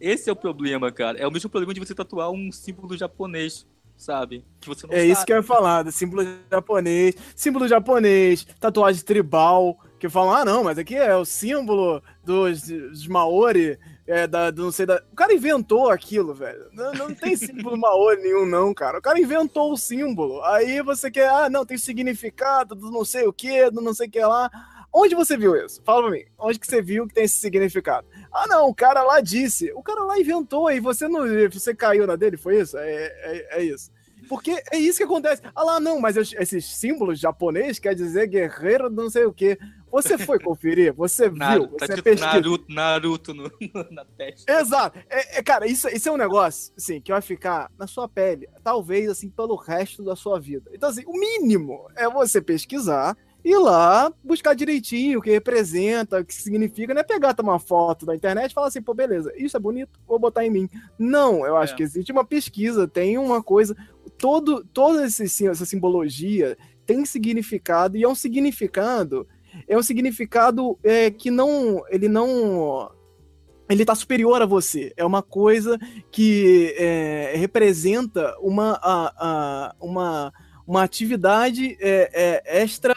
esse 0.00 0.28
é 0.28 0.32
o 0.32 0.36
problema, 0.36 0.90
cara. 0.92 1.18
É 1.18 1.26
o 1.26 1.30
mesmo 1.30 1.50
problema 1.50 1.74
de 1.74 1.80
você 1.80 1.94
tatuar 1.94 2.30
um 2.30 2.50
símbolo 2.52 2.96
japonês 2.96 3.66
sabe? 3.98 4.44
Que 4.60 4.68
você 4.68 4.86
não 4.86 4.94
é 4.94 4.98
sabe. 4.98 5.10
isso 5.10 5.26
que 5.26 5.32
eu 5.32 5.36
ia 5.36 5.42
falar, 5.42 5.90
símbolo 5.90 6.24
japonês, 6.50 7.16
símbolo 7.34 7.66
japonês, 7.66 8.46
tatuagem 8.60 9.02
tribal, 9.02 9.76
que 9.98 10.08
falam, 10.08 10.32
ah, 10.32 10.44
não, 10.44 10.62
mas 10.62 10.78
aqui 10.78 10.94
é 10.94 11.14
o 11.16 11.24
símbolo 11.24 12.00
dos, 12.24 12.62
dos 12.62 13.06
Maori, 13.08 13.76
é, 14.06 14.26
da, 14.26 14.50
do, 14.50 14.62
não 14.62 14.72
sei, 14.72 14.86
da... 14.86 15.02
O 15.12 15.16
cara 15.16 15.34
inventou 15.34 15.90
aquilo, 15.90 16.32
velho. 16.32 16.66
Não, 16.72 16.92
não 16.92 17.14
tem 17.14 17.34
símbolo 17.36 17.76
Maori 17.76 18.22
nenhum, 18.22 18.46
não, 18.46 18.72
cara. 18.72 18.98
O 18.98 19.02
cara 19.02 19.20
inventou 19.20 19.72
o 19.72 19.76
símbolo. 19.76 20.42
Aí 20.44 20.80
você 20.80 21.10
quer, 21.10 21.28
ah, 21.28 21.50
não, 21.50 21.66
tem 21.66 21.76
significado 21.76 22.74
do 22.74 22.90
não 22.90 23.04
sei 23.04 23.26
o 23.26 23.32
que, 23.32 23.70
do 23.70 23.80
não 23.80 23.92
sei 23.92 24.06
o 24.06 24.10
que 24.10 24.20
lá. 24.20 24.48
Onde 24.92 25.14
você 25.14 25.36
viu 25.36 25.54
isso? 25.54 25.82
Fala 25.84 26.02
pra 26.02 26.10
mim. 26.10 26.24
Onde 26.38 26.58
que 26.58 26.66
você 26.66 26.80
viu 26.80 27.06
que 27.06 27.14
tem 27.14 27.24
esse 27.24 27.36
significado? 27.36 28.06
Ah, 28.32 28.46
não, 28.46 28.68
o 28.68 28.74
cara 28.74 29.02
lá 29.02 29.20
disse. 29.20 29.70
O 29.72 29.82
cara 29.82 30.02
lá 30.02 30.18
inventou 30.18 30.70
e 30.70 30.80
você 30.80 31.08
não. 31.08 31.22
Você 31.50 31.74
caiu 31.74 32.06
na 32.06 32.16
dele, 32.16 32.36
foi 32.36 32.60
isso? 32.60 32.76
É, 32.78 32.92
é, 32.92 33.58
é 33.58 33.62
isso. 33.62 33.90
Porque 34.28 34.62
é 34.72 34.78
isso 34.78 34.98
que 34.98 35.04
acontece. 35.04 35.42
Ah 35.54 35.62
lá, 35.62 35.80
não, 35.80 36.00
mas 36.00 36.16
esses 36.16 36.64
símbolos 36.66 37.18
japonês 37.18 37.78
quer 37.78 37.94
dizer 37.94 38.26
guerreiro 38.26 38.90
não 38.90 39.08
sei 39.08 39.24
o 39.24 39.32
quê. 39.32 39.58
Você 39.90 40.18
foi 40.18 40.38
conferir, 40.38 40.92
você 40.92 41.30
viu, 41.30 41.38
tá 41.38 41.86
você 41.86 41.94
tipo 41.94 42.02
pesquisa. 42.02 42.26
Naruto, 42.26 42.64
Naruto 42.68 43.32
no, 43.34 43.50
na 43.90 44.04
testa. 44.04 44.52
Exato. 44.52 44.98
É, 45.08 45.38
é, 45.38 45.42
cara, 45.42 45.66
isso, 45.66 45.88
isso 45.88 46.08
é 46.08 46.12
um 46.12 46.18
negócio, 46.18 46.74
assim, 46.76 47.00
que 47.00 47.10
vai 47.10 47.22
ficar 47.22 47.70
na 47.78 47.86
sua 47.86 48.06
pele, 48.06 48.48
talvez, 48.62 49.08
assim, 49.08 49.30
pelo 49.30 49.56
resto 49.56 50.02
da 50.02 50.14
sua 50.14 50.38
vida. 50.38 50.70
Então, 50.74 50.90
assim, 50.90 51.04
o 51.06 51.18
mínimo 51.18 51.88
é 51.96 52.06
você 52.08 52.40
pesquisar, 52.40 53.16
ir 53.44 53.58
lá, 53.58 54.12
buscar 54.22 54.54
direitinho 54.54 55.18
o 55.18 55.22
que 55.22 55.30
representa, 55.30 56.20
o 56.20 56.24
que 56.24 56.34
significa, 56.34 56.92
não 56.92 57.00
é 57.00 57.04
pegar, 57.04 57.34
tomar 57.34 57.52
uma 57.52 57.58
foto 57.58 58.04
da 58.04 58.14
internet 58.14 58.50
e 58.50 58.54
falar 58.54 58.68
assim, 58.68 58.82
pô, 58.82 58.92
beleza, 58.92 59.32
isso 59.36 59.56
é 59.56 59.60
bonito, 59.60 59.98
vou 60.06 60.18
botar 60.18 60.44
em 60.44 60.50
mim. 60.50 60.68
Não, 60.98 61.46
eu 61.46 61.56
acho 61.56 61.74
é. 61.74 61.76
que 61.76 61.82
existe 61.82 62.12
uma 62.12 62.24
pesquisa, 62.24 62.88
tem 62.88 63.16
uma 63.16 63.42
coisa, 63.42 63.76
todo, 64.18 64.64
toda 64.72 65.04
essa 65.04 65.64
simbologia 65.64 66.56
tem 66.84 67.04
significado, 67.04 67.96
e 67.96 68.02
é 68.02 68.08
um 68.08 68.14
significado, 68.14 69.26
é 69.66 69.76
um 69.76 69.82
significado 69.82 70.78
é, 70.82 71.10
que 71.10 71.30
não, 71.30 71.82
ele 71.90 72.08
não 72.08 72.90
ele 73.68 73.82
está 73.82 73.94
superior 73.94 74.40
a 74.40 74.46
você. 74.46 74.92
É 74.96 75.04
uma 75.04 75.22
coisa 75.22 75.78
que 76.10 76.74
é, 76.78 77.34
representa 77.36 78.34
uma, 78.40 78.80
a, 78.82 79.12
a, 79.18 79.74
uma, 79.78 80.32
uma 80.66 80.82
atividade 80.82 81.76
é, 81.80 82.42
é, 82.46 82.62
extra 82.62 82.94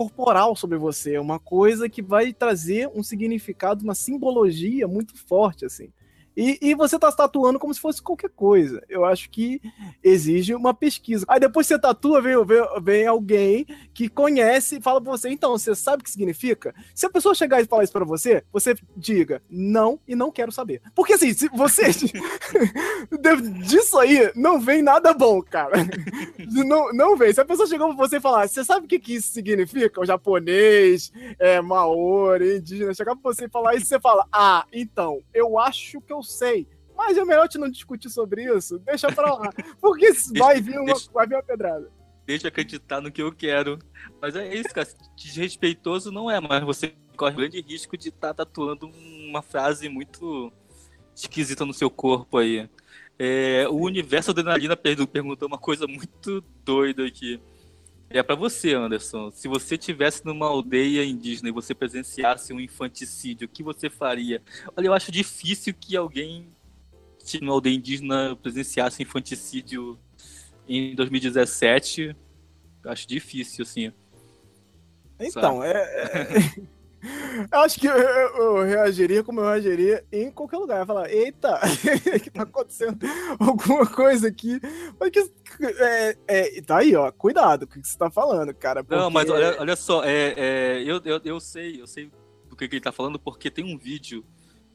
corporal 0.00 0.56
sobre 0.56 0.78
você, 0.78 1.16
é 1.16 1.20
uma 1.20 1.38
coisa 1.38 1.86
que 1.86 2.00
vai 2.00 2.32
trazer 2.32 2.88
um 2.94 3.02
significado, 3.02 3.84
uma 3.84 3.94
simbologia 3.94 4.88
muito 4.88 5.14
forte, 5.14 5.66
assim. 5.66 5.92
E, 6.40 6.58
e 6.62 6.74
você 6.74 6.98
tá 6.98 7.12
tatuando 7.12 7.58
como 7.58 7.74
se 7.74 7.78
fosse 7.78 8.00
qualquer 8.00 8.30
coisa. 8.30 8.82
Eu 8.88 9.04
acho 9.04 9.28
que 9.28 9.60
exige 10.02 10.54
uma 10.54 10.72
pesquisa. 10.72 11.26
Aí 11.28 11.38
depois 11.38 11.66
você 11.66 11.78
tatua, 11.78 12.22
vem, 12.22 12.34
vem, 12.46 12.62
vem 12.82 13.06
alguém 13.06 13.66
que 13.92 14.08
conhece 14.08 14.76
e 14.76 14.80
fala 14.80 15.02
pra 15.02 15.12
você, 15.12 15.28
então, 15.28 15.50
você 15.50 15.74
sabe 15.74 16.00
o 16.00 16.04
que 16.04 16.10
significa? 16.10 16.74
Se 16.94 17.04
a 17.04 17.10
pessoa 17.10 17.34
chegar 17.34 17.60
e 17.60 17.66
falar 17.66 17.84
isso 17.84 17.92
pra 17.92 18.06
você, 18.06 18.42
você 18.50 18.74
diga 18.96 19.42
não 19.50 20.00
e 20.08 20.16
não 20.16 20.32
quero 20.32 20.50
saber. 20.50 20.80
Porque 20.94 21.12
assim, 21.12 21.34
se 21.34 21.46
você. 21.48 21.90
disso 23.62 23.98
aí 23.98 24.32
não 24.34 24.58
vem 24.58 24.80
nada 24.80 25.12
bom, 25.12 25.42
cara. 25.42 25.76
Não, 26.64 26.90
não 26.94 27.16
vem. 27.18 27.34
Se 27.34 27.40
a 27.42 27.44
pessoa 27.44 27.68
chegar 27.68 27.86
pra 27.86 27.94
você 27.96 28.16
e 28.16 28.20
falar, 28.20 28.48
você 28.48 28.64
sabe 28.64 28.86
o 28.86 28.88
que, 28.88 28.98
que 28.98 29.16
isso 29.16 29.30
significa? 29.30 30.00
O 30.00 30.06
japonês, 30.06 31.12
é, 31.38 31.60
maori, 31.60 32.56
indígena, 32.56 32.94
chegar 32.94 33.14
pra 33.14 33.30
você 33.30 33.44
e 33.44 33.50
falar 33.50 33.74
isso, 33.74 33.84
você 33.84 34.00
fala, 34.00 34.26
ah, 34.32 34.64
então, 34.72 35.20
eu 35.34 35.58
acho 35.58 36.00
que 36.00 36.12
eu 36.12 36.22
sei. 36.30 36.68
Mas 36.96 37.16
é 37.16 37.24
melhor 37.24 37.48
te 37.48 37.58
não 37.58 37.70
discutir 37.70 38.10
sobre 38.10 38.44
isso. 38.44 38.78
Deixa 38.80 39.10
pra 39.10 39.34
lá. 39.34 39.50
Porque 39.80 40.12
vai 40.36 40.60
vir 40.60 40.78
uma, 40.78 40.86
deixa, 40.86 41.10
vai 41.12 41.26
vir 41.26 41.34
uma 41.34 41.42
pedrada. 41.42 41.90
Deixa 42.26 42.48
acreditar 42.48 43.00
no 43.00 43.10
que 43.10 43.22
eu 43.22 43.32
quero. 43.32 43.78
Mas 44.20 44.36
é 44.36 44.54
isso, 44.54 44.68
cara. 44.68 44.86
Desrespeitoso 45.16 46.12
não 46.12 46.30
é, 46.30 46.40
mas 46.40 46.62
você 46.62 46.94
corre 47.16 47.36
grande 47.36 47.60
risco 47.60 47.96
de 47.96 48.08
estar 48.08 48.34
tá 48.34 48.44
tatuando 48.44 48.86
uma 49.28 49.42
frase 49.42 49.88
muito 49.88 50.52
esquisita 51.14 51.64
no 51.64 51.74
seu 51.74 51.90
corpo 51.90 52.38
aí. 52.38 52.68
É, 53.18 53.66
o 53.68 53.76
universo 53.76 54.30
adrenalina 54.30 54.76
perguntou 54.76 55.46
uma 55.46 55.58
coisa 55.58 55.86
muito 55.86 56.42
doida 56.64 57.04
aqui. 57.04 57.40
É 58.12 58.24
para 58.24 58.34
você, 58.34 58.74
Anderson. 58.74 59.30
Se 59.30 59.46
você 59.46 59.78
tivesse 59.78 60.26
numa 60.26 60.46
aldeia 60.46 61.04
indígena 61.04 61.48
e 61.48 61.52
você 61.52 61.72
presenciasse 61.72 62.52
um 62.52 62.58
infanticídio, 62.58 63.46
o 63.46 63.48
que 63.48 63.62
você 63.62 63.88
faria? 63.88 64.42
Olha, 64.76 64.88
eu 64.88 64.92
acho 64.92 65.12
difícil 65.12 65.72
que 65.72 65.96
alguém 65.96 66.48
numa 67.40 67.52
aldeia 67.52 67.76
indígena 67.76 68.34
presenciasse 68.34 69.00
infanticídio 69.00 69.96
em 70.68 70.92
2017. 70.96 72.16
Eu 72.82 72.90
acho 72.90 73.06
difícil, 73.06 73.62
assim. 73.62 73.92
Então, 75.20 75.62
é, 75.62 75.72
é... 75.72 76.62
Eu 77.50 77.60
acho 77.60 77.80
que 77.80 77.86
eu, 77.86 77.94
eu, 77.94 78.62
reagiria 78.62 79.24
como 79.24 79.40
eu 79.40 79.46
reagiria 79.46 80.04
em 80.12 80.30
qualquer 80.30 80.58
lugar. 80.58 80.80
Eu 80.80 80.86
falar, 80.86 81.10
eita, 81.10 81.58
que 82.22 82.30
tá 82.30 82.42
acontecendo? 82.42 82.98
Alguma 83.38 83.86
coisa 83.86 84.28
aqui. 84.28 84.60
Mas 84.98 85.10
que, 85.10 85.30
é, 85.78 86.16
é, 86.28 86.62
tá 86.62 86.78
aí, 86.78 86.94
ó, 86.94 87.10
cuidado 87.10 87.66
com 87.66 87.78
o 87.78 87.82
que 87.82 87.88
você 87.88 87.96
tá 87.96 88.10
falando, 88.10 88.52
cara. 88.54 88.84
Porque... 88.84 89.00
Não, 89.00 89.10
mas 89.10 89.30
olha, 89.30 89.56
olha 89.58 89.76
só, 89.76 90.04
é, 90.04 90.34
é, 90.36 90.82
eu, 90.82 91.00
eu, 91.04 91.20
eu 91.24 91.40
sei, 91.40 91.80
eu 91.80 91.86
sei 91.86 92.10
do 92.48 92.56
que, 92.56 92.68
que 92.68 92.76
ele 92.76 92.82
tá 92.82 92.92
falando, 92.92 93.18
porque 93.18 93.50
tem 93.50 93.64
um 93.64 93.78
vídeo 93.78 94.24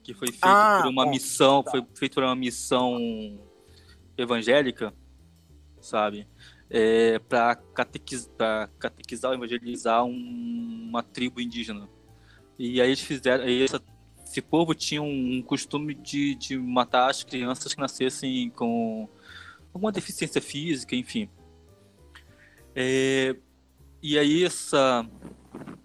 que 0.01 0.13
foi 0.13 0.27
feito 0.29 0.43
ah, 0.43 0.81
por 0.81 0.89
uma 0.89 1.05
bom, 1.05 1.11
missão, 1.11 1.63
tá. 1.63 1.71
foi 1.71 1.85
feito 1.95 2.13
por 2.13 2.23
uma 2.23 2.35
missão 2.35 2.97
evangélica, 4.17 4.93
sabe? 5.81 6.27
É, 6.69 7.19
para 7.19 7.55
catequizar, 7.55 8.69
catequizar, 8.79 9.33
evangelizar 9.33 10.03
um, 10.03 10.87
uma 10.89 11.03
tribo 11.03 11.41
indígena. 11.41 11.87
E 12.57 12.81
aí 12.81 12.89
eles 12.89 13.01
fizeram. 13.01 13.43
Aí 13.43 13.63
essa, 13.63 13.81
esse 14.25 14.41
povo 14.41 14.73
tinha 14.73 15.01
um 15.01 15.41
costume 15.41 15.93
de, 15.93 16.35
de 16.35 16.57
matar 16.57 17.09
as 17.09 17.23
crianças 17.23 17.73
que 17.73 17.79
nascessem 17.79 18.49
com 18.49 19.07
alguma 19.73 19.91
deficiência 19.91 20.41
física, 20.41 20.95
enfim. 20.95 21.29
É, 22.75 23.35
e 24.01 24.17
aí 24.17 24.43
essa, 24.43 25.05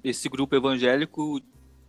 esse 0.02 0.28
grupo 0.28 0.54
evangélico 0.54 1.40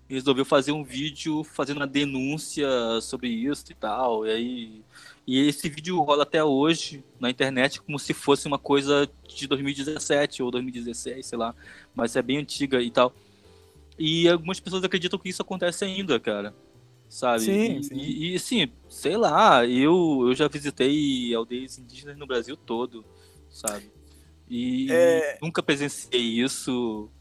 resolveu 0.07 0.43
fazer 0.43 0.71
um 0.71 0.83
vídeo 0.83 1.43
fazendo 1.43 1.77
uma 1.77 1.87
denúncia 1.87 2.67
sobre 3.01 3.29
isso 3.29 3.71
e 3.71 3.75
tal. 3.75 4.25
E 4.25 4.31
aí 4.31 4.83
e 5.25 5.47
esse 5.47 5.69
vídeo 5.69 5.99
rola 6.01 6.23
até 6.23 6.43
hoje 6.43 7.03
na 7.19 7.29
internet 7.29 7.81
como 7.81 7.97
se 7.97 8.13
fosse 8.13 8.47
uma 8.47 8.59
coisa 8.59 9.09
de 9.27 9.47
2017 9.47 10.43
ou 10.43 10.51
2016, 10.51 11.25
sei 11.25 11.37
lá, 11.37 11.55
mas 11.95 12.15
é 12.15 12.21
bem 12.21 12.37
antiga 12.37 12.81
e 12.81 12.91
tal. 12.91 13.13
E 14.01 14.27
algumas 14.27 14.59
pessoas 14.59 14.83
acreditam 14.83 15.19
que 15.19 15.29
isso 15.29 15.43
acontece 15.43 15.85
ainda, 15.85 16.19
cara. 16.19 16.55
Sabe? 17.07 17.41
Sim, 17.41 17.77
e, 17.77 17.83
sim. 17.83 17.95
E, 17.95 18.31
e 18.31 18.35
assim, 18.35 18.71
sei 18.89 19.15
lá, 19.15 19.63
eu, 19.65 20.25
eu 20.27 20.33
já 20.33 20.47
visitei 20.47 21.33
aldeias 21.35 21.77
indígenas 21.77 22.17
no 22.17 22.25
Brasil 22.25 22.57
todo, 22.57 23.05
sabe? 23.47 23.91
E 24.49 24.87
é... 24.89 25.37
nunca 25.39 25.61
presenciei 25.61 26.41
isso, 26.41 27.11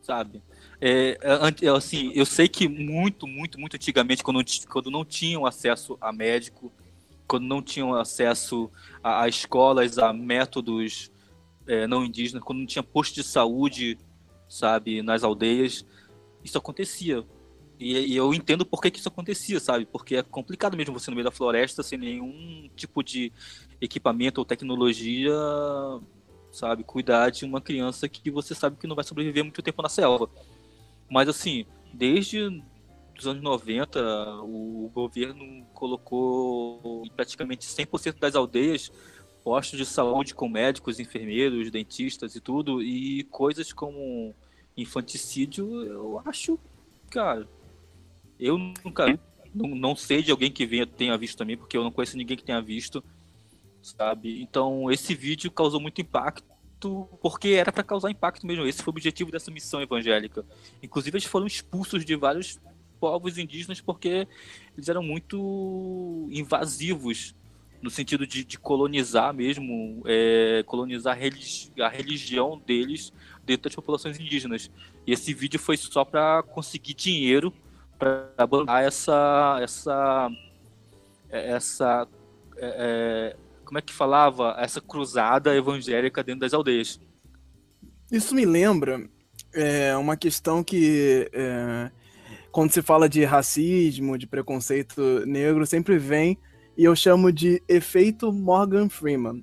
sabe? 0.00 0.40
É, 0.80 1.18
é, 1.20 1.68
assim, 1.70 2.12
eu 2.14 2.24
sei 2.24 2.46
que 2.46 2.68
muito, 2.68 3.26
muito, 3.26 3.58
muito 3.58 3.74
antigamente, 3.74 4.22
quando, 4.22 4.44
quando 4.68 4.90
não 4.90 5.04
tinham 5.04 5.44
acesso 5.44 5.98
a 6.00 6.12
médico, 6.12 6.72
quando 7.26 7.46
não 7.46 7.60
tinham 7.60 7.94
acesso 7.94 8.70
a, 9.02 9.22
a 9.22 9.28
escolas, 9.28 9.98
a 9.98 10.12
métodos 10.12 11.10
é, 11.66 11.86
não 11.86 12.04
indígenas, 12.04 12.44
quando 12.44 12.60
não 12.60 12.66
tinha 12.66 12.82
posto 12.82 13.14
de 13.14 13.24
saúde 13.24 13.98
sabe, 14.48 15.02
nas 15.02 15.24
aldeias, 15.24 15.84
isso 16.46 16.58
acontecia. 16.58 17.24
E, 17.78 17.92
e, 17.92 18.16
eu 18.16 18.32
entendo 18.32 18.64
por 18.64 18.80
que, 18.80 18.90
que 18.90 18.98
isso 18.98 19.08
acontecia, 19.08 19.60
sabe? 19.60 19.84
Porque 19.84 20.16
é 20.16 20.22
complicado 20.22 20.76
mesmo 20.76 20.98
você 20.98 21.10
no 21.10 21.14
meio 21.14 21.24
da 21.24 21.30
floresta 21.30 21.82
sem 21.82 21.98
nenhum 21.98 22.70
tipo 22.74 23.02
de 23.02 23.30
equipamento 23.80 24.40
ou 24.40 24.44
tecnologia, 24.46 25.34
sabe? 26.50 26.84
Cuidar 26.84 27.30
de 27.30 27.44
uma 27.44 27.60
criança 27.60 28.08
que 28.08 28.30
você 28.30 28.54
sabe 28.54 28.78
que 28.78 28.86
não 28.86 28.96
vai 28.96 29.04
sobreviver 29.04 29.44
muito 29.44 29.62
tempo 29.62 29.82
na 29.82 29.90
selva. 29.90 30.30
Mas 31.10 31.28
assim, 31.28 31.66
desde 31.92 32.62
os 33.18 33.26
anos 33.26 33.42
90, 33.42 34.00
o 34.42 34.90
governo 34.94 35.66
colocou 35.74 37.02
em 37.04 37.10
praticamente 37.10 37.66
100% 37.66 38.18
das 38.18 38.34
aldeias 38.34 38.90
postos 39.44 39.78
de 39.78 39.86
saúde 39.86 40.34
com 40.34 40.48
médicos, 40.48 40.98
enfermeiros, 40.98 41.70
dentistas 41.70 42.34
e 42.34 42.40
tudo, 42.40 42.82
e 42.82 43.22
coisas 43.24 43.72
como 43.72 44.34
infanticídio, 44.76 45.84
eu 45.84 46.22
acho, 46.24 46.58
cara, 47.10 47.48
eu 48.38 48.58
nunca, 48.58 49.18
não, 49.54 49.68
não 49.68 49.96
sei 49.96 50.22
de 50.22 50.30
alguém 50.30 50.50
que 50.50 50.66
venha, 50.66 50.86
tenha 50.86 51.16
visto 51.16 51.38
também, 51.38 51.56
porque 51.56 51.76
eu 51.76 51.82
não 51.82 51.90
conheço 51.90 52.16
ninguém 52.16 52.36
que 52.36 52.44
tenha 52.44 52.60
visto, 52.60 53.02
sabe? 53.82 54.42
Então, 54.42 54.90
esse 54.90 55.14
vídeo 55.14 55.50
causou 55.50 55.80
muito 55.80 56.00
impacto, 56.00 57.08
porque 57.22 57.48
era 57.50 57.72
para 57.72 57.82
causar 57.82 58.10
impacto 58.10 58.46
mesmo. 58.46 58.66
Esse 58.66 58.82
foi 58.82 58.90
o 58.90 58.94
objetivo 58.94 59.30
dessa 59.30 59.50
missão 59.50 59.80
evangélica. 59.80 60.44
Inclusive, 60.82 61.16
eles 61.16 61.24
foram 61.24 61.46
expulsos 61.46 62.04
de 62.04 62.14
vários 62.14 62.60
povos 63.00 63.38
indígenas 63.38 63.80
porque 63.80 64.26
eles 64.76 64.88
eram 64.88 65.02
muito 65.02 66.28
invasivos 66.30 67.34
no 67.82 67.90
sentido 67.90 68.26
de, 68.26 68.44
de 68.44 68.58
colonizar 68.58 69.32
mesmo, 69.34 70.02
é, 70.06 70.62
colonizar 70.66 71.16
religi 71.16 71.70
a 71.78 71.88
religião 71.88 72.60
deles 72.66 73.12
dentro 73.46 73.64
das 73.64 73.74
populações 73.74 74.18
indígenas. 74.18 74.70
E 75.06 75.12
esse 75.12 75.32
vídeo 75.32 75.58
foi 75.58 75.76
só 75.76 76.04
para 76.04 76.42
conseguir 76.42 76.94
dinheiro 76.94 77.52
para 77.98 78.46
bancar 78.46 78.82
essa 78.82 79.58
essa 79.62 80.30
essa 81.30 82.08
é, 82.58 83.34
é, 83.34 83.36
como 83.64 83.78
é 83.78 83.82
que 83.82 83.92
falava 83.92 84.54
essa 84.58 84.80
cruzada 84.80 85.54
evangélica 85.54 86.22
dentro 86.22 86.40
das 86.40 86.52
aldeias. 86.52 87.00
Isso 88.10 88.34
me 88.34 88.44
lembra 88.44 89.08
é, 89.52 89.96
uma 89.96 90.16
questão 90.16 90.62
que 90.62 91.28
é, 91.32 91.90
quando 92.52 92.72
se 92.72 92.82
fala 92.82 93.08
de 93.08 93.24
racismo, 93.24 94.16
de 94.16 94.26
preconceito 94.26 95.24
negro, 95.26 95.66
sempre 95.66 95.98
vem 95.98 96.38
e 96.76 96.84
eu 96.84 96.94
chamo 96.94 97.32
de 97.32 97.62
efeito 97.68 98.32
Morgan 98.32 98.88
Freeman, 98.88 99.42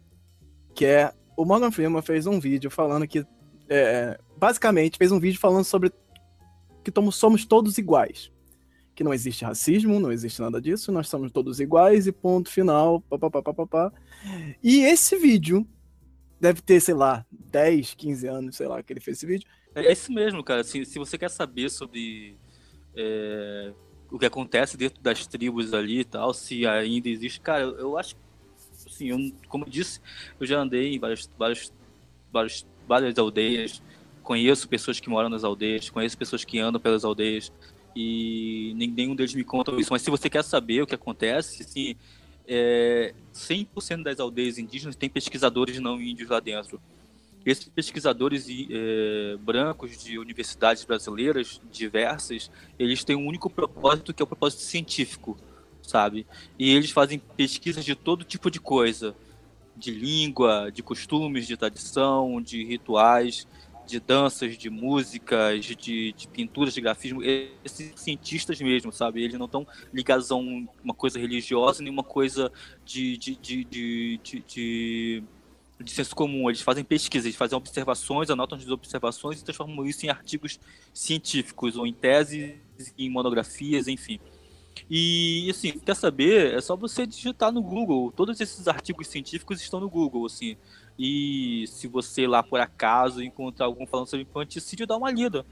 que 0.76 0.86
é 0.86 1.12
o 1.36 1.46
Morgan 1.46 1.72
Freeman 1.72 2.02
fez 2.02 2.28
um 2.28 2.40
vídeo 2.40 2.70
falando 2.70 3.08
que 3.08 3.26
é, 3.76 4.20
basicamente 4.38 4.98
fez 4.98 5.12
um 5.12 5.20
vídeo 5.20 5.40
falando 5.40 5.64
sobre 5.64 5.92
que 6.84 6.92
somos 7.12 7.46
todos 7.46 7.78
iguais, 7.78 8.32
que 8.94 9.04
não 9.04 9.14
existe 9.14 9.46
racismo, 9.46 10.00
não 10.00 10.12
existe 10.12 10.42
nada 10.42 10.62
disso, 10.62 10.92
nós 10.92 11.08
somos 11.08 11.32
todos 11.32 11.60
iguais 11.60 12.08
e 12.08 12.12
ponto 12.12 12.50
final, 12.50 13.02
papapá. 13.02 13.92
E 14.62 14.82
esse 14.82 15.18
vídeo 15.18 15.68
deve 16.40 16.62
ter, 16.62 16.82
sei 16.82 16.94
lá, 16.94 17.26
10, 17.32 17.94
15 17.94 18.28
anos, 18.28 18.56
sei 18.58 18.68
lá, 18.68 18.84
que 18.84 18.92
ele 18.92 19.00
fez 19.00 19.18
esse 19.18 19.26
vídeo. 19.26 19.48
É 19.74 19.92
isso 19.92 20.12
mesmo, 20.12 20.44
cara. 20.44 20.64
Se, 20.64 20.86
se 20.86 21.00
você 21.00 21.18
quer 21.18 21.30
saber 21.30 21.70
sobre 21.70 22.38
é, 22.96 23.72
o 24.12 24.20
que 24.20 24.26
acontece 24.26 24.78
dentro 24.78 25.02
das 25.02 25.26
tribos 25.26 25.74
ali 25.74 26.02
e 26.02 26.06
tal, 26.06 26.34
se 26.34 26.68
ainda 26.68 27.10
existe. 27.10 27.40
Cara, 27.40 27.64
eu, 27.64 27.80
eu 27.80 27.98
acho 27.98 28.16
assim, 28.86 29.08
eu, 29.08 29.18
como 29.48 29.66
eu 29.66 29.70
disse, 29.70 30.00
eu 30.40 30.46
já 30.46 30.60
andei 30.60 30.94
em 30.94 31.00
várias, 31.00 31.30
várias, 31.38 31.74
várias, 32.32 32.68
várias 32.88 33.18
aldeias, 33.18 33.82
conheço 34.22 34.68
pessoas 34.68 35.00
que 35.00 35.10
moram 35.10 35.30
nas 35.30 35.44
aldeias, 35.44 35.90
conheço 35.90 36.18
pessoas 36.18 36.44
que 36.44 36.60
andam 36.60 36.80
pelas 36.80 37.04
aldeias 37.04 37.52
e 37.96 38.74
nenhum 38.76 39.16
deles 39.16 39.34
me 39.34 39.44
conta 39.44 39.72
isso. 39.80 39.92
Mas 39.92 40.02
se 40.02 40.10
você 40.10 40.30
quer 40.30 40.44
saber 40.44 40.82
o 40.82 40.88
que 40.88 40.96
acontece, 40.96 41.64
assim, 41.64 41.96
é, 42.48 43.14
100% 43.34 44.04
das 44.04 44.20
aldeias 44.20 44.58
indígenas 44.58 44.96
tem 44.96 45.10
pesquisadores 45.10 45.80
não 45.80 46.02
índios 46.02 46.30
lá 46.30 46.40
dentro. 46.40 46.82
Esses 47.46 47.68
pesquisadores 47.68 48.48
é, 48.50 49.38
brancos 49.38 50.02
de 50.02 50.18
universidades 50.18 50.86
brasileiras 50.86 51.60
diversas, 51.72 52.50
eles 52.80 53.04
têm 53.04 53.18
um 53.18 53.28
único 53.28 53.50
propósito 53.50 54.14
que 54.14 54.24
é 54.24 54.26
o 54.26 54.28
propósito 54.28 54.62
científico, 54.62 55.38
sabe? 55.82 56.26
E 56.58 56.74
eles 56.74 56.92
fazem 56.92 57.20
pesquisas 57.36 57.84
de 57.84 57.96
todo 57.96 58.24
tipo 58.24 58.50
de 58.50 58.62
coisa, 58.62 59.14
de 59.76 59.92
língua, 59.92 60.72
de 60.72 60.84
costumes, 60.84 61.48
de 61.48 61.58
tradição, 61.58 62.42
de 62.42 62.64
rituais, 62.64 63.48
de 63.86 64.00
danças, 64.00 64.58
de 64.58 64.70
músicas, 64.70 65.66
de, 65.66 66.14
de 66.14 66.28
pinturas, 66.28 66.74
de 66.74 66.82
grafismo. 66.82 67.22
Esses 67.24 67.94
cientistas 67.96 68.60
mesmo, 68.62 68.92
sabe? 68.92 69.24
Eles 69.24 69.38
não 69.38 69.46
estão 69.46 69.68
ligados 69.94 70.32
a 70.32 70.36
um, 70.36 70.68
uma 70.84 70.94
coisa 70.94 71.20
religiosa, 71.20 71.84
nem 71.84 71.92
uma 71.92 72.04
coisa 72.04 72.52
de, 72.86 73.18
de, 73.18 73.36
de, 73.36 73.64
de, 73.66 74.20
de 74.48 75.24
de 75.84 75.92
senso 75.92 76.16
comum. 76.16 76.50
Eles 76.50 76.62
fazem 76.62 76.84
pesquisas, 76.84 77.26
eles 77.26 77.36
fazem 77.36 77.58
observações, 77.58 78.30
anotam 78.30 78.58
as 78.58 78.68
observações 78.68 79.42
e 79.42 79.44
transformam 79.44 79.86
isso 79.86 80.06
em 80.06 80.10
artigos 80.10 80.60
científicos, 80.94 81.76
ou 81.76 81.86
em 81.86 81.94
teses, 81.94 82.56
em 82.98 83.10
monografias, 83.10 83.88
enfim. 83.88 84.20
E, 84.90 85.48
assim, 85.50 85.80
quer 85.80 85.96
saber? 85.96 86.54
É 86.54 86.62
só 86.62 86.76
você 86.76 87.06
digitar 87.06 87.52
no 87.52 87.62
Google. 87.62 88.12
Todos 88.12 88.40
esses 88.40 88.68
artigos 88.68 89.08
científicos 89.08 89.62
estão 89.62 89.80
no 89.80 89.90
Google, 89.90 90.26
assim. 90.26 90.58
E 90.98 91.66
se 91.68 91.88
você 91.88 92.28
lá, 92.28 92.44
por 92.44 92.60
acaso, 92.60 93.22
encontrar 93.22 93.66
algum 93.66 93.86
falando 93.86 94.08
sobre 94.08 94.24
infanticídio, 94.24 94.88
dá 94.88 94.98
uma 94.98 95.12
lida. 95.12 95.46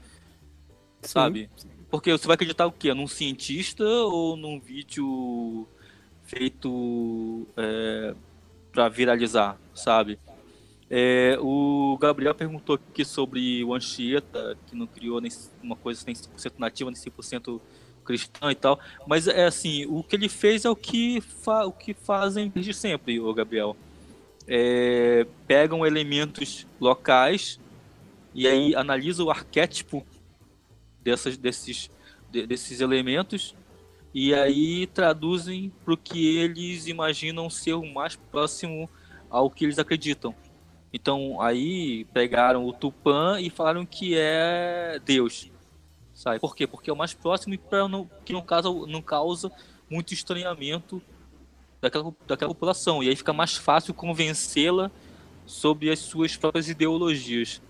Sabe? 1.00 1.50
Sim. 1.56 1.68
Porque 1.90 2.12
você 2.12 2.26
vai 2.26 2.34
acreditar 2.34 2.66
o 2.66 2.72
quê? 2.72 2.94
Num 2.94 3.08
cientista 3.08 3.84
ou 3.84 4.36
num 4.36 4.60
vídeo 4.60 5.66
feito... 6.24 7.46
É 7.56 8.14
para 8.72 8.88
viralizar, 8.88 9.58
sabe? 9.74 10.18
É, 10.90 11.38
o 11.40 11.96
Gabriel 12.00 12.34
perguntou 12.34 12.76
aqui 12.76 13.04
sobre 13.04 13.62
o 13.64 13.74
Anchieta, 13.74 14.58
que 14.66 14.74
não 14.74 14.86
criou 14.86 15.20
nem 15.20 15.30
uma 15.62 15.76
coisa 15.76 16.02
nem 16.06 16.14
100% 16.14 16.54
nativa, 16.58 16.90
nem 16.90 16.98
100% 17.00 17.60
cristã 18.04 18.50
e 18.50 18.54
tal. 18.54 18.78
Mas 19.06 19.26
é 19.26 19.44
assim, 19.44 19.86
o 19.86 20.02
que 20.02 20.16
ele 20.16 20.28
fez 20.28 20.64
é 20.64 20.70
o 20.70 20.76
que, 20.76 21.22
o 21.46 21.72
que 21.72 21.94
fazem 21.94 22.48
desde 22.48 22.74
sempre, 22.74 23.18
o 23.20 23.32
Gabriel. 23.32 23.76
É, 24.46 25.24
pegam 25.46 25.86
elementos 25.86 26.66
locais 26.80 27.60
e 28.34 28.48
aí 28.48 28.74
analisam 28.74 29.26
o 29.26 29.30
arquétipo 29.30 30.04
dessas, 31.00 31.36
desses, 31.36 31.90
de, 32.30 32.46
desses 32.46 32.80
elementos 32.80 33.54
e 34.14 34.34
aí 34.34 34.86
traduzem 34.88 35.72
para 35.84 35.94
o 35.94 35.96
que 35.96 36.36
eles 36.36 36.86
imaginam 36.86 37.48
ser 37.48 37.74
o 37.74 37.86
mais 37.86 38.16
próximo 38.16 38.88
ao 39.30 39.50
que 39.50 39.64
eles 39.64 39.78
acreditam. 39.78 40.34
Então 40.92 41.40
aí 41.40 42.04
pegaram 42.12 42.66
o 42.66 42.72
Tupã 42.72 43.40
e 43.40 43.48
falaram 43.48 43.86
que 43.86 44.14
é 44.16 45.00
Deus. 45.04 45.50
Sabe? 46.22 46.38
Por 46.38 46.54
quê? 46.54 46.68
Porque 46.68 46.88
é 46.88 46.92
o 46.92 46.96
mais 46.96 47.12
próximo 47.12 47.52
e 47.52 47.58
pra 47.58 47.88
não, 47.88 48.08
que 48.24 48.32
não 48.32 48.42
causa, 48.42 48.68
não 48.86 49.02
causa 49.02 49.50
muito 49.90 50.14
estranhamento 50.14 51.02
daquela, 51.80 52.14
daquela 52.28 52.54
população. 52.54 53.02
E 53.02 53.08
aí 53.08 53.16
fica 53.16 53.32
mais 53.32 53.56
fácil 53.56 53.92
convencê-la 53.92 54.88
sobre 55.44 55.90
as 55.90 55.98
suas 55.98 56.36
próprias 56.36 56.68
ideologias. 56.68 57.60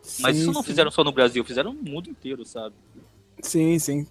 Sim, 0.00 0.22
Mas 0.22 0.36
isso 0.36 0.52
não 0.52 0.62
sim. 0.62 0.68
fizeram 0.68 0.90
só 0.92 1.02
no 1.02 1.10
Brasil, 1.10 1.44
fizeram 1.44 1.72
no 1.72 1.82
mundo 1.82 2.08
inteiro, 2.08 2.44
sabe? 2.44 2.76
Sim, 3.42 3.76
sim. 3.80 4.06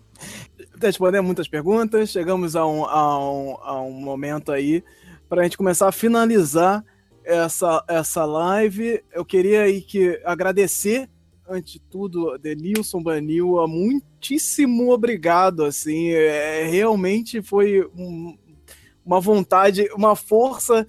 Respondendo 0.81 1.23
muitas 1.23 1.47
perguntas, 1.47 2.09
chegamos 2.09 2.57
a 2.57 2.65
um, 2.67 2.83
a 2.83 3.31
um, 3.31 3.57
a 3.61 3.81
um 3.81 3.93
momento 3.93 4.51
aí 4.51 4.83
para 5.29 5.39
a 5.39 5.43
gente 5.45 5.57
começar 5.57 5.87
a 5.87 5.93
finalizar 5.93 6.83
essa, 7.23 7.81
essa 7.87 8.25
live. 8.25 9.01
Eu 9.13 9.23
queria 9.23 9.61
aí 9.61 9.81
que 9.81 10.21
agradecer, 10.25 11.09
antes 11.47 11.73
de 11.73 11.79
tudo, 11.79 12.37
Denilson 12.37 13.01
Banil, 13.01 13.55
muitíssimo 13.67 14.91
obrigado, 14.91 15.63
assim, 15.63 16.09
é, 16.09 16.67
realmente 16.69 17.41
foi 17.41 17.85
um, 17.95 18.37
uma 19.05 19.19
vontade, 19.19 19.87
uma 19.95 20.15
força 20.15 20.87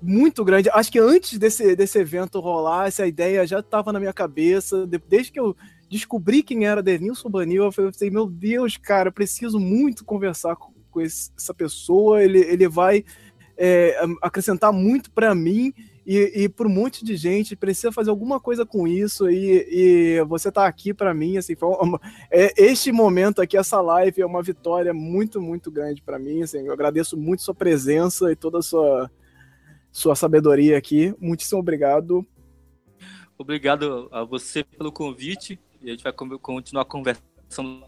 muito 0.00 0.44
grande. 0.44 0.70
Acho 0.70 0.92
que 0.92 0.98
antes 0.98 1.38
desse, 1.38 1.74
desse 1.74 1.98
evento 1.98 2.40
rolar, 2.40 2.86
essa 2.86 3.06
ideia 3.06 3.46
já 3.46 3.60
estava 3.60 3.92
na 3.92 3.98
minha 3.98 4.12
cabeça, 4.12 4.86
desde 4.86 5.32
que 5.32 5.40
eu 5.40 5.56
descobri 5.90 6.42
quem 6.42 6.66
era 6.66 6.82
Denilson 6.82 7.30
Banil, 7.30 7.64
eu 7.64 7.72
falei, 7.72 8.10
meu 8.10 8.26
Deus, 8.26 8.76
cara, 8.76 9.10
preciso 9.10 9.58
muito 9.58 10.04
conversar 10.04 10.54
com, 10.56 10.72
com 10.90 11.00
esse, 11.00 11.30
essa 11.36 11.54
pessoa, 11.54 12.22
ele, 12.22 12.40
ele 12.40 12.68
vai 12.68 13.04
é, 13.56 13.98
acrescentar 14.22 14.72
muito 14.72 15.10
para 15.10 15.34
mim 15.34 15.72
e, 16.08 16.44
e 16.44 16.48
para 16.48 16.66
um 16.66 16.70
monte 16.70 17.04
de 17.04 17.16
gente, 17.16 17.54
precisa 17.54 17.92
fazer 17.92 18.10
alguma 18.10 18.40
coisa 18.40 18.64
com 18.64 18.88
isso 18.88 19.30
e, 19.30 19.66
e 19.70 20.24
você 20.24 20.50
tá 20.50 20.66
aqui 20.66 20.94
para 20.94 21.12
mim, 21.12 21.36
assim, 21.36 21.54
uma, 21.60 22.00
é, 22.30 22.52
este 22.56 22.90
momento 22.90 23.42
aqui, 23.42 23.56
essa 23.56 23.80
live 23.80 24.22
é 24.22 24.26
uma 24.26 24.42
vitória 24.42 24.94
muito, 24.94 25.40
muito 25.40 25.70
grande 25.70 26.02
para 26.02 26.18
mim, 26.18 26.42
assim, 26.42 26.66
eu 26.66 26.72
agradeço 26.72 27.16
muito 27.16 27.42
sua 27.42 27.54
presença 27.54 28.32
e 28.32 28.36
toda 28.36 28.58
a 28.58 28.62
sua, 28.62 29.10
sua 29.92 30.14
sabedoria 30.16 30.78
aqui, 30.78 31.14
muitíssimo 31.20 31.60
obrigado 31.60 32.26
Obrigado 33.38 34.08
a 34.10 34.24
você 34.24 34.64
pelo 34.64 34.90
convite. 34.90 35.60
E 35.80 35.86
a 35.88 35.90
gente 35.92 36.02
vai 36.02 36.12
continuar 36.12 36.84
conversando. 36.84 37.84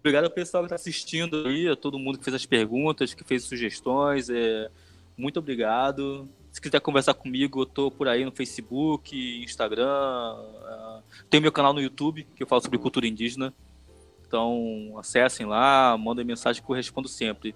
Obrigado 0.00 0.24
ao 0.24 0.30
pessoal 0.30 0.64
que 0.64 0.66
está 0.66 0.74
assistindo 0.74 1.46
aí, 1.46 1.68
a 1.68 1.76
todo 1.76 1.98
mundo 1.98 2.18
que 2.18 2.24
fez 2.24 2.34
as 2.34 2.44
perguntas, 2.44 3.14
que 3.14 3.22
fez 3.22 3.44
sugestões. 3.44 4.28
É... 4.28 4.68
Muito 5.16 5.38
obrigado. 5.38 6.28
Se 6.50 6.60
quiser 6.60 6.80
conversar 6.80 7.14
comigo, 7.14 7.62
eu 7.62 7.66
tô 7.66 7.90
por 7.90 8.08
aí 8.08 8.24
no 8.24 8.32
Facebook, 8.32 9.42
Instagram. 9.44 10.34
Uh, 10.34 11.02
tem 11.28 11.40
meu 11.40 11.52
canal 11.52 11.72
no 11.72 11.80
YouTube, 11.80 12.26
que 12.34 12.42
eu 12.42 12.46
falo 12.46 12.60
sobre 12.60 12.78
cultura 12.78 13.06
indígena. 13.06 13.54
Então, 14.26 14.94
acessem 14.98 15.46
lá, 15.46 15.96
mandem 15.96 16.24
mensagem 16.24 16.62
que 16.62 16.70
eu 16.70 16.74
respondo 16.74 17.08
sempre. 17.08 17.54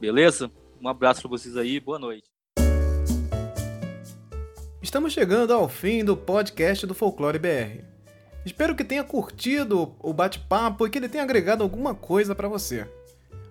Beleza? 0.00 0.50
Um 0.80 0.88
abraço 0.88 1.20
para 1.22 1.30
vocês 1.30 1.56
aí, 1.56 1.80
boa 1.80 1.98
noite. 1.98 2.28
Estamos 4.80 5.12
chegando 5.12 5.52
ao 5.52 5.68
fim 5.68 6.04
do 6.04 6.16
podcast 6.16 6.86
do 6.86 6.94
Folclore 6.94 7.38
BR. 7.38 7.82
Espero 8.44 8.74
que 8.74 8.84
tenha 8.84 9.02
curtido 9.02 9.94
o 9.98 10.12
bate-papo 10.12 10.86
e 10.86 10.90
que 10.90 10.98
ele 10.98 11.08
tenha 11.08 11.24
agregado 11.24 11.64
alguma 11.64 11.94
coisa 11.94 12.34
para 12.34 12.48
você. 12.48 12.88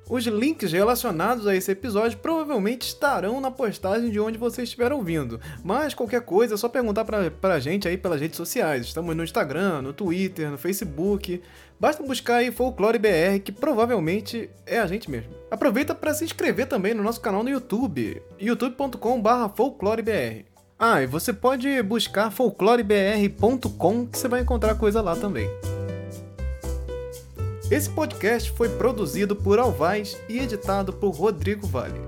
Os 0.09 0.25
links 0.25 0.71
relacionados 0.71 1.45
a 1.45 1.55
esse 1.55 1.71
episódio 1.71 2.17
provavelmente 2.19 2.87
estarão 2.87 3.41
na 3.41 3.51
postagem 3.51 4.09
de 4.09 4.17
onde 4.19 4.37
você 4.37 4.63
estiver 4.63 4.93
ouvindo, 4.93 5.37
mas 5.63 5.93
qualquer 5.93 6.21
coisa 6.21 6.53
é 6.53 6.57
só 6.57 6.69
perguntar 6.69 7.03
pra, 7.03 7.29
pra 7.29 7.59
gente 7.59 7.89
aí 7.89 7.97
pelas 7.97 8.21
redes 8.21 8.37
sociais. 8.37 8.85
Estamos 8.85 9.13
no 9.15 9.23
Instagram, 9.23 9.81
no 9.81 9.91
Twitter, 9.91 10.49
no 10.49 10.57
Facebook. 10.57 11.41
Basta 11.77 12.01
buscar 12.03 12.37
aí 12.37 12.51
Folclore 12.51 12.97
BR, 12.97 13.41
que 13.43 13.51
provavelmente 13.51 14.49
é 14.65 14.79
a 14.79 14.87
gente 14.87 15.11
mesmo. 15.11 15.29
Aproveita 15.51 15.93
para 15.93 16.13
se 16.13 16.23
inscrever 16.23 16.67
também 16.67 16.93
no 16.93 17.03
nosso 17.03 17.19
canal 17.19 17.43
no 17.43 17.49
YouTube, 17.49 18.21
youtube.com/folclorebr. 18.39 20.45
Ah, 20.79 21.01
e 21.01 21.07
você 21.07 21.33
pode 21.33 21.81
buscar 21.83 22.31
folclorebr.com 22.31 24.07
que 24.07 24.17
você 24.17 24.27
vai 24.27 24.41
encontrar 24.41 24.75
coisa 24.75 25.01
lá 25.01 25.15
também. 25.15 25.49
Esse 27.69 27.89
podcast 27.89 28.49
foi 28.51 28.69
produzido 28.69 29.35
por 29.35 29.59
Alvaz 29.59 30.17
e 30.29 30.39
editado 30.39 30.93
por 30.93 31.09
Rodrigo 31.09 31.67
Vale. 31.67 31.99